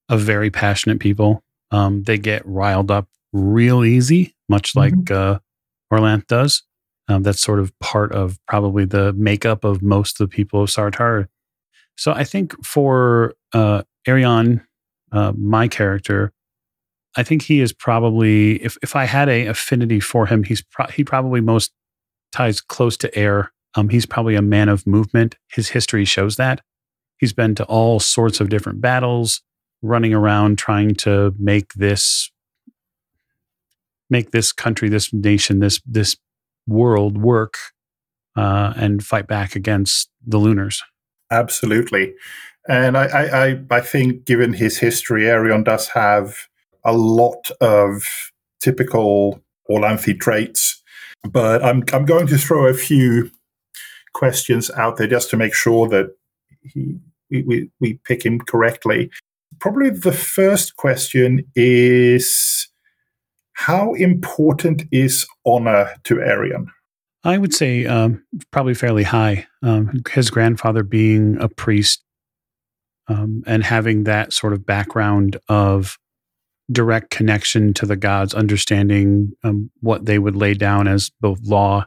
a 0.09 0.17
very 0.17 0.51
passionate 0.51 1.01
people. 1.01 1.43
Um, 1.73 2.05
they 2.05 2.17
get 2.17 2.47
riled 2.47 2.91
up 2.91 3.09
real 3.33 3.85
easy, 3.85 4.37
much 4.49 4.77
like 4.77 5.11
uh, 5.11 5.41
Orlanth 5.93 6.27
does. 6.29 6.63
Um, 7.09 7.23
that's 7.23 7.41
sort 7.41 7.61
of 7.61 7.77
part 7.79 8.13
of 8.13 8.39
probably 8.47 8.85
the 8.85 9.13
makeup 9.13 9.65
of 9.65 9.83
most 9.83 10.21
of 10.21 10.29
the 10.29 10.35
people 10.35 10.63
of 10.63 10.71
Sartar. 10.71 11.27
So 11.97 12.13
I 12.13 12.25
think 12.25 12.65
for 12.65 13.35
uh, 13.53 13.83
Arion, 14.07 14.67
uh, 15.13 15.33
my 15.37 15.69
character, 15.69 16.33
I 17.17 17.23
think 17.23 17.43
he 17.43 17.61
is 17.61 17.73
probably 17.73 18.63
if 18.63 18.77
if 18.83 18.95
I 18.95 19.05
had 19.05 19.29
a 19.29 19.47
affinity 19.47 20.01
for 20.01 20.27
him, 20.27 20.43
he's 20.43 20.63
pro- 20.63 20.89
he 20.89 21.05
probably 21.05 21.41
most 21.41 21.73
ties 22.33 22.61
close 22.61 22.97
to 22.99 23.17
air 23.17 23.53
Um, 23.77 23.91
he's 23.91 24.07
probably 24.07 24.35
a 24.35 24.43
man 24.43 24.69
of 24.69 24.87
movement. 24.87 25.37
His 25.49 25.69
history 25.69 26.05
shows 26.05 26.37
that. 26.37 26.63
He's 27.19 27.33
been 27.33 27.55
to 27.57 27.65
all 27.65 28.01
sorts 28.01 28.41
of 28.41 28.49
different 28.49 28.81
battles, 28.81 29.43
running 29.83 30.15
around 30.15 30.59
trying 30.59 30.95
to 30.97 31.35
make 31.39 31.75
this 31.75 32.31
make 34.09 34.31
this 34.31 34.53
country, 34.53 34.89
this 34.89 35.13
nation, 35.13 35.61
this 35.61 35.81
this 35.87 36.17
world 36.67 37.19
work 37.19 37.55
uh, 38.37 38.73
and 38.77 39.05
fight 39.05 39.27
back 39.27 39.57
against 39.57 40.11
the 40.27 40.39
Lunars. 40.39 40.83
Absolutely. 41.31 42.15
And 42.69 42.97
I, 42.97 43.05
I, 43.05 43.61
I 43.71 43.81
think, 43.81 44.25
given 44.25 44.53
his 44.53 44.79
history, 44.79 45.23
Aerion 45.23 45.65
does 45.65 45.89
have 45.89 46.49
a 46.85 46.93
lot 46.93 47.51
of 47.61 48.05
typical 48.61 49.41
Orlanthi 49.71 50.19
traits. 50.19 50.83
But 51.29 51.65
I'm, 51.65 51.85
I'm 51.93 52.05
going 52.05 52.27
to 52.29 52.39
throw 52.39 52.67
a 52.67 52.75
few 52.75 53.31
questions 54.17 54.71
out 54.71 54.97
there 54.97 55.07
just 55.07 55.29
to 55.31 55.37
make 55.37 55.55
sure 55.55 55.87
that 55.89 56.17
he, 56.63 56.97
we, 57.31 57.71
we 57.81 57.95
pick 58.05 58.25
him 58.25 58.41
correctly. 58.41 59.11
Probably 59.59 59.91
the 59.91 60.13
first 60.13 60.77
question 60.77 61.45
is 61.55 62.69
How 63.53 63.93
important 63.95 64.85
is 64.91 65.27
honor 65.45 65.91
to 66.05 66.17
Aerion? 66.17 66.67
I 67.25 67.37
would 67.39 67.53
say 67.53 67.85
um, 67.85 68.25
probably 68.53 68.75
fairly 68.75 69.03
high. 69.03 69.47
Um, 69.63 70.03
his 70.11 70.31
grandfather 70.31 70.83
being 70.83 71.37
a 71.39 71.49
priest 71.49 72.03
um, 73.09 73.43
and 73.47 73.65
having 73.65 74.05
that 74.05 74.33
sort 74.33 74.53
of 74.53 74.65
background 74.65 75.37
of 75.49 75.99
direct 76.73 77.11
connection 77.11 77.75
to 77.75 77.87
the 77.87 77.97
gods, 77.97 78.33
understanding 78.33 79.33
um, 79.45 79.71
what 79.81 80.07
they 80.07 80.19
would 80.19 80.37
lay 80.37 80.55
down 80.55 80.89
as 80.89 81.11
both 81.21 81.41
law 81.43 81.85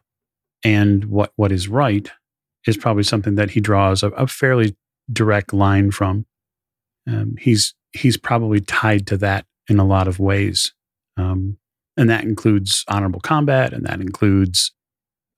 and 0.64 1.06
what 1.06 1.31
what 1.35 1.51
is 1.51 1.68
right, 1.68 2.11
is 2.68 2.77
probably 2.77 3.03
something 3.03 3.36
that 3.36 3.52
he 3.52 3.60
draws 3.60 4.03
a, 4.03 4.10
a 4.10 4.27
fairly 4.27 4.76
direct 5.11 5.53
line 5.53 5.91
from. 5.91 6.26
Um, 7.07 7.36
he's 7.40 7.73
he's 7.91 8.18
probably 8.18 8.60
tied 8.61 9.07
to 9.07 9.18
that 9.18 9.45
in 9.68 9.80
a 9.80 9.86
lot 9.86 10.07
of 10.07 10.19
ways, 10.19 10.73
um, 11.18 11.57
and 11.98 12.10
that 12.10 12.23
includes 12.23 12.84
honorable 12.88 13.19
combat, 13.19 13.73
and 13.73 13.86
that 13.86 14.02
includes, 14.02 14.72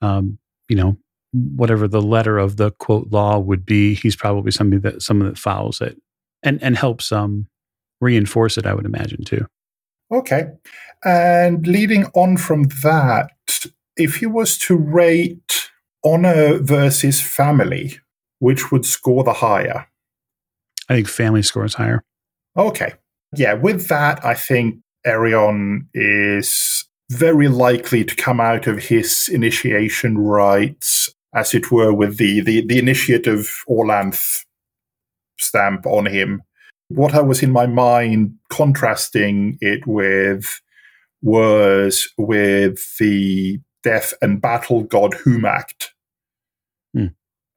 um, 0.02 0.38
you 0.68 0.76
know, 0.76 0.98
whatever 1.34 1.88
the 1.88 2.02
letter 2.02 2.38
of 2.38 2.58
the 2.58 2.72
quote 2.72 3.12
law 3.12 3.40
would 3.40 3.66
be. 3.66 3.94
He's 3.94 4.16
probably 4.16 4.52
somebody 4.52 4.82
that 4.82 5.02
someone 5.02 5.30
that 5.30 5.38
follows 5.38 5.80
it 5.82 5.98
and 6.44 6.62
and 6.62 6.78
helps 6.78 7.12
um 7.12 7.48
reinforce 8.02 8.58
it, 8.58 8.66
I 8.66 8.74
would 8.74 8.86
imagine 8.86 9.24
too. 9.24 9.46
Okay. 10.12 10.50
And 11.06 11.66
leading 11.66 12.06
on 12.08 12.36
from 12.38 12.64
that, 12.84 13.32
if 13.96 14.22
you 14.22 14.30
was 14.30 14.58
to 14.60 14.76
rate 14.76 15.71
honor 16.06 16.60
versus 16.60 17.22
family, 17.22 18.00
which 18.40 18.72
would 18.72 18.86
score 18.86 19.24
the 19.24 19.34
higher? 19.34 19.88
I 20.90 20.96
think 20.96 21.08
family 21.08 21.42
scores 21.42 21.76
higher. 21.76 22.04
Okay. 22.58 22.94
Yeah, 23.36 23.54
with 23.54 23.88
that, 23.88 24.24
I 24.26 24.34
think 24.34 24.80
Aerion 25.06 25.88
is 25.94 26.86
very 27.10 27.48
likely 27.48 28.04
to 28.04 28.16
come 28.16 28.40
out 28.40 28.68
of 28.68 28.78
his 28.78 29.30
initiation 29.30 30.18
rites, 30.18 31.10
as 31.34 31.54
it 31.54 31.72
were, 31.72 31.94
with 31.94 32.18
the, 32.18 32.42
the, 32.42 32.66
the 32.66 32.78
initiate 32.78 33.28
of 33.28 33.50
Orlanth 33.70 34.22
stamp 35.38 35.86
on 35.86 36.06
him 36.06 36.44
what 36.96 37.14
I 37.14 37.22
was 37.22 37.42
in 37.42 37.52
my 37.52 37.68
mind 37.68 38.38
contrasting 38.50 39.58
it 39.62 39.88
with 39.88 40.62
was 41.22 42.10
with 42.18 42.80
the 43.00 43.60
death 43.84 44.14
and 44.22 44.42
battle 44.42 44.84
god 44.84 45.14
Humakt. 45.26 45.90
Hmm. 46.94 47.08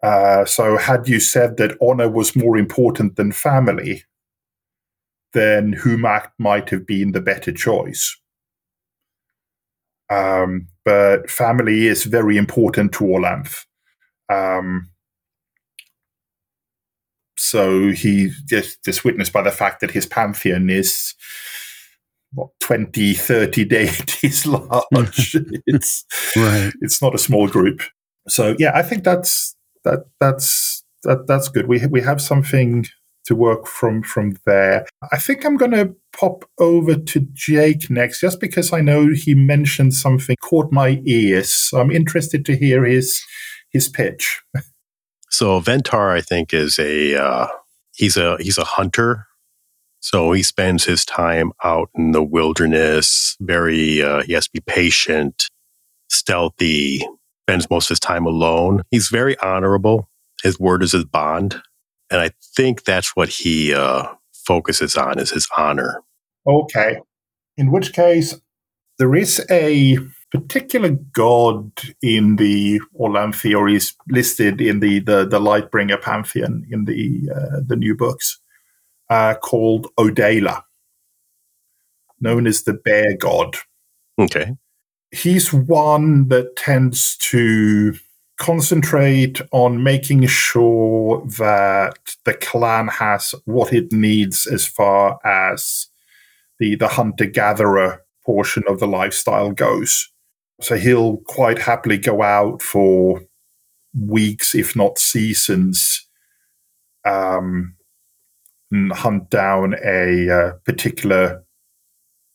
Uh, 0.03 0.45
so, 0.45 0.77
had 0.77 1.09
you 1.09 1.19
said 1.19 1.57
that 1.57 1.79
honor 1.81 2.09
was 2.09 2.37
more 2.37 2.59
important 2.59 3.17
than 3.17 3.33
family, 3.33 4.05
then 5.33 5.75
Humakt 5.75 6.31
might 6.39 6.71
have 6.71 6.87
been 6.87 7.13
the 7.13 7.21
better 7.21 7.53
choice. 7.53 8.17
Um, 10.11 10.69
but 10.85 11.31
family 11.31 11.87
is 11.87 12.05
very 12.05 12.37
important 12.37 12.93
to 12.95 13.05
Orlanth. 13.05 13.65
Um, 14.29 14.91
so 17.37 17.91
he 17.91 18.31
just, 18.47 18.85
just 18.85 19.05
witnessed 19.05 19.33
by 19.33 19.43
the 19.43 19.51
fact 19.51 19.81
that 19.81 19.91
his 19.91 20.07
pantheon 20.07 20.71
is 20.71 21.15
what 22.35 22.51
20 22.61 23.15
30 23.15 23.65
deities 23.77 24.47
large. 24.47 25.37
It's 25.67 26.05
right. 26.37 26.73
it's 26.81 27.01
not 27.01 27.15
a 27.15 27.19
small 27.19 27.49
group. 27.49 27.81
So 28.29 28.57
yeah 28.59 28.73
i 28.75 28.83
think 28.83 29.05
that's 29.05 29.55
that 29.85 30.01
that's 30.21 30.83
that 31.05 31.27
that's 31.27 31.49
good. 31.49 31.69
We 31.69 31.87
we 31.87 32.01
have 32.01 32.21
something 32.21 32.87
to 33.27 33.35
work 33.35 33.67
from 33.67 34.03
from 34.03 34.37
there. 34.47 34.87
I 35.13 35.19
think 35.19 35.45
i'm 35.45 35.57
going 35.57 35.73
to 35.73 35.95
pop 36.17 36.45
over 36.59 36.95
to 36.95 37.27
jake 37.33 37.91
next 37.91 38.21
just 38.21 38.39
because 38.39 38.73
i 38.73 38.81
know 38.81 39.09
he 39.13 39.35
mentioned 39.35 39.93
something 39.93 40.37
caught 40.41 40.71
my 40.71 41.03
ears 41.07 41.51
so 41.51 41.81
i'm 41.81 41.91
interested 41.91 42.45
to 42.47 42.57
hear 42.57 42.85
his 42.85 43.25
his 43.75 43.89
pitch. 43.89 44.41
So 45.29 45.61
Ventar, 45.61 46.17
I 46.17 46.23
think, 46.23 46.55
is 46.55 46.79
a 46.79 47.21
uh, 47.21 47.49
he's 47.93 48.17
a 48.17 48.39
he's 48.41 48.57
a 48.57 48.65
hunter. 48.65 49.27
So 50.05 50.33
he 50.33 50.43
spends 50.43 50.85
his 50.85 51.03
time 51.07 51.53
out 51.65 51.89
in 51.95 52.13
the 52.13 52.23
wilderness. 52.23 53.39
Very 53.41 54.03
uh, 54.03 54.23
he 54.23 54.35
has 54.35 54.45
to 54.45 54.51
be 54.53 54.61
patient, 54.61 55.49
stealthy. 56.11 57.09
Spends 57.49 57.71
most 57.71 57.87
of 57.87 57.95
his 57.95 58.01
time 58.01 58.27
alone. 58.27 58.83
He's 58.91 59.09
very 59.09 59.35
honorable. 59.39 60.11
His 60.43 60.61
word 60.61 60.83
is 60.83 60.93
his 60.93 61.07
bond, 61.07 61.59
and 62.11 62.21
I 62.21 62.33
think 62.55 62.85
that's 62.85 63.17
what 63.17 63.31
he 63.31 63.73
uh, 63.73 64.09
focuses 64.47 64.95
on 64.95 65.19
is 65.19 65.31
his 65.31 65.49
honor. 65.57 66.03
Okay. 66.47 67.01
In 67.57 67.73
which 67.73 67.95
case, 67.95 68.39
there 68.99 69.15
is 69.15 69.43
a 69.51 69.97
particular 70.31 70.91
god 71.15 71.71
in 72.03 72.37
the 72.37 72.79
Orlanthi, 73.01 73.57
or 73.59 73.71
is 73.71 73.95
listed 74.11 74.61
in 74.61 74.81
the 74.81 74.99
the, 74.99 75.27
the 75.27 75.41
Lightbringer 75.41 76.03
pantheon 76.03 76.67
in 76.71 76.85
the 76.85 77.31
uh, 77.35 77.61
the 77.67 77.77
new 77.77 77.97
books, 77.97 78.39
uh, 79.11 79.35
called 79.35 79.89
Odayla, 79.99 80.63
known 82.21 82.47
as 82.47 82.63
the 82.63 82.75
Bear 82.75 83.17
God. 83.17 83.57
Okay, 84.19 84.53
he's 85.11 85.53
one 85.53 86.29
that 86.29 86.57
tends 86.57 87.17
to 87.19 87.95
concentrate 88.37 89.41
on 89.53 89.83
making 89.83 90.27
sure 90.27 91.25
that 91.39 92.17
the 92.25 92.35
clan 92.35 92.89
has 92.89 93.35
what 93.45 93.73
it 93.73 93.93
needs 93.93 94.47
as 94.47 94.67
far 94.67 95.19
as 95.25 95.87
the 96.59 96.75
the 96.77 96.89
hunter 96.89 97.27
gatherer 97.27 98.05
portion 98.25 98.63
of 98.67 98.81
the 98.81 98.89
lifestyle 98.89 99.51
goes. 99.53 100.11
So 100.61 100.77
he'll 100.77 101.19
quite 101.19 101.59
happily 101.59 101.99
go 101.99 102.23
out 102.23 102.63
for 102.63 103.23
weeks, 103.99 104.55
if 104.55 104.75
not 104.75 104.99
seasons, 104.99 106.07
um, 107.05 107.77
and 108.75 108.93
hunt 108.93 109.31
down 109.31 109.77
a 109.85 110.29
uh, 110.29 110.53
particular 110.65 111.45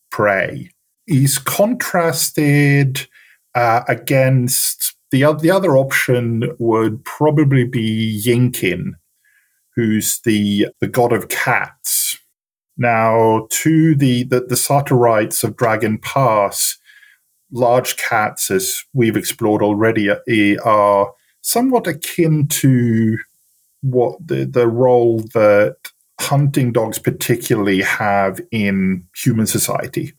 prey. 0.10 0.72
He's 1.06 1.38
contrasted 1.38 3.08
uh, 3.56 3.82
against 3.88 4.96
the, 5.12 5.38
the 5.42 5.52
other 5.52 5.76
option 5.76 6.56
would 6.60 7.04
probably 7.04 7.66
be 7.66 8.24
Yinkin, 8.26 8.92
who's 9.76 10.22
the, 10.22 10.68
the 10.80 10.88
god 10.88 11.12
of 11.12 11.30
cats. 11.30 12.18
Now, 12.78 13.48
to 13.50 13.96
the, 13.96 14.24
the, 14.24 14.42
the 14.42 14.56
of 15.44 15.58
Dragon 15.58 15.98
Pass, 15.98 16.78
large 17.52 17.98
cats, 17.98 18.50
as 18.50 18.84
we've 18.94 19.18
explored 19.18 19.62
already, 19.62 20.10
are 20.64 21.12
somewhat 21.42 21.88
akin 21.88 22.48
to 22.48 23.18
what 23.82 24.26
the, 24.26 24.46
the 24.46 24.68
role 24.68 25.20
that 25.34 25.78
hunting 26.20 26.72
dogs 26.72 27.00
particularly 27.00 27.82
have 27.82 28.42
in 28.52 29.06
human 29.16 29.48
society. 29.48 30.14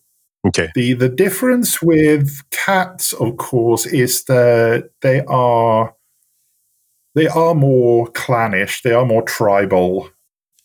Okay. 0.47 0.71
The 0.75 0.95
the 0.95 1.09
difference 1.09 1.83
with 1.83 2.31
cats, 2.51 3.13
of 3.13 3.37
course, 3.37 3.87
is 3.87 4.25
that 4.25 4.91
they 5.03 5.23
are 5.29 5.95
they 7.15 7.27
are 7.27 7.55
more 7.55 8.07
clannish, 8.09 8.83
they 8.83 8.93
are 8.93 9.05
more 9.05 9.23
tribal. 9.23 10.09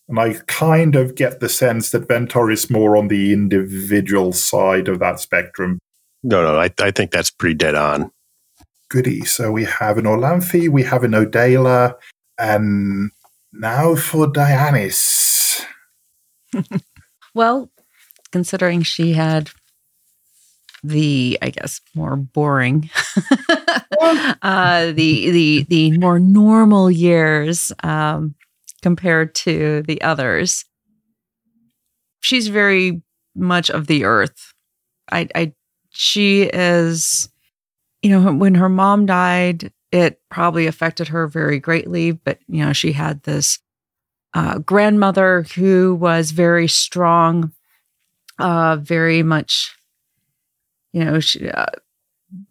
And 0.08 0.20
I 0.20 0.36
kind 0.46 0.96
of 0.96 1.16
get 1.16 1.40
the 1.40 1.50
sense 1.50 1.90
that 1.90 2.08
Ventar 2.08 2.54
is 2.54 2.70
more 2.70 2.96
on 2.96 3.08
the 3.08 3.34
individual 3.34 4.34
side 4.34 4.88
of 4.88 5.00
that 5.00 5.20
spectrum. 5.20 5.80
No, 6.24 6.44
no, 6.44 6.60
I, 6.60 6.70
I 6.80 6.92
think 6.92 7.12
that's 7.12 7.32
pretty 7.32 7.56
dead 7.56 7.74
on. 7.74 8.12
Goody. 8.90 9.26
So 9.26 9.52
we 9.52 9.66
have 9.66 9.98
an 9.98 10.06
Orlanthi, 10.06 10.70
we 10.70 10.84
have 10.84 11.04
an 11.04 11.12
Odayla, 11.12 11.96
and 12.38 13.12
now 13.60 13.96
for 13.96 14.28
Dianis. 14.28 15.64
well, 17.34 17.72
considering 18.32 18.84
she 18.84 19.14
had 19.14 19.50
the, 20.84 21.38
I 21.42 21.50
guess, 21.50 21.82
more 21.96 22.16
boring 22.16 22.90
uh, 24.02 24.86
the 24.88 25.30
the 25.32 25.66
the 25.68 25.98
more 25.98 26.20
normal 26.20 26.92
years 26.92 27.72
um, 27.84 28.36
compared 28.82 29.34
to 29.36 29.84
the 29.84 30.02
others. 30.02 30.66
She's 32.20 32.48
very 32.48 33.02
much 33.36 33.70
of 33.70 33.88
the 33.88 34.04
earth. 34.04 34.54
I, 35.12 35.28
I 35.36 35.54
she 35.90 36.44
is, 36.44 37.30
you 38.02 38.10
know, 38.10 38.34
when 38.34 38.56
her 38.56 38.70
mom 38.70 39.06
died, 39.06 39.72
it 39.96 40.20
probably 40.30 40.68
affected 40.68 41.08
her 41.08 41.26
very 41.26 41.58
greatly. 41.58 42.12
But 42.12 42.40
you 42.48 42.66
know, 42.66 42.74
she 42.74 42.92
had 42.92 43.24
this 43.24 43.60
uh, 44.34 44.60
grandmother 44.60 45.44
who 45.56 45.96
was 45.96 46.32
very 46.32 46.68
strong, 46.68 47.54
uh, 48.38 48.76
very 48.76 49.24
much, 49.24 49.74
you 50.92 51.06
know, 51.06 51.22
she, 51.22 51.50
uh, 51.50 51.68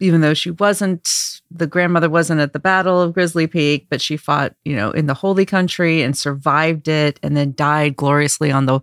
even 0.01 0.23
though 0.23 0.33
she 0.33 0.51
wasn't, 0.51 1.07
the 1.51 1.66
grandmother 1.66 2.09
wasn't 2.09 2.41
at 2.41 2.55
the 2.55 2.59
Battle 2.59 3.03
of 3.03 3.12
Grizzly 3.12 3.47
Peak, 3.47 3.89
but 3.91 4.01
she 4.01 4.16
fought, 4.16 4.55
you 4.65 4.75
know, 4.75 4.91
in 4.93 5.07
the 5.07 5.12
Holy 5.12 5.45
Country 5.45 6.01
and 6.01 6.16
survived 6.16 6.89
it, 6.89 7.21
and 7.23 7.37
then 7.37 7.53
died 7.55 7.95
gloriously 7.95 8.51
on 8.51 8.65
the, 8.65 8.81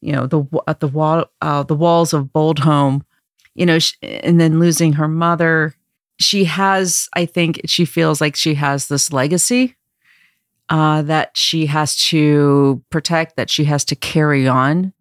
you 0.00 0.12
know, 0.12 0.26
the 0.26 0.44
at 0.66 0.80
the 0.80 0.88
wall, 0.88 1.26
uh, 1.40 1.62
the 1.62 1.76
walls 1.76 2.12
of 2.12 2.32
Boldhome, 2.32 3.04
you 3.54 3.64
know, 3.64 3.78
she, 3.78 3.94
and 4.02 4.40
then 4.40 4.58
losing 4.58 4.94
her 4.94 5.06
mother. 5.06 5.76
She 6.20 6.44
has, 6.44 7.08
I 7.14 7.24
think, 7.26 7.62
she 7.66 7.84
feels 7.84 8.20
like 8.20 8.36
she 8.36 8.54
has 8.54 8.88
this 8.88 9.12
legacy 9.12 9.76
uh, 10.68 11.02
that 11.02 11.30
she 11.34 11.66
has 11.66 11.96
to 12.08 12.82
protect, 12.90 13.36
that 13.36 13.50
she 13.50 13.64
has 13.64 13.84
to 13.86 13.96
carry 13.96 14.46
on, 14.46 14.92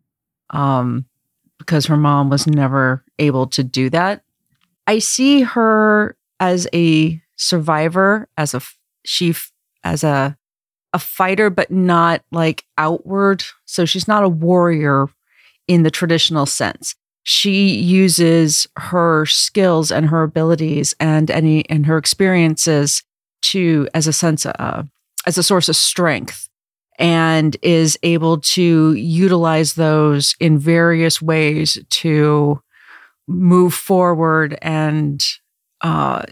um, 0.49 1.05
because 1.57 1.85
her 1.87 1.97
mom 1.97 2.29
was 2.29 2.47
never 2.47 3.03
able 3.19 3.47
to 3.47 3.63
do 3.63 3.89
that. 3.89 4.23
I 4.87 4.99
see 4.99 5.41
her 5.41 6.17
as 6.39 6.67
a 6.73 7.21
survivor, 7.35 8.27
as 8.37 8.53
a 8.53 8.61
she 9.05 9.35
as 9.83 10.03
a 10.03 10.37
a 10.93 10.99
fighter, 10.99 11.49
but 11.51 11.69
not 11.69 12.23
like 12.31 12.65
outward. 12.77 13.43
So 13.65 13.85
she's 13.85 14.07
not 14.07 14.23
a 14.23 14.29
warrior 14.29 15.07
in 15.67 15.83
the 15.83 15.91
traditional 15.91 16.47
sense. 16.47 16.95
She 17.31 17.75
uses 17.75 18.65
her 18.75 19.27
skills 19.27 19.91
and 19.91 20.07
her 20.07 20.23
abilities 20.23 20.95
and 20.99 21.29
any 21.29 21.63
and 21.69 21.85
her 21.85 21.95
experiences 21.95 23.03
to 23.43 23.87
as 23.93 24.07
a 24.07 24.13
sense 24.13 24.47
of, 24.47 24.55
uh, 24.57 24.83
as 25.27 25.37
a 25.37 25.43
source 25.43 25.69
of 25.69 25.75
strength 25.75 26.49
and 26.97 27.55
is 27.61 27.99
able 28.01 28.39
to 28.39 28.95
utilize 28.95 29.75
those 29.75 30.35
in 30.39 30.57
various 30.57 31.21
ways 31.21 31.77
to 31.91 32.63
move 33.27 33.75
forward 33.75 34.57
and 34.63 35.23
uh 35.81 36.25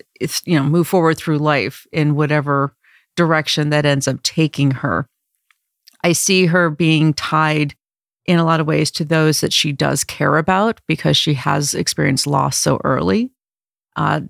you 0.46 0.58
know 0.58 0.64
move 0.64 0.88
forward 0.88 1.16
through 1.16 1.38
life 1.38 1.86
in 1.92 2.16
whatever 2.16 2.74
direction 3.16 3.70
that 3.70 3.86
ends 3.86 4.08
up 4.08 4.24
taking 4.24 4.72
her. 4.72 5.08
I 6.04 6.14
see 6.14 6.48
her 6.48 6.72
being 6.72 7.14
tied 7.14 7.76
in 8.28 8.40
a 8.40 8.46
lot 8.46 8.60
of 8.60 8.68
ways 8.68 8.92
to 8.92 9.06
those 9.06 9.42
that 9.42 9.54
she 9.54 9.72
does 9.72 10.04
care 10.04 10.38
about 10.38 10.82
because 10.88 11.18
she 11.18 11.34
has 11.34 11.74
experienced 11.74 12.28
loss 12.28 12.58
so 12.58 12.80
early. 12.84 13.32
Uh, 13.96 14.22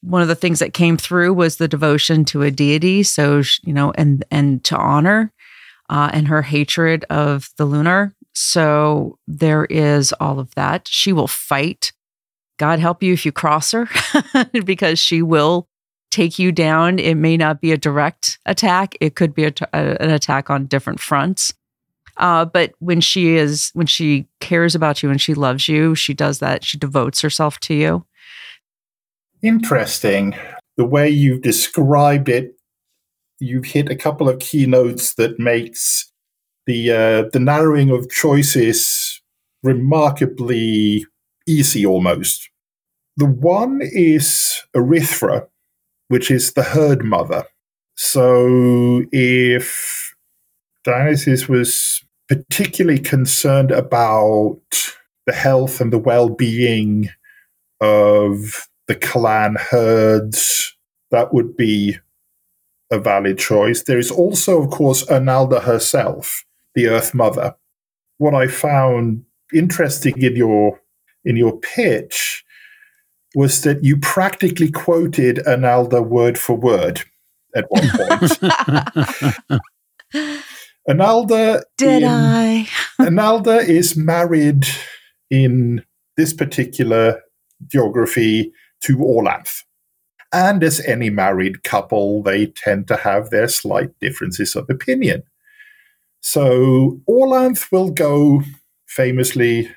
one 0.00 0.22
of 0.22 0.28
the 0.28 0.34
things 0.34 0.60
that 0.60 0.72
came 0.72 0.96
through 0.96 1.34
was 1.34 1.56
the 1.56 1.68
devotion 1.68 2.24
to 2.26 2.42
a 2.42 2.50
deity. 2.50 3.02
So 3.02 3.42
you 3.62 3.72
know 3.72 3.92
and 3.96 4.24
and 4.30 4.62
to 4.64 4.76
honor 4.76 5.32
uh, 5.90 6.10
and 6.12 6.28
her 6.28 6.42
hatred 6.42 7.04
of 7.10 7.50
the 7.56 7.64
lunar. 7.64 8.14
So 8.34 9.18
there 9.26 9.66
is 9.66 10.12
all 10.14 10.40
of 10.40 10.54
that. 10.54 10.88
She 10.88 11.12
will 11.12 11.28
fight. 11.28 11.92
God 12.58 12.78
help 12.78 13.02
you 13.02 13.12
if 13.12 13.26
you 13.26 13.32
cross 13.32 13.72
her 13.72 13.88
because 14.64 14.98
she 14.98 15.20
will 15.20 15.68
take 16.10 16.38
you 16.38 16.52
down. 16.52 16.98
It 16.98 17.14
may 17.16 17.36
not 17.36 17.60
be 17.60 17.72
a 17.72 17.76
direct 17.76 18.38
attack, 18.46 18.94
it 19.00 19.16
could 19.16 19.34
be 19.34 19.44
an 19.44 20.10
attack 20.10 20.50
on 20.50 20.66
different 20.66 21.00
fronts. 21.00 21.52
Uh, 22.16 22.44
but 22.44 22.72
when 22.78 23.00
she 23.00 23.36
is, 23.36 23.70
when 23.74 23.86
she 23.86 24.26
cares 24.40 24.74
about 24.74 25.02
you 25.02 25.10
and 25.10 25.20
she 25.20 25.34
loves 25.34 25.68
you, 25.68 25.94
she 25.94 26.14
does 26.14 26.38
that. 26.40 26.64
She 26.64 26.78
devotes 26.78 27.20
herself 27.20 27.58
to 27.60 27.74
you. 27.74 28.06
Interesting. 29.42 30.36
The 30.76 30.84
way 30.84 31.08
you've 31.08 31.42
described 31.42 32.28
it, 32.28 32.54
you've 33.40 33.66
hit 33.66 33.90
a 33.90 33.96
couple 33.96 34.28
of 34.28 34.38
keynotes 34.38 35.14
that 35.14 35.38
makes 35.38 36.12
the 36.66 36.92
uh, 36.92 37.28
the 37.32 37.40
narrowing 37.40 37.90
of 37.90 38.08
choices 38.08 39.20
remarkably 39.62 41.04
easy 41.46 41.84
almost. 41.84 42.48
The 43.16 43.26
one 43.26 43.80
is 43.82 44.62
Eiritha, 44.74 45.46
which 46.08 46.30
is 46.30 46.52
the 46.52 46.62
herd 46.62 47.04
mother. 47.04 47.44
So 47.96 49.04
if 49.12 50.14
Dianis 50.86 51.48
was 51.48 52.01
particularly 52.32 52.98
concerned 52.98 53.70
about 53.70 54.58
the 55.26 55.34
health 55.34 55.82
and 55.82 55.92
the 55.92 55.98
well 55.98 56.30
being 56.30 57.10
of 57.80 58.66
the 58.88 58.94
clan 58.94 59.56
herds, 59.58 60.74
that 61.10 61.34
would 61.34 61.54
be 61.56 61.98
a 62.90 62.98
valid 62.98 63.38
choice. 63.38 63.82
There 63.82 63.98
is 63.98 64.10
also, 64.10 64.62
of 64.62 64.70
course, 64.70 65.04
Ernalda 65.06 65.62
herself, 65.62 66.44
the 66.74 66.86
Earth 66.86 67.12
Mother. 67.12 67.54
What 68.16 68.34
I 68.34 68.46
found 68.46 69.26
interesting 69.52 70.22
in 70.22 70.34
your 70.34 70.80
in 71.26 71.36
your 71.36 71.58
pitch 71.58 72.42
was 73.34 73.60
that 73.62 73.84
you 73.84 73.98
practically 73.98 74.70
quoted 74.70 75.42
Ernalda 75.46 76.02
word 76.02 76.38
for 76.38 76.56
word 76.56 77.02
at 77.54 77.66
one 77.68 77.90
point. 77.90 78.38
Ernalda. 80.88 81.62
Did 81.78 82.02
in, 82.02 82.08
I? 82.08 82.68
Ernalda 83.00 83.66
is 83.66 83.96
married 83.96 84.66
in 85.30 85.84
this 86.16 86.32
particular 86.32 87.22
geography 87.66 88.52
to 88.82 88.96
Orlanth. 88.98 89.62
And 90.32 90.62
as 90.64 90.80
any 90.80 91.10
married 91.10 91.62
couple, 91.62 92.22
they 92.22 92.46
tend 92.46 92.88
to 92.88 92.96
have 92.96 93.30
their 93.30 93.48
slight 93.48 93.90
differences 94.00 94.56
of 94.56 94.68
opinion. 94.70 95.24
So 96.20 97.00
Orlanth 97.08 97.70
will 97.70 97.90
go 97.90 98.42
famously 98.86 99.70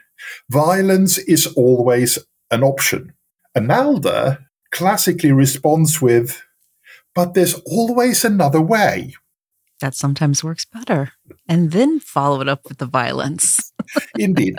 violence 0.50 1.18
is 1.18 1.48
always 1.48 2.20
an 2.52 2.64
option. 2.64 3.14
Ernalda 3.58 4.40
classically 4.72 5.32
responds 5.32 6.02
with, 6.02 6.42
but 7.14 7.34
there's 7.34 7.56
always 7.66 8.26
another 8.26 8.62
way. 8.62 9.14
That 9.86 9.94
sometimes 9.94 10.44
works 10.44 10.66
better. 10.66 11.12
And 11.48 11.72
then 11.72 12.00
follow 12.00 12.42
it 12.42 12.50
up 12.50 12.62
with 12.68 12.80
the 12.80 12.88
violence. 12.88 13.72
Indeed. 14.18 14.56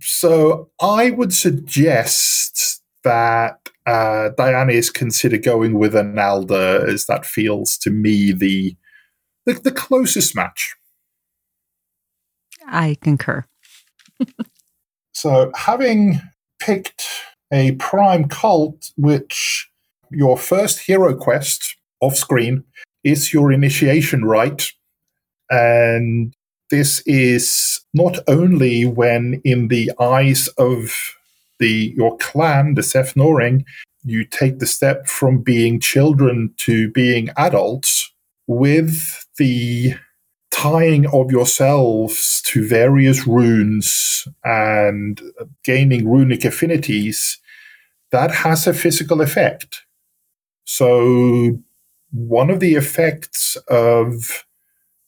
so 0.00 0.70
I 0.80 1.10
would 1.10 1.34
suggest 1.34 2.80
that 3.02 3.58
uh, 3.86 4.30
is 4.70 4.90
consider 4.90 5.36
going 5.36 5.80
with 5.80 5.94
Ernalda, 5.94 6.88
as 6.88 7.06
that 7.06 7.26
feels 7.26 7.76
to 7.78 7.90
me 7.90 8.30
the, 8.30 8.76
the, 9.46 9.54
the 9.54 9.72
closest 9.72 10.36
match. 10.36 10.76
I 12.68 12.98
concur. 13.02 13.46
so, 15.12 15.50
having 15.56 16.20
picked 16.60 17.02
a 17.52 17.72
prime 17.72 18.28
cult, 18.28 18.92
which 18.96 19.68
your 20.12 20.38
first 20.38 20.78
hero 20.86 21.16
quest 21.16 21.75
off 22.00 22.16
screen 22.16 22.64
is 23.04 23.32
your 23.32 23.52
initiation 23.52 24.24
rite. 24.24 24.72
And 25.50 26.34
this 26.70 27.02
is 27.06 27.80
not 27.94 28.18
only 28.26 28.84
when, 28.84 29.40
in 29.44 29.68
the 29.68 29.92
eyes 30.00 30.48
of 30.58 30.92
the 31.58 31.94
your 31.96 32.16
clan, 32.18 32.74
the 32.74 32.82
Seth 32.82 33.14
Noring, 33.14 33.64
you 34.04 34.24
take 34.24 34.58
the 34.58 34.66
step 34.66 35.06
from 35.06 35.38
being 35.38 35.80
children 35.80 36.52
to 36.58 36.90
being 36.90 37.30
adults 37.36 38.12
with 38.46 39.26
the 39.38 39.94
tying 40.52 41.06
of 41.12 41.30
yourselves 41.30 42.40
to 42.42 42.66
various 42.66 43.26
runes 43.26 44.26
and 44.44 45.20
gaining 45.64 46.08
runic 46.08 46.44
affinities, 46.44 47.38
that 48.10 48.30
has 48.30 48.66
a 48.66 48.72
physical 48.72 49.20
effect. 49.20 49.82
So, 50.64 51.58
one 52.16 52.50
of 52.50 52.60
the 52.60 52.74
effects 52.74 53.56
of 53.68 54.44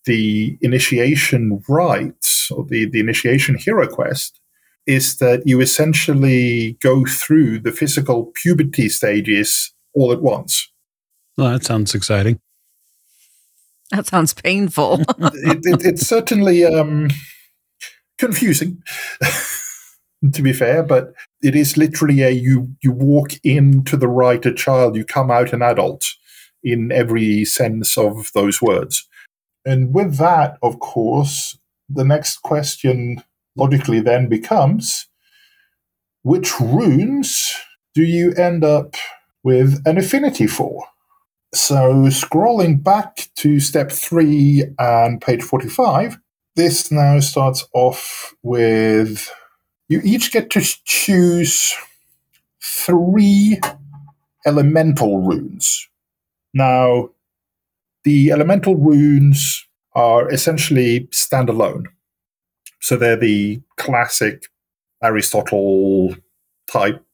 the 0.05 0.59
initiation 0.61 1.63
rites 1.69 2.51
or 2.51 2.65
the, 2.65 2.87
the 2.87 3.01
initiation 3.01 3.57
hero 3.57 3.89
quest 3.89 4.39
is 4.87 5.19
that 5.19 5.47
you 5.47 5.61
essentially 5.61 6.79
go 6.81 7.05
through 7.05 7.59
the 7.59 7.73
physical 7.73 8.33
puberty 8.35 8.89
stages 8.89 9.73
all 9.95 10.13
at 10.13 10.23
once. 10.23 10.71
Well, 11.37 11.51
that 11.51 11.65
sounds 11.65 11.95
exciting. 11.95 12.41
That 13.91 14.07
sounds 14.07 14.35
painful. 14.35 15.01
it, 15.19 15.61
it, 15.65 15.85
it's 15.85 16.07
certainly 16.07 16.65
um, 16.65 17.09
confusing. 18.19 18.83
to 20.33 20.43
be 20.43 20.53
fair, 20.53 20.83
but 20.83 21.15
it 21.43 21.55
is 21.55 21.77
literally 21.77 22.23
a 22.23 22.31
you 22.31 22.75
you 22.83 22.93
walk 22.93 23.33
into 23.45 23.97
the 23.97 24.09
right 24.09 24.45
a 24.45 24.53
child, 24.53 24.97
you 24.97 25.05
come 25.05 25.31
out 25.31 25.53
an 25.53 25.63
adult 25.63 26.05
in 26.63 26.93
every 26.93 27.45
sense 27.45 27.97
of 27.97 28.31
those 28.35 28.61
words. 28.61 29.09
And 29.65 29.95
with 29.95 30.17
that, 30.17 30.59
of 30.63 30.81
course, 30.81 31.59
the 31.89 32.05
next 32.05 32.43
question 32.43 33.23
logically 33.57 34.01
then 34.01 34.29
becomes 34.29 35.07
which 36.23 36.59
runes 36.61 37.55
do 37.95 38.03
you 38.03 38.33
end 38.35 38.65
up 38.65 38.95
with 39.43 39.83
an 39.87 39.99
affinity 39.99 40.47
for? 40.47 40.85
So, 41.55 41.95
scrolling 42.09 42.83
back 42.83 43.29
to 43.37 43.59
step 43.61 43.91
three 43.91 44.65
and 44.79 45.21
page 45.21 45.43
45, 45.43 46.19
this 46.57 46.93
now 46.93 47.21
starts 47.21 47.67
off 47.73 48.35
with 48.43 49.31
you 49.89 50.03
each 50.05 50.33
get 50.33 50.51
to 50.51 50.61
choose 50.85 51.75
three 52.63 53.59
elemental 54.45 55.23
runes. 55.23 55.89
Now, 56.55 57.11
the 58.05 58.31
elemental 58.31 58.77
runes 58.77 59.66
are 59.95 60.31
essentially 60.31 61.09
standalone. 61.11 61.87
So 62.81 62.97
they're 62.97 63.16
the 63.16 63.61
classic 63.77 64.47
Aristotle 65.03 66.15
type 66.70 67.05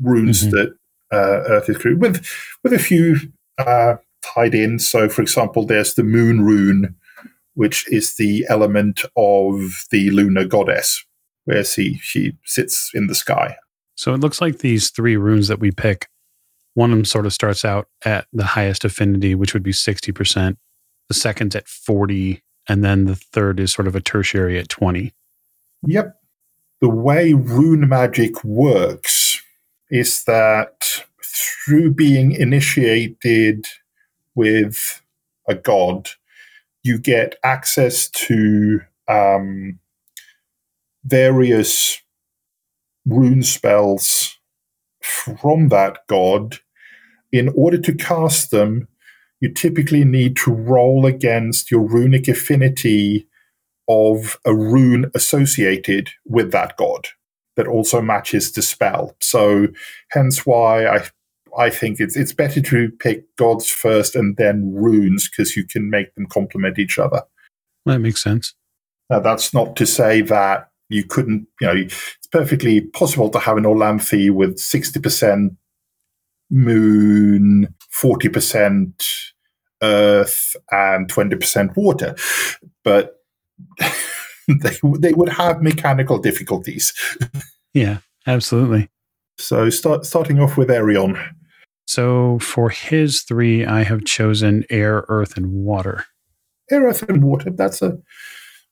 runes 0.00 0.42
mm-hmm. 0.42 0.50
that 0.50 0.74
uh, 1.12 1.42
Earth 1.48 1.68
is 1.68 1.78
created 1.78 2.00
with, 2.00 2.26
with 2.62 2.72
a 2.72 2.78
few 2.78 3.16
uh, 3.58 3.96
tied 4.22 4.54
in. 4.54 4.78
So, 4.78 5.08
for 5.08 5.22
example, 5.22 5.66
there's 5.66 5.94
the 5.94 6.04
moon 6.04 6.42
rune, 6.42 6.94
which 7.54 7.90
is 7.92 8.16
the 8.16 8.46
element 8.48 9.02
of 9.16 9.84
the 9.90 10.10
lunar 10.10 10.44
goddess, 10.44 11.04
where 11.44 11.64
she, 11.64 11.98
she 12.02 12.36
sits 12.44 12.90
in 12.94 13.06
the 13.06 13.14
sky. 13.14 13.56
So 13.96 14.14
it 14.14 14.20
looks 14.20 14.40
like 14.40 14.58
these 14.58 14.90
three 14.90 15.16
runes 15.16 15.48
that 15.48 15.60
we 15.60 15.70
pick, 15.70 16.08
one 16.74 16.92
of 16.92 16.98
them 16.98 17.04
sort 17.04 17.26
of 17.26 17.32
starts 17.32 17.64
out 17.64 17.88
at 18.04 18.26
the 18.32 18.44
highest 18.44 18.84
affinity, 18.84 19.34
which 19.34 19.54
would 19.54 19.62
be 19.62 19.72
60%. 19.72 20.56
The 21.08 21.14
second's 21.14 21.56
at 21.56 21.68
40, 21.68 22.42
and 22.68 22.84
then 22.84 23.06
the 23.06 23.16
third 23.16 23.58
is 23.58 23.72
sort 23.72 23.88
of 23.88 23.96
a 23.96 24.00
tertiary 24.00 24.58
at 24.58 24.68
20. 24.68 25.12
Yep. 25.86 26.16
The 26.80 26.88
way 26.88 27.34
rune 27.34 27.88
magic 27.88 28.44
works 28.44 29.42
is 29.90 30.24
that 30.24 31.04
through 31.24 31.92
being 31.92 32.32
initiated 32.32 33.66
with 34.34 35.02
a 35.48 35.54
god, 35.54 36.10
you 36.82 36.98
get 36.98 37.34
access 37.42 38.08
to 38.08 38.80
um, 39.08 39.78
various 41.04 42.00
rune 43.04 43.42
spells 43.42 44.38
from 45.10 45.68
that 45.68 45.98
god. 46.08 46.58
In 47.32 47.48
order 47.54 47.78
to 47.78 47.94
cast 47.94 48.50
them, 48.50 48.88
you 49.40 49.52
typically 49.52 50.04
need 50.04 50.36
to 50.36 50.52
roll 50.52 51.06
against 51.06 51.70
your 51.70 51.82
runic 51.82 52.28
affinity 52.28 53.26
of 53.88 54.38
a 54.44 54.54
rune 54.54 55.10
associated 55.14 56.10
with 56.26 56.52
that 56.52 56.76
god 56.76 57.08
that 57.56 57.66
also 57.66 58.00
matches 58.00 58.52
the 58.52 58.62
spell. 58.62 59.16
So 59.20 59.68
hence 60.10 60.46
why 60.46 60.86
I 60.86 61.08
I 61.58 61.70
think 61.70 61.98
it's 62.00 62.16
it's 62.16 62.32
better 62.32 62.60
to 62.60 62.90
pick 63.00 63.24
gods 63.36 63.68
first 63.68 64.14
and 64.14 64.36
then 64.36 64.72
runes 64.72 65.28
because 65.28 65.56
you 65.56 65.66
can 65.66 65.90
make 65.90 66.14
them 66.14 66.26
complement 66.26 66.78
each 66.78 66.98
other. 66.98 67.22
That 67.86 67.98
makes 67.98 68.22
sense. 68.22 68.54
Now 69.08 69.20
that's 69.20 69.52
not 69.52 69.74
to 69.76 69.86
say 69.86 70.20
that 70.22 70.70
you 70.88 71.04
couldn't, 71.04 71.46
you 71.60 71.66
know, 71.66 71.86
perfectly 72.32 72.80
possible 72.80 73.28
to 73.30 73.38
have 73.38 73.56
an 73.56 73.64
Orlanthi 73.64 74.30
with 74.30 74.56
60% 74.58 75.56
moon, 76.50 77.74
40% 78.02 79.32
earth, 79.82 80.56
and 80.70 81.10
20% 81.10 81.76
water. 81.76 82.14
But 82.84 83.16
they, 83.78 84.76
they 84.98 85.12
would 85.12 85.30
have 85.30 85.62
mechanical 85.62 86.18
difficulties. 86.18 86.92
Yeah, 87.72 87.98
absolutely. 88.26 88.88
So 89.38 89.70
start 89.70 90.04
starting 90.04 90.40
off 90.40 90.56
with 90.56 90.70
Arion. 90.70 91.16
So 91.86 92.38
for 92.40 92.70
his 92.70 93.22
three, 93.22 93.64
I 93.64 93.82
have 93.82 94.04
chosen 94.04 94.64
air, 94.70 95.04
earth, 95.08 95.36
and 95.36 95.52
water. 95.52 96.04
Air, 96.70 96.82
earth, 96.82 97.02
and 97.08 97.24
water. 97.24 97.50
That's 97.50 97.82
a 97.82 97.98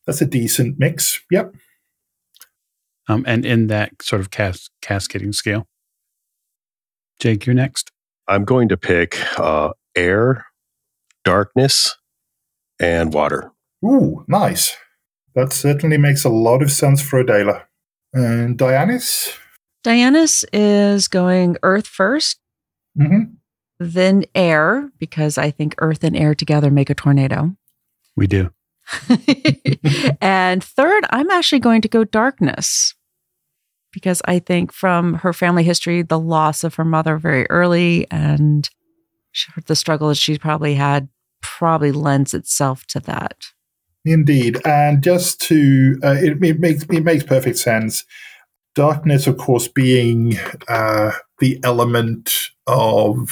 that's 0.06 0.20
a 0.20 0.26
decent 0.26 0.78
mix. 0.78 1.20
Yep. 1.30 1.54
Um, 3.08 3.24
and 3.26 3.44
in 3.46 3.68
that 3.68 4.02
sort 4.02 4.20
of 4.20 4.30
cas- 4.30 4.68
cascading 4.82 5.32
scale. 5.32 5.66
Jake, 7.18 7.46
you're 7.46 7.54
next. 7.54 7.90
I'm 8.28 8.44
going 8.44 8.68
to 8.68 8.76
pick 8.76 9.18
uh, 9.38 9.70
air, 9.96 10.46
darkness, 11.24 11.96
and 12.78 13.12
water. 13.12 13.50
Ooh, 13.84 14.24
nice. 14.28 14.76
That 15.34 15.52
certainly 15.52 15.96
makes 15.96 16.24
a 16.24 16.28
lot 16.28 16.62
of 16.62 16.70
sense 16.70 17.00
for 17.00 17.24
Odayla. 17.24 17.64
And 18.12 18.58
Dianis? 18.58 19.36
Dianis 19.84 20.44
is 20.52 21.08
going 21.08 21.56
earth 21.62 21.86
1st 21.86 22.36
mm-hmm. 22.98 23.22
then 23.78 24.24
air, 24.34 24.90
because 24.98 25.38
I 25.38 25.50
think 25.50 25.74
earth 25.78 26.04
and 26.04 26.16
air 26.16 26.34
together 26.34 26.70
make 26.70 26.90
a 26.90 26.94
tornado. 26.94 27.56
We 28.16 28.26
do. 28.26 28.50
and 30.20 30.62
third, 30.64 31.04
I'm 31.10 31.30
actually 31.30 31.60
going 31.60 31.82
to 31.82 31.88
go 31.88 32.04
darkness 32.04 32.94
because 33.92 34.22
I 34.24 34.38
think 34.38 34.72
from 34.72 35.14
her 35.14 35.32
family 35.32 35.64
history, 35.64 36.02
the 36.02 36.18
loss 36.18 36.64
of 36.64 36.74
her 36.76 36.84
mother 36.84 37.16
very 37.18 37.46
early 37.50 38.06
and 38.10 38.68
the 39.66 39.76
struggle 39.76 40.08
that 40.08 40.16
she 40.16 40.38
probably 40.38 40.74
had 40.74 41.08
probably 41.40 41.92
lends 41.92 42.34
itself 42.34 42.86
to 42.86 43.00
that. 43.00 43.46
Indeed, 44.04 44.60
and 44.64 45.02
just 45.02 45.40
to 45.42 45.98
uh, 46.02 46.16
it, 46.18 46.42
it, 46.42 46.60
makes 46.60 46.84
it 46.84 47.04
makes 47.04 47.24
perfect 47.24 47.58
sense. 47.58 48.04
Darkness, 48.74 49.26
of 49.26 49.36
course, 49.38 49.68
being 49.68 50.38
uh, 50.68 51.12
the 51.40 51.60
element 51.64 52.30
of 52.66 53.28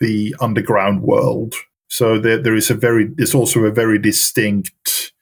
the 0.00 0.34
underground 0.40 1.02
world, 1.02 1.54
so 1.88 2.18
there 2.18 2.38
there 2.38 2.56
is 2.56 2.70
a 2.70 2.74
very 2.74 3.08
there's 3.16 3.34
also 3.34 3.60
a 3.60 3.70
very 3.70 3.98
distinct 3.98 5.12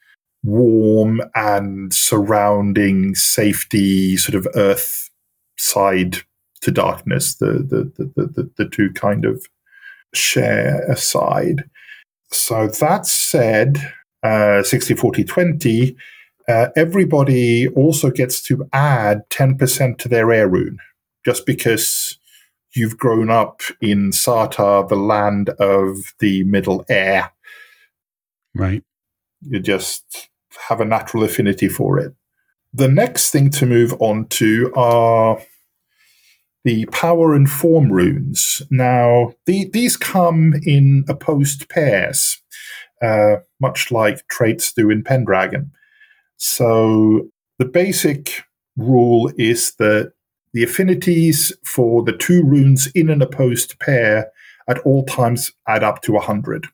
warm 0.45 1.21
and 1.33 1.93
surrounding 1.93 3.15
safety 3.15 4.15
sort 4.15 4.35
of 4.35 4.47
earth 4.55 5.09
side 5.57 6.17
to 6.61 6.71
darkness. 6.71 7.35
The 7.35 7.53
the 7.53 7.91
the 8.15 8.27
the, 8.27 8.51
the 8.57 8.69
two 8.69 8.91
kind 8.93 9.25
of 9.25 9.45
share 10.13 10.89
a 10.89 10.95
side. 10.95 11.69
So 12.31 12.67
that 12.67 13.05
said, 13.05 13.77
uh, 14.23 14.63
60, 14.63 14.95
40, 14.95 15.23
20, 15.23 15.95
uh, 16.47 16.67
everybody 16.75 17.67
also 17.69 18.09
gets 18.09 18.41
to 18.43 18.67
add 18.73 19.21
10% 19.29 19.97
to 19.99 20.09
their 20.09 20.31
air 20.31 20.47
rune 20.47 20.79
just 21.23 21.45
because 21.45 22.17
you've 22.75 22.97
grown 22.97 23.29
up 23.29 23.61
in 23.81 24.11
Sartar, 24.11 24.87
the 24.87 24.95
land 24.95 25.49
of 25.59 26.13
the 26.19 26.43
middle 26.43 26.85
air. 26.89 27.31
Right. 28.53 28.83
You 29.41 29.59
just 29.59 30.29
have 30.69 30.81
a 30.81 30.85
natural 30.85 31.23
affinity 31.23 31.69
for 31.69 31.99
it. 31.99 32.13
The 32.73 32.87
next 32.87 33.31
thing 33.31 33.49
to 33.51 33.65
move 33.65 33.93
on 33.99 34.27
to 34.29 34.73
are 34.75 35.39
the 36.65 36.85
power 36.87 37.33
and 37.33 37.49
form 37.49 37.91
runes. 37.91 38.61
Now, 38.69 39.33
the, 39.45 39.69
these 39.71 39.95
come 39.95 40.55
in 40.63 41.05
opposed 41.07 41.69
pairs, 41.69 42.41
uh, 43.01 43.37
much 43.61 43.91
like 43.91 44.27
traits 44.27 44.73
do 44.73 44.89
in 44.89 45.03
Pendragon. 45.03 45.71
So, 46.37 47.29
the 47.59 47.65
basic 47.65 48.43
rule 48.75 49.31
is 49.37 49.75
that 49.75 50.11
the 50.53 50.63
affinities 50.63 51.53
for 51.63 52.03
the 52.03 52.13
two 52.13 52.43
runes 52.43 52.87
in 52.87 53.09
an 53.09 53.21
opposed 53.21 53.79
pair 53.79 54.31
at 54.67 54.79
all 54.79 55.05
times 55.05 55.51
add 55.67 55.83
up 55.83 56.01
to 56.01 56.13
100. 56.13 56.67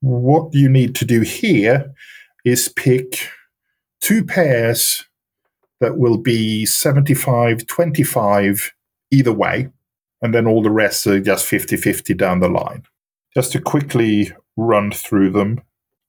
What 0.00 0.54
you 0.54 0.68
need 0.68 0.94
to 0.96 1.04
do 1.04 1.22
here 1.22 1.92
is 2.44 2.68
pick 2.68 3.28
two 4.00 4.24
pairs 4.24 5.04
that 5.80 5.96
will 5.96 6.18
be 6.18 6.66
75 6.66 7.66
25 7.66 8.72
either 9.10 9.32
way, 9.32 9.68
and 10.22 10.34
then 10.34 10.46
all 10.46 10.62
the 10.62 10.70
rest 10.70 11.06
are 11.06 11.20
just 11.20 11.46
50 11.46 11.76
50 11.76 12.14
down 12.14 12.40
the 12.40 12.48
line. 12.48 12.84
Just 13.34 13.52
to 13.52 13.60
quickly 13.60 14.32
run 14.56 14.90
through 14.90 15.30
them, 15.30 15.60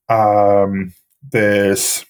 um, 0.09 0.93
there's 1.31 2.05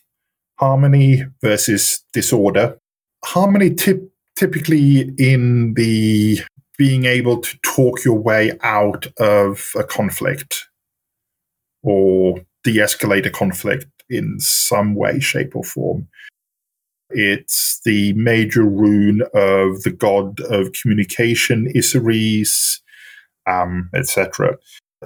harmony 0.58 1.26
versus 1.42 2.04
disorder. 2.14 2.78
Harmony 3.26 3.74
tip, 3.74 4.12
typically 4.38 5.12
in 5.18 5.74
the 5.76 6.40
being 6.78 7.06
able 7.06 7.40
to 7.42 7.58
talk 7.64 8.04
your 8.04 8.18
way 8.18 8.58
out 8.64 9.06
of 9.20 9.72
a 9.76 9.84
conflict 9.84 10.68
or 11.84 12.40
de 12.64 12.78
escalate 12.78 13.26
a 13.26 13.30
conflict 13.30 13.86
in 14.12 14.40
some 14.40 14.96
way, 14.96 15.20
shape, 15.20 15.56
or 15.56 15.64
form. 15.64 16.08
It's 17.10 17.80
the 17.84 18.14
major 18.14 18.64
rune 18.64 19.22
of 19.34 19.84
the 19.84 19.94
god 19.98 20.40
of 20.42 20.74
communication, 20.74 21.72
Issaries, 21.76 22.82
um, 23.48 23.90
etc. 23.94 24.58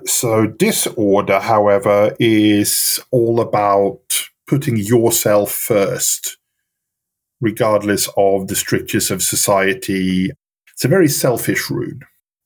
So, 0.06 0.48
disorder, 0.48 1.40
however, 1.40 2.15
is 2.19 2.99
all 3.11 3.40
about 3.40 4.02
putting 4.48 4.77
yourself 4.77 5.52
first, 5.52 6.38
regardless 7.41 8.10
of 8.18 8.48
the 8.48 8.56
strictures 8.56 9.10
of 9.10 9.23
society. 9.23 10.32
It's 10.73 10.86
a 10.86 10.90
very 10.90 11.07
selfish 11.07 11.69
rune. 11.69 12.02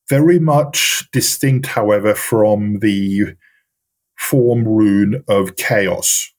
Very 0.09 0.39
much 0.39 1.07
distinct, 1.11 1.67
however, 1.67 2.15
from 2.15 2.79
the 2.79 3.35
form 4.17 4.67
rune 4.67 5.23
of 5.27 5.55
chaos, 5.55 6.31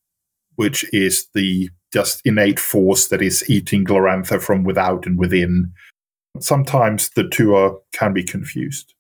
which 0.61 0.85
is 0.93 1.27
the 1.33 1.71
just 1.91 2.21
innate 2.27 2.61
force 2.61 3.09
that 3.09 3.23
is 3.23 3.49
eating 3.49 3.83
Glorantha 3.83 4.39
from 4.43 4.63
without 4.63 5.07
and 5.07 5.19
within. 5.19 5.73
Sometimes 6.39 7.09
the 7.17 7.27
two 7.27 7.55
are 7.55 7.79
can 7.95 8.13
be 8.13 8.23
confused. 8.23 8.93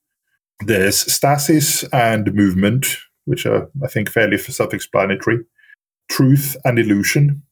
There's 0.64 0.96
stasis 1.12 1.84
and 1.92 2.32
movement, 2.32 2.96
which 3.26 3.44
are, 3.44 3.68
I 3.84 3.88
think, 3.88 4.08
fairly 4.08 4.38
self-explanatory. 4.38 5.40
Truth 6.10 6.56
and 6.64 6.78
illusion. 6.78 7.42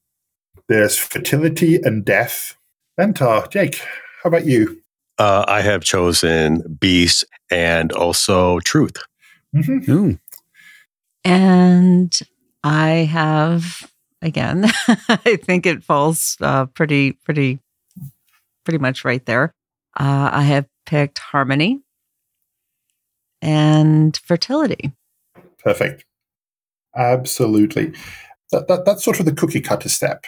There's 0.71 0.97
fertility 0.97 1.77
and 1.77 2.03
death. 2.03 2.57
Ventar, 2.99 3.51
Jake, 3.51 3.77
how 4.23 4.29
about 4.29 4.47
you? 4.47 4.81
Uh, 5.19 5.45
I 5.47 5.61
have 5.61 5.85
chosen 5.85 6.79
beast 6.81 7.27
and 7.51 7.93
also 7.93 8.61
truth. 8.61 8.97
Mm-hmm. 9.55 10.13
And 11.25 12.19
I 12.65 12.91
have 12.91 13.91
again. 14.23 14.67
I 15.09 15.37
think 15.37 15.67
it 15.67 15.85
falls 15.85 16.37
uh, 16.41 16.67
pretty, 16.67 17.13
pretty, 17.13 17.59
pretty 18.65 18.79
much 18.79 19.05
right 19.05 19.25
there. 19.27 19.53
Uh, 19.99 20.31
I 20.33 20.43
have 20.43 20.67
picked 20.87 21.19
harmony 21.19 21.81
and 23.43 24.17
fertility. 24.25 24.93
Perfect. 25.63 26.05
Absolutely. 26.97 27.93
That, 28.51 28.69
that, 28.69 28.85
that's 28.85 29.05
sort 29.05 29.21
of 29.21 29.27
the 29.27 29.33
cookie 29.33 29.61
cutter 29.61 29.89
step. 29.89 30.25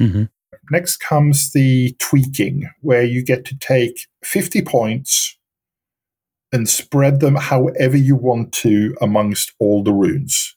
Mm-hmm. 0.00 0.24
Next 0.70 0.98
comes 0.98 1.52
the 1.52 1.94
tweaking, 1.98 2.68
where 2.80 3.04
you 3.04 3.24
get 3.24 3.44
to 3.46 3.58
take 3.58 4.06
50 4.24 4.62
points 4.62 5.36
and 6.52 6.68
spread 6.68 7.20
them 7.20 7.36
however 7.36 7.96
you 7.96 8.16
want 8.16 8.52
to 8.52 8.96
amongst 9.00 9.52
all 9.58 9.82
the 9.82 9.92
runes, 9.92 10.55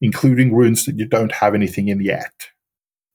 including 0.00 0.54
runes 0.54 0.84
that 0.84 0.98
you 0.98 1.06
don't 1.06 1.32
have 1.32 1.54
anything 1.54 1.88
in 1.88 2.00
yet. 2.00 2.32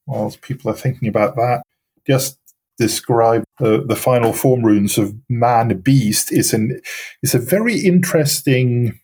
Whilst 0.06 0.42
people 0.42 0.70
are 0.72 0.76
thinking 0.76 1.08
about 1.08 1.36
that, 1.36 1.64
just 2.06 2.38
describe 2.78 3.44
the, 3.60 3.84
the 3.88 3.96
final 3.96 4.34
form 4.34 4.64
runes 4.64 4.98
of 4.98 5.16
man 5.30 5.80
beast 5.80 6.32
is 6.32 6.54
an 6.54 6.82
is 7.24 7.34
a 7.34 7.40
very 7.40 7.80
interesting 7.80 9.00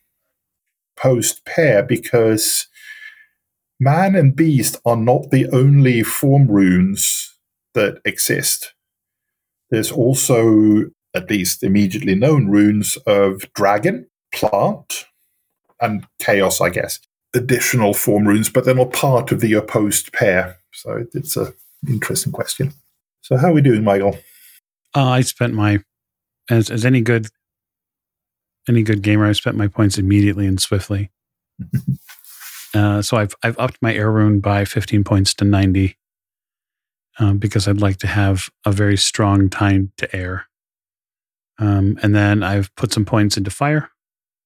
post 0.98 1.46
pair 1.46 1.82
because 1.82 2.68
man 3.80 4.16
and 4.16 4.36
beast 4.36 4.78
are 4.86 4.98
not 4.98 5.32
the 5.32 5.48
only 5.52 6.04
form 6.04 6.48
runes 6.48 7.36
that 7.74 8.00
exist. 8.06 8.74
There's 9.70 9.92
also 9.92 10.86
at 11.16 11.30
least 11.30 11.64
immediately 11.64 12.16
known 12.16 12.48
runes 12.48 12.98
of 13.08 13.52
dragon, 13.54 14.08
plant, 14.34 15.06
and 15.80 16.06
chaos, 16.20 16.62
I 16.62 16.70
guess. 16.70 17.00
Additional 17.34 17.94
form 17.94 18.28
runes, 18.28 18.50
but 18.50 18.66
they're 18.66 18.76
not 18.76 18.94
part 18.94 19.32
of 19.32 19.40
the 19.40 19.54
opposed 19.54 20.12
pair. 20.12 20.58
So 20.74 21.06
it's 21.14 21.38
a 21.38 21.54
interesting 21.88 22.32
question. 22.32 22.74
So 23.22 23.38
how 23.38 23.50
are 23.50 23.54
we 23.54 23.62
doing, 23.62 23.84
Michael? 23.84 24.18
Uh, 24.96 25.08
I 25.10 25.22
spent 25.22 25.54
my 25.54 25.84
as 26.50 26.70
as 26.70 26.86
any 26.86 27.02
good 27.02 27.28
any 28.68 28.84
good 28.84 29.02
gamer, 29.02 29.26
I 29.26 29.32
spent 29.32 29.58
my 29.58 29.68
points 29.68 29.98
immediately 29.98 30.46
and 30.46 30.62
swiftly. 30.62 31.10
uh, 32.74 33.02
so 33.02 33.18
I've 33.18 33.36
I've 33.44 33.58
upped 33.58 33.78
my 33.82 33.94
air 33.94 34.12
rune 34.12 34.40
by 34.40 34.66
15 34.66 35.04
points 35.04 35.34
to 35.36 35.46
90 35.46 35.98
um, 37.20 37.38
because 37.38 37.68
I'd 37.68 37.82
like 37.82 37.98
to 37.98 38.08
have 38.08 38.50
a 38.66 38.72
very 38.72 38.98
strong 38.98 39.50
time 39.50 39.92
to 39.98 40.16
air. 40.16 40.46
Um, 41.60 42.00
and 42.02 42.16
then 42.16 42.44
I've 42.44 42.74
put 42.76 42.92
some 42.92 43.06
points 43.06 43.38
into 43.38 43.52
fire. 43.52 43.90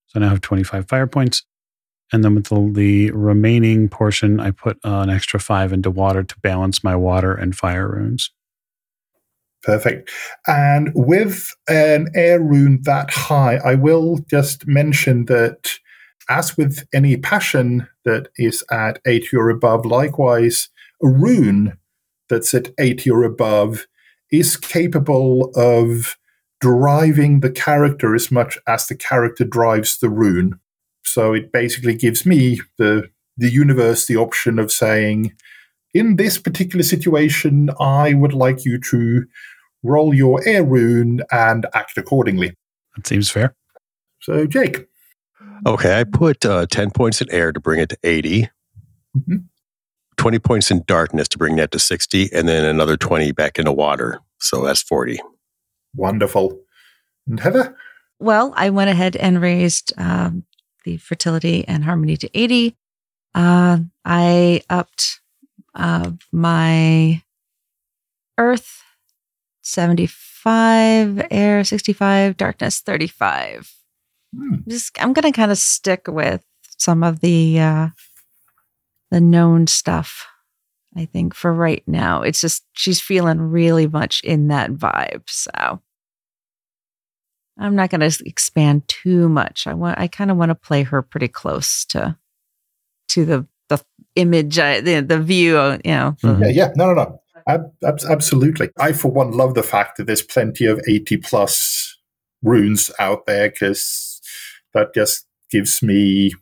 So 0.08 0.20
now 0.20 0.28
I 0.28 0.30
have 0.30 0.42
25 0.42 0.88
fire 0.88 1.08
points. 1.08 1.44
And 2.12 2.24
then 2.24 2.36
with 2.36 2.46
the, 2.46 2.70
the 2.72 3.12
remaining 3.12 3.90
portion, 3.90 4.40
I 4.40 4.52
put 4.52 4.78
uh, 4.86 5.00
an 5.00 5.10
extra 5.10 5.40
five 5.40 5.74
into 5.74 5.90
water 5.90 6.24
to 6.24 6.40
balance 6.40 6.84
my 6.84 6.96
water 6.96 7.34
and 7.34 7.56
fire 7.56 7.90
runes. 7.90 8.32
Perfect. 9.64 10.12
And 10.46 10.92
with 10.94 11.50
an 11.68 12.10
air 12.14 12.40
rune 12.40 12.82
that 12.84 13.10
high, 13.10 13.56
I 13.58 13.74
will 13.74 14.20
just 14.30 14.68
mention 14.68 15.26
that, 15.26 15.72
as 16.30 16.56
with 16.56 16.88
any 16.94 17.18
passion 17.18 17.88
that 18.04 18.28
is 18.38 18.64
at 18.70 19.00
80 19.08 19.36
or 19.38 19.50
above, 19.50 19.86
likewise, 19.86 20.70
a 21.02 21.08
rune 21.08 21.78
that's 22.30 22.54
at 22.54 22.70
80 22.78 23.10
or 23.10 23.24
above 23.24 23.88
is 24.32 24.56
capable 24.56 25.52
of 25.56 26.16
driving 26.62 27.40
the 27.40 27.52
character 27.52 28.16
as 28.16 28.32
much 28.32 28.58
as 28.68 28.88
the 28.88 28.96
character 28.96 29.46
drives 29.46 29.98
the 29.98 30.10
rune. 30.10 30.60
So 31.06 31.34
it 31.34 31.52
basically 31.52 31.96
gives 31.96 32.26
me, 32.26 32.62
the, 32.78 33.10
the 33.38 33.50
universe, 33.50 34.06
the 34.06 34.18
option 34.18 34.60
of 34.60 34.72
saying, 34.72 35.34
in 35.94 36.18
this 36.18 36.38
particular 36.38 36.84
situation, 36.84 37.70
I 37.80 38.14
would 38.14 38.34
like 38.34 38.66
you 38.66 38.80
to 38.92 39.26
roll 39.84 40.14
your 40.14 40.46
air 40.46 40.64
rune 40.64 41.22
and 41.32 41.66
act 41.74 41.98
accordingly. 41.98 42.54
That 42.96 43.08
seems 43.08 43.30
fair. 43.30 43.56
So, 44.22 44.46
Jake. 44.46 44.88
Okay, 45.66 46.00
I 46.00 46.04
put 46.04 46.46
uh, 46.46 46.66
10 46.70 46.92
points 46.92 47.22
in 47.22 47.32
air 47.32 47.52
to 47.52 47.60
bring 47.60 47.80
it 47.80 47.90
to 47.90 47.98
80, 48.04 48.50
mm-hmm. 49.18 49.36
20 50.18 50.40
points 50.40 50.72
in 50.72 50.84
darkness 50.86 51.28
to 51.30 51.38
bring 51.38 51.56
that 51.58 51.72
to 51.72 51.80
60, 51.80 52.30
and 52.34 52.48
then 52.48 52.66
another 52.66 52.98
20 52.98 53.32
back 53.32 53.58
into 53.58 53.72
water. 53.72 54.20
So 54.40 54.66
that's 54.66 54.82
40. 54.82 55.20
Wonderful. 55.96 56.60
And 57.28 57.40
Heather? 57.40 57.78
Well, 58.20 58.54
I 58.56 58.70
went 58.70 58.90
ahead 58.90 59.16
and 59.16 59.42
raised 59.42 59.94
um, 59.98 60.44
the 60.86 60.98
fertility 60.98 61.68
and 61.68 61.84
harmony 61.84 62.16
to 62.18 62.30
80. 62.34 62.76
Uh, 63.34 63.80
I 64.06 64.62
upped 64.70 65.20
uh, 65.74 66.12
my 66.32 67.22
earth 68.38 68.82
75, 69.62 71.28
air 71.32 71.64
65, 71.64 72.38
darkness 72.38 72.80
35. 72.80 73.74
Hmm. 74.36 74.56
Just 74.68 75.02
I'm 75.02 75.14
going 75.14 75.32
to 75.32 75.36
kind 75.36 75.52
of 75.52 75.58
stick 75.58 76.08
with 76.08 76.44
some 76.78 77.04
of 77.04 77.22
the 77.22 77.60
uh 77.60 77.88
the 79.12 79.22
known 79.22 79.68
stuff. 79.68 80.28
I 80.96 81.06
think 81.06 81.34
for 81.34 81.54
right 81.54 81.84
now, 81.88 82.22
it's 82.22 82.42
just 82.42 82.64
she's 82.74 83.02
feeling 83.02 83.40
really 83.40 83.88
much 83.88 84.22
in 84.24 84.48
that 84.48 84.72
vibe. 84.72 85.24
So 85.28 85.82
I'm 87.58 87.76
not 87.76 87.90
going 87.90 88.10
to 88.10 88.24
expand 88.26 88.88
too 88.88 89.30
much. 89.30 89.68
I 89.68 89.74
want 89.74 90.00
I 90.00 90.08
kind 90.08 90.32
of 90.32 90.38
want 90.38 90.50
to 90.50 90.56
play 90.56 90.84
her 90.84 91.02
pretty 91.02 91.28
close 91.28 91.86
to 91.86 92.18
to 93.10 93.26
the 93.26 93.48
the 93.70 93.82
image, 94.16 94.60
uh, 94.60 94.82
the 94.82 95.02
the 95.02 95.20
view. 95.20 95.58
Uh, 95.58 95.78
you 95.84 95.92
know. 95.92 96.16
Mm-hmm. 96.24 96.44
Yeah, 96.44 96.50
yeah, 96.50 96.70
no, 96.76 96.88
no, 96.88 96.94
no. 96.94 97.22
Ab- 97.48 97.72
absolutely. 98.10 98.70
I, 98.80 98.92
for 98.94 99.12
one, 99.12 99.32
love 99.32 99.54
the 99.54 99.64
fact 99.64 99.98
that 99.98 100.08
there's 100.08 100.24
plenty 100.24 100.66
of 100.66 100.82
80 100.88 101.18
plus 101.18 101.96
runes 102.42 102.90
out 103.00 103.26
there 103.28 103.50
because 103.50 104.20
that 104.74 104.94
just 104.96 105.28
gives 105.52 105.84
me 105.84 106.34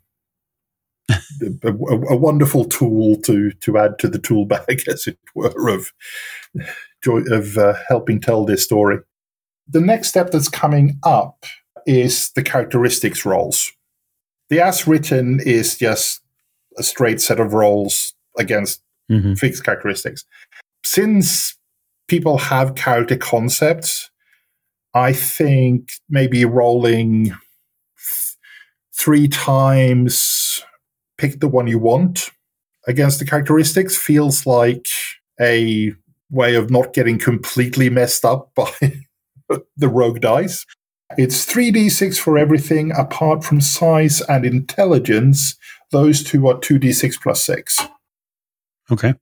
a, 1.10 1.68
a, 1.68 2.14
a, 2.14 2.16
wonderful 2.16 2.66
tool 2.66 3.18
to 3.22 3.52
to 3.52 3.78
add 3.78 4.00
to 4.00 4.08
the 4.08 4.20
tool 4.20 4.46
bag, 4.46 4.84
as 4.88 5.08
it 5.08 5.20
were, 5.36 5.70
of 5.70 5.92
joy 7.04 7.22
of 7.32 7.58
uh, 7.58 7.74
helping 7.88 8.22
tell 8.22 8.46
this 8.46 8.64
story. 8.64 9.00
The 9.68 9.82
next 9.82 10.10
step 10.10 10.32
that's 10.32 10.50
coming 10.50 11.00
up 11.04 11.46
is 11.86 12.32
the 12.32 12.44
characteristics 12.44 13.26
rolls. 13.26 13.72
The 14.50 14.62
as 14.62 14.88
written 14.88 15.40
is 15.40 15.78
just 15.78 16.22
a 16.78 16.84
straight 16.84 17.22
set 17.22 17.40
of 17.40 17.54
rolls 17.54 18.14
against 18.38 18.82
mm-hmm. 19.10 19.34
fixed 19.36 19.64
characteristics 19.64 20.26
since 20.84 21.58
people 22.08 22.38
have 22.38 22.76
character 22.76 23.18
concepts, 23.18 24.12
I 24.94 25.14
think 25.14 25.90
maybe 26.10 26.46
rolling 26.46 27.26
th- 27.26 27.38
three 28.96 29.28
times, 29.28 30.64
pick 31.18 31.40
the 31.40 31.48
one 31.48 31.68
you 31.68 31.80
want 31.80 32.30
against 32.88 33.20
the 33.20 33.26
characteristics 33.26 33.98
feels 33.98 34.46
like 34.46 34.88
a 35.40 35.94
way 36.30 36.56
of 36.56 36.70
not 36.70 36.94
getting 36.94 37.18
completely 37.18 37.90
messed 37.90 38.26
up 38.26 38.52
by 38.56 38.70
the 39.78 39.88
rogue 39.90 40.22
dice. 40.22 40.66
It's 41.18 41.46
3d6 41.46 42.20
for 42.20 42.38
everything 42.38 42.92
apart 42.92 43.44
from 43.44 43.62
size 43.62 44.22
and 44.22 44.46
intelligence. 44.46 45.56
Those 45.92 46.24
two 46.24 46.48
are 46.48 46.56
2d6 46.56 47.22
plus 47.22 47.44
6. 47.44 47.80
Okay. 48.92 49.14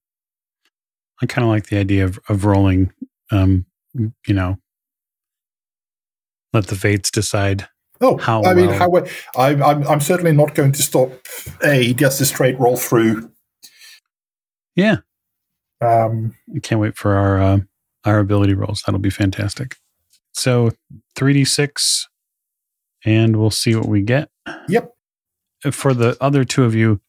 I 1.22 1.26
kind 1.26 1.43
of 1.43 1.49
like 1.49 1.68
the 1.68 1.77
idea 1.77 2.06
of, 2.06 2.18
of 2.30 2.45
rolling, 2.45 2.91
um, 3.31 3.65
you 3.93 4.34
know, 4.34 4.57
let 6.53 6.68
the 6.68 6.76
fates 6.76 7.11
decide. 7.11 7.68
Oh, 7.99 8.18
How 8.18 8.43
I 8.43 8.53
mean, 8.53 8.68
well- 8.68 8.80
how 8.80 9.41
I'm, 9.41 9.61
I'm, 9.61 9.88
I'm 9.88 10.02
certainly 10.02 10.31
not 10.34 10.56
going 10.56 10.72
to 10.72 10.81
stop 10.81 11.11
a 11.64 11.93
just 11.93 12.19
a 12.22 12.26
straight 12.26 12.60
roll 12.60 12.77
through. 12.77 13.31
Yeah, 14.76 14.98
Um, 15.81 16.35
I 16.56 16.60
can't 16.60 16.80
wait 16.81 16.95
for 16.95 17.14
our 17.15 17.39
uh, 17.41 17.57
our 18.06 18.19
ability 18.19 18.53
rolls. 18.53 18.81
That'll 18.85 18.99
be 18.99 19.10
fantastic. 19.10 19.76
So 20.34 20.72
3d6, 21.16 22.06
and 23.06 23.38
we'll 23.38 23.52
see 23.52 23.76
what 23.76 23.88
we 23.88 24.02
get. 24.02 24.30
Yep. 24.68 24.94
For 25.72 25.94
the 25.94 26.18
other 26.20 26.44
two 26.44 26.64
of 26.64 26.74
you, 26.74 26.99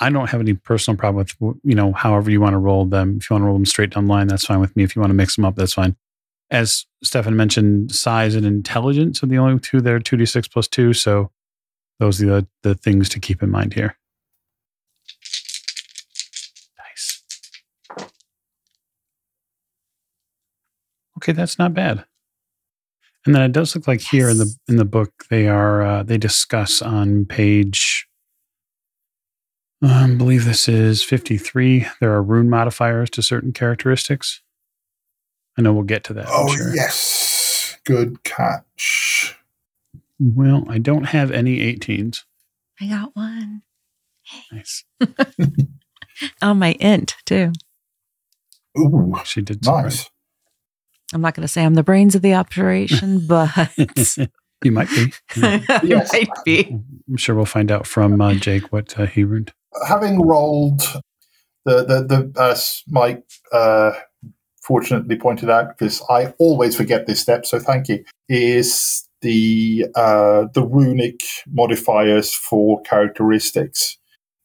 I 0.00 0.10
don't 0.10 0.30
have 0.30 0.40
any 0.40 0.54
personal 0.54 0.96
problem 0.96 1.26
with 1.40 1.56
you 1.62 1.74
know 1.74 1.92
however 1.92 2.30
you 2.30 2.40
want 2.40 2.54
to 2.54 2.58
roll 2.58 2.84
them. 2.84 3.18
If 3.20 3.28
you 3.28 3.34
want 3.34 3.42
to 3.42 3.46
roll 3.46 3.56
them 3.56 3.66
straight 3.66 3.90
down 3.90 4.06
the 4.06 4.12
line, 4.12 4.28
that's 4.28 4.46
fine 4.46 4.60
with 4.60 4.74
me. 4.76 4.82
If 4.84 4.94
you 4.94 5.00
want 5.00 5.10
to 5.10 5.14
mix 5.14 5.36
them 5.36 5.44
up, 5.44 5.56
that's 5.56 5.74
fine. 5.74 5.96
As 6.50 6.86
Stefan 7.02 7.36
mentioned, 7.36 7.92
size 7.92 8.34
and 8.34 8.46
intelligence 8.46 9.22
are 9.22 9.26
the 9.26 9.38
only 9.38 9.60
two 9.60 9.80
that 9.80 9.92
are 9.92 10.00
2d6 10.00 10.50
plus 10.50 10.66
2. 10.68 10.94
So 10.94 11.30
those 11.98 12.22
are 12.22 12.26
the, 12.26 12.46
the 12.62 12.74
things 12.74 13.08
to 13.10 13.20
keep 13.20 13.42
in 13.42 13.50
mind 13.50 13.74
here. 13.74 13.98
Nice. 16.78 17.22
Okay, 21.18 21.32
that's 21.32 21.58
not 21.58 21.74
bad. 21.74 22.04
And 23.28 23.34
then 23.34 23.42
it 23.42 23.52
does 23.52 23.74
look 23.74 23.86
like 23.86 24.00
here 24.00 24.30
in 24.30 24.38
the 24.38 24.56
in 24.68 24.76
the 24.76 24.86
book 24.86 25.26
they 25.28 25.48
are 25.48 25.82
uh, 25.82 26.02
they 26.02 26.16
discuss 26.16 26.80
on 26.80 27.26
page 27.26 28.08
um, 29.82 30.12
I 30.12 30.14
believe 30.14 30.46
this 30.46 30.66
is 30.66 31.04
53. 31.04 31.86
There 32.00 32.12
are 32.12 32.22
rune 32.22 32.48
modifiers 32.48 33.10
to 33.10 33.22
certain 33.22 33.52
characteristics. 33.52 34.40
I 35.58 35.62
know 35.62 35.74
we'll 35.74 35.84
get 35.84 36.04
to 36.04 36.14
that. 36.14 36.26
Oh, 36.28 36.48
sure. 36.48 36.74
yes. 36.74 37.76
Good 37.84 38.24
catch. 38.24 39.36
Well, 40.18 40.64
I 40.68 40.78
don't 40.78 41.04
have 41.04 41.30
any 41.30 41.58
18s. 41.58 42.24
I 42.80 42.88
got 42.88 43.14
one. 43.14 43.62
Nice. 44.50 44.84
Oh, 46.42 46.52
my 46.52 46.72
int, 46.80 47.14
too. 47.24 47.52
Ooh, 48.76 49.14
She 49.24 49.40
did 49.40 49.64
nice. 49.64 50.10
I'm 51.14 51.20
not 51.20 51.34
going 51.34 51.42
to 51.42 51.48
say 51.48 51.64
I'm 51.64 51.74
the 51.74 51.82
brains 51.82 52.14
of 52.14 52.22
the 52.22 52.34
operation, 52.34 53.26
but 53.26 53.50
you 54.64 54.72
might 54.72 54.88
be. 54.90 55.12
Yeah. 55.36 55.60
I 55.68 55.80
Yes. 55.82 56.12
might 56.12 56.44
be. 56.44 56.66
I'm 57.08 57.16
sure 57.16 57.34
we'll 57.34 57.44
find 57.46 57.70
out 57.70 57.86
from 57.86 58.20
uh, 58.20 58.34
Jake 58.34 58.72
what 58.72 58.98
uh, 58.98 59.06
he 59.06 59.24
runed. 59.24 59.52
Having 59.86 60.22
rolled 60.22 60.80
the, 61.64 61.84
the, 61.84 62.02
the 62.32 62.40
as 62.40 62.82
Mike 62.88 63.22
uh, 63.52 63.92
fortunately 64.62 65.16
pointed 65.16 65.50
out, 65.50 65.76
because 65.78 66.02
I 66.10 66.34
always 66.38 66.76
forget 66.76 67.06
this 67.06 67.20
step, 67.20 67.46
so 67.46 67.58
thank 67.58 67.88
you, 67.88 68.04
is 68.28 69.06
the 69.20 69.86
uh, 69.94 70.46
the 70.54 70.62
runic 70.62 71.20
modifiers 71.50 72.32
for 72.34 72.80
characteristics, 72.82 73.96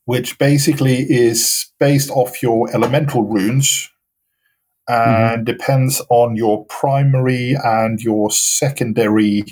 which 0.06 0.38
basically 0.40 0.99
is 1.10 1.72
based 1.80 2.10
off 2.11 2.41
your 2.41 2.73
elemental 2.73 3.23
runes 3.23 3.90
Mm-hmm. 4.89 5.35
and 5.35 5.45
depends 5.45 6.01
on 6.10 6.35
your 6.35 6.65
primary 6.65 7.55
and 7.64 8.01
your 8.01 8.31
secondary 8.31 9.45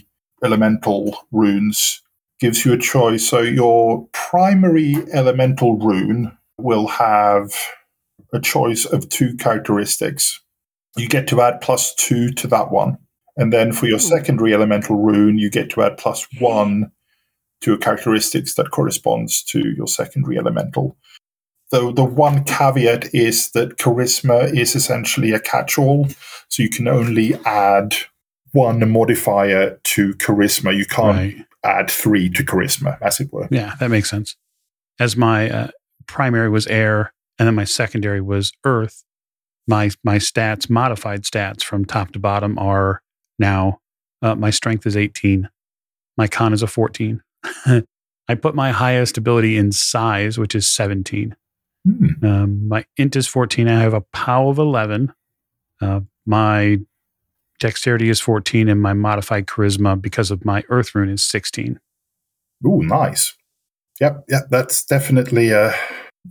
elemental 0.43 1.17
runes. 1.31 2.01
Gives 2.39 2.65
you 2.65 2.73
a 2.73 2.77
choice. 2.77 3.25
So 3.27 3.39
your 3.39 4.07
primary 4.13 4.95
elemental 5.13 5.77
rune 5.77 6.35
will 6.57 6.87
have 6.87 7.53
a 8.33 8.39
choice 8.39 8.85
of 8.85 9.07
two 9.09 9.35
characteristics. 9.37 10.41
You 10.97 11.07
get 11.07 11.27
to 11.27 11.41
add 11.41 11.61
plus 11.61 11.93
two 11.95 12.31
to 12.33 12.47
that 12.47 12.71
one. 12.71 12.97
And 13.37 13.53
then 13.53 13.71
for 13.71 13.85
your 13.85 13.99
secondary 13.99 14.53
elemental 14.53 14.97
rune, 14.97 15.37
you 15.37 15.49
get 15.49 15.69
to 15.71 15.83
add 15.83 15.97
plus 15.97 16.27
one 16.39 16.91
to 17.61 17.73
a 17.73 17.77
characteristics 17.77 18.55
that 18.55 18.71
corresponds 18.71 19.43
to 19.43 19.69
your 19.77 19.87
secondary 19.87 20.37
elemental. 20.37 20.97
Though 21.71 21.91
the 21.91 22.03
one 22.03 22.43
caveat 22.43 23.13
is 23.13 23.51
that 23.51 23.77
charisma 23.77 24.53
is 24.57 24.75
essentially 24.75 25.31
a 25.31 25.39
catch-all, 25.39 26.07
so 26.49 26.63
you 26.63 26.69
can 26.69 26.87
only 26.87 27.35
add 27.45 27.95
one 28.51 28.89
modifier 28.91 29.79
to 29.83 30.13
charisma. 30.15 30.75
You 30.75 30.85
can't 30.85 31.15
Right. 31.37 31.45
add 31.63 31.89
three 31.89 32.29
to 32.31 32.43
charisma, 32.43 32.97
as 33.01 33.19
it 33.21 33.31
were. 33.31 33.47
Yeah, 33.49 33.75
that 33.79 33.89
makes 33.89 34.09
sense. 34.09 34.35
As 34.99 35.15
my 35.15 35.49
uh, 35.49 35.67
primary 36.07 36.49
was 36.49 36.67
air, 36.67 37.13
and 37.39 37.47
then 37.47 37.55
my 37.55 37.63
secondary 37.63 38.19
was 38.21 38.51
earth. 38.65 39.03
My 39.67 39.91
my 40.03 40.17
stats, 40.17 40.69
modified 40.69 41.21
stats 41.23 41.63
from 41.63 41.85
top 41.85 42.11
to 42.11 42.19
bottom, 42.19 42.59
are 42.59 43.01
now 43.39 43.79
uh, 44.21 44.35
my 44.35 44.49
strength 44.49 44.85
is 44.85 44.97
18, 44.97 45.47
my 46.17 46.27
con 46.27 46.51
is 46.51 46.61
a 46.61 46.67
14. 46.67 47.21
I 48.27 48.35
put 48.35 48.55
my 48.55 48.71
highest 48.71 49.17
ability 49.17 49.57
in 49.57 49.71
size, 49.71 50.37
which 50.37 50.53
is 50.53 50.67
17. 50.67 51.35
Hmm. 51.85 52.25
Um, 52.25 52.67
my 52.67 52.85
int 52.97 53.15
is 53.15 53.27
14. 53.27 53.67
I 53.67 53.79
have 53.79 53.93
a 53.93 54.01
POW 54.01 54.49
of 54.49 54.57
11. 54.59 55.13
Uh, 55.81 56.01
my 56.25 56.77
dexterity 57.59 58.09
is 58.09 58.19
14, 58.19 58.69
and 58.69 58.81
my 58.81 58.93
modified 58.93 59.47
charisma, 59.47 59.99
because 59.99 60.31
of 60.31 60.45
my 60.45 60.63
earth 60.69 60.93
rune, 60.93 61.09
is 61.09 61.23
16. 61.23 61.79
Ooh, 62.65 62.83
nice. 62.83 63.35
Yep, 63.99 64.25
yep, 64.29 64.43
that's 64.49 64.83
definitely 64.85 65.51
a, 65.51 65.69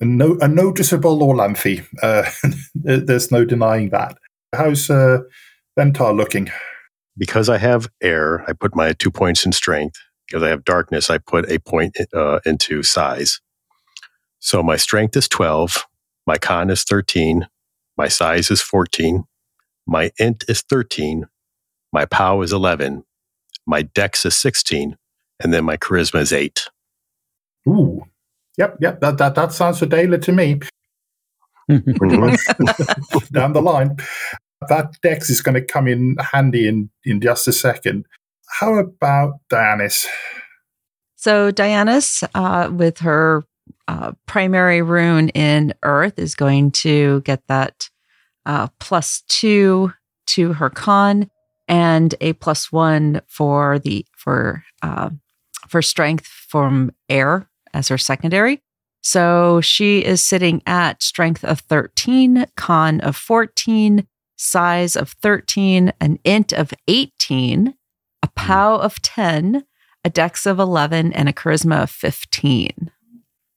a, 0.00 0.04
no, 0.04 0.36
a 0.40 0.48
noticeable 0.48 1.18
Orlanthi. 1.20 1.86
Uh, 2.02 2.28
there's 2.74 3.30
no 3.30 3.44
denying 3.44 3.90
that. 3.90 4.16
How's 4.54 4.90
uh, 4.90 5.18
Ventar 5.78 6.16
looking? 6.16 6.50
Because 7.16 7.48
I 7.48 7.58
have 7.58 7.88
air, 8.00 8.44
I 8.48 8.52
put 8.52 8.74
my 8.74 8.92
two 8.92 9.10
points 9.10 9.44
in 9.44 9.52
strength. 9.52 9.96
Because 10.26 10.44
I 10.44 10.48
have 10.48 10.64
darkness, 10.64 11.10
I 11.10 11.18
put 11.18 11.50
a 11.50 11.58
point 11.58 11.96
uh, 12.14 12.38
into 12.46 12.84
size. 12.84 13.40
So 14.40 14.62
my 14.62 14.76
strength 14.76 15.16
is 15.16 15.28
12, 15.28 15.86
my 16.26 16.38
con 16.38 16.70
is 16.70 16.82
13, 16.84 17.46
my 17.96 18.08
size 18.08 18.50
is 18.50 18.62
14, 18.62 19.24
my 19.86 20.10
int 20.18 20.44
is 20.48 20.62
13, 20.62 21.26
my 21.92 22.06
pow 22.06 22.40
is 22.40 22.52
11, 22.52 23.04
my 23.66 23.82
dex 23.82 24.24
is 24.24 24.36
16, 24.38 24.96
and 25.42 25.52
then 25.52 25.64
my 25.64 25.76
charisma 25.76 26.20
is 26.20 26.32
8. 26.32 26.68
Ooh, 27.68 28.02
yep, 28.56 28.78
yep, 28.80 29.00
that, 29.00 29.18
that, 29.18 29.34
that 29.34 29.52
sounds 29.52 29.80
Odayla 29.80 30.22
to 30.22 30.32
me. 30.32 30.60
Down 33.32 33.52
the 33.52 33.60
line. 33.62 33.96
That 34.68 34.94
dex 35.02 35.28
is 35.28 35.42
going 35.42 35.54
to 35.54 35.64
come 35.64 35.86
in 35.86 36.16
handy 36.32 36.66
in, 36.66 36.90
in 37.04 37.20
just 37.20 37.46
a 37.46 37.52
second. 37.52 38.06
How 38.58 38.74
about 38.74 39.34
Dianis? 39.50 40.06
So 41.16 41.50
Diana's, 41.50 42.24
uh, 42.34 42.70
with 42.72 42.98
her 42.98 43.44
uh, 43.90 44.12
primary 44.26 44.82
rune 44.82 45.30
in 45.30 45.74
Earth, 45.82 46.16
is 46.16 46.36
going 46.36 46.70
to 46.70 47.22
get 47.22 47.44
that 47.48 47.90
uh, 48.46 48.68
plus 48.78 49.24
two 49.26 49.92
to 50.28 50.52
her 50.52 50.70
con 50.70 51.28
and 51.66 52.14
a 52.20 52.32
plus 52.34 52.70
one 52.70 53.20
for 53.26 53.80
the 53.80 54.06
for 54.16 54.62
uh, 54.82 55.10
for 55.66 55.82
strength 55.82 56.26
from 56.26 56.92
air 57.08 57.50
as 57.74 57.88
her 57.88 57.98
secondary. 57.98 58.62
So 59.02 59.60
she 59.60 60.04
is 60.04 60.24
sitting 60.24 60.62
at 60.66 61.02
strength 61.02 61.42
of 61.44 61.58
13, 61.60 62.46
con 62.56 63.00
of 63.00 63.16
14, 63.16 64.06
size 64.36 64.94
of 64.94 65.10
13, 65.20 65.92
an 66.00 66.20
int 66.22 66.52
of 66.52 66.72
18, 66.86 67.74
a 68.22 68.28
pow 68.36 68.76
of 68.76 69.02
10, 69.02 69.64
a 70.04 70.10
dex 70.10 70.46
of 70.46 70.60
11, 70.60 71.12
and 71.12 71.28
a 71.28 71.32
charisma 71.32 71.82
of 71.82 71.90
15. 71.90 72.92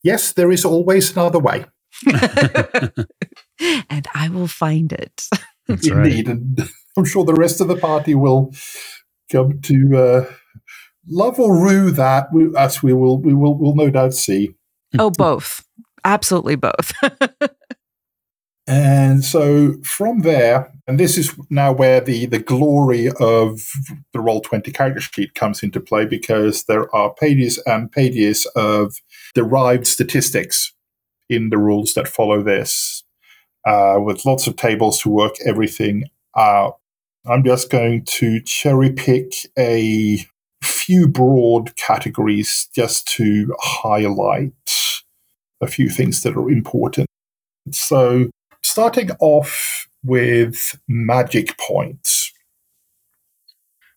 Yes, 0.04 0.34
there 0.34 0.52
is 0.52 0.66
always 0.66 1.12
another 1.12 1.40
way. 1.40 1.66
and 3.90 4.08
I 4.14 4.30
will 4.30 4.48
find 4.48 4.92
it. 4.92 5.28
That's 5.68 5.90
right. 5.90 6.28
And 6.28 6.70
I'm 6.98 7.06
sure 7.06 7.24
the 7.26 7.34
rest 7.34 7.62
of 7.62 7.68
the 7.70 7.78
party 7.78 8.14
will 8.16 8.54
come 9.32 9.62
to 9.62 9.98
uh, 9.98 10.26
love 11.08 11.40
or 11.40 11.56
rue 11.64 11.92
that, 11.92 12.28
we- 12.34 12.56
as 12.58 12.84
we 12.84 12.94
will, 12.94 13.20
we 13.22 13.34
will, 13.34 13.58
will 13.58 13.76
no 13.76 13.90
doubt 13.90 14.14
see. 14.14 14.56
oh, 15.00 15.10
both. 15.12 15.64
Absolutely 16.04 16.56
both. 16.58 16.92
And 18.66 19.26
so 19.26 19.74
from 19.84 20.20
there, 20.22 20.72
and 20.88 20.98
this 20.98 21.18
is 21.18 21.38
now 21.50 21.74
where 21.74 22.00
the, 22.00 22.28
the 22.28 22.40
glory 22.40 23.08
of 23.20 23.60
the 24.14 24.20
Roll20 24.20 24.74
character 24.74 25.02
sheet 25.02 25.36
comes 25.36 25.64
into 25.64 25.82
play 25.82 26.06
because 26.06 26.64
there 26.64 26.94
are 26.96 27.14
pages 27.14 27.62
and 27.66 27.92
pages 27.92 28.46
of 28.56 28.96
derived 29.34 29.88
statistics 29.88 30.74
in 31.30 31.50
the 31.50 31.58
rules 31.58 31.94
that 31.94 32.08
follow 32.08 32.44
this, 32.44 33.04
uh, 33.66 33.98
with 34.00 34.26
lots 34.26 34.48
of 34.48 34.56
tables 34.56 35.00
to 35.02 35.10
work 35.10 35.36
everything 35.46 36.06
out. 36.38 36.78
I'm 37.26 37.44
just 37.44 37.70
going 37.70 38.04
to 38.06 38.42
cherry 38.42 38.92
pick 38.92 39.34
a 39.58 40.26
few 40.62 41.08
broad 41.08 41.76
categories 41.76 42.68
just 42.76 43.08
to 43.10 43.54
highlight 43.60 44.52
a 45.62 45.68
few 45.68 45.90
things 45.90 46.22
that 46.24 46.36
are 46.36 46.50
important. 46.50 47.08
So, 47.72 48.30
starting 48.62 49.12
off 49.20 49.88
with 50.04 50.78
magic 50.88 51.58
points. 51.58 52.23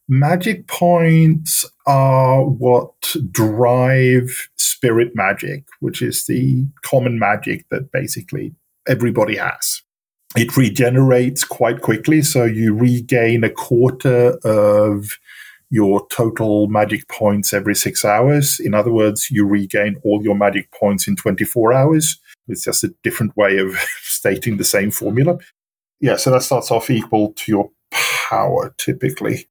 Magic 0.08 0.68
points 0.68 1.64
are 1.86 2.44
what 2.44 2.92
drive 3.30 4.48
spirit 4.56 5.12
magic, 5.14 5.64
which 5.80 6.00
is 6.00 6.26
the 6.26 6.64
common 6.82 7.18
magic 7.18 7.64
that 7.70 7.90
basically 7.90 8.54
everybody 8.86 9.36
has. 9.36 9.82
It 10.36 10.56
regenerates 10.56 11.42
quite 11.44 11.80
quickly, 11.80 12.22
so 12.22 12.44
you 12.44 12.74
regain 12.74 13.42
a 13.42 13.50
quarter 13.50 14.38
of 14.44 15.18
your 15.70 16.06
total 16.08 16.68
magic 16.68 17.08
points 17.08 17.52
every 17.52 17.74
six 17.74 18.04
hours. 18.04 18.60
In 18.60 18.74
other 18.74 18.92
words, 18.92 19.28
you 19.30 19.44
regain 19.44 19.96
all 20.04 20.22
your 20.22 20.36
magic 20.36 20.70
points 20.72 21.08
in 21.08 21.16
24 21.16 21.72
hours. 21.72 22.20
It's 22.48 22.64
just 22.64 22.84
a 22.84 22.94
different 23.02 23.36
way 23.36 23.58
of 23.58 23.72
stating 24.02 24.56
the 24.56 24.64
same 24.64 24.90
formula. 24.90 25.38
Yeah, 26.00 26.16
so 26.16 26.30
that 26.30 26.42
starts 26.42 26.70
off 26.70 26.90
equal 26.90 27.32
to 27.32 27.50
your 27.50 27.70
power 27.90 28.74
typically. 28.78 29.48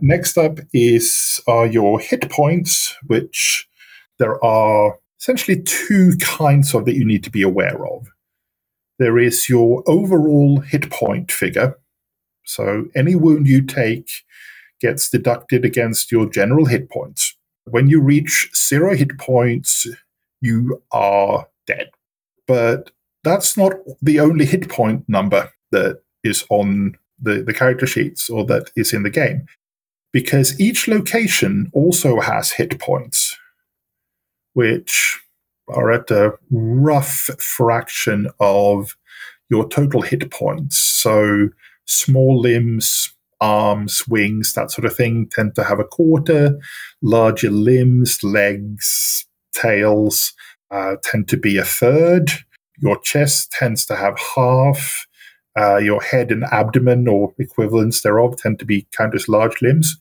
Next 0.00 0.38
up 0.38 0.58
is 0.72 1.40
are 1.46 1.66
your 1.66 2.00
hit 2.00 2.30
points, 2.30 2.94
which 3.06 3.68
there 4.18 4.42
are 4.44 4.98
essentially 5.20 5.62
two 5.62 6.16
kinds 6.20 6.74
of 6.74 6.84
that 6.84 6.96
you 6.96 7.04
need 7.04 7.24
to 7.24 7.30
be 7.30 7.42
aware 7.42 7.86
of. 7.86 8.08
There 8.98 9.18
is 9.18 9.48
your 9.48 9.82
overall 9.86 10.60
hit 10.60 10.90
point 10.90 11.30
figure. 11.30 11.78
So 12.44 12.86
any 12.94 13.14
wound 13.14 13.46
you 13.46 13.62
take 13.62 14.08
gets 14.80 15.10
deducted 15.10 15.64
against 15.64 16.10
your 16.10 16.28
general 16.28 16.66
hit 16.66 16.90
points. 16.90 17.36
When 17.64 17.88
you 17.88 18.00
reach 18.00 18.50
zero 18.56 18.96
hit 18.96 19.18
points, 19.18 19.86
you 20.40 20.82
are 20.92 21.46
dead. 21.66 21.90
But 22.46 22.90
that's 23.24 23.56
not 23.56 23.72
the 24.00 24.20
only 24.20 24.46
hit 24.46 24.68
point 24.68 25.04
number 25.08 25.50
that 25.70 26.00
is 26.24 26.44
on 26.48 26.96
the, 27.20 27.42
the 27.42 27.52
character 27.52 27.86
sheets 27.86 28.30
or 28.30 28.44
that 28.46 28.70
is 28.76 28.92
in 28.92 29.02
the 29.02 29.10
game. 29.10 29.46
Because 30.12 30.58
each 30.58 30.88
location 30.88 31.70
also 31.72 32.20
has 32.20 32.52
hit 32.52 32.78
points, 32.80 33.36
which 34.54 35.20
are 35.68 35.92
at 35.92 36.10
a 36.10 36.32
rough 36.50 37.30
fraction 37.38 38.28
of 38.40 38.96
your 39.50 39.68
total 39.68 40.02
hit 40.02 40.30
points. 40.30 40.78
So 40.78 41.48
small 41.84 42.40
limbs, 42.40 43.12
arms, 43.40 44.06
wings, 44.08 44.52
that 44.54 44.70
sort 44.70 44.84
of 44.84 44.96
thing 44.96 45.28
tend 45.30 45.54
to 45.56 45.64
have 45.64 45.78
a 45.78 45.84
quarter. 45.84 46.58
Larger 47.02 47.50
limbs, 47.50 48.22
legs, 48.24 49.26
tails 49.54 50.32
uh, 50.70 50.96
tend 51.02 51.28
to 51.28 51.36
be 51.36 51.56
a 51.56 51.64
third. 51.64 52.30
Your 52.80 52.98
chest 53.00 53.50
tends 53.52 53.84
to 53.86 53.96
have 53.96 54.18
half. 54.36 55.06
Uh, 55.56 55.76
your 55.76 56.00
head 56.00 56.30
and 56.30 56.44
abdomen 56.44 57.08
or 57.08 57.32
equivalents 57.38 58.00
thereof 58.02 58.36
tend 58.36 58.58
to 58.58 58.64
be 58.64 58.86
counted 58.96 59.16
as 59.16 59.28
large 59.28 59.60
limbs, 59.60 60.00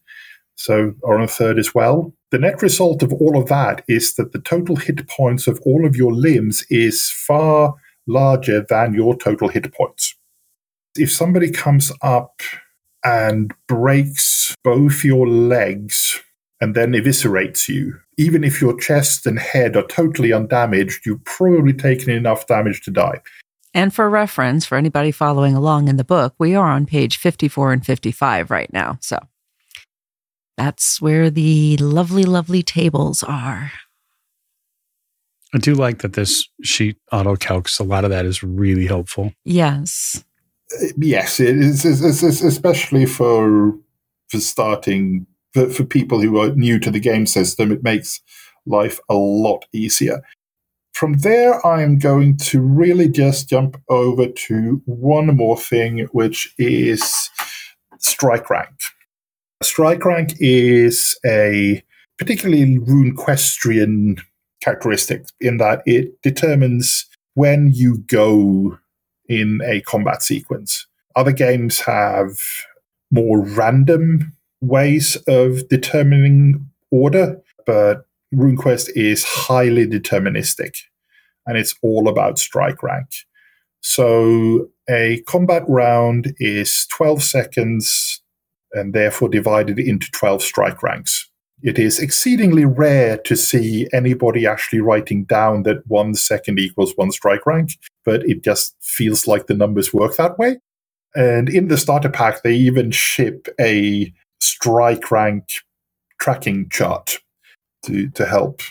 so 0.55 0.93
are 1.03 1.15
on 1.15 1.23
a 1.23 1.27
third 1.27 1.57
as 1.57 1.73
well. 1.73 2.13
The 2.31 2.39
net 2.39 2.61
result 2.61 3.01
of 3.03 3.13
all 3.13 3.39
of 3.39 3.47
that 3.47 3.83
is 3.87 4.15
that 4.15 4.33
the 4.33 4.39
total 4.39 4.75
hit 4.75 5.07
points 5.07 5.47
of 5.47 5.59
all 5.65 5.85
of 5.85 5.95
your 5.95 6.13
limbs 6.13 6.63
is 6.69 7.09
far 7.09 7.73
larger 8.05 8.65
than 8.67 8.93
your 8.93 9.15
total 9.15 9.49
hit 9.49 9.73
points. 9.73 10.15
If 10.95 11.11
somebody 11.11 11.51
comes 11.51 11.91
up 12.01 12.41
and 13.05 13.53
breaks 13.67 14.55
both 14.63 15.03
your 15.03 15.27
legs 15.27 16.21
and 16.59 16.75
then 16.75 16.93
eviscerates 16.93 17.69
you, 17.69 17.99
even 18.17 18.43
if 18.43 18.59
your 18.59 18.77
chest 18.77 19.27
and 19.27 19.39
head 19.39 19.75
are 19.75 19.85
totally 19.87 20.33
undamaged, 20.33 21.05
you've 21.05 21.23
probably 21.23 21.73
taken 21.73 22.09
enough 22.09 22.47
damage 22.47 22.81
to 22.81 22.91
die. 22.91 23.21
And 23.73 23.93
for 23.93 24.09
reference, 24.09 24.65
for 24.65 24.77
anybody 24.77 25.11
following 25.11 25.55
along 25.55 25.87
in 25.87 25.97
the 25.97 26.03
book, 26.03 26.33
we 26.39 26.55
are 26.55 26.69
on 26.69 26.85
page 26.85 27.17
54 27.17 27.73
and 27.73 27.85
55 27.85 28.49
right 28.49 28.71
now. 28.73 28.97
So 29.01 29.19
that's 30.57 31.01
where 31.01 31.29
the 31.29 31.77
lovely, 31.77 32.23
lovely 32.23 32.63
tables 32.63 33.23
are. 33.23 33.71
I 35.53 35.59
do 35.59 35.75
like 35.75 35.99
that 35.99 36.13
this 36.13 36.47
sheet 36.63 36.97
auto 37.11 37.35
calcs. 37.35 37.79
A 37.79 37.83
lot 37.83 38.03
of 38.03 38.09
that 38.09 38.25
is 38.25 38.43
really 38.43 38.85
helpful. 38.85 39.31
Yes 39.45 40.23
uh, 40.73 40.87
yes, 40.97 41.39
it 41.39 41.57
is, 41.57 41.85
especially 41.85 43.05
for 43.05 43.73
for 44.29 44.39
starting 44.39 45.25
for, 45.53 45.69
for 45.69 45.83
people 45.83 46.19
who 46.19 46.39
are 46.39 46.49
new 46.55 46.79
to 46.79 46.91
the 46.91 46.99
game 46.99 47.25
system. 47.25 47.71
It 47.71 47.83
makes 47.83 48.21
life 48.65 48.99
a 49.09 49.15
lot 49.15 49.65
easier. 49.71 50.21
From 50.97 51.13
there, 51.19 51.63
I 51.63 51.83
am 51.83 51.99
going 51.99 52.37
to 52.37 52.59
really 52.59 53.07
just 53.07 53.47
jump 53.47 53.79
over 53.87 54.25
to 54.25 54.81
one 54.85 55.27
more 55.27 55.55
thing, 55.55 56.07
which 56.11 56.51
is 56.57 57.29
strike 57.99 58.49
rank. 58.49 58.71
Strike 59.61 60.03
rank 60.03 60.33
is 60.39 61.15
a 61.23 61.83
particularly 62.17 62.79
runequestrian 62.79 64.21
characteristic 64.59 65.25
in 65.39 65.57
that 65.57 65.83
it 65.85 66.19
determines 66.23 67.05
when 67.35 67.71
you 67.75 67.99
go 68.07 68.79
in 69.29 69.61
a 69.67 69.81
combat 69.81 70.23
sequence. 70.23 70.87
Other 71.15 71.31
games 71.31 71.79
have 71.81 72.31
more 73.11 73.45
random 73.45 74.33
ways 74.61 75.15
of 75.27 75.69
determining 75.69 76.67
order, 76.89 77.39
but 77.67 78.06
RuneQuest 78.33 78.89
is 78.95 79.23
highly 79.23 79.87
deterministic 79.87 80.77
and 81.45 81.57
it's 81.57 81.75
all 81.81 82.07
about 82.07 82.39
strike 82.39 82.83
rank. 82.83 83.07
So 83.81 84.69
a 84.89 85.21
combat 85.27 85.63
round 85.67 86.33
is 86.39 86.87
12 86.87 87.23
seconds 87.23 88.21
and 88.73 88.93
therefore 88.93 89.29
divided 89.29 89.79
into 89.79 90.11
12 90.11 90.41
strike 90.41 90.83
ranks. 90.83 91.29
It 91.63 91.79
is 91.79 91.99
exceedingly 91.99 92.65
rare 92.65 93.17
to 93.19 93.35
see 93.35 93.87
anybody 93.93 94.45
actually 94.45 94.81
writing 94.81 95.23
down 95.23 95.63
that 95.63 95.87
one 95.87 96.13
second 96.13 96.59
equals 96.59 96.93
one 96.95 97.11
strike 97.11 97.45
rank, 97.45 97.71
but 98.05 98.23
it 98.29 98.43
just 98.43 98.75
feels 98.81 99.25
like 99.25 99.47
the 99.47 99.55
numbers 99.55 99.93
work 99.93 100.17
that 100.17 100.37
way. 100.37 100.59
And 101.15 101.49
in 101.49 101.67
the 101.67 101.77
starter 101.77 102.09
pack, 102.09 102.43
they 102.43 102.53
even 102.53 102.91
ship 102.91 103.47
a 103.59 104.13
strike 104.39 105.09
rank 105.09 105.45
tracking 106.19 106.69
chart 106.69 107.17
to, 107.85 108.09
to 108.09 108.25
help. 108.25 108.61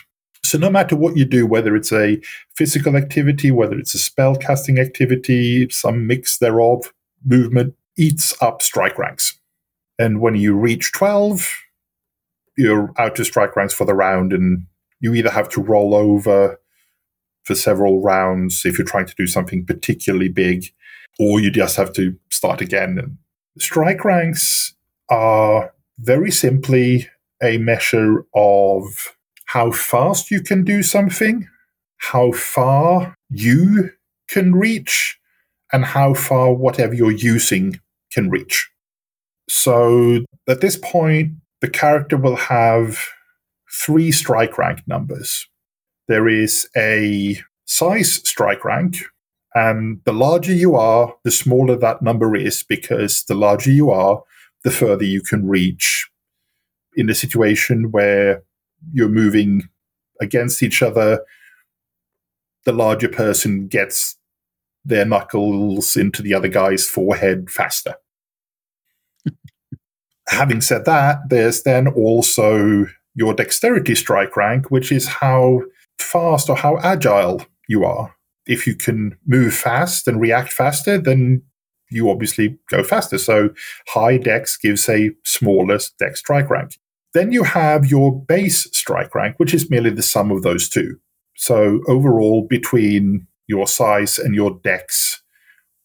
So, 0.43 0.57
no 0.57 0.69
matter 0.69 0.95
what 0.95 1.17
you 1.17 1.25
do, 1.25 1.45
whether 1.45 1.75
it's 1.75 1.91
a 1.91 2.21
physical 2.55 2.95
activity, 2.95 3.51
whether 3.51 3.77
it's 3.77 3.93
a 3.93 3.99
spell 3.99 4.35
casting 4.35 4.79
activity, 4.79 5.67
some 5.69 6.07
mix 6.07 6.37
thereof, 6.37 6.93
movement 7.25 7.75
eats 7.97 8.39
up 8.41 8.61
strike 8.61 8.97
ranks. 8.97 9.37
And 9.99 10.21
when 10.21 10.35
you 10.35 10.55
reach 10.55 10.91
12, 10.93 11.49
you're 12.57 12.93
out 12.97 13.15
to 13.15 13.25
strike 13.25 13.55
ranks 13.55 13.73
for 13.73 13.85
the 13.85 13.93
round, 13.93 14.31
and 14.31 14.65
you 14.99 15.13
either 15.15 15.31
have 15.31 15.49
to 15.49 15.61
roll 15.61 15.93
over 15.93 16.59
for 17.43 17.55
several 17.55 18.01
rounds 18.01 18.65
if 18.65 18.77
you're 18.77 18.87
trying 18.87 19.05
to 19.05 19.15
do 19.15 19.27
something 19.27 19.65
particularly 19.65 20.29
big, 20.29 20.65
or 21.19 21.39
you 21.39 21.51
just 21.51 21.75
have 21.75 21.91
to 21.93 22.15
start 22.29 22.61
again. 22.61 23.17
Strike 23.57 24.05
ranks 24.05 24.75
are 25.09 25.73
very 25.99 26.31
simply 26.31 27.09
a 27.41 27.57
measure 27.57 28.25
of 28.35 28.83
how 29.45 29.71
fast 29.71 30.31
you 30.31 30.41
can 30.41 30.63
do 30.63 30.83
something, 30.83 31.47
how 31.97 32.31
far 32.31 33.15
you 33.29 33.91
can 34.29 34.53
reach, 34.55 35.17
and 35.71 35.85
how 35.85 36.13
far 36.13 36.53
whatever 36.53 36.93
you're 36.93 37.11
using 37.11 37.79
can 38.11 38.29
reach. 38.29 38.69
So 39.49 40.25
at 40.47 40.61
this 40.61 40.77
point, 40.77 41.33
the 41.61 41.69
character 41.69 42.17
will 42.17 42.35
have 42.35 43.07
three 43.81 44.11
strike 44.11 44.57
rank 44.57 44.81
numbers. 44.87 45.47
There 46.07 46.27
is 46.27 46.69
a 46.75 47.37
size 47.65 48.13
strike 48.27 48.63
rank, 48.63 48.97
and 49.55 50.01
the 50.05 50.13
larger 50.13 50.53
you 50.53 50.75
are, 50.75 51.15
the 51.23 51.31
smaller 51.31 51.77
that 51.77 52.01
number 52.01 52.35
is 52.35 52.63
because 52.63 53.23
the 53.23 53.35
larger 53.35 53.71
you 53.71 53.89
are, 53.89 54.23
the 54.63 54.71
further 54.71 55.05
you 55.05 55.21
can 55.21 55.47
reach 55.47 56.09
in 56.97 57.09
a 57.09 57.15
situation 57.15 57.91
where 57.91 58.43
you're 58.91 59.07
moving 59.07 59.69
against 60.19 60.61
each 60.61 60.81
other. 60.81 61.23
The 62.65 62.73
larger 62.73 63.07
person 63.07 63.67
gets 63.67 64.17
their 64.83 65.05
knuckles 65.05 65.95
into 65.95 66.21
the 66.21 66.33
other 66.33 66.49
guy's 66.49 66.87
forehead 66.87 67.49
faster 67.49 67.95
having 70.27 70.61
said 70.61 70.85
that, 70.85 71.29
there's 71.29 71.63
then 71.63 71.87
also 71.87 72.85
your 73.15 73.33
dexterity 73.33 73.95
strike 73.95 74.35
rank, 74.37 74.69
which 74.69 74.91
is 74.91 75.07
how 75.07 75.61
fast 75.99 76.49
or 76.49 76.55
how 76.55 76.77
agile 76.79 77.43
you 77.67 77.83
are. 77.83 78.15
If 78.45 78.67
you 78.67 78.75
can 78.75 79.17
move 79.25 79.53
fast 79.53 80.07
and 80.07 80.21
react 80.21 80.53
faster, 80.53 80.97
then 80.97 81.41
you 81.89 82.09
obviously 82.09 82.57
go 82.69 82.83
faster. 82.83 83.17
So 83.17 83.49
high 83.87 84.17
dex 84.17 84.57
gives 84.57 84.87
a 84.87 85.11
smaller 85.23 85.79
dex 85.99 86.19
strike 86.19 86.49
rank. 86.49 86.77
Then 87.13 87.31
you 87.31 87.43
have 87.43 87.85
your 87.85 88.19
base 88.25 88.67
strike 88.71 89.15
rank, 89.15 89.35
which 89.37 89.53
is 89.53 89.69
merely 89.69 89.89
the 89.89 90.03
sum 90.03 90.31
of 90.31 90.43
those 90.43 90.69
two. 90.69 90.99
So 91.35 91.81
overall, 91.87 92.45
between 92.47 93.27
your 93.47 93.67
size 93.67 94.19
and 94.19 94.35
your 94.35 94.59
dex, 94.63 95.21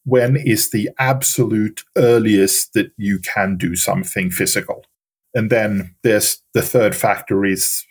when 0.05 0.37
is 0.37 0.71
the 0.71 0.91
absolute 0.99 1.83
earliest 1.97 2.75
that 2.75 2.91
you 2.97 3.21
can 3.21 3.57
do 3.57 3.77
something 3.77 4.31
physical. 4.31 4.85
And 5.35 5.49
then 5.49 5.95
there's 6.03 6.43
the 6.55 6.63
third 6.63 6.95
factor 6.95 7.45
is 7.45 7.85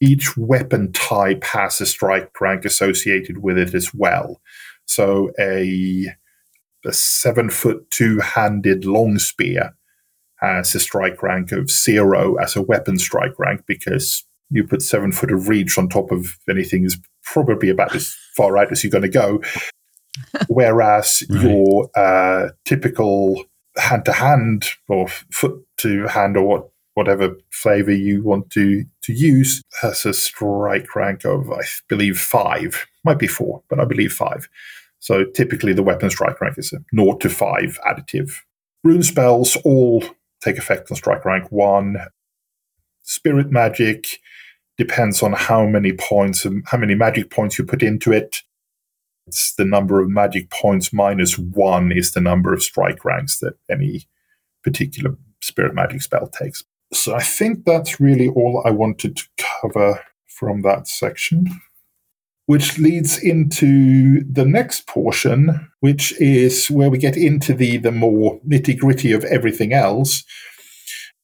each 0.00 0.36
weapon 0.36 0.92
type 0.92 1.44
has 1.44 1.80
a 1.80 1.86
strike 1.86 2.38
rank 2.40 2.64
associated 2.64 3.38
with 3.38 3.56
it 3.56 3.74
as 3.74 3.94
well. 3.94 4.40
So 4.86 5.30
a, 5.38 6.08
a 6.84 6.92
seven 6.92 7.48
foot 7.48 7.90
two 7.90 8.20
handed 8.20 8.84
long 8.84 9.18
spear 9.18 9.74
has 10.44 10.74
a 10.74 10.80
strike 10.80 11.22
rank 11.22 11.52
of 11.52 11.70
zero 11.70 12.36
as 12.36 12.56
a 12.56 12.62
weapon 12.62 12.98
strike 12.98 13.38
rank 13.38 13.62
because 13.66 14.24
you 14.50 14.64
put 14.64 14.82
seven 14.82 15.12
foot 15.12 15.32
of 15.32 15.48
reach 15.48 15.78
on 15.78 15.88
top 15.88 16.10
of 16.10 16.38
anything 16.48 16.84
is 16.84 16.98
probably 17.22 17.70
about 17.70 17.94
as 17.94 18.14
far 18.36 18.56
out 18.58 18.70
as 18.70 18.82
you're 18.82 18.90
going 18.90 19.02
to 19.02 19.08
go. 19.08 19.40
Whereas 20.48 21.22
right. 21.28 21.42
your 21.42 21.90
uh, 21.96 22.50
typical 22.64 23.44
hand 23.76 24.04
to 24.04 24.12
hand 24.12 24.66
or 24.88 25.08
foot 25.08 25.64
to 25.78 26.06
hand 26.06 26.36
or 26.36 26.46
what 26.46 26.68
whatever 26.94 27.36
flavor 27.50 27.92
you 27.92 28.22
want 28.22 28.50
to 28.50 28.84
to 29.02 29.12
use 29.12 29.62
has 29.82 30.06
a 30.06 30.14
strike 30.14 30.94
rank 30.94 31.24
of 31.24 31.50
I 31.50 31.62
believe 31.88 32.18
five, 32.18 32.86
might 33.04 33.18
be 33.18 33.26
four, 33.26 33.62
but 33.68 33.80
I 33.80 33.84
believe 33.84 34.12
five. 34.12 34.48
So 35.00 35.24
typically 35.24 35.74
the 35.74 35.82
weapon 35.82 36.08
strike 36.08 36.40
rank 36.40 36.56
is 36.56 36.72
a 36.72 36.78
0 36.96 37.16
to 37.18 37.28
5 37.28 37.78
additive. 37.86 38.36
Rune 38.84 39.02
spells 39.02 39.56
all 39.56 40.02
take 40.44 40.58
effect 40.58 40.90
on 40.90 40.96
strike 40.96 41.24
rank 41.24 41.50
1. 41.50 41.96
Spirit 43.02 43.50
magic 43.50 44.06
depends 44.76 45.22
on 45.22 45.32
how 45.32 45.66
many 45.66 45.92
points, 45.92 46.46
how 46.66 46.78
many 46.78 46.94
magic 46.94 47.30
points 47.30 47.58
you 47.58 47.64
put 47.64 47.82
into 47.82 48.12
it. 48.12 48.42
It's 49.26 49.54
the 49.54 49.64
number 49.64 50.00
of 50.00 50.10
magic 50.10 50.50
points 50.50 50.92
minus 50.92 51.38
1 51.38 51.92
is 51.92 52.12
the 52.12 52.20
number 52.20 52.52
of 52.52 52.62
strike 52.62 53.04
ranks 53.04 53.38
that 53.38 53.54
any 53.70 54.06
particular 54.62 55.16
spirit 55.40 55.74
magic 55.74 56.02
spell 56.02 56.28
takes. 56.28 56.64
So 56.92 57.14
I 57.14 57.22
think 57.22 57.64
that's 57.64 58.00
really 58.00 58.28
all 58.28 58.62
I 58.66 58.70
wanted 58.70 59.16
to 59.16 59.24
cover 59.62 60.04
from 60.26 60.62
that 60.62 60.88
section 60.88 61.48
which 62.46 62.78
leads 62.78 63.18
into 63.22 64.22
the 64.30 64.44
next 64.44 64.86
portion, 64.86 65.70
which 65.80 66.12
is 66.20 66.70
where 66.70 66.90
we 66.90 66.98
get 66.98 67.16
into 67.16 67.54
the 67.54 67.78
the 67.78 67.92
more 67.92 68.40
nitty 68.40 68.78
gritty 68.78 69.12
of 69.12 69.24
everything 69.24 69.72
else, 69.72 70.24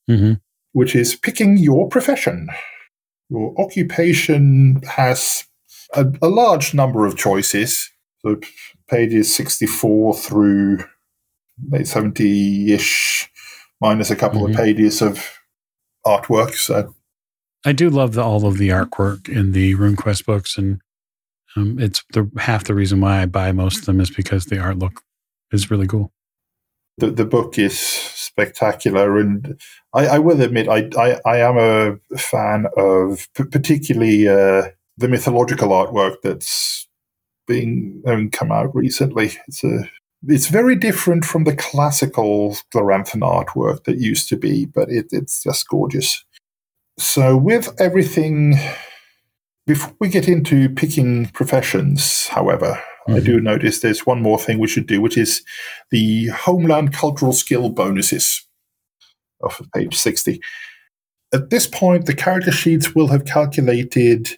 mm-hmm. 0.09 0.35
which 0.73 0.95
is 0.95 1.17
picking 1.17 1.59
your 1.59 1.89
profession. 1.89 2.49
Your 3.29 3.55
occupation 3.61 4.81
has 4.89 5.45
a, 5.95 6.07
a 6.23 6.29
large 6.29 6.75
number 6.75 7.07
of 7.07 7.17
choices. 7.17 7.91
So 8.23 8.41
pages 8.89 9.35
sixty 9.35 9.67
four 9.67 10.15
through 10.15 10.85
late 11.71 11.87
seventy 11.87 12.73
ish, 12.73 13.31
minus 13.81 14.11
a 14.11 14.17
couple 14.17 14.43
mm-hmm. 14.43 14.53
of 14.53 14.57
pages 14.57 15.03
of 15.03 15.39
artwork. 16.07 16.55
So 16.55 16.95
I 17.65 17.73
do 17.73 17.91
love 17.91 18.15
the, 18.15 18.23
all 18.23 18.47
of 18.47 18.57
the 18.57 18.71
artwork 18.71 19.29
in 19.29 19.53
the 19.53 19.75
RuneQuest 19.75 20.25
books, 20.25 20.57
and 20.57 20.81
um, 21.57 21.79
it's 21.79 22.03
the 22.13 22.31
half 22.39 22.65
the 22.65 22.75
reason 22.75 23.01
why 23.01 23.23
I 23.23 23.27
buy 23.27 23.53
most 23.53 23.81
of 23.81 23.87
them 23.87 24.01
is 24.01 24.11
because 24.11 24.47
the 24.47 24.59
art 24.59 24.79
look 24.79 25.03
is 25.53 25.71
really 25.71 25.87
cool. 25.87 26.13
The 26.99 27.11
the 27.11 27.25
book 27.25 27.59
is 27.59 27.79
spectacular, 27.79 29.19
and 29.19 29.61
I, 29.95 30.07
I 30.07 30.19
will 30.19 30.41
admit 30.41 30.69
I, 30.69 30.89
I, 30.97 31.21
I 31.25 31.39
am 31.39 31.57
a 31.59 32.17
fan 32.19 32.67
of 32.77 33.29
particularly 33.35 34.29
uh, 34.29 34.69
the 34.99 35.09
mythological 35.09 35.69
artwork 35.69 36.17
that's 36.23 36.87
being 37.47 38.03
um, 38.07 38.31
come 38.31 38.53
out 38.53 38.75
recently. 38.75 39.33
It's 39.49 39.65
a 39.65 39.89
it's 40.27 40.49
very 40.49 40.77
different 40.77 41.25
from 41.25 41.45
the 41.45 41.57
classical 41.57 42.57
Gloranthan 42.75 43.23
artwork 43.23 43.85
that 43.85 43.99
used 43.99 44.29
to 44.29 44.37
be, 44.37 44.67
but 44.67 44.91
it, 44.91 45.07
it's 45.13 45.43
just 45.43 45.67
gorgeous. 45.69 46.23
So 46.99 47.37
with 47.37 47.75
everything 47.81 48.59
before 49.71 49.95
we 50.01 50.09
get 50.09 50.27
into 50.27 50.69
picking 50.69 51.27
professions, 51.27 52.27
however, 52.27 52.83
mm-hmm. 53.07 53.15
I 53.15 53.21
do 53.21 53.41
notice 53.41 53.79
there's 53.79 54.05
one 54.05 54.21
more 54.21 54.37
thing 54.37 54.59
we 54.59 54.67
should 54.67 54.89
do, 54.89 55.01
which 55.01 55.17
is 55.17 55.45
the 55.93 56.27
Homeland 56.31 56.93
Cultural 56.93 57.33
Skill 57.33 57.69
bonuses 57.69 58.45
off 59.45 59.61
of 59.61 59.71
page 59.71 59.97
60. 59.97 60.41
At 61.33 61.51
this 61.51 61.69
point, 61.69 62.07
the 62.07 62.17
character 62.17 62.51
sheets 62.51 62.97
will 62.97 63.07
have 63.09 63.27
calculated 63.27 64.31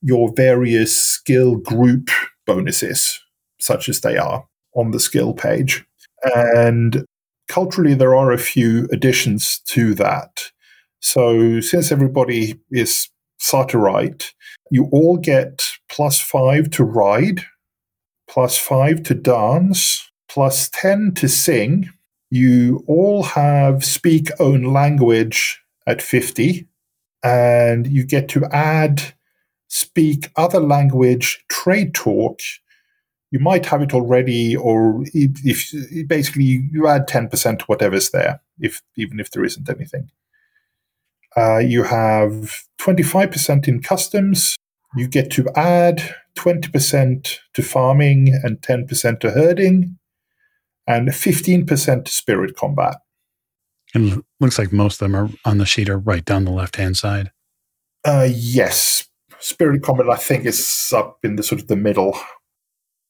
your 0.00 0.32
various 0.34 0.96
skill 0.98 1.56
group 1.56 2.08
bonuses, 2.46 3.20
such 3.60 3.90
as 3.90 4.00
they 4.00 4.16
are, 4.16 4.46
on 4.74 4.92
the 4.92 5.00
skill 5.00 5.34
page. 5.34 5.84
And 6.56 7.04
culturally, 7.46 7.92
there 7.92 8.14
are 8.14 8.32
a 8.32 8.38
few 8.38 8.88
additions 8.90 9.58
to 9.66 9.92
that. 9.96 10.50
So, 11.00 11.60
since 11.60 11.92
everybody 11.92 12.58
is 12.70 13.10
Sartarite, 13.40 14.32
you 14.70 14.88
all 14.92 15.16
get 15.16 15.64
plus 15.88 16.20
five 16.20 16.70
to 16.70 16.84
ride, 16.84 17.42
plus 18.28 18.58
five 18.58 19.02
to 19.04 19.14
dance, 19.14 20.10
plus 20.28 20.68
10 20.70 21.14
to 21.14 21.28
sing. 21.28 21.90
You 22.30 22.84
all 22.86 23.22
have 23.22 23.84
speak 23.84 24.28
own 24.38 24.64
language 24.64 25.60
at 25.86 26.02
50, 26.02 26.68
and 27.22 27.86
you 27.86 28.04
get 28.04 28.28
to 28.30 28.44
add 28.52 29.14
speak 29.68 30.30
other 30.36 30.60
language 30.60 31.44
trade 31.48 31.94
talk. 31.94 32.40
You 33.30 33.38
might 33.38 33.66
have 33.66 33.82
it 33.82 33.94
already, 33.94 34.56
or 34.56 35.02
if, 35.14 35.40
if 35.44 36.08
basically 36.08 36.66
you 36.72 36.86
add 36.86 37.08
10% 37.08 37.58
to 37.58 37.64
whatever's 37.66 38.10
there, 38.10 38.40
if 38.58 38.82
even 38.96 39.20
if 39.20 39.30
there 39.30 39.44
isn't 39.44 39.68
anything. 39.68 40.10
Uh, 41.38 41.58
you 41.58 41.84
have 41.84 42.64
25% 42.80 43.68
in 43.68 43.80
customs. 43.80 44.56
You 44.96 45.06
get 45.06 45.30
to 45.32 45.48
add 45.54 46.14
20% 46.36 47.38
to 47.54 47.62
farming 47.62 48.40
and 48.42 48.60
10% 48.60 49.20
to 49.20 49.30
herding, 49.30 49.98
and 50.86 51.08
15% 51.08 52.04
to 52.04 52.10
spirit 52.10 52.56
combat. 52.56 52.96
And 53.94 54.24
looks 54.40 54.58
like 54.58 54.72
most 54.72 55.00
of 55.00 55.06
them 55.06 55.14
are 55.14 55.28
on 55.44 55.58
the 55.58 55.66
sheet 55.66 55.88
are 55.88 55.98
right 55.98 56.24
down 56.24 56.44
the 56.44 56.50
left 56.50 56.76
hand 56.76 56.96
side. 56.96 57.30
Uh, 58.04 58.28
yes. 58.30 59.04
Spirit 59.38 59.82
combat, 59.82 60.10
I 60.10 60.16
think, 60.16 60.44
is 60.44 60.92
up 60.94 61.18
in 61.22 61.36
the 61.36 61.42
sort 61.42 61.60
of 61.60 61.68
the 61.68 61.76
middle. 61.76 62.18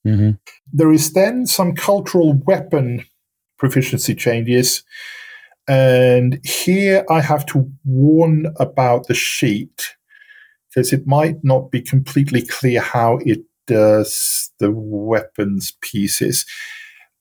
Mm-hmm. 0.07 0.33
There 0.73 0.93
is 0.93 1.15
then 1.15 1.47
some 1.47 1.75
cultural 1.75 2.35
weapon 2.47 3.05
proficiency 3.59 4.15
changes 4.15 4.83
and 5.69 6.41
here 6.45 7.05
I 7.11 7.21
have 7.21 7.45
to 7.47 7.71
warn 7.85 8.47
about 8.57 9.07
the 9.07 9.15
sheet 9.15 9.95
because 10.69 10.93
it 10.93 11.07
might 11.07 11.45
not 11.45 11.71
be 11.71 11.83
completely 11.83 12.45
clear 12.47 12.81
how 12.81 13.19
it 13.25 13.41
does 13.67 14.51
the 14.59 14.71
weapons 14.73 15.77
pieces. 15.83 16.47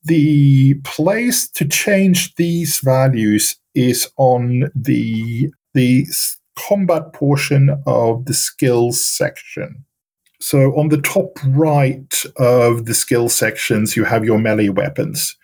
The 0.05 0.75
place 0.85 1.49
to 1.51 1.67
change 1.67 2.35
these 2.35 2.79
values 2.79 3.57
is 3.75 4.09
on 4.17 4.71
the 4.73 5.51
the 5.73 6.07
combat 6.57 7.13
portion 7.13 7.77
of 7.85 8.25
the 8.25 8.33
skills 8.33 9.05
section. 9.05 9.83
So 10.39 10.71
on 10.77 10.89
the 10.89 11.01
top 11.01 11.37
right 11.47 12.23
of 12.37 12.85
the 12.85 12.93
skill 12.93 13.27
sections, 13.27 13.95
you 13.95 14.05
have 14.05 14.23
your 14.23 14.39
melee 14.39 14.69
weapons. 14.69 15.35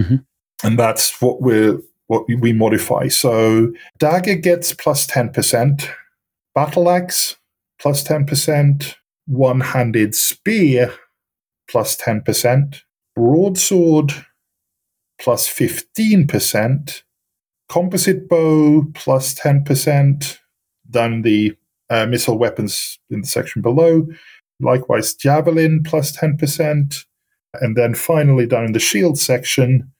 Mm-hmm. 0.00 0.16
And 0.64 0.78
that's 0.78 1.20
what 1.20 1.40
we're 1.40 1.78
what 2.06 2.26
we 2.28 2.52
modify. 2.52 3.08
So 3.08 3.72
dagger 3.98 4.34
gets 4.34 4.74
plus 4.74 5.06
10%, 5.06 5.88
battle 6.54 6.90
axe 6.90 7.36
plus 7.80 8.04
10%, 8.04 8.94
one 9.26 9.60
handed 9.60 10.14
spear 10.14 10.92
plus 11.68 11.96
10%, 11.96 12.82
broadsword 13.16 14.12
plus 15.20 15.48
15%, 15.48 17.02
composite 17.68 18.28
bow 18.28 18.86
plus 18.94 19.34
10%, 19.34 20.38
down 20.90 21.22
the 21.22 21.56
uh, 21.90 22.06
missile 22.06 22.38
weapons 22.38 22.98
in 23.10 23.22
the 23.22 23.26
section 23.26 23.62
below. 23.62 24.06
Likewise, 24.60 25.14
javelin 25.14 25.82
plus 25.82 26.16
10%. 26.16 27.04
And 27.60 27.76
then 27.76 27.94
finally, 27.94 28.46
down 28.46 28.66
in 28.66 28.72
the 28.72 28.78
shield 28.78 29.18
section, 29.18 29.91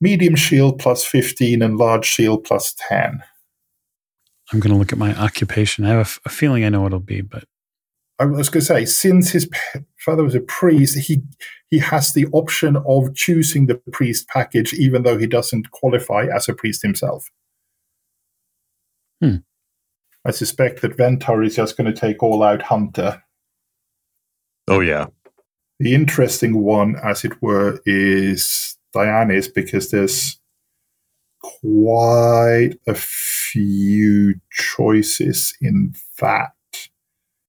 medium 0.00 0.36
shield 0.36 0.78
plus 0.78 1.04
15 1.04 1.62
and 1.62 1.76
large 1.76 2.06
shield 2.06 2.44
plus 2.44 2.74
10. 2.88 3.22
I'm 4.52 4.60
going 4.60 4.72
to 4.72 4.78
look 4.78 4.92
at 4.92 4.98
my 4.98 5.14
occupation. 5.14 5.84
I 5.84 5.88
have 5.90 5.98
a, 5.98 6.00
f- 6.00 6.20
a 6.24 6.28
feeling 6.28 6.64
I 6.64 6.70
know 6.70 6.80
what 6.80 6.88
it'll 6.88 7.00
be, 7.00 7.20
but 7.20 7.44
I 8.18 8.24
was 8.24 8.48
going 8.48 8.62
to 8.62 8.66
say, 8.66 8.84
since 8.84 9.30
his 9.30 9.48
father 9.98 10.24
was 10.24 10.34
a 10.34 10.40
priest, 10.40 10.98
he 10.98 11.22
he 11.70 11.78
has 11.78 12.12
the 12.12 12.26
option 12.32 12.76
of 12.76 13.14
choosing 13.14 13.66
the 13.66 13.80
priest 13.92 14.26
package, 14.28 14.72
even 14.72 15.02
though 15.02 15.18
he 15.18 15.26
doesn't 15.26 15.70
qualify 15.70 16.26
as 16.34 16.48
a 16.48 16.54
priest 16.54 16.82
himself. 16.82 17.30
Hmm. 19.22 19.36
I 20.24 20.30
suspect 20.30 20.80
that 20.80 20.96
Ventar 20.96 21.44
is 21.46 21.56
just 21.56 21.76
going 21.76 21.92
to 21.92 21.98
take 21.98 22.22
all 22.22 22.42
out 22.42 22.62
hunter. 22.62 23.22
Oh 24.66 24.80
yeah, 24.80 25.06
The 25.78 25.94
interesting 25.94 26.62
one, 26.62 26.96
as 27.02 27.24
it 27.24 27.40
were, 27.42 27.80
is 27.86 28.77
Because 29.48 29.90
there's 29.90 30.38
quite 31.40 32.74
a 32.86 32.94
few 32.94 34.34
choices 34.50 35.56
in 35.60 35.94
that. 36.20 36.52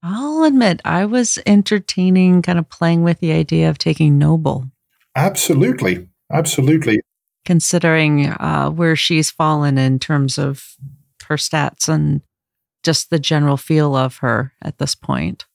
I'll 0.02 0.44
admit, 0.44 0.82
I 0.86 1.06
was 1.06 1.40
entertaining, 1.46 2.42
kind 2.42 2.58
of 2.58 2.70
playing 2.70 3.04
with 3.04 3.20
the 3.20 3.32
idea 3.32 3.70
of 3.70 3.78
taking 3.78 4.18
Noble. 4.18 4.70
Absolutely. 5.16 6.08
Absolutely. 6.32 7.02
Considering 7.44 8.28
uh, 8.28 8.70
where 8.70 8.96
she's 8.96 9.32
fallen 9.32 9.78
in 9.78 10.00
terms 10.00 10.38
of 10.38 10.76
her 11.26 11.36
stats 11.36 11.90
and 11.90 12.22
just 12.84 13.10
the 13.10 13.20
general 13.20 13.58
feel 13.58 13.96
of 13.96 14.18
her 14.18 14.54
at 14.62 14.78
this 14.78 14.96
point. 14.96 15.46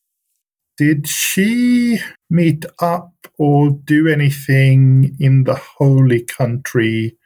Did 0.77 1.07
she 1.07 2.01
meet 2.29 2.65
up 2.81 3.13
or 3.39 3.71
do 3.71 4.09
anything 4.09 5.17
in 5.21 5.45
the 5.45 5.55
Holy 5.55 6.23
Country 6.23 7.17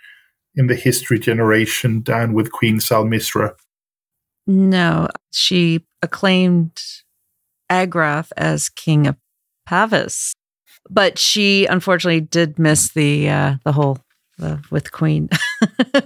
in 0.54 0.66
the 0.66 0.74
History 0.74 1.18
generation 1.18 2.02
down 2.02 2.34
with 2.34 2.52
Queen 2.52 2.78
Samastina? 2.78 3.54
No, 4.46 5.08
she 5.30 5.84
acclaimed 6.02 6.82
Argrath 7.70 8.32
as 8.36 8.68
king 8.68 9.06
of 9.06 9.16
Pavis, 9.66 10.32
but 10.90 11.18
she 11.18 11.66
unfortunately 11.66 12.20
did 12.20 12.58
miss 12.58 12.92
the 12.92 13.28
uh, 13.28 13.54
the 13.64 13.72
whole 13.72 13.98
uh, 14.40 14.58
with 14.70 14.92
Queen. 14.92 15.28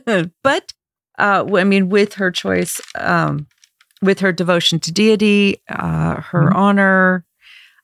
but 0.43 0.73
uh, 1.19 1.45
I 1.55 1.65
mean, 1.65 1.89
with 1.89 2.15
her 2.15 2.31
choice, 2.31 2.81
um, 2.97 3.47
with 4.01 4.21
her 4.21 4.33
devotion 4.33 4.81
to 4.81 4.93
deity, 4.93 5.63
uh, 5.69 6.21
her 6.21 6.47
mm-hmm. 6.47 6.57
honor, 6.57 7.25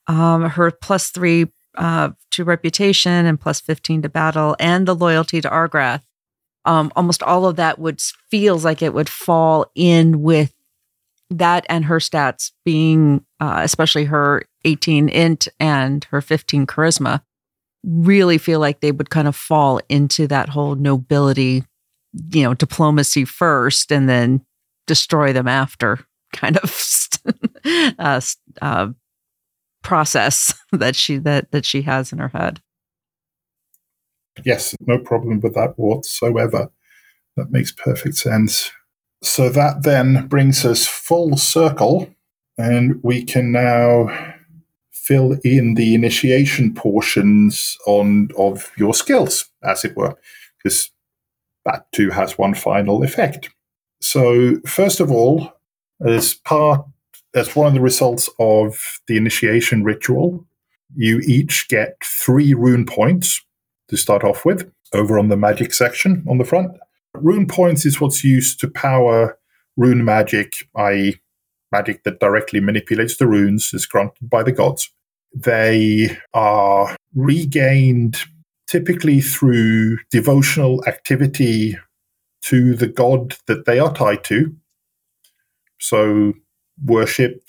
um, 0.09 0.43
her 0.51 0.71
plus 0.71 1.11
three 1.11 1.47
uh, 1.77 2.11
to 2.33 2.45
reputation 2.45 3.27
and 3.27 3.41
plus 3.41 3.61
15 3.61 4.03
to 4.03 4.09
battle, 4.09 4.57
and 4.59 4.89
the 4.89 4.95
loyalty 4.95 5.41
to 5.41 5.49
Argrath, 5.49 6.03
um, 6.65 6.91
almost 6.97 7.23
all 7.23 7.47
of 7.47 7.57
that 7.57 7.79
would 7.79 8.01
feels 8.31 8.65
like 8.65 8.83
it 8.83 8.95
would 8.95 9.09
fall 9.09 9.71
in 9.75 10.23
with 10.23 10.53
that 11.31 11.67
and 11.69 11.85
her 11.85 11.99
stats 11.99 12.53
being, 12.65 13.25
uh, 13.39 13.61
especially 13.63 14.05
her 14.05 14.43
18 14.65 15.09
int 15.09 15.49
and 15.61 16.05
her 16.05 16.21
15 16.21 16.67
charisma, 16.67 17.23
really 17.85 18.39
feel 18.39 18.61
like 18.61 18.81
they 18.81 18.93
would 18.93 19.11
kind 19.11 19.29
of 19.29 19.37
fall 19.37 19.81
into 19.89 20.27
that 20.27 20.49
whole 20.49 20.75
nobility, 20.75 21.65
you 22.33 22.43
know, 22.43 22.55
diplomacy 22.55 23.25
first 23.25 23.93
and 23.93 24.09
then 24.09 24.45
destroy 24.87 25.33
them 25.33 25.47
after 25.47 26.01
kind 26.33 26.57
of 26.59 27.09
uh, 27.99 28.21
uh, 28.63 28.89
process 29.83 30.55
that 30.73 30.97
she 30.97 31.19
that 31.19 31.51
that 31.53 31.65
she 31.65 31.83
has 31.83 32.13
in 32.13 32.19
her 32.19 32.29
head. 32.29 32.61
Yes, 34.45 34.75
no 34.81 34.99
problem 34.99 35.41
with 35.41 35.55
that 35.55 35.79
whatsoever. 35.79 36.71
That 37.37 37.51
makes 37.51 37.73
perfect 37.73 38.17
sense. 38.17 38.71
So 39.23 39.49
that 39.49 39.83
then 39.83 40.29
brings 40.29 40.65
us 40.65 40.87
full 40.87 41.37
circle, 41.37 42.09
and 42.57 43.01
we 43.03 43.25
can 43.25 43.51
now 43.51 44.37
fill 44.93 45.39
in 45.43 45.75
the 45.75 45.95
initiation 45.95 46.75
portions 46.75 47.77
on 47.87 48.29
of 48.37 48.71
your 48.77 48.95
skills, 48.95 49.47
as 49.63 49.85
it 49.85 49.97
were, 49.97 50.15
because 50.63 50.91
that 51.65 51.91
too 51.93 52.11
has 52.11 52.39
one 52.39 52.55
final 52.55 53.03
effect. 53.03 53.51
So 54.01 54.61
first 54.67 55.01
of 55.01 55.11
all, 55.11 55.53
as 56.05 56.35
part 56.35 56.87
as 57.35 57.55
one 57.55 57.69
of 57.69 57.75
the 57.75 57.81
results 57.81 58.29
of 58.39 59.01
the 59.07 59.17
initiation 59.17 59.85
ritual, 59.85 60.47
you 60.95 61.21
each 61.21 61.69
get 61.69 61.97
three 62.03 62.55
rune 62.55 62.87
points 62.87 63.45
to 63.89 63.97
start 63.97 64.25
off 64.25 64.45
with 64.45 64.71
over 64.93 65.19
on 65.19 65.29
the 65.29 65.37
magic 65.37 65.73
section 65.73 66.25
on 66.29 66.39
the 66.39 66.45
front. 66.45 66.77
Rune 67.15 67.47
points 67.47 67.85
is 67.85 68.01
what's 68.01 68.25
used 68.25 68.61
to 68.61 68.69
power 68.69 69.39
rune 69.77 70.05
magic, 70.05 70.55
i.e., 70.77 71.17
magic 71.71 72.03
that 72.05 72.21
directly 72.21 72.61
manipulates 72.61 73.17
the 73.17 73.27
runes, 73.27 73.73
is 73.75 73.87
granted 73.87 74.29
by 74.29 74.43
the 74.43 74.53
gods. 74.53 74.91
They 75.35 76.19
are 76.33 76.97
regained 77.15 78.19
typically 78.69 79.21
through 79.21 79.99
devotional 80.11 80.85
activity 80.87 81.77
to 82.43 82.75
the 82.75 82.87
god 82.87 83.37
that 83.47 83.67
they 83.67 83.79
are 83.79 83.93
tied 83.93 84.25
to. 84.25 84.55
So, 85.79 86.35
worship 86.85 87.43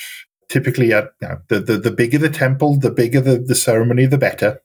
typically 0.49 0.91
at 0.91 1.13
you 1.21 1.27
know, 1.27 1.39
the, 1.47 1.59
the, 1.59 1.77
the 1.77 1.91
bigger 1.91 2.17
the 2.17 2.29
temple, 2.29 2.77
the 2.77 2.91
bigger 2.91 3.21
the, 3.21 3.37
the 3.37 3.55
ceremony, 3.55 4.05
the 4.05 4.17
better. 4.17 4.61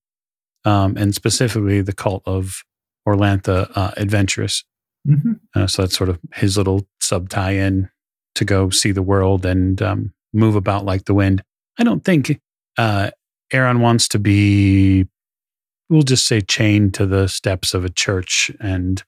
um, 0.65 0.97
and 0.97 1.15
specifically 1.15 1.81
the 1.81 1.93
cult 1.93 2.23
of 2.25 2.63
Orlanth 3.07 3.47
uh, 3.47 3.91
Adventurous. 3.97 4.63
Mm-hmm. 5.07 5.33
Uh, 5.55 5.67
so 5.67 5.83
that's 5.83 5.95
sort 5.95 6.09
of 6.09 6.19
his 6.33 6.57
little 6.57 6.87
sub 6.99 7.29
tie 7.29 7.51
in 7.51 7.89
to 8.35 8.45
go 8.45 8.69
see 8.69 8.91
the 8.91 9.01
world 9.01 9.45
and 9.45 9.81
um, 9.81 10.13
move 10.33 10.55
about 10.55 10.85
like 10.85 11.05
the 11.05 11.13
wind. 11.13 11.43
I 11.79 11.83
don't 11.83 12.03
think 12.03 12.39
uh, 12.77 13.11
Aaron 13.51 13.79
wants 13.79 14.07
to 14.09 14.19
be, 14.19 15.07
we'll 15.89 16.03
just 16.03 16.27
say, 16.27 16.41
chained 16.41 16.93
to 16.95 17.05
the 17.05 17.27
steps 17.27 17.73
of 17.73 17.83
a 17.83 17.89
church 17.89 18.51
and 18.59 19.03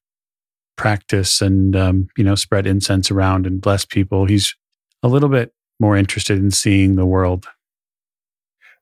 practice 0.77 1.41
and 1.41 1.75
um, 1.75 2.07
you 2.17 2.23
know 2.23 2.35
spread 2.35 2.67
incense 2.67 3.11
around 3.11 3.45
and 3.45 3.61
bless 3.61 3.83
people. 3.83 4.25
He's 4.25 4.55
a 5.03 5.07
little 5.07 5.29
bit 5.29 5.53
more 5.79 5.97
interested 5.97 6.37
in 6.37 6.51
seeing 6.51 6.95
the 6.95 7.05
world. 7.05 7.47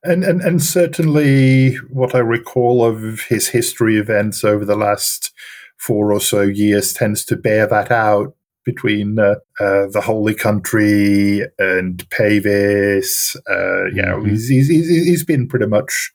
And, 0.04 0.22
and 0.22 0.40
and 0.40 0.62
certainly 0.62 1.74
what 1.90 2.14
I 2.14 2.18
recall 2.18 2.84
of 2.84 3.22
his 3.22 3.48
history 3.48 3.96
events 3.96 4.44
over 4.44 4.64
the 4.64 4.76
last 4.76 5.32
four 5.78 6.12
or 6.12 6.20
so 6.20 6.42
years 6.42 6.92
tends 6.92 7.24
to 7.24 7.36
bear 7.36 7.66
that 7.66 7.90
out 7.90 8.35
between 8.66 9.18
uh, 9.18 9.36
uh, 9.60 9.86
the 9.86 10.02
Holy 10.04 10.34
Country 10.34 11.42
and 11.58 12.04
Pavis. 12.10 13.36
Uh, 13.48 13.86
you 13.86 14.02
know, 14.02 14.18
mm-hmm. 14.18 14.30
he's, 14.30 14.48
he's, 14.48 14.68
he's 14.68 15.24
been 15.24 15.48
pretty 15.48 15.66
much 15.66 16.12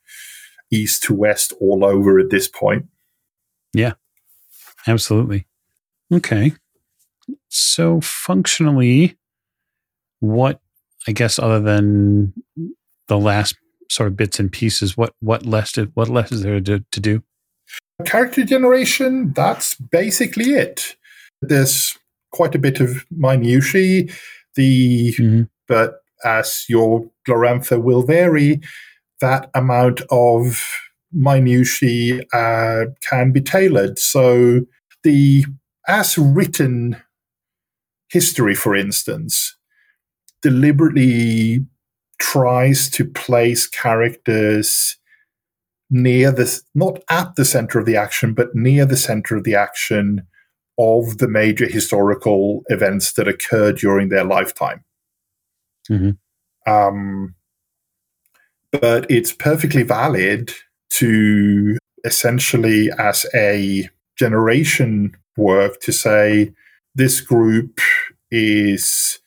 east 0.69 1.03
to 1.03 1.15
west 1.15 1.53
all 1.59 1.83
over 1.83 2.19
at 2.19 2.29
this 2.29 2.47
point. 2.47 2.85
Yeah, 3.73 3.93
absolutely. 4.85 5.47
Okay. 6.13 6.53
So 7.47 8.01
functionally, 8.01 9.17
what 10.19 10.59
I 11.07 11.13
guess 11.13 11.39
other 11.39 11.61
than 11.61 12.33
the 13.07 13.17
last 13.17 13.55
sort 13.89 14.07
of 14.07 14.17
bits 14.17 14.39
and 14.39 14.51
pieces, 14.51 14.97
what 14.97 15.13
what 15.21 15.45
less 15.45 15.71
did, 15.71 15.91
what 15.95 16.09
less 16.09 16.31
is 16.31 16.43
there 16.43 16.59
to, 16.59 16.83
to 16.91 16.99
do? 16.99 17.23
Character 18.05 18.43
generation, 18.43 19.31
that's 19.33 19.75
basically 19.75 20.51
it. 20.51 20.95
There's 21.41 21.97
quite 22.31 22.55
a 22.55 22.59
bit 22.59 22.79
of 22.79 23.05
minutiae. 23.11 24.07
The 24.55 25.13
Mhm. 25.17 25.49
but 25.67 26.01
as 26.23 26.65
your 26.67 27.09
Glorantha 27.27 27.81
will 27.81 28.03
vary, 28.03 28.59
that 29.21 29.49
amount 29.55 30.01
of 30.09 30.61
minutiae 31.11 32.21
uh, 32.33 32.85
can 33.01 33.31
be 33.31 33.41
tailored. 33.41 33.99
So 33.99 34.61
the 35.03 35.45
as 35.87 36.17
written 36.17 36.97
history, 38.09 38.55
for 38.55 38.75
instance, 38.75 39.55
deliberately 40.41 41.65
tries 42.19 42.89
to 42.89 43.05
place 43.05 43.67
characters 43.67 44.97
near 45.89 46.31
the 46.31 46.61
not 46.75 46.99
at 47.09 47.35
the 47.35 47.45
center 47.45 47.79
of 47.79 47.85
the 47.85 47.95
action, 47.97 48.33
but 48.33 48.55
near 48.55 48.85
the 48.85 48.97
center 48.97 49.35
of 49.35 49.43
the 49.43 49.55
action 49.55 50.21
of 50.77 51.17
the 51.17 51.27
major 51.27 51.67
historical 51.67 52.63
events 52.67 53.13
that 53.13 53.27
occurred 53.27 53.77
during 53.77 54.09
their 54.09 54.23
lifetime. 54.23 54.83
Mhm. 55.89 56.17
Um, 56.67 57.35
but 58.71 59.09
it's 59.09 59.33
perfectly 59.33 59.83
valid 59.83 60.51
to 60.91 61.77
essentially, 62.03 62.89
as 62.97 63.25
a 63.35 63.89
generation 64.17 65.15
work, 65.37 65.79
to 65.81 65.91
say 65.91 66.53
this 66.95 67.21
group 67.21 67.79
is 68.31 69.19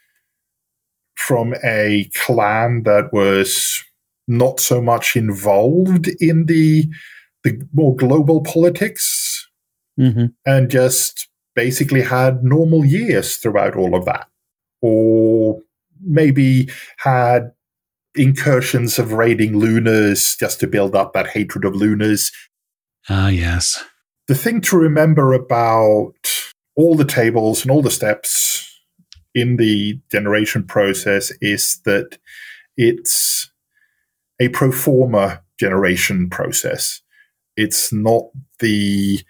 from 1.16 1.54
a 1.64 2.08
clan 2.14 2.82
that 2.84 3.12
was 3.12 3.82
not 4.26 4.60
so 4.60 4.80
much 4.80 5.16
involved 5.16 6.08
in 6.20 6.46
the 6.46 6.88
the 7.42 7.60
more 7.72 7.94
global 7.94 8.42
politics 8.42 9.46
Mm-hmm. 10.00 10.26
and 10.44 10.70
just 10.70 11.28
basically 11.54 12.02
had 12.02 12.44
normal 12.44 12.84
years 12.84 13.36
throughout 13.36 13.76
all 13.76 13.94
of 13.94 14.04
that. 14.04 14.28
Or 14.80 15.60
maybe 16.00 16.68
had 16.98 17.52
incursions 18.14 18.98
of 18.98 19.12
raiding 19.12 19.58
lunars 19.58 20.36
just 20.38 20.60
to 20.60 20.66
build 20.66 20.94
up 20.94 21.12
that 21.12 21.28
hatred 21.28 21.64
of 21.64 21.74
lunars. 21.74 22.30
Ah, 23.08 23.28
yes. 23.28 23.82
The 24.28 24.34
thing 24.34 24.60
to 24.62 24.76
remember 24.76 25.32
about 25.32 26.14
all 26.76 26.94
the 26.94 27.04
tables 27.04 27.62
and 27.62 27.70
all 27.70 27.82
the 27.82 27.90
steps 27.90 28.80
in 29.34 29.56
the 29.56 30.00
generation 30.10 30.64
process 30.64 31.32
is 31.40 31.80
that 31.84 32.18
it's 32.76 33.50
a 34.40 34.48
pro 34.48 34.72
forma 34.72 35.42
generation 35.58 36.30
process. 36.30 37.00
It's 37.56 37.92
not 37.92 38.24
the 38.60 39.20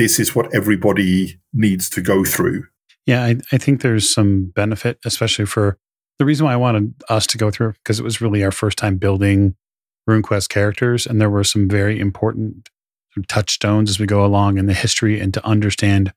this 0.00 0.18
is 0.18 0.34
what 0.34 0.52
everybody 0.54 1.38
needs 1.52 1.90
to 1.90 2.00
go 2.00 2.24
through. 2.24 2.64
Yeah, 3.04 3.22
I, 3.22 3.36
I 3.52 3.58
think 3.58 3.82
there's 3.82 4.08
some 4.08 4.50
benefit, 4.56 4.98
especially 5.04 5.44
for 5.44 5.76
the 6.18 6.24
reason 6.24 6.46
why 6.46 6.54
I 6.54 6.56
wanted 6.56 6.94
us 7.10 7.26
to 7.28 7.38
go 7.38 7.50
through 7.50 7.74
because 7.74 8.00
it 8.00 8.02
was 8.02 8.18
really 8.18 8.42
our 8.42 8.50
first 8.50 8.78
time 8.78 8.96
building 8.96 9.56
RuneQuest 10.08 10.48
characters, 10.48 11.06
and 11.06 11.20
there 11.20 11.28
were 11.28 11.44
some 11.44 11.68
very 11.68 12.00
important 12.00 12.70
touchstones 13.28 13.90
as 13.90 14.00
we 14.00 14.06
go 14.06 14.24
along 14.24 14.56
in 14.56 14.64
the 14.64 14.72
history, 14.72 15.20
and 15.20 15.34
to 15.34 15.44
understand 15.44 16.14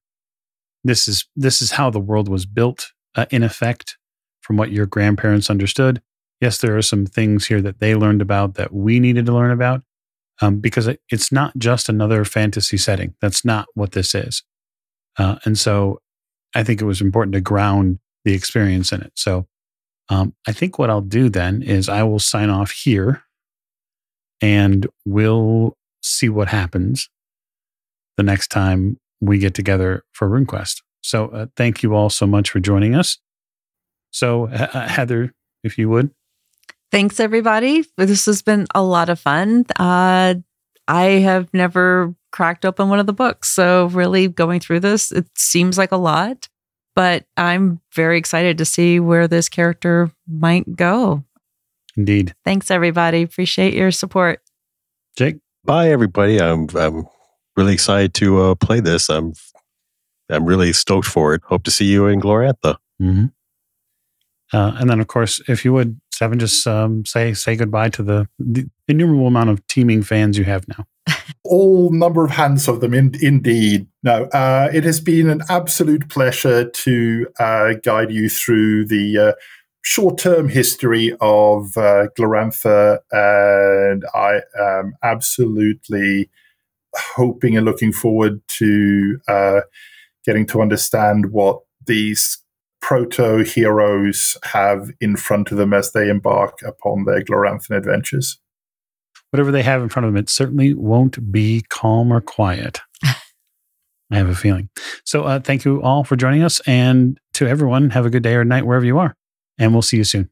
this 0.85 1.10
is 1.10 1.27
this 1.35 1.61
is 1.61 1.72
how 1.72 1.89
the 1.89 1.99
world 1.99 2.30
was 2.30 2.45
built 2.45 2.93
uh, 3.15 3.26
in 3.31 3.43
effect 3.43 3.97
from 4.39 4.55
what 4.55 4.72
your 4.72 4.85
grandparents 4.85 5.49
understood. 5.49 6.01
Yes, 6.39 6.57
there 6.60 6.77
are 6.77 6.81
some 6.81 7.05
things 7.05 7.47
here 7.47 7.61
that 7.61 7.80
they 7.80 7.95
learned 7.95 8.22
about 8.22 8.53
that 8.55 8.73
we 8.73 9.01
needed 9.01 9.26
to 9.26 9.34
learn 9.34 9.51
about, 9.51 9.84
um, 10.41 10.60
because 10.60 10.88
it, 10.88 11.01
it's 11.10 11.31
not 11.31 11.57
just 11.57 11.89
another 11.89 12.26
fantasy 12.26 12.77
setting. 12.77 13.15
That's 13.22 13.45
not 13.45 13.68
what 13.73 13.91
this 13.91 14.15
is, 14.15 14.43
uh, 15.18 15.38
and 15.45 15.57
so 15.57 15.99
I 16.55 16.64
think 16.64 16.81
it 16.81 16.85
was 16.85 17.01
important 17.01 17.34
to 17.34 17.41
ground 17.41 17.99
the 18.26 18.34
experience 18.34 18.91
in 18.91 19.01
it. 19.01 19.11
So 19.15 19.47
um, 20.10 20.34
I 20.47 20.51
think 20.51 20.77
what 20.77 20.89
I'll 20.89 21.01
do 21.01 21.30
then 21.30 21.61
is 21.61 21.89
I 21.89 22.03
will 22.03 22.19
sign 22.19 22.49
off 22.49 22.72
here 22.72 23.23
and 24.41 24.88
we'll 25.05 25.77
see 26.01 26.30
what 26.30 26.49
happens 26.49 27.10
the 28.18 28.23
next 28.23 28.49
time 28.49 28.97
we 29.22 29.38
get 29.38 29.53
together 29.53 30.03
for 30.11 30.30
RuneQuest. 30.30 30.81
So 31.01 31.27
uh, 31.30 31.45
thank 31.55 31.84
you 31.84 31.95
all 31.95 32.10
so 32.10 32.27
much 32.27 32.49
for 32.49 32.60
joining 32.60 32.95
us. 32.95 33.18
So, 34.11 34.47
uh, 34.49 34.88
Heather, 34.88 35.34
if 35.64 35.77
you 35.77 35.89
would. 35.89 36.11
Thanks, 36.94 37.20
everybody. 37.20 37.84
This 37.98 38.28
has 38.28 38.44
been 38.44 38.68
a 38.76 38.84
lot 38.84 39.10
of 39.10 39.20
fun. 39.20 39.65
Uh, 39.80 40.36
I 40.88 41.03
have 41.06 41.52
never 41.52 42.14
cracked 42.32 42.65
open 42.65 42.88
one 42.88 42.99
of 42.99 43.07
the 43.07 43.14
books. 43.14 43.49
So, 43.49 43.88
really 43.88 44.28
going 44.28 44.60
through 44.60 44.82
this, 44.82 45.11
it 45.11 45.26
seems 45.36 45.76
like 45.76 45.91
a 45.91 45.98
lot, 45.98 46.48
but 46.95 47.26
I'm 47.36 47.82
very 47.95 48.20
excited 48.20 48.60
to 48.60 48.65
see 48.65 48.99
where 48.99 49.28
this 49.28 49.49
character 49.49 50.11
might 50.28 50.76
go. 50.76 51.24
Indeed. 51.98 52.36
Thanks, 52.45 52.70
everybody. 52.70 53.24
Appreciate 53.24 53.74
your 53.74 53.90
support. 53.90 54.41
Jake? 55.18 55.38
Bye, 55.65 55.90
everybody. 55.90 56.40
I'm 56.40 56.68
I'm 56.76 57.07
really 57.57 57.74
excited 57.74 58.14
to 58.15 58.40
uh, 58.40 58.53
play 58.53 58.82
this. 58.82 59.10
I'm 59.10 59.34
I'm 60.30 60.45
really 60.45 60.72
stoked 60.74 61.07
for 61.07 61.34
it. 61.34 61.41
Hope 61.45 61.64
to 61.64 61.72
see 61.72 61.86
you 61.86 62.06
in 62.06 62.22
Glorantha. 62.22 62.76
Mm-hmm. 63.02 63.26
Uh, 64.53 64.76
and 64.78 64.88
then, 64.88 64.99
of 64.99 65.07
course, 65.07 65.41
if 65.48 65.65
you 65.65 65.74
would, 65.74 65.99
Seven, 66.23 66.39
just 66.39 66.65
um, 66.65 67.05
say 67.05 67.33
say 67.33 67.57
goodbye 67.57 67.89
to 67.89 68.01
the, 68.01 68.29
the 68.39 68.65
innumerable 68.87 69.27
amount 69.27 69.49
of 69.49 69.67
teeming 69.67 70.03
fans 70.03 70.37
you 70.37 70.45
have 70.45 70.65
now. 70.69 70.85
All 71.43 71.91
number 71.91 72.23
of 72.23 72.31
hands 72.31 72.69
of 72.69 72.79
them, 72.79 72.93
in, 72.93 73.13
indeed. 73.21 73.87
No, 74.03 74.23
uh, 74.27 74.69
it 74.73 74.85
has 74.85 75.01
been 75.01 75.29
an 75.29 75.41
absolute 75.49 76.07
pleasure 76.07 76.69
to 76.69 77.27
uh, 77.41 77.73
guide 77.83 78.09
you 78.09 78.29
through 78.29 78.85
the 78.85 79.17
uh, 79.17 79.31
short-term 79.81 80.47
history 80.47 81.11
of 81.19 81.75
uh, 81.75 82.07
Glorantha, 82.17 82.99
and 83.11 84.05
I 84.15 84.39
am 84.57 84.93
absolutely 85.03 86.29
hoping 86.95 87.57
and 87.57 87.65
looking 87.65 87.91
forward 87.91 88.41
to 88.59 89.19
uh, 89.27 89.59
getting 90.25 90.45
to 90.45 90.61
understand 90.61 91.33
what 91.33 91.59
these 91.85 92.43
proto 92.84 93.45
heroes 93.45 94.38
have 94.43 94.91
in 94.99 95.15
front 95.15 95.51
of 95.51 95.57
them 95.57 95.73
as 95.73 95.93
they 95.93 96.10
embark 96.10 96.61
upon 96.64 97.05
their 97.05 97.23
Gloranthan 97.23 97.77
adventures. 97.77 98.38
Whatever 99.31 99.51
they 99.53 99.64
have 99.64 99.81
in 99.81 99.88
front 99.88 100.05
of 100.05 100.11
them, 100.11 100.22
it 100.22 100.30
certainly 100.30 100.73
won't 100.73 101.31
be 101.31 101.64
calm 101.69 102.11
or 102.11 102.19
quiet. 102.19 102.81
I 103.03 104.18
have 104.18 104.27
a 104.27 104.35
feeling. 104.35 104.69
So, 105.05 105.23
uh, 105.23 105.39
thank 105.39 105.64
you 105.64 105.81
all 105.81 106.03
for 106.03 106.18
joining 106.18 106.43
us. 106.43 106.60
And 106.68 107.18
to 107.35 107.47
everyone, 107.47 107.89
have 107.91 108.05
a 108.05 108.10
good 108.10 108.22
day 108.22 108.35
or 108.35 108.43
night 108.43 108.65
wherever 108.65 108.85
you 108.85 108.99
are. 108.99 109.15
And 109.57 109.72
we'll 109.72 109.81
see 109.81 109.97
you 109.97 110.03
soon. 110.03 110.30